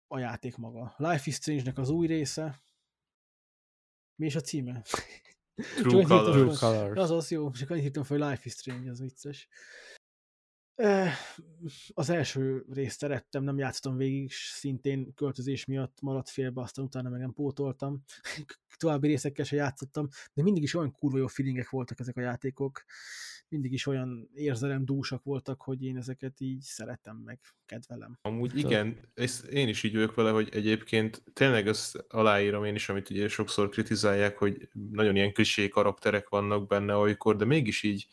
[0.08, 0.94] a játék maga.
[0.98, 2.62] Life is Strange-nek az új része.
[4.16, 4.84] Mi is a címe?
[5.56, 6.36] True Colors.
[6.36, 7.00] True Colors.
[7.00, 9.48] Az az jó, csak annyit írtam fel, hogy Life is Strange, az vicces.
[11.94, 17.20] Az első részt szerettem, nem játszottam végig, szintén költözés miatt maradt félbe, aztán utána meg
[17.20, 18.04] nem pótoltam.
[18.78, 22.84] További részekkel se játszottam, de mindig is olyan kurva jó feelingek voltak ezek a játékok.
[23.50, 28.18] Mindig is olyan érzelem dúsak voltak, hogy én ezeket így szeretem meg, kedvelem.
[28.22, 32.90] Amúgy igen, ezt én is így vagyok vele, hogy egyébként tényleg ezt aláírom én is,
[32.90, 38.08] amit ugye sokszor kritizálják, hogy nagyon ilyen klisé karakterek vannak benne olykor, de mégis így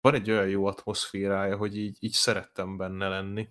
[0.00, 3.48] van egy olyan jó atmoszférája, hogy így, így szerettem benne lenni.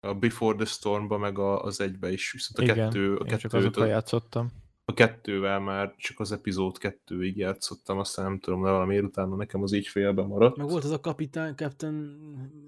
[0.00, 3.30] A Before the Stormba, meg a, az egybe is, viszont a Igen, kettő, a én
[3.30, 4.63] csak kettőt, azokkal a, játszottam.
[4.86, 9.62] A kettővel már csak az epizód kettőig játszottam, aztán nem tudom, de valamiért utána nekem
[9.62, 10.56] az így félbe maradt.
[10.56, 12.18] Meg volt az a kapitány, Captain,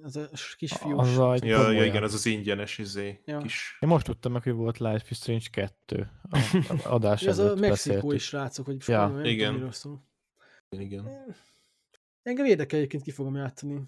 [0.03, 1.01] az a kisfiús.
[1.01, 3.39] Az a Ja, ja, igen, az az ingyenes izé, Ja.
[3.39, 3.77] kis...
[3.81, 6.11] Én most tudtam meg, hogy volt Life is Strange 2.
[6.31, 6.39] A,
[6.69, 8.95] a adás Ja, az a mexikói srácok, hogy Ja.
[8.95, 9.39] ja, nem Igen.
[9.39, 10.05] tudom, miről szól.
[10.69, 11.09] Igen.
[12.23, 13.83] Engem érdekel egyébként ki fogom játszani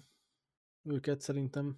[0.83, 1.77] őket szerintem.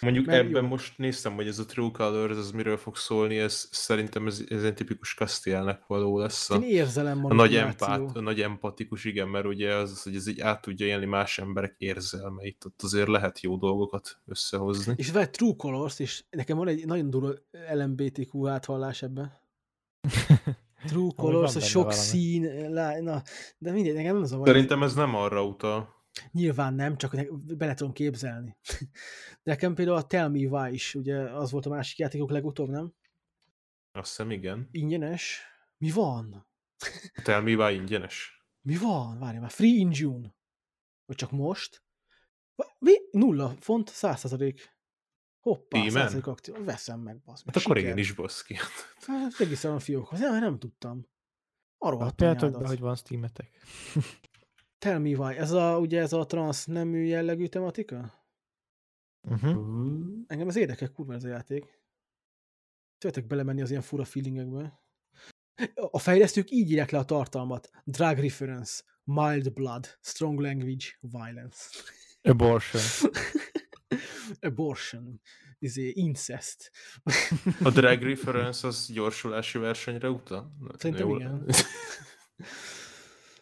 [0.00, 0.68] Mondjuk Mert ebben jó.
[0.68, 4.64] most néztem, hogy ez a True Colors, az miről fog szólni, ez szerintem ez, ez
[4.64, 6.50] egy tipikus Castielnek való lesz.
[6.50, 10.14] A, Én érzelem a nagy, empát, a nagy empatikus, igen, mert ugye az, az, hogy
[10.14, 14.94] ez így át tudja élni más emberek érzelmeit, ott azért lehet jó dolgokat összehozni.
[14.96, 17.32] És vett True Colors, és nekem van egy nagyon durva
[17.72, 19.40] LMBTQ áthallás ebbe.
[20.86, 22.00] True van Colors, a sok valami.
[22.00, 23.22] szín, lá, na,
[23.58, 24.46] de mindegy, nekem nem az a baj.
[24.46, 25.94] Szerintem ez nem arra utal.
[26.32, 27.14] Nyilván nem, csak
[27.56, 28.56] bele tudom képzelni.
[28.62, 28.76] De
[29.52, 32.92] nekem például a Tell Me Why is, ugye az volt a másik játékok legutóbb, nem?
[33.92, 34.68] Azt hiszem, igen.
[34.70, 35.42] Ingyenes.
[35.78, 36.46] Mi van?
[37.14, 38.46] A Tell Me Why ingyenes.
[38.60, 39.18] Mi van?
[39.18, 39.50] Várj már.
[39.50, 40.34] Free in June.
[41.06, 41.84] Vagy csak most?
[42.78, 42.92] Mi?
[43.10, 44.60] Nulla font, 100%.
[45.40, 46.12] Hoppá, Steamen?
[46.12, 46.64] 100% aktív.
[46.64, 47.42] Veszem meg, basz.
[47.46, 48.56] Hát akkor igen is, baszki.
[49.06, 50.18] Hát, Regisztrálom a fiókhoz.
[50.18, 51.06] Nem, nem tudtam.
[51.78, 53.50] Arról Apjátok be, hogy van Steametek.
[54.78, 55.36] Tell me why.
[55.36, 58.24] Ez a, ugye ez a transz nemű jellegű tematika?
[59.20, 59.56] Uh-huh.
[60.26, 61.80] Engem ez érdekel, kurva ez a játék.
[62.98, 64.80] Szeretek belemenni az ilyen fura feelingekbe.
[65.74, 67.70] A fejlesztők így írják le a tartalmat.
[67.84, 71.58] Drug reference, mild blood, strong language, violence.
[72.22, 72.82] Abortion.
[74.40, 75.20] Abortion,
[75.58, 76.70] izé, incest.
[77.62, 80.56] A drag reference az gyorsulási versenyre utal?
[80.78, 81.46] Szerintem igen.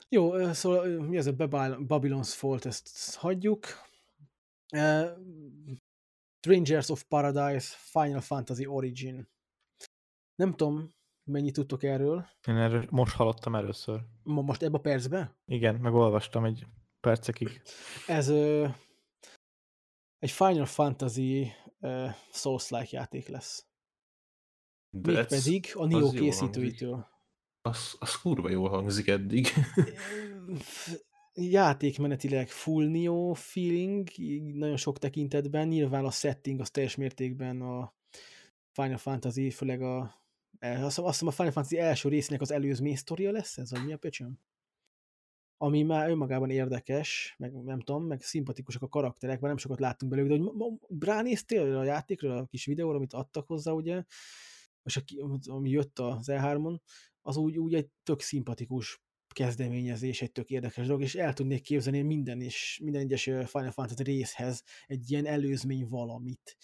[0.08, 3.66] Jó, szóval mi ez a Babylon's Fault, ezt hagyjuk.
[4.72, 5.08] Uh,
[6.38, 9.28] Strangers of Paradise, Final Fantasy Origin.
[10.34, 10.94] Nem tudom,
[11.30, 12.28] mennyit tudtok erről.
[12.46, 14.00] Én erről most hallottam először.
[14.22, 15.36] Ma most ebbe a percbe?
[15.44, 16.66] Igen, megolvastam egy
[17.00, 17.62] percekig.
[18.06, 18.68] Ez ö,
[20.18, 23.66] egy Final Fantasy ö, Souls-like játék lesz.
[24.90, 27.08] De Mégpedig a Nio készítőitől.
[27.66, 29.46] Az, az kurva jól hangzik eddig.
[31.34, 34.08] játékmenetileg full Neo feeling,
[34.54, 37.94] nagyon sok tekintetben, nyilván a setting az teljes mértékben a
[38.72, 40.22] Final Fantasy, főleg a
[40.58, 43.96] azt hiszem, a Final Fantasy első részének az előzmény sztoria lesz ez, vagy mi a
[43.96, 44.38] pöcsöm?
[45.56, 50.12] Ami már önmagában érdekes, meg nem tudom, meg szimpatikusak a karakterek, mert nem sokat láttunk
[50.12, 54.04] belőle, de hogy ránéztél a játékra, a kis videóra, amit adtak hozzá, ugye,
[54.82, 56.78] és aki, ami jött az E3-on,
[57.26, 62.02] az úgy, úgy egy tök szimpatikus kezdeményezés, egy tök érdekes dolog, és el tudnék képzelni
[62.02, 66.56] minden, és minden egyes Final Fantasy részhez egy ilyen előzmény valamit.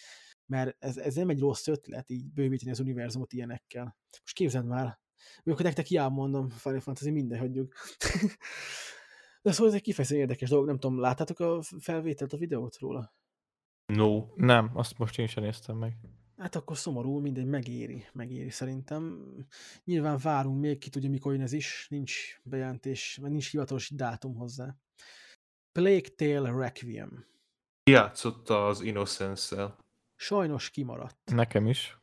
[0.47, 3.97] Mert ez, ez nem egy rossz ötlet, így bővíteni az univerzumot ilyenekkel.
[4.11, 4.99] Most képzeld már,
[5.43, 7.75] mi akkor nektek hiába mondom, Final Fantasy minden hagyjuk.
[9.43, 13.15] De szóval ez egy kifejezetten érdekes dolog, nem tudom, láttátok a felvételt, a videót róla?
[13.87, 14.27] No.
[14.35, 15.97] Nem, azt most én sem néztem meg.
[16.41, 19.35] Hát akkor szomorú, mindegy, megéri, megéri szerintem.
[19.85, 24.35] Nyilván várunk még, ki tudja mikor jön ez is, nincs bejelentés, mert nincs hivatalos dátum
[24.35, 24.77] hozzá.
[25.73, 27.27] Plague Tale Requiem.
[27.91, 29.79] Játszotta az Innocence-szel.
[30.17, 31.31] Sajnos kimaradt.
[31.33, 32.00] Nekem is.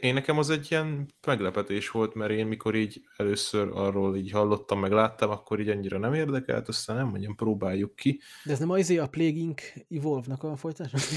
[0.00, 4.80] Én nekem az egy ilyen meglepetés volt, mert én mikor így először arról így hallottam,
[4.80, 8.20] meg láttam, akkor így annyira nem érdekelt, aztán nem mondjam, próbáljuk ki.
[8.44, 9.62] De ez nem az izé a Plague Inc.
[9.88, 10.98] Evolve-nak a folytása?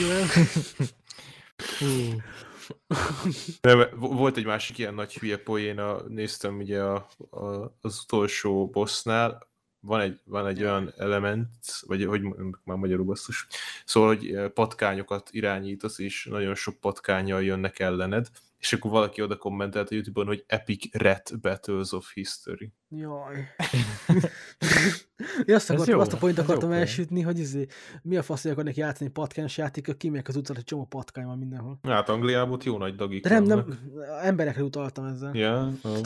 [0.00, 0.08] Jó,
[3.60, 3.88] nem?
[3.96, 9.51] Volt egy másik ilyen nagy hülye poéna, néztem ugye a, a, az utolsó bossnál,
[9.84, 11.50] van egy, van egy olyan element,
[11.86, 13.46] vagy hogy mondjuk már magyarul basszus,
[13.84, 18.28] szóval, hogy eh, patkányokat irányítasz, és nagyon sok patkányjal jönnek ellened,
[18.62, 22.72] és akkor valaki oda kommentelt a Youtube-on, hogy Epic Rat Battles of History.
[22.88, 23.34] Jaj.
[25.46, 27.66] Én azt, Ez akartam, jó, azt a point akartam elsütni, hogy izé,
[28.02, 31.38] mi a fasz, hogy akarnak játszani patkányos játékot, kimegyek az utcára, egy csomó patkány van
[31.38, 31.78] mindenhol.
[31.82, 33.78] Hát Angliában ott jó nagy dagik De nem, nem,
[34.20, 35.34] emberekre utaltam ezzel.
[35.34, 36.00] Ja, um,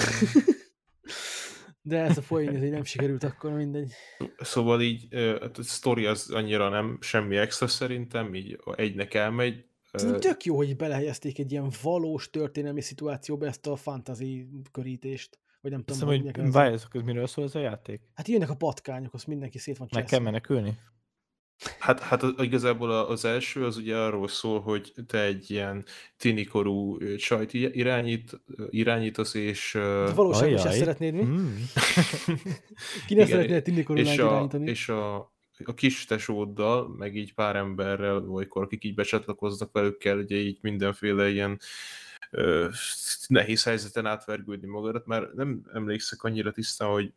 [1.88, 3.92] De ez a poén, ez így nem sikerült akkor, mindegy.
[4.38, 5.06] Szóval így
[5.40, 9.64] hát a sztori az annyira nem semmi extra szerintem, így egynek elmegy.
[9.92, 15.38] Szerintem tök jó, hogy belehelyezték egy ilyen valós történelmi szituációba ezt a fantasy körítést.
[15.60, 18.00] Vagy nem tudom, Hiszem, hogy hogy várjátok, hogy miről szól ez a játék?
[18.14, 20.78] Hát jönnek a patkányok, azt mindenki szét van Meg kell menekülni?
[21.78, 25.84] Hát, hát az- igazából a- az első az ugye arról szól, hogy te egy ilyen
[26.16, 30.78] tinikorú csajt irányít, irányítasz, és, De valóságban Ajjaj.
[30.78, 31.22] szeretnéd mi?
[31.22, 31.64] Hmm.
[33.06, 34.70] Ki ne igen, szeretnél Tindikorú és, a, irányítani?
[34.70, 35.16] és a,
[35.64, 40.58] a kis tesóddal, meg így pár emberrel, olykor, akik így becsatlakoznak velük kell, ugye így
[40.60, 41.60] mindenféle ilyen
[42.30, 42.68] ö,
[43.26, 47.12] nehéz helyzeten átvergődni magadat, mert nem emlékszek annyira tisztán, hogy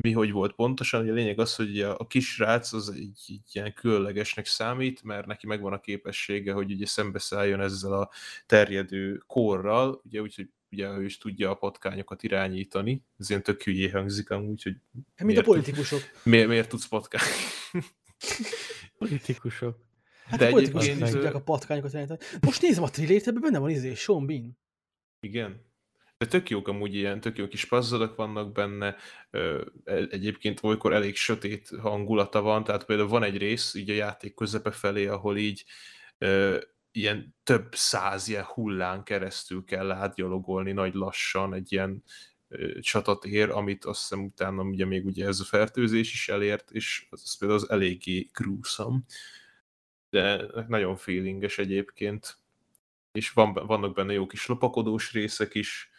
[0.00, 1.08] mi hogy volt pontosan.
[1.08, 5.72] A lényeg az, hogy a, kisrác az egy, egy ilyen különlegesnek számít, mert neki megvan
[5.72, 8.10] a képessége, hogy ugye szembeszálljon ezzel a
[8.46, 13.04] terjedő korral, ugye úgyhogy ugye ő is tudja a patkányokat irányítani.
[13.18, 14.76] Ez ilyen tök hülyé hangzik amúgy, hogy
[15.16, 16.00] Hát, mint a politikusok.
[16.24, 17.28] miért, miért tudsz patkány?
[18.98, 19.86] Politikusok.
[20.24, 22.20] Hát De a politikusok egyébként, tudják a patkányokat irányítani.
[22.40, 24.58] Most nézem a trilét, ebben benne van izé, Sean Bean.
[25.20, 25.67] Igen.
[26.18, 28.96] De tök jók amúgy ilyen, tök jó kis puzzle vannak benne,
[29.30, 34.34] e- egyébként olykor elég sötét hangulata van, tehát például van egy rész így a játék
[34.34, 35.64] közepe felé, ahol így
[36.92, 42.02] ilyen több száz ilyen hullán keresztül kell átgyalogolni nagy lassan egy ilyen
[42.80, 47.38] csatatér, amit azt hiszem utána ugye még ugye ez a fertőzés is elért, és az,
[47.38, 48.98] például az eléggé gruesome.
[50.10, 52.38] De nagyon feelinges egyébként.
[53.12, 55.90] És van, vannak benne jó kis lopakodós részek is,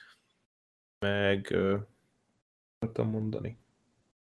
[1.00, 1.56] meg
[2.80, 3.58] akartam mondani.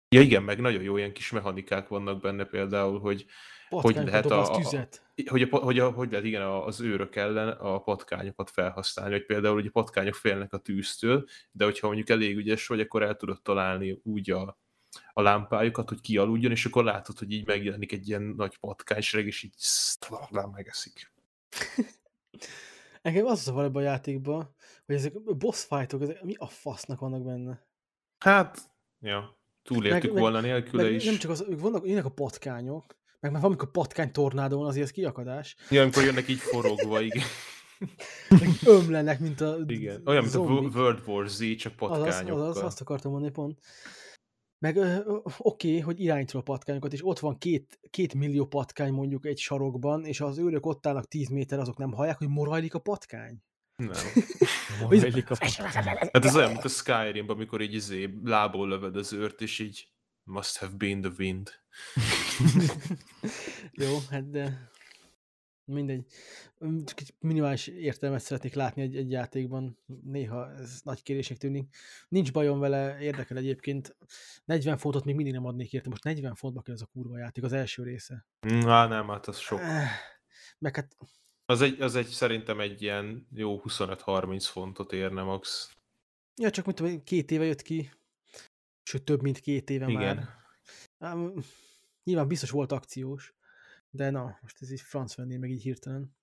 [0.10, 3.26] Ja igen, meg nagyon jó ilyen kis mechanikák vannak benne például, hogy
[3.70, 5.12] Patkányokat lehet dobálsz a- a- tüzet.
[5.26, 9.26] hogy, a, hogy, a, hogy lehet igen a- az őrök ellen a patkányokat felhasználni, hogy
[9.26, 13.16] például hogy a patkányok félnek a tűztől, de hogyha mondjuk elég ügyes vagy, akkor el
[13.16, 14.60] tudod találni úgy a,
[15.14, 19.44] a lámpájukat, hogy kialudjon, és akkor látod, hogy így megjelenik egy ilyen nagy patkánysereg, és
[19.44, 21.12] így sztlá, megeszik.
[23.02, 24.56] Engem az az a valóban a játékban,
[24.92, 27.66] hogy ezek a boss fightok, ezek mi a fasznak vannak benne?
[28.18, 31.06] Hát, ja, túléltük Meg- meg- volna nélküle Meg is.
[31.06, 34.86] nem csak az, ők vannak, jönnek a patkányok, meg már valamikor patkány tornádó van, azért
[34.86, 35.56] ez kiakadás.
[35.70, 37.24] Ja, amikor jönnek így forogva, igen.
[38.30, 40.02] Meg ömlenek, mint a igen.
[40.06, 40.64] Olyan, mint a zombik.
[40.64, 42.50] Wo- World War Z, csak Azaz, patkányokkal.
[42.50, 43.60] azaz, azt akartam mondani pont.
[44.60, 49.26] Meg oké, okay, hogy irányítod a patkányokat, és ott van két, két millió patkány mondjuk
[49.26, 52.80] egy sarokban, és az őrök ott állnak 10 méter, azok nem hallják, hogy morajlik a
[52.80, 53.44] patkány?
[53.82, 54.24] Nem.
[56.12, 59.88] Hát ez olyan, mint a Skyrimben, amikor így izé lából löved az őrt, és így
[60.24, 61.52] must have been the wind.
[63.84, 64.70] Jó, hát de...
[65.66, 66.06] Mindegy.
[66.60, 69.78] Csak egy minimális értelmet szeretnék látni egy, egy játékban.
[70.04, 71.76] Néha ez nagy kérésnek tűnik.
[72.08, 73.98] Nincs bajom vele, érdekel egyébként.
[74.46, 75.90] 40 fontot még mindig nem adnék érte.
[75.90, 78.26] Most 40 fontba kell ez a kurva játék, az első része.
[78.40, 79.60] Na, nem, hát az sok.
[79.60, 79.90] Eh,
[80.60, 80.98] Meg hát
[81.52, 85.72] Az egy, az egy szerintem egy ilyen jó 25-30 fontot érne max.
[86.42, 87.92] Ja, csak mint tudom, két éve jött ki,
[88.84, 90.16] sőt több, mint két éve Igen.
[90.16, 90.28] már.
[90.98, 91.34] Ám,
[92.04, 93.34] nyilván biztos volt akciós,
[93.90, 96.16] de na, most ez így franc venné meg így hirtelen.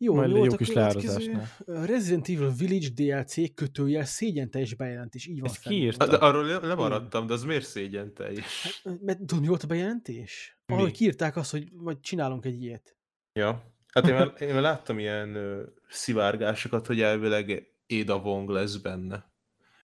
[0.00, 1.06] Jó, Majd jó a kis következő?
[1.28, 1.86] leárazásnál.
[1.86, 5.26] Resident Evil Village DLC kötőjel szégyen teljes bejelentés.
[5.26, 6.06] Így van Ezt kiírta?
[6.06, 8.82] De arról le- lemaradtam, de az miért szégyen teljes?
[9.00, 10.58] Mert tudod, mi volt a bejelentés?
[10.66, 10.74] Mi?
[10.74, 12.97] Ahogy kiírták azt, hogy majd csinálunk egy ilyet.
[13.38, 13.62] Ja.
[13.92, 19.32] Hát én már, én már láttam ilyen ö, szivárgásokat, hogy elvileg Ada Wong lesz benne.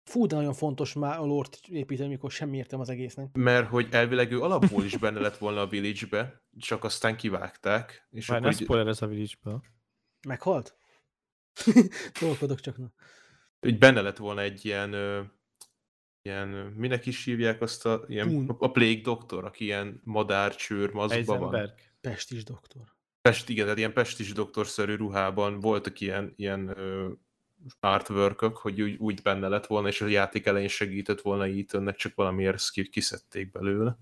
[0.03, 3.35] Fú, de nagyon fontos már a lort építeni, mikor semmi értem az egésznek.
[3.35, 8.07] Mert hogy elvileg ő alapból is benne lett volna a Village-be, csak aztán kivágták.
[8.11, 9.61] És Már akkor így, spoiler ez a village
[10.27, 10.77] Meghalt?
[12.19, 12.77] Tolkodok csak.
[12.77, 12.91] Na.
[13.61, 15.21] így benne lett volna egy ilyen, ö,
[16.21, 18.55] ilyen minek is hívják azt a, ilyen, Dún.
[18.59, 21.37] a Plague Doktor, aki ilyen madárcsőr mazgba van.
[21.37, 21.79] Heisenberg.
[22.01, 22.99] Pestis doktor.
[23.21, 26.75] Pest, igen, tehát ilyen pestis doktorszerű ruhában voltak ilyen, ilyen
[27.79, 32.15] artwork hogy úgy, úgy benne lett volna, és a játék elején segített volna Ethannek, csak
[32.15, 33.97] valamiért ezt ki- kiszedték belőle.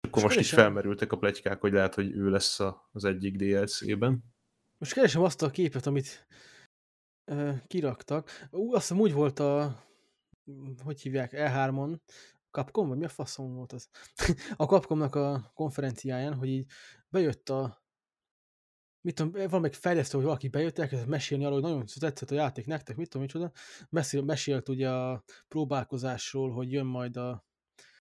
[0.00, 3.36] Akkor most így teljesen- felmerültek a plegykák, hogy lehet, hogy ő lesz a, az egyik
[3.36, 4.24] DLC-ben.
[4.78, 6.26] Most keresem azt a képet, amit
[7.24, 8.46] ö, kiraktak.
[8.50, 9.82] Ú, azt hiszem úgy volt a,
[10.84, 11.98] hogy hívják, E3-on,
[12.50, 13.88] Capcom, vagy mi a faszom volt az?
[14.56, 16.66] a Capcomnak a konferenciáján, hogy így
[17.08, 17.81] bejött a
[19.02, 22.66] mit tudom, valamelyik fejlesztő, hogy valaki bejött, elkezdett mesélni arról, hogy nagyon tetszett a játék
[22.66, 23.52] nektek, mit tudom, micsoda.
[23.88, 27.46] Mesél, mesélt ugye a próbálkozásról, hogy jön majd a,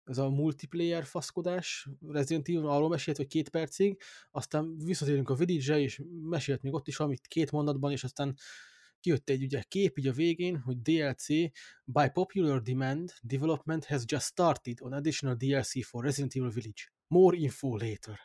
[0.04, 5.78] ez a multiplayer faszkodás, Resident Evil, arról mesélt, hogy két percig, aztán visszatérünk a village
[5.78, 8.36] és mesélt még ott is valamit két mondatban, és aztán
[9.00, 11.26] kijött egy ugye kép így a végén, hogy DLC
[11.84, 16.82] by popular demand, development has just started on additional DLC for Resident Evil Village.
[17.06, 18.18] More info later.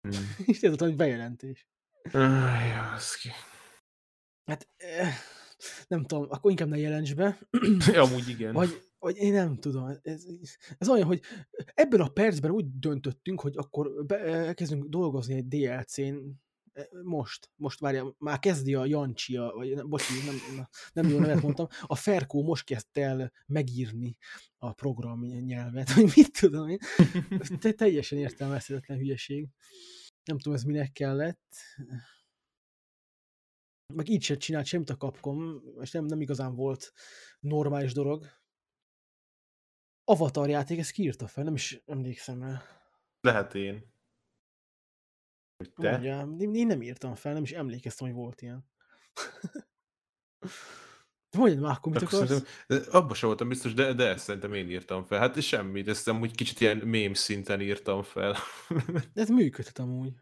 [0.00, 0.34] Hmm.
[0.46, 1.68] És ez a nagy bejelentés.
[2.12, 3.28] Áj, az ki.
[4.44, 5.14] Hát eh,
[5.88, 7.38] nem tudom, akkor inkább ne jelents be,
[8.04, 8.52] Amúgy igen.
[8.52, 9.98] vagy, vagy én nem tudom.
[10.02, 10.24] Ez,
[10.78, 11.20] ez olyan, hogy
[11.74, 16.16] ebben a percben úgy döntöttünk, hogy akkor be, elkezdünk dolgozni egy DLC-n,
[16.72, 21.18] eh, most, most várjál, már kezdi a Jancsi, a, vagy nem, bocsi, nem, nem jó
[21.18, 24.16] nevet mondtam, a Ferkó most kezdte el megírni
[24.58, 26.78] a program nyelvet, vagy mit tudom én.
[27.60, 29.48] Te, teljesen értelmezhetetlen hülyeség.
[30.30, 31.54] Nem tudom, ez minek kellett.
[33.94, 36.92] Meg így se csinált semmit a Capcom, és nem, nem igazán volt
[37.40, 38.26] normális dolog.
[40.04, 42.62] Avatar játék, ezt kiírta fel, nem is emlékszem rá.
[43.20, 43.92] Lehet én.
[45.56, 45.90] Hogy te?
[45.90, 48.70] Mondja, én én nem írtam fel, nem is emlékeztem, hogy volt ilyen.
[51.30, 52.88] De mondjad már, akkor mit Akkor akarsz?
[52.90, 55.18] abban sem voltam biztos, de, de ezt szerintem én írtam fel.
[55.18, 58.36] Hát semmit, ezt amúgy kicsit ilyen mém szinten írtam fel.
[59.12, 60.12] De ez működhet amúgy.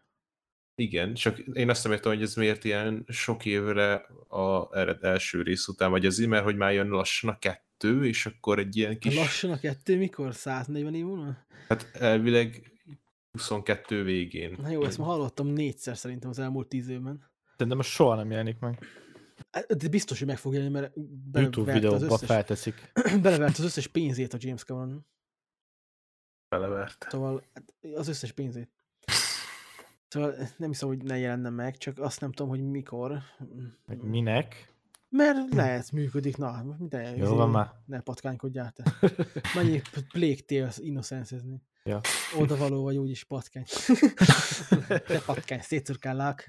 [0.75, 3.93] Igen, csak én azt nem értem, hogy ez miért ilyen sok évre
[4.27, 8.25] a ered első rész után, vagy azért, mert hogy már jön lassan a kettő, és
[8.25, 9.15] akkor egy ilyen Kis...
[9.15, 10.35] Lassan a kettő, mikor?
[10.35, 11.37] 140 év múlva?
[11.67, 12.71] hát elvileg
[13.31, 14.57] 22 végén.
[14.61, 17.31] Na jó, ezt már hallottam négyszer szerintem az elmúlt tíz évben.
[17.51, 18.79] Szerintem most soha nem jelenik meg.
[19.77, 20.95] De biztos, hogy meg fog jelenni, mert
[21.31, 22.91] YouTube videóba összes, felteszik.
[23.21, 25.05] belevert az összes pénzét a James Cameron.
[26.49, 27.07] Beleverte.
[27.09, 28.69] Szóval hát, az összes pénzét.
[30.07, 33.21] Szóval nem hiszem, hogy ne jelenne meg, csak azt nem tudom, hogy mikor.
[33.85, 34.73] Meg minek?
[35.09, 36.37] Mert lehet, működik.
[36.37, 37.71] Na, de Jó van már.
[37.85, 38.93] Ne patkánykodjál te.
[39.55, 41.35] Mennyi Plague Tales innocence
[41.83, 42.01] Ja.
[42.37, 43.65] Oda való vagy úgyis patkány.
[45.07, 46.45] De patkány, szétszurkállak.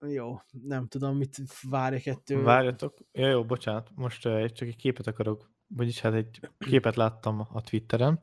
[0.00, 2.42] Jó, nem tudom, mit várjak ettől.
[2.42, 2.98] Várjatok.
[3.12, 3.90] Ja, jó, bocsánat.
[3.94, 8.20] Most csak egy képet akarok, vagyis hát egy képet láttam a Twitteren,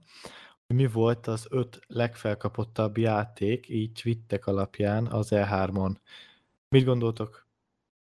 [0.67, 5.95] hogy mi volt az öt legfelkapottabb játék, így twittek alapján az E3-on.
[6.75, 7.47] Mit gondoltok?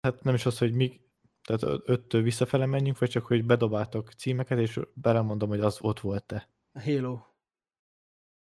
[0.07, 1.01] Hát nem is az, hogy mi,
[1.43, 6.49] tehát öttől visszafele menjünk, vagy csak, hogy bedobáltok címeket, és belemondom, hogy az ott volt-e.
[6.79, 7.19] Halo.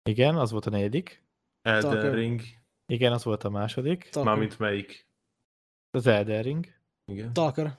[0.08, 1.24] Igen, az volt a negyedik.
[1.62, 2.12] Elden.
[2.14, 2.40] Ring.
[2.86, 4.04] Igen, az volt a második.
[4.04, 4.32] Stalker.
[4.32, 5.06] Mármint melyik?
[5.90, 6.66] Az Elden Ring.
[7.04, 7.30] Igen.
[7.30, 7.78] Stalker.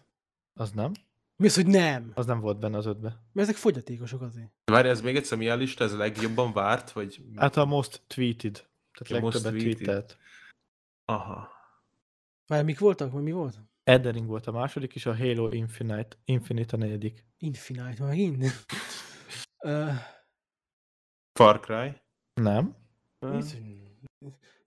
[0.53, 0.91] Az nem.
[1.35, 2.11] Mi az, hogy nem?
[2.15, 3.07] Az nem volt benne az ötbe.
[3.07, 4.51] Mert ezek fogyatékosok azért.
[4.65, 5.83] Várj, ez még egyszer milyen lista?
[5.83, 6.91] Ez a legjobban várt?
[6.91, 7.21] Vagy...
[7.35, 8.67] Hát a most tweeted.
[8.91, 9.83] Tehát most legtöbbet tweeted.
[9.83, 10.17] tweetelt.
[11.05, 11.49] Aha.
[12.47, 13.11] Várj, mik voltak?
[13.11, 13.59] Vagy mi volt?
[13.83, 17.25] Elden Ring volt a második, és a Halo Infinite, Infinite a negyedik.
[17.37, 18.43] Infinite, már megint.
[19.63, 19.93] uh,
[21.39, 22.01] Far Cry.
[22.33, 22.75] Nem?
[23.19, 23.57] hogy-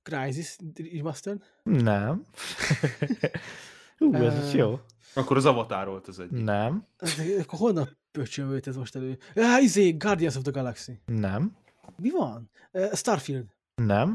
[0.02, 0.56] Crysis
[0.92, 1.42] Remastered?
[1.62, 2.24] Nem.
[3.98, 4.80] Hú, ez is Ö, jó.
[5.14, 6.42] Akkor az Avatar volt az egyik.
[6.44, 6.86] Nem.
[6.96, 9.18] Ez- Akkor honnan pöcsön jött ez most elő?
[9.34, 11.00] Ah, izé, Guardians of the Galaxy.
[11.06, 11.56] Nem.
[11.96, 12.50] Mi van?
[12.94, 13.54] Starfield.
[13.74, 14.08] Nem.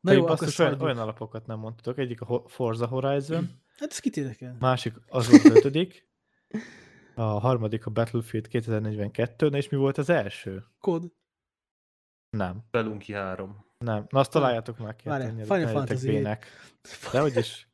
[0.00, 1.98] Na Pedig jó, akkor olyan, olyan alapokat nem mondtatok.
[1.98, 4.56] Egyik a Forza Horizon, Hát ez kit érdekel?
[4.60, 6.08] másik az az ötödik,
[7.14, 10.64] a harmadik a Battlefield 2042, na és mi volt az első?
[10.80, 11.12] Kod.
[12.30, 12.64] Nem.
[12.70, 13.64] Belunki 3.
[13.84, 14.06] Nem.
[14.08, 15.08] Na azt találjátok már ki.
[15.08, 16.46] hát Várjál, ennyire Final Fantasy bének.
[17.12, 17.68] De hogy is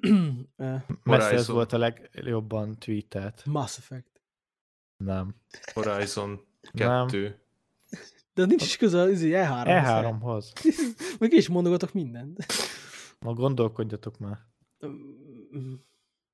[0.56, 3.44] Eh, messze ez volt a legjobban tweetelt.
[3.44, 4.22] Mass Effect.
[5.04, 5.34] Nem.
[5.74, 7.06] Horizon Nem.
[7.06, 7.40] 2.
[8.34, 9.62] De nincs is köze az izé, E3.
[9.66, 10.52] E3-hoz.
[11.20, 12.46] Meg is mondogatok mindent.
[13.24, 14.38] Ma gondolkodjatok már.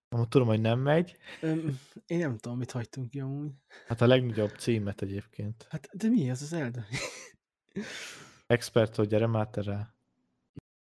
[0.08, 1.16] Amúgy tudom, hogy nem megy.
[1.40, 3.50] öm, Én nem tudom, mit hagytunk ki amúgy.
[3.86, 5.66] Hát a legnagyobb címet egyébként.
[5.70, 6.84] Hát, de mi ez az Zelda?
[8.46, 9.94] Expert, hogy gyere már te rá.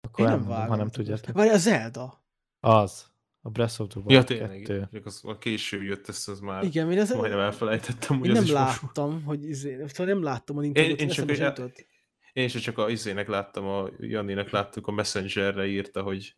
[0.00, 0.68] Akkor Én nem, nem vágom.
[0.68, 1.34] ha nem tudjátok.
[1.34, 2.22] Várj, a Zelda.
[2.60, 3.06] Az.
[3.40, 4.62] A Breath of the Wild Ja, tényleg.
[4.62, 4.88] 2.
[4.92, 8.36] Csak az, a később jött ezt, az már Igen, én, ez, majdnem elfelejtettem, hogy én
[8.36, 11.36] az nem is most láttam, hogy izé, szóval nem láttam a Nintendo-t, én én, csak
[11.38, 11.86] nem tudott.
[12.32, 16.36] Én csak a izének láttam, a Janninak láttuk, a Messengerre írta, hogy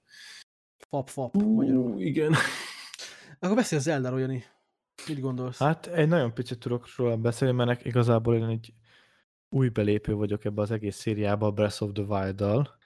[0.89, 2.01] Fap, fap, magyarul.
[2.01, 2.35] igen.
[3.39, 4.45] Akkor beszélj a Zelda-ról, Jani.
[5.09, 5.59] Mit gondolsz?
[5.59, 8.73] Hát egy nagyon picit tudok róla beszélni, mert igazából én egy
[9.51, 12.77] új belépő vagyok ebbe az egész szériába, a Breath of the Wild-dal,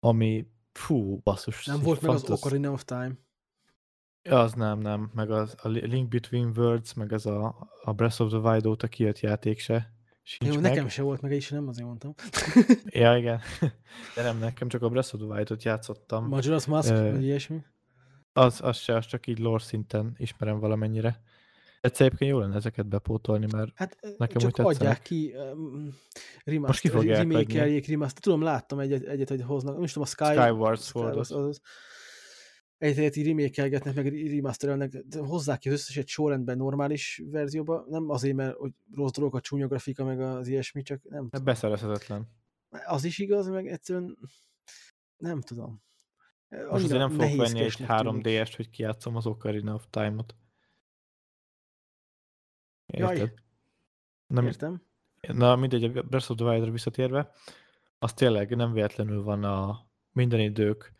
[0.00, 1.64] ami fú, basszus.
[1.64, 3.12] nem volt meg az Ocarina of Time.
[4.22, 8.28] Az nem, nem, meg az, a Link Between Worlds, meg az a, a Breath of
[8.28, 9.94] the Wild óta kijött játék se.
[10.22, 10.70] Sincs Jó, meg.
[10.70, 12.14] nekem se volt meg, és nem azért mondtam.
[12.84, 13.40] Ja, igen.
[14.14, 16.28] De nem, nekem csak a Breath of the Wild-ot játszottam.
[16.30, 17.64] Majora's Mask, Ö, vagy ilyesmi.
[18.32, 21.22] Az, az se, az csak így lore szinten ismerem valamennyire.
[21.86, 24.76] Egyszer egyébként jó lenne ezeket bepótolni, mert Hát Nekem csak úgy tetszenek.
[24.80, 25.94] adják ki um,
[26.44, 28.22] remaster, Most ki remake-eljék, remaster.
[28.22, 29.74] Tudom, láttam egyet, egyet, hogy hoznak.
[29.74, 30.40] Nem is tudom, a Sky...
[30.40, 31.58] Skyward Sky- Sword
[32.78, 38.56] egyet, így remake meg remasterelnek, hozzák ki az összeset sorrendben normális verzióba, nem azért, mert
[38.56, 41.44] hogy rossz dolog a csúnya grafika, meg az ilyesmi, csak nem Hát tudom.
[41.44, 42.28] beszerezhetetlen.
[42.86, 44.18] Az is igaz, meg egyszerűen
[45.16, 45.82] nem tudom.
[46.48, 48.26] Most azért nem fogok venni egy nehézkesnek tűnik.
[48.26, 50.34] 3D-est, hogy kijátszom az Ocarina of Time-ot.
[52.86, 53.16] Jaj.
[53.16, 53.34] Érted?
[54.26, 54.82] Na, mi- Értem.
[55.20, 57.30] na mindegy, a Breath of the Wild-ra visszatérve,
[57.98, 60.92] az tényleg nem véletlenül van a minden idők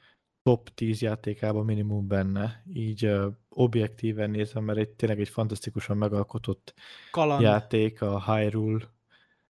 [0.42, 6.74] top 10 játékában minimum benne, így uh, objektíven nézve, mert egy, tényleg egy fantasztikusan megalkotott
[7.10, 7.42] Kaland.
[7.42, 8.84] játék, a Hyrule,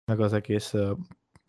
[0.05, 0.99] meg az egész uh,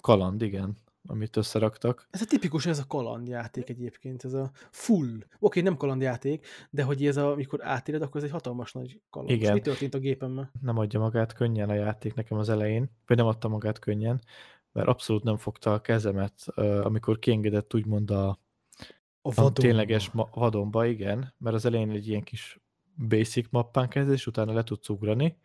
[0.01, 0.77] kaland, igen,
[1.09, 2.07] amit összeraktak.
[2.11, 5.17] Ez a tipikus, ez a kalandjáték egyébként, ez a full.
[5.39, 9.31] Oké, nem kalandjáték, de hogy ez a, amikor átéled, akkor ez egy hatalmas nagy kaland.
[9.31, 9.51] Igen.
[9.51, 10.51] Most mi történt a gépemmel?
[10.61, 14.21] nem adja magát könnyen a játék nekem az elején, vagy nem adta magát könnyen,
[14.71, 16.47] mert abszolút nem fogta a kezemet,
[16.81, 18.37] amikor kiengedett úgymond a, A
[19.21, 19.53] a vadon.
[19.53, 22.59] tényleges vadonba, igen, mert az elején egy ilyen kis
[23.07, 25.37] basic mappán kezdesz, és utána le tudsz ugrani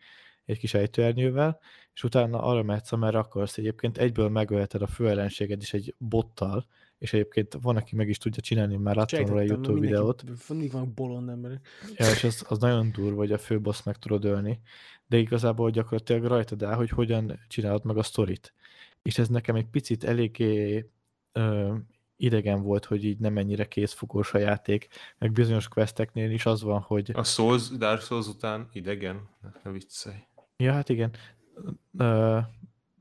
[0.45, 1.59] egy kis ejtőernyővel,
[1.95, 3.57] és utána arra mehetsz, amerre akarsz.
[3.57, 6.65] Egyébként egyből megölheted a főellenséged is egy bottal,
[6.97, 10.71] és egyébként van, aki meg is tudja csinálni, már láttam róla egy YouTube videót, Mindig
[10.71, 11.67] van bolond emberek.
[11.95, 14.59] Ja, és az, az nagyon durva, hogy a főbossz meg tudod ölni,
[15.07, 18.53] de igazából gyakorlatilag rajtad áll, hogy hogyan csinálod meg a sztorit.
[19.01, 20.89] És ez nekem egy picit eléggé
[21.31, 21.75] ö,
[22.17, 26.81] idegen volt, hogy így nem ennyire készfogós a játék, meg bizonyos questeknél is az van,
[26.81, 29.29] hogy A Souls, Dark Souls után idegen?
[29.63, 30.17] Ne viccelj.
[30.57, 31.11] Ja, hát igen.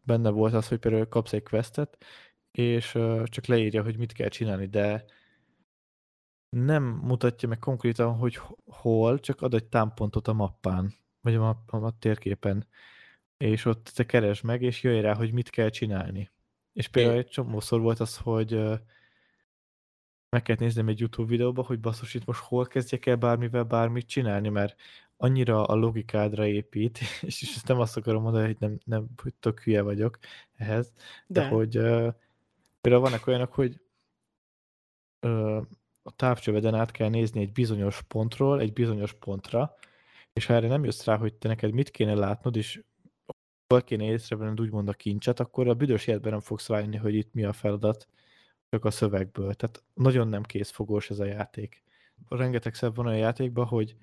[0.03, 2.05] Benne volt az, hogy például kapsz egy questet,
[2.51, 5.05] és csak leírja, hogy mit kell csinálni, de
[6.49, 11.41] nem mutatja meg konkrétan, hogy ho- hol, csak ad egy támpontot a mappán, vagy a,
[11.41, 12.67] mapp- a térképen,
[13.37, 16.31] és ott te keresd meg, és jöjj rá, hogy mit kell csinálni.
[16.73, 18.51] És például egy csomószor volt az, hogy
[20.29, 24.07] meg kellett néznem egy YouTube videóba, hogy basszus, itt most hol kezdjek el bármivel bármit
[24.07, 24.81] csinálni, mert
[25.17, 29.61] annyira a logikádra épít, és, és nem azt akarom mondani, hogy nem, nem hogy tök
[29.61, 30.19] hülye vagyok
[30.57, 30.93] ehhez,
[31.27, 31.41] de, De.
[31.41, 32.15] de hogy uh,
[32.81, 33.81] például vannak olyanok, hogy
[35.21, 35.57] uh,
[36.03, 39.77] a távcsöveden át kell nézni egy bizonyos pontról egy bizonyos pontra,
[40.33, 42.83] és ha erre nem jössz rá, hogy te neked mit kéne látnod, és
[43.69, 47.35] hol kéne észrevenned úgymond a kincset, akkor a büdös életben nem fogsz rájönni, hogy itt
[47.35, 48.09] mi a feladat,
[48.71, 49.55] csak a szövegből.
[49.55, 51.83] Tehát nagyon nem készfogós ez a játék.
[52.29, 53.97] Rengeteg szebb van a játékban, hogy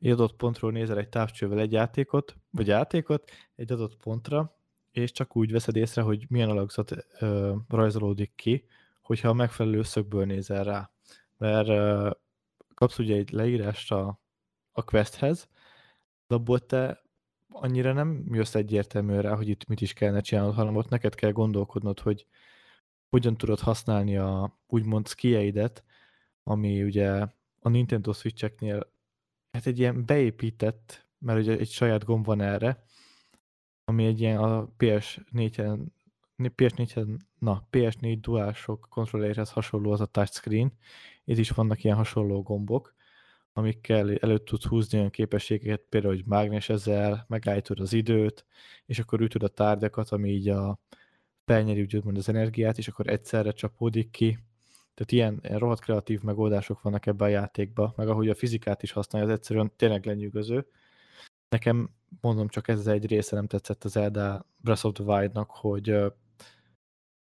[0.00, 4.56] egy adott pontról nézel egy távcsővel egy játékot, vagy játékot egy adott pontra,
[4.90, 8.64] és csak úgy veszed észre, hogy milyen alakzat ö, rajzolódik ki,
[9.02, 10.90] hogyha a megfelelő szögből nézel rá.
[11.36, 12.10] Mert ö,
[12.74, 14.20] kapsz ugye egy leírást a,
[14.72, 15.48] a questhez,
[16.26, 17.02] de abból te
[17.48, 21.32] annyira nem jössz egyértelműen rá, hogy itt mit is kellene csinálnod, hanem ott neked kell
[21.32, 22.26] gondolkodnod, hogy
[23.08, 25.84] hogyan tudod használni a úgymond skijeidet,
[26.42, 27.10] ami ugye
[27.60, 28.92] a Nintendo Switch-eknél
[29.56, 32.84] hát egy ilyen beépített, mert ugye egy saját gomb van erre,
[33.84, 35.78] ami egy ilyen a PS4-en
[36.38, 40.72] PS4, na, PS4 DualShock kontrollerhez hasonló az a touchscreen.
[41.24, 42.94] Itt is vannak ilyen hasonló gombok,
[43.52, 48.46] amikkel előtt tudsz húzni olyan képességeket, például, hogy mágnesezel, megállítod az időt,
[48.86, 50.78] és akkor ütöd a tárgyakat, ami így a
[51.44, 54.38] felnyeri úgymond az energiát, és akkor egyszerre csapódik ki.
[54.96, 58.92] Tehát ilyen, ilyen rohadt kreatív megoldások vannak ebben a játékban, meg ahogy a fizikát is
[58.92, 60.66] használja, az egyszerűen tényleg lenyűgöző.
[61.48, 65.88] Nekem, mondom, csak ez egy része nem tetszett az Zelda Breath of the Wild-nak, hogy,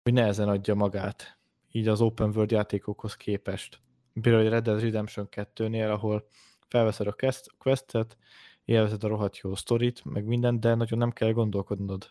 [0.03, 1.39] hogy nehezen adja magát,
[1.73, 3.81] így az open world játékokhoz képest.
[4.21, 6.29] Például a Red Dead Redemption 2-nél, ahol
[6.69, 7.17] felveszed a
[7.59, 8.17] questet,
[8.65, 12.11] élvezed a rohadt jó sztorit, meg mindent, de nagyon nem kell gondolkodnod.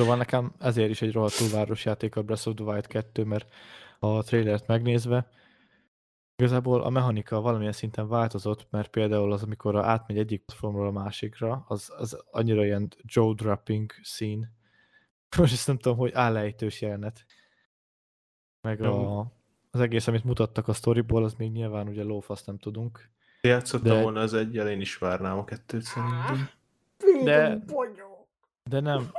[0.00, 3.54] Szóval nekem ezért is egy rohadtul város játék a Breath of the Wild 2, mert
[3.98, 5.28] a trailert megnézve
[6.36, 11.64] igazából a mechanika valamilyen szinten változott, mert például az, amikor átmegy egyik platformról a másikra,
[11.68, 14.56] az, az annyira ilyen Joe dropping szín.
[15.38, 17.24] Most ezt nem tudom, hogy állejtős jelenet.
[18.60, 19.20] Meg a,
[19.70, 23.10] az egész, amit mutattak a storyból, az még nyilván ugye lófasz nem tudunk.
[23.40, 24.02] Játszottam de...
[24.02, 26.48] volna az egyel, én is várnám a kettőt szerintem.
[27.24, 27.64] De,
[28.64, 29.10] de nem,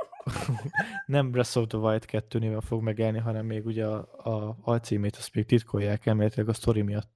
[1.06, 5.16] nem Breath of the Wild 2 néven fog megelni, hanem még ugye a, a alcímét
[5.16, 7.08] azt még titkolják elméletileg a story miatt.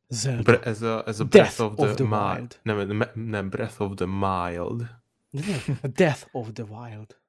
[0.43, 2.61] Bre- ez a, ez a Breath of the, of the Wild.
[2.63, 4.91] Nem, nem, Breath of the Mild.
[5.31, 7.21] Nem, Death of the Wild.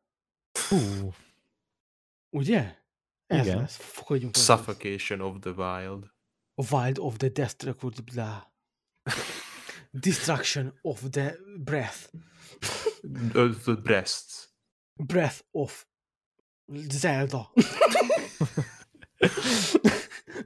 [0.69, 1.13] Hú.
[2.29, 2.75] Ugye?
[3.27, 3.57] Ez Igen.
[3.57, 3.75] lesz.
[3.75, 4.35] Fogadjunk.
[4.35, 6.11] Suffocation of the Wild.
[6.55, 8.43] A Wild of the Destructive blah.
[9.91, 12.09] Destruction of the Breath.
[13.63, 14.46] The breasts.
[14.97, 15.87] Breath of
[16.89, 17.51] Zelda.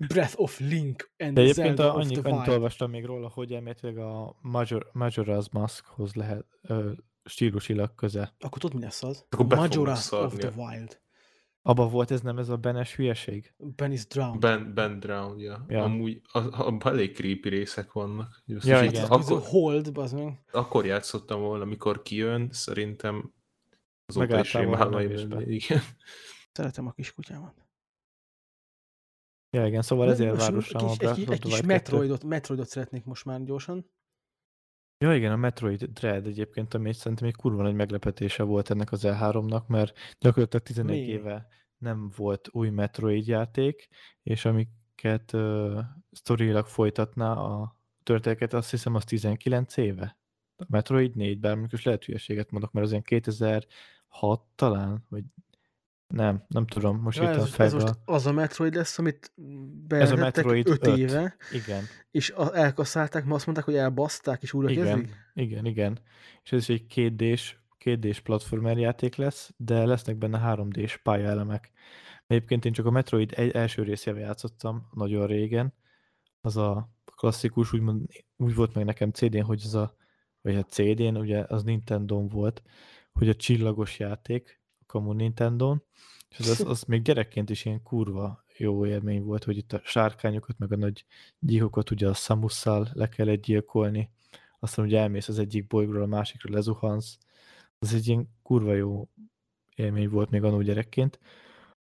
[0.07, 3.29] Breath of Link and De egyébként Zelda a, of annyi, the annyit olvastam még róla,
[3.29, 6.91] hogy elméletileg a Major, Majora's Maskhoz lehet ö,
[7.23, 8.35] stílusilag köze.
[8.39, 9.25] Akkor tudod, mi lesz az?
[9.29, 10.99] Akkor Majora's of the Wild.
[11.63, 13.53] Abba volt ez nem ez a benes hülyeség?
[13.57, 14.39] Ben is drowned.
[14.39, 15.65] Ben, ben Drown, ja.
[15.67, 15.83] Ja.
[15.83, 18.43] Amúgy a, a, elég creepy részek vannak.
[18.45, 19.03] Just Ja, így- igen.
[19.03, 19.19] Akkor...
[19.21, 20.43] Akkor, Hold, bazd meg.
[20.51, 23.33] akkor játszottam volna, amikor kijön, szerintem
[24.05, 25.53] azóta is jönni.
[25.53, 25.81] Igen.
[26.51, 27.65] Szeretem a kis kutyámat.
[29.57, 31.65] Ja, igen, szóval ezért Most városám a egy egy, of egy the kis Wild 2.
[31.65, 33.91] Metroidot, Metroidot szeretnék most már gyorsan.
[34.97, 39.01] Ja, igen, a Metroid Dread egyébként, ami szerintem egy kurva nagy meglepetése volt ennek az
[39.03, 41.05] E3-nak, mert gyakorlatilag 11 Mi?
[41.05, 41.47] éve
[41.77, 43.87] nem volt új Metroid játék,
[44.23, 45.79] és amiket uh,
[46.11, 50.20] sztorilag folytatná a történeteket, azt hiszem az 19 éve.
[50.61, 55.23] A Metroid 4, bár mondjuk is lehet hülyeséget mondok, mert az ilyen 2006 talán, vagy
[56.07, 59.31] nem, nem tudom, most Ja, itt a ez, ez most az a Metroid lesz, amit
[59.35, 59.47] Ez a
[59.87, 60.97] bejelentettek Metroid 5 öt.
[60.97, 64.85] éve, Igen, és a- elkasszálták, ma azt mondták, hogy elbaszták, és újra Igen.
[64.85, 65.15] kezdik?
[65.33, 65.99] Igen, igen.
[66.43, 71.71] És ez is egy kétdés, kétdés platformer játék lesz, de lesznek benne 3D-s pályaelemek.
[72.27, 75.73] Egyébként én csak a Metroid egy első részével játszottam nagyon régen.
[76.41, 78.05] Az a klasszikus, úgymond,
[78.37, 79.95] úgy volt meg nekem CD-n, hogy az a,
[80.41, 82.61] vagy a CD-n, ugye az nintendo volt,
[83.11, 85.83] hogy a csillagos játék, a kamu Nintendo-n,
[86.29, 89.81] és az, az, az még gyerekként is ilyen kurva jó élmény volt, hogy itt a
[89.83, 91.05] sárkányokat, meg a nagy
[91.39, 94.09] gyíkokat ugye a Samusszal le kellett gyilkolni,
[94.59, 97.17] aztán ugye elmész az egyik bolygóról a másikra, lezuhansz.
[97.79, 99.09] Az egy ilyen kurva jó
[99.75, 101.19] élmény volt még annó gyerekként.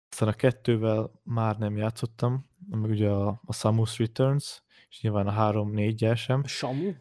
[0.09, 5.51] Aztán a kettővel már nem játszottam, meg ugye a, a Samus Returns, és nyilván a
[5.51, 6.43] 3-4-jel sem.
[6.43, 6.93] Samu?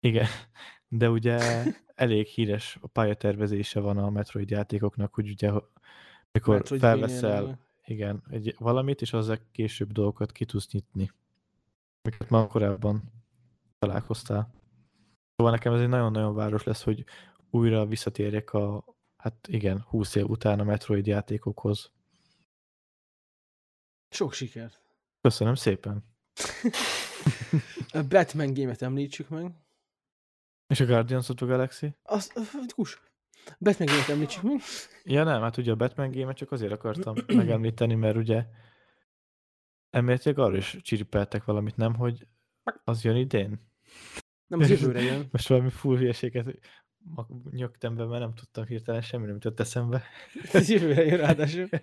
[0.00, 0.26] Igen,
[0.88, 5.50] de ugye elég híres a pályatervezése van a Metroid játékoknak, hogy ugye
[6.32, 11.12] mikor Metroid felveszel igen, egy, valamit, és azzal később dolgokat ki tudsz nyitni.
[12.02, 13.12] Amiket már korábban
[13.78, 14.54] találkoztál.
[15.36, 17.04] Szóval nekem ez egy nagyon-nagyon város lesz, hogy
[17.50, 18.84] újra visszatérjek a,
[19.16, 21.90] hát igen, 20 év után a Metroid játékokhoz.
[24.10, 24.82] Sok sikert.
[25.20, 26.04] Köszönöm szépen.
[27.92, 29.52] A Batman gémet említsük meg.
[30.68, 31.96] És a Guardians of the Galaxy?
[32.02, 32.32] Az,
[32.74, 33.00] kus.
[33.58, 34.60] Batman gémet említsük meg.
[35.04, 38.46] Ja nem, hát ugye a Batman game csak azért akartam megemlíteni, mert ugye
[39.90, 42.26] elméletileg arra is csiripeltek valamit, nem, hogy
[42.84, 43.70] az jön idén?
[44.46, 45.28] Nem, az jövőre jön.
[45.30, 46.58] Most valami full hülyeséget
[47.50, 50.02] nyögtem be, mert nem tudtam hirtelen semmi, nem jutott eszembe.
[50.52, 51.68] Ez jövőre jön ráadásul.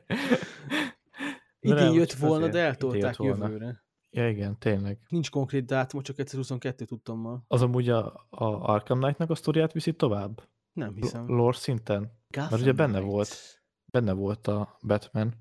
[1.59, 2.53] Idén jött volna, azért.
[2.53, 3.83] de eltolták jött volna.
[4.16, 5.00] Ja igen, tényleg.
[5.10, 7.44] Nincs konkrét dátum, csak 2022 tudtam ma.
[7.48, 10.50] Az amúgy a, a Arkham Knight-nak a sztoriát viszi tovább?
[10.74, 11.27] Nem hiszem.
[11.27, 12.11] Lore szinten?
[12.27, 13.11] Gotham ugye benne Knights.
[13.14, 13.61] volt.
[13.85, 15.34] Benne volt a Batman.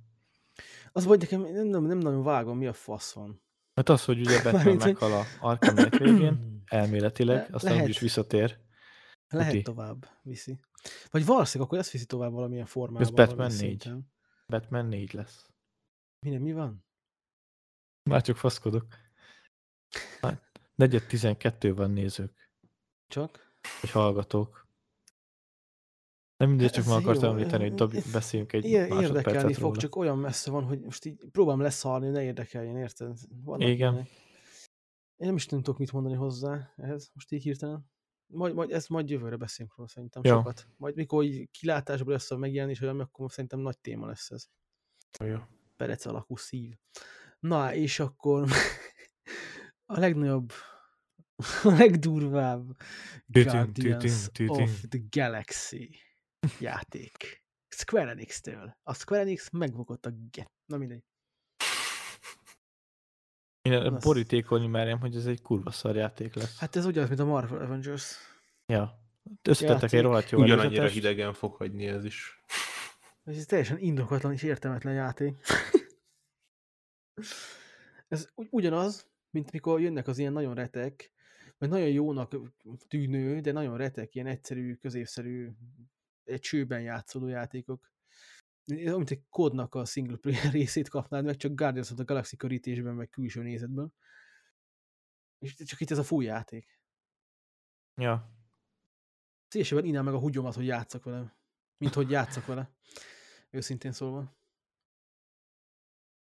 [0.92, 3.42] Az vagy nekem nem, nem, nem nagyon vágom, mi a fasz van.
[3.74, 7.86] Hát az, hogy ugye Batman Mármint, meghal a Arkham Knight végén, elméletileg, Le- aztán lehet.
[7.86, 8.58] úgyis visszatér.
[9.28, 9.62] Lehet Uti.
[9.62, 10.58] tovább viszi.
[11.10, 13.02] Vagy valószínűleg akkor ezt viszi tovább valamilyen formában.
[13.02, 13.80] Ez Batman valamilyen 4.
[13.80, 14.12] szinten.
[14.46, 15.50] Batman 4 lesz.
[16.20, 16.83] Mi, mi van?
[18.04, 18.86] Már csak faszkodok.
[20.74, 22.50] Negyed 12 van nézők,
[23.06, 23.56] Csak?
[23.80, 24.62] vagy hallgatók.
[26.36, 29.76] Nem mindegy, csak meg akartam említeni, hogy dob, beszéljünk egy Ilyen érdekelni másodpercet fog, róla.
[29.80, 33.18] csak olyan messze van, hogy most így próbálom leszarni, ne érdekeljen, érted?
[33.44, 33.94] Vannak Igen.
[35.16, 37.90] Én nem is nem tudok mit mondani hozzá ehhez, most így hirtelen.
[38.26, 40.36] Majd, majd ezt majd jövőre beszélünk róla szerintem Jó.
[40.36, 40.66] sokat.
[40.76, 44.48] Majd mikor így kilátásból lesz a megjelenés, olyan, akkor szerintem nagy téma lesz ez.
[45.24, 45.38] Jó.
[45.76, 46.74] perec alakú szív.
[47.44, 48.48] Na, és akkor
[49.94, 50.52] a legnagyobb,
[51.62, 52.76] a legdurvább
[53.26, 55.98] Guardians of the Galaxy
[56.60, 57.44] játék.
[57.68, 58.76] Square Enix-től.
[58.82, 60.50] A Square Enix megbukott a get.
[60.66, 61.04] Na mindegy.
[63.62, 66.58] Én borítékolni merjem, hogy ez egy kurva szar játék lesz.
[66.58, 68.16] Hát ez ugyanaz, mint a Marvel Avengers.
[68.66, 69.02] ja.
[69.42, 72.40] Összetettek egy rohadt jó Ugyanannyira hidegen fog hagyni ez is.
[73.24, 75.34] Ez teljesen indokatlan és értelmetlen játék.
[78.08, 81.12] ez ugy- ugyanaz, mint mikor jönnek az ilyen nagyon retek,
[81.58, 82.36] vagy nagyon jónak
[82.88, 85.50] tűnő, de nagyon retek, ilyen egyszerű, középszerű,
[86.24, 87.92] egy csőben játszódó játékok.
[88.64, 92.94] Mint egy kódnak a single player részét kapnád meg, csak Guardians of the Galaxy körítésben,
[92.94, 93.94] meg külső nézetben.
[95.38, 96.80] És csak itt ez a full játék.
[97.94, 98.30] Ja.
[99.48, 101.36] Szívesebben innám meg a hugyomat, hogy játszak vele.
[101.76, 102.74] Mint hogy játszak vele.
[103.50, 104.36] Őszintén szólva.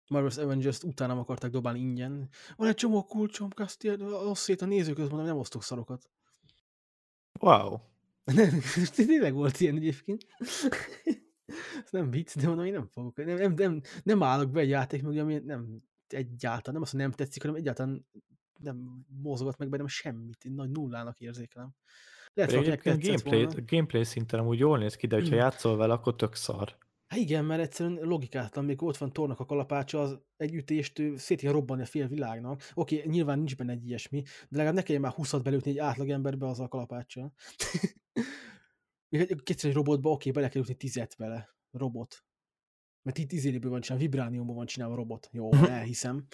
[0.09, 2.29] Marvel's Avengers-t utána akarták dobálni ingyen.
[2.55, 6.09] Van egy csomó kulcsom, Castiel, osz szét a nézők között, mondom, nem osztok szarokat.
[7.39, 7.77] Wow.
[8.23, 8.59] Nem,
[8.95, 10.25] tényleg volt ilyen egyébként.
[11.83, 13.17] Ez nem vicc, de mondom, én nem fogok.
[13.17, 16.99] Nem, nem, nem, nem állok be egy játék mögé, ami nem egyáltalán, nem azt, hogy
[16.99, 18.05] nem tetszik, hanem egyáltalán
[18.59, 20.45] nem mozgat meg bennem semmit.
[20.45, 21.75] Én nagy nullának érzékelem.
[22.33, 23.61] Lehet, egyébként tetszett gameplay, volna.
[23.67, 25.37] gameplay szinten amúgy jól néz ki, de hogyha Mm.
[25.37, 26.77] játszol vele, akkor tök szar.
[27.09, 31.39] Hát igen, mert egyszerűen logikátlan, még ott van Tornak a kalapácsa, az egy ütést szét
[31.39, 32.71] kell robbanni a fél világnak.
[32.73, 36.09] Oké, nyilván nincs benne egy ilyesmi, de legalább ne kelljen már 20 belőtni egy átlag
[36.09, 37.33] emberbe az a kalapáccsal.
[39.09, 41.49] még egy, kétszer egy robotba, oké, bele kell ütni tizet vele.
[41.71, 42.23] Robot.
[43.01, 45.29] Mert itt izéléből van csinálva, vibrániumból van csinálva a robot.
[45.31, 46.25] Jó, elhiszem.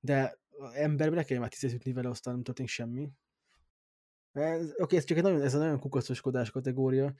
[0.00, 0.38] De
[0.72, 3.10] emberbe ne kelljen már tizet ütni vele, aztán nem történik semmi.
[4.32, 7.14] Ez, oké, ez csak egy nagyon, ez a nagyon kukacoskodás kategória.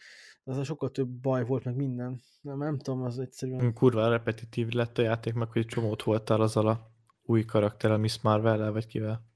[0.45, 2.21] Az sokkal több baj volt, meg minden.
[2.41, 3.73] Nem, nem tudom, az egyszerűen...
[3.73, 6.91] Kurva repetitív lett a játék, meg hogy csomót voltál azzal a
[7.23, 9.27] új karakterrel, Miss marvel vagy kivel?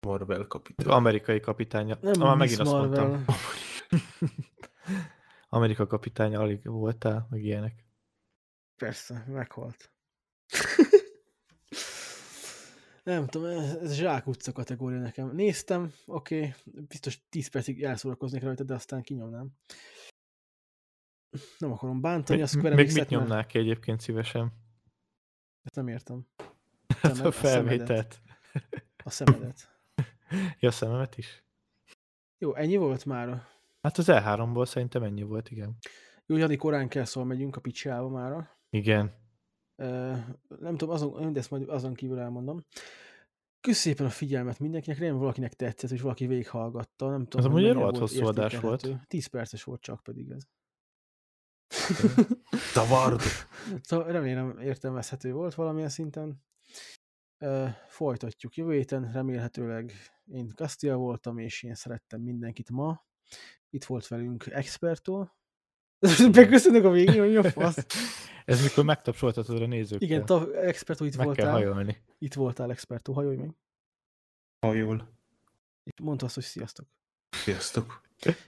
[0.00, 0.92] Marvel kapitány.
[0.92, 1.96] amerikai kapitánya.
[2.00, 3.06] Nem Ah, a megint Miss azt Marvel.
[3.08, 3.34] mondtam.
[5.48, 7.84] Amerika kapitánya alig voltál, meg ilyenek.
[8.76, 9.90] Persze, meghalt.
[13.10, 15.34] nem tudom, ez, ez zsákutca kategória nekem.
[15.34, 16.52] Néztem, oké, okay,
[16.88, 19.50] biztos 10 percig elszórakoznék rajta, de aztán kinyomnám.
[21.58, 24.52] Nem akarom bántani Még, a Square még mit mert nyomnál ki egyébként szívesen?
[25.62, 26.26] ezt nem értem.
[27.02, 28.20] Szemed- a felvételt.
[29.04, 29.68] A szemedet.
[30.60, 31.44] Ja, a szememet is?
[32.38, 33.46] Jó, ennyi volt már.
[33.82, 35.76] Hát az E3-ból szerintem ennyi volt, igen.
[36.26, 38.58] Jó, Jani, korán kell, szóval megyünk a picsába mára.
[38.70, 39.14] Igen.
[40.60, 42.64] Nem tudom, azon, de ezt majd azon kívül elmondom.
[43.60, 47.10] Kösz szépen a figyelmet mindenkinek, remélem valakinek tetszett, és valaki végighallgatta.
[47.10, 49.00] Nem tudom, hogy amúgy egy rohadt volt hosszú adás értékelhető.
[49.06, 50.42] 10 perces volt csak pedig ez.
[52.74, 53.20] Tavard!
[53.82, 56.44] Szóval remélem értelmezhető volt valamilyen szinten.
[57.86, 59.92] Folytatjuk jövő héten, remélhetőleg
[60.24, 63.06] én Castilla voltam, és én szerettem mindenkit ma.
[63.70, 65.26] Itt volt velünk Experto.
[66.32, 67.86] Beköszönök a végén, hogy mi a fasz.
[68.44, 70.08] Ez mikor megtapsoltatod a nézőkkel.
[70.08, 71.52] Igen, ta, Experto itt Meg kell voltál.
[71.52, 72.02] hajolni.
[72.18, 73.54] Itt voltál, Experto, hajolj meg.
[74.66, 75.18] Hajól.
[75.84, 76.86] Itt mondta azt, hogy sziasztok.
[77.30, 78.00] Sziasztok.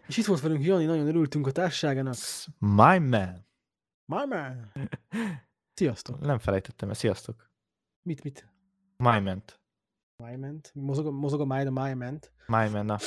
[0.06, 2.14] És itt volt velünk Jani, nagyon örültünk a társaságának.
[2.58, 3.47] My man.
[4.05, 4.48] Mama!
[5.74, 6.20] Sziasztok.
[6.20, 6.94] Nem felejtettem el.
[6.94, 7.50] Sziasztok.
[8.02, 8.48] Mit, mit?
[8.97, 9.42] My man.
[10.16, 10.70] Májment?
[10.74, 12.32] Mozog, a- mozog a máj, a májment.
[12.47, 12.86] My man.
[12.86, 12.98] Na.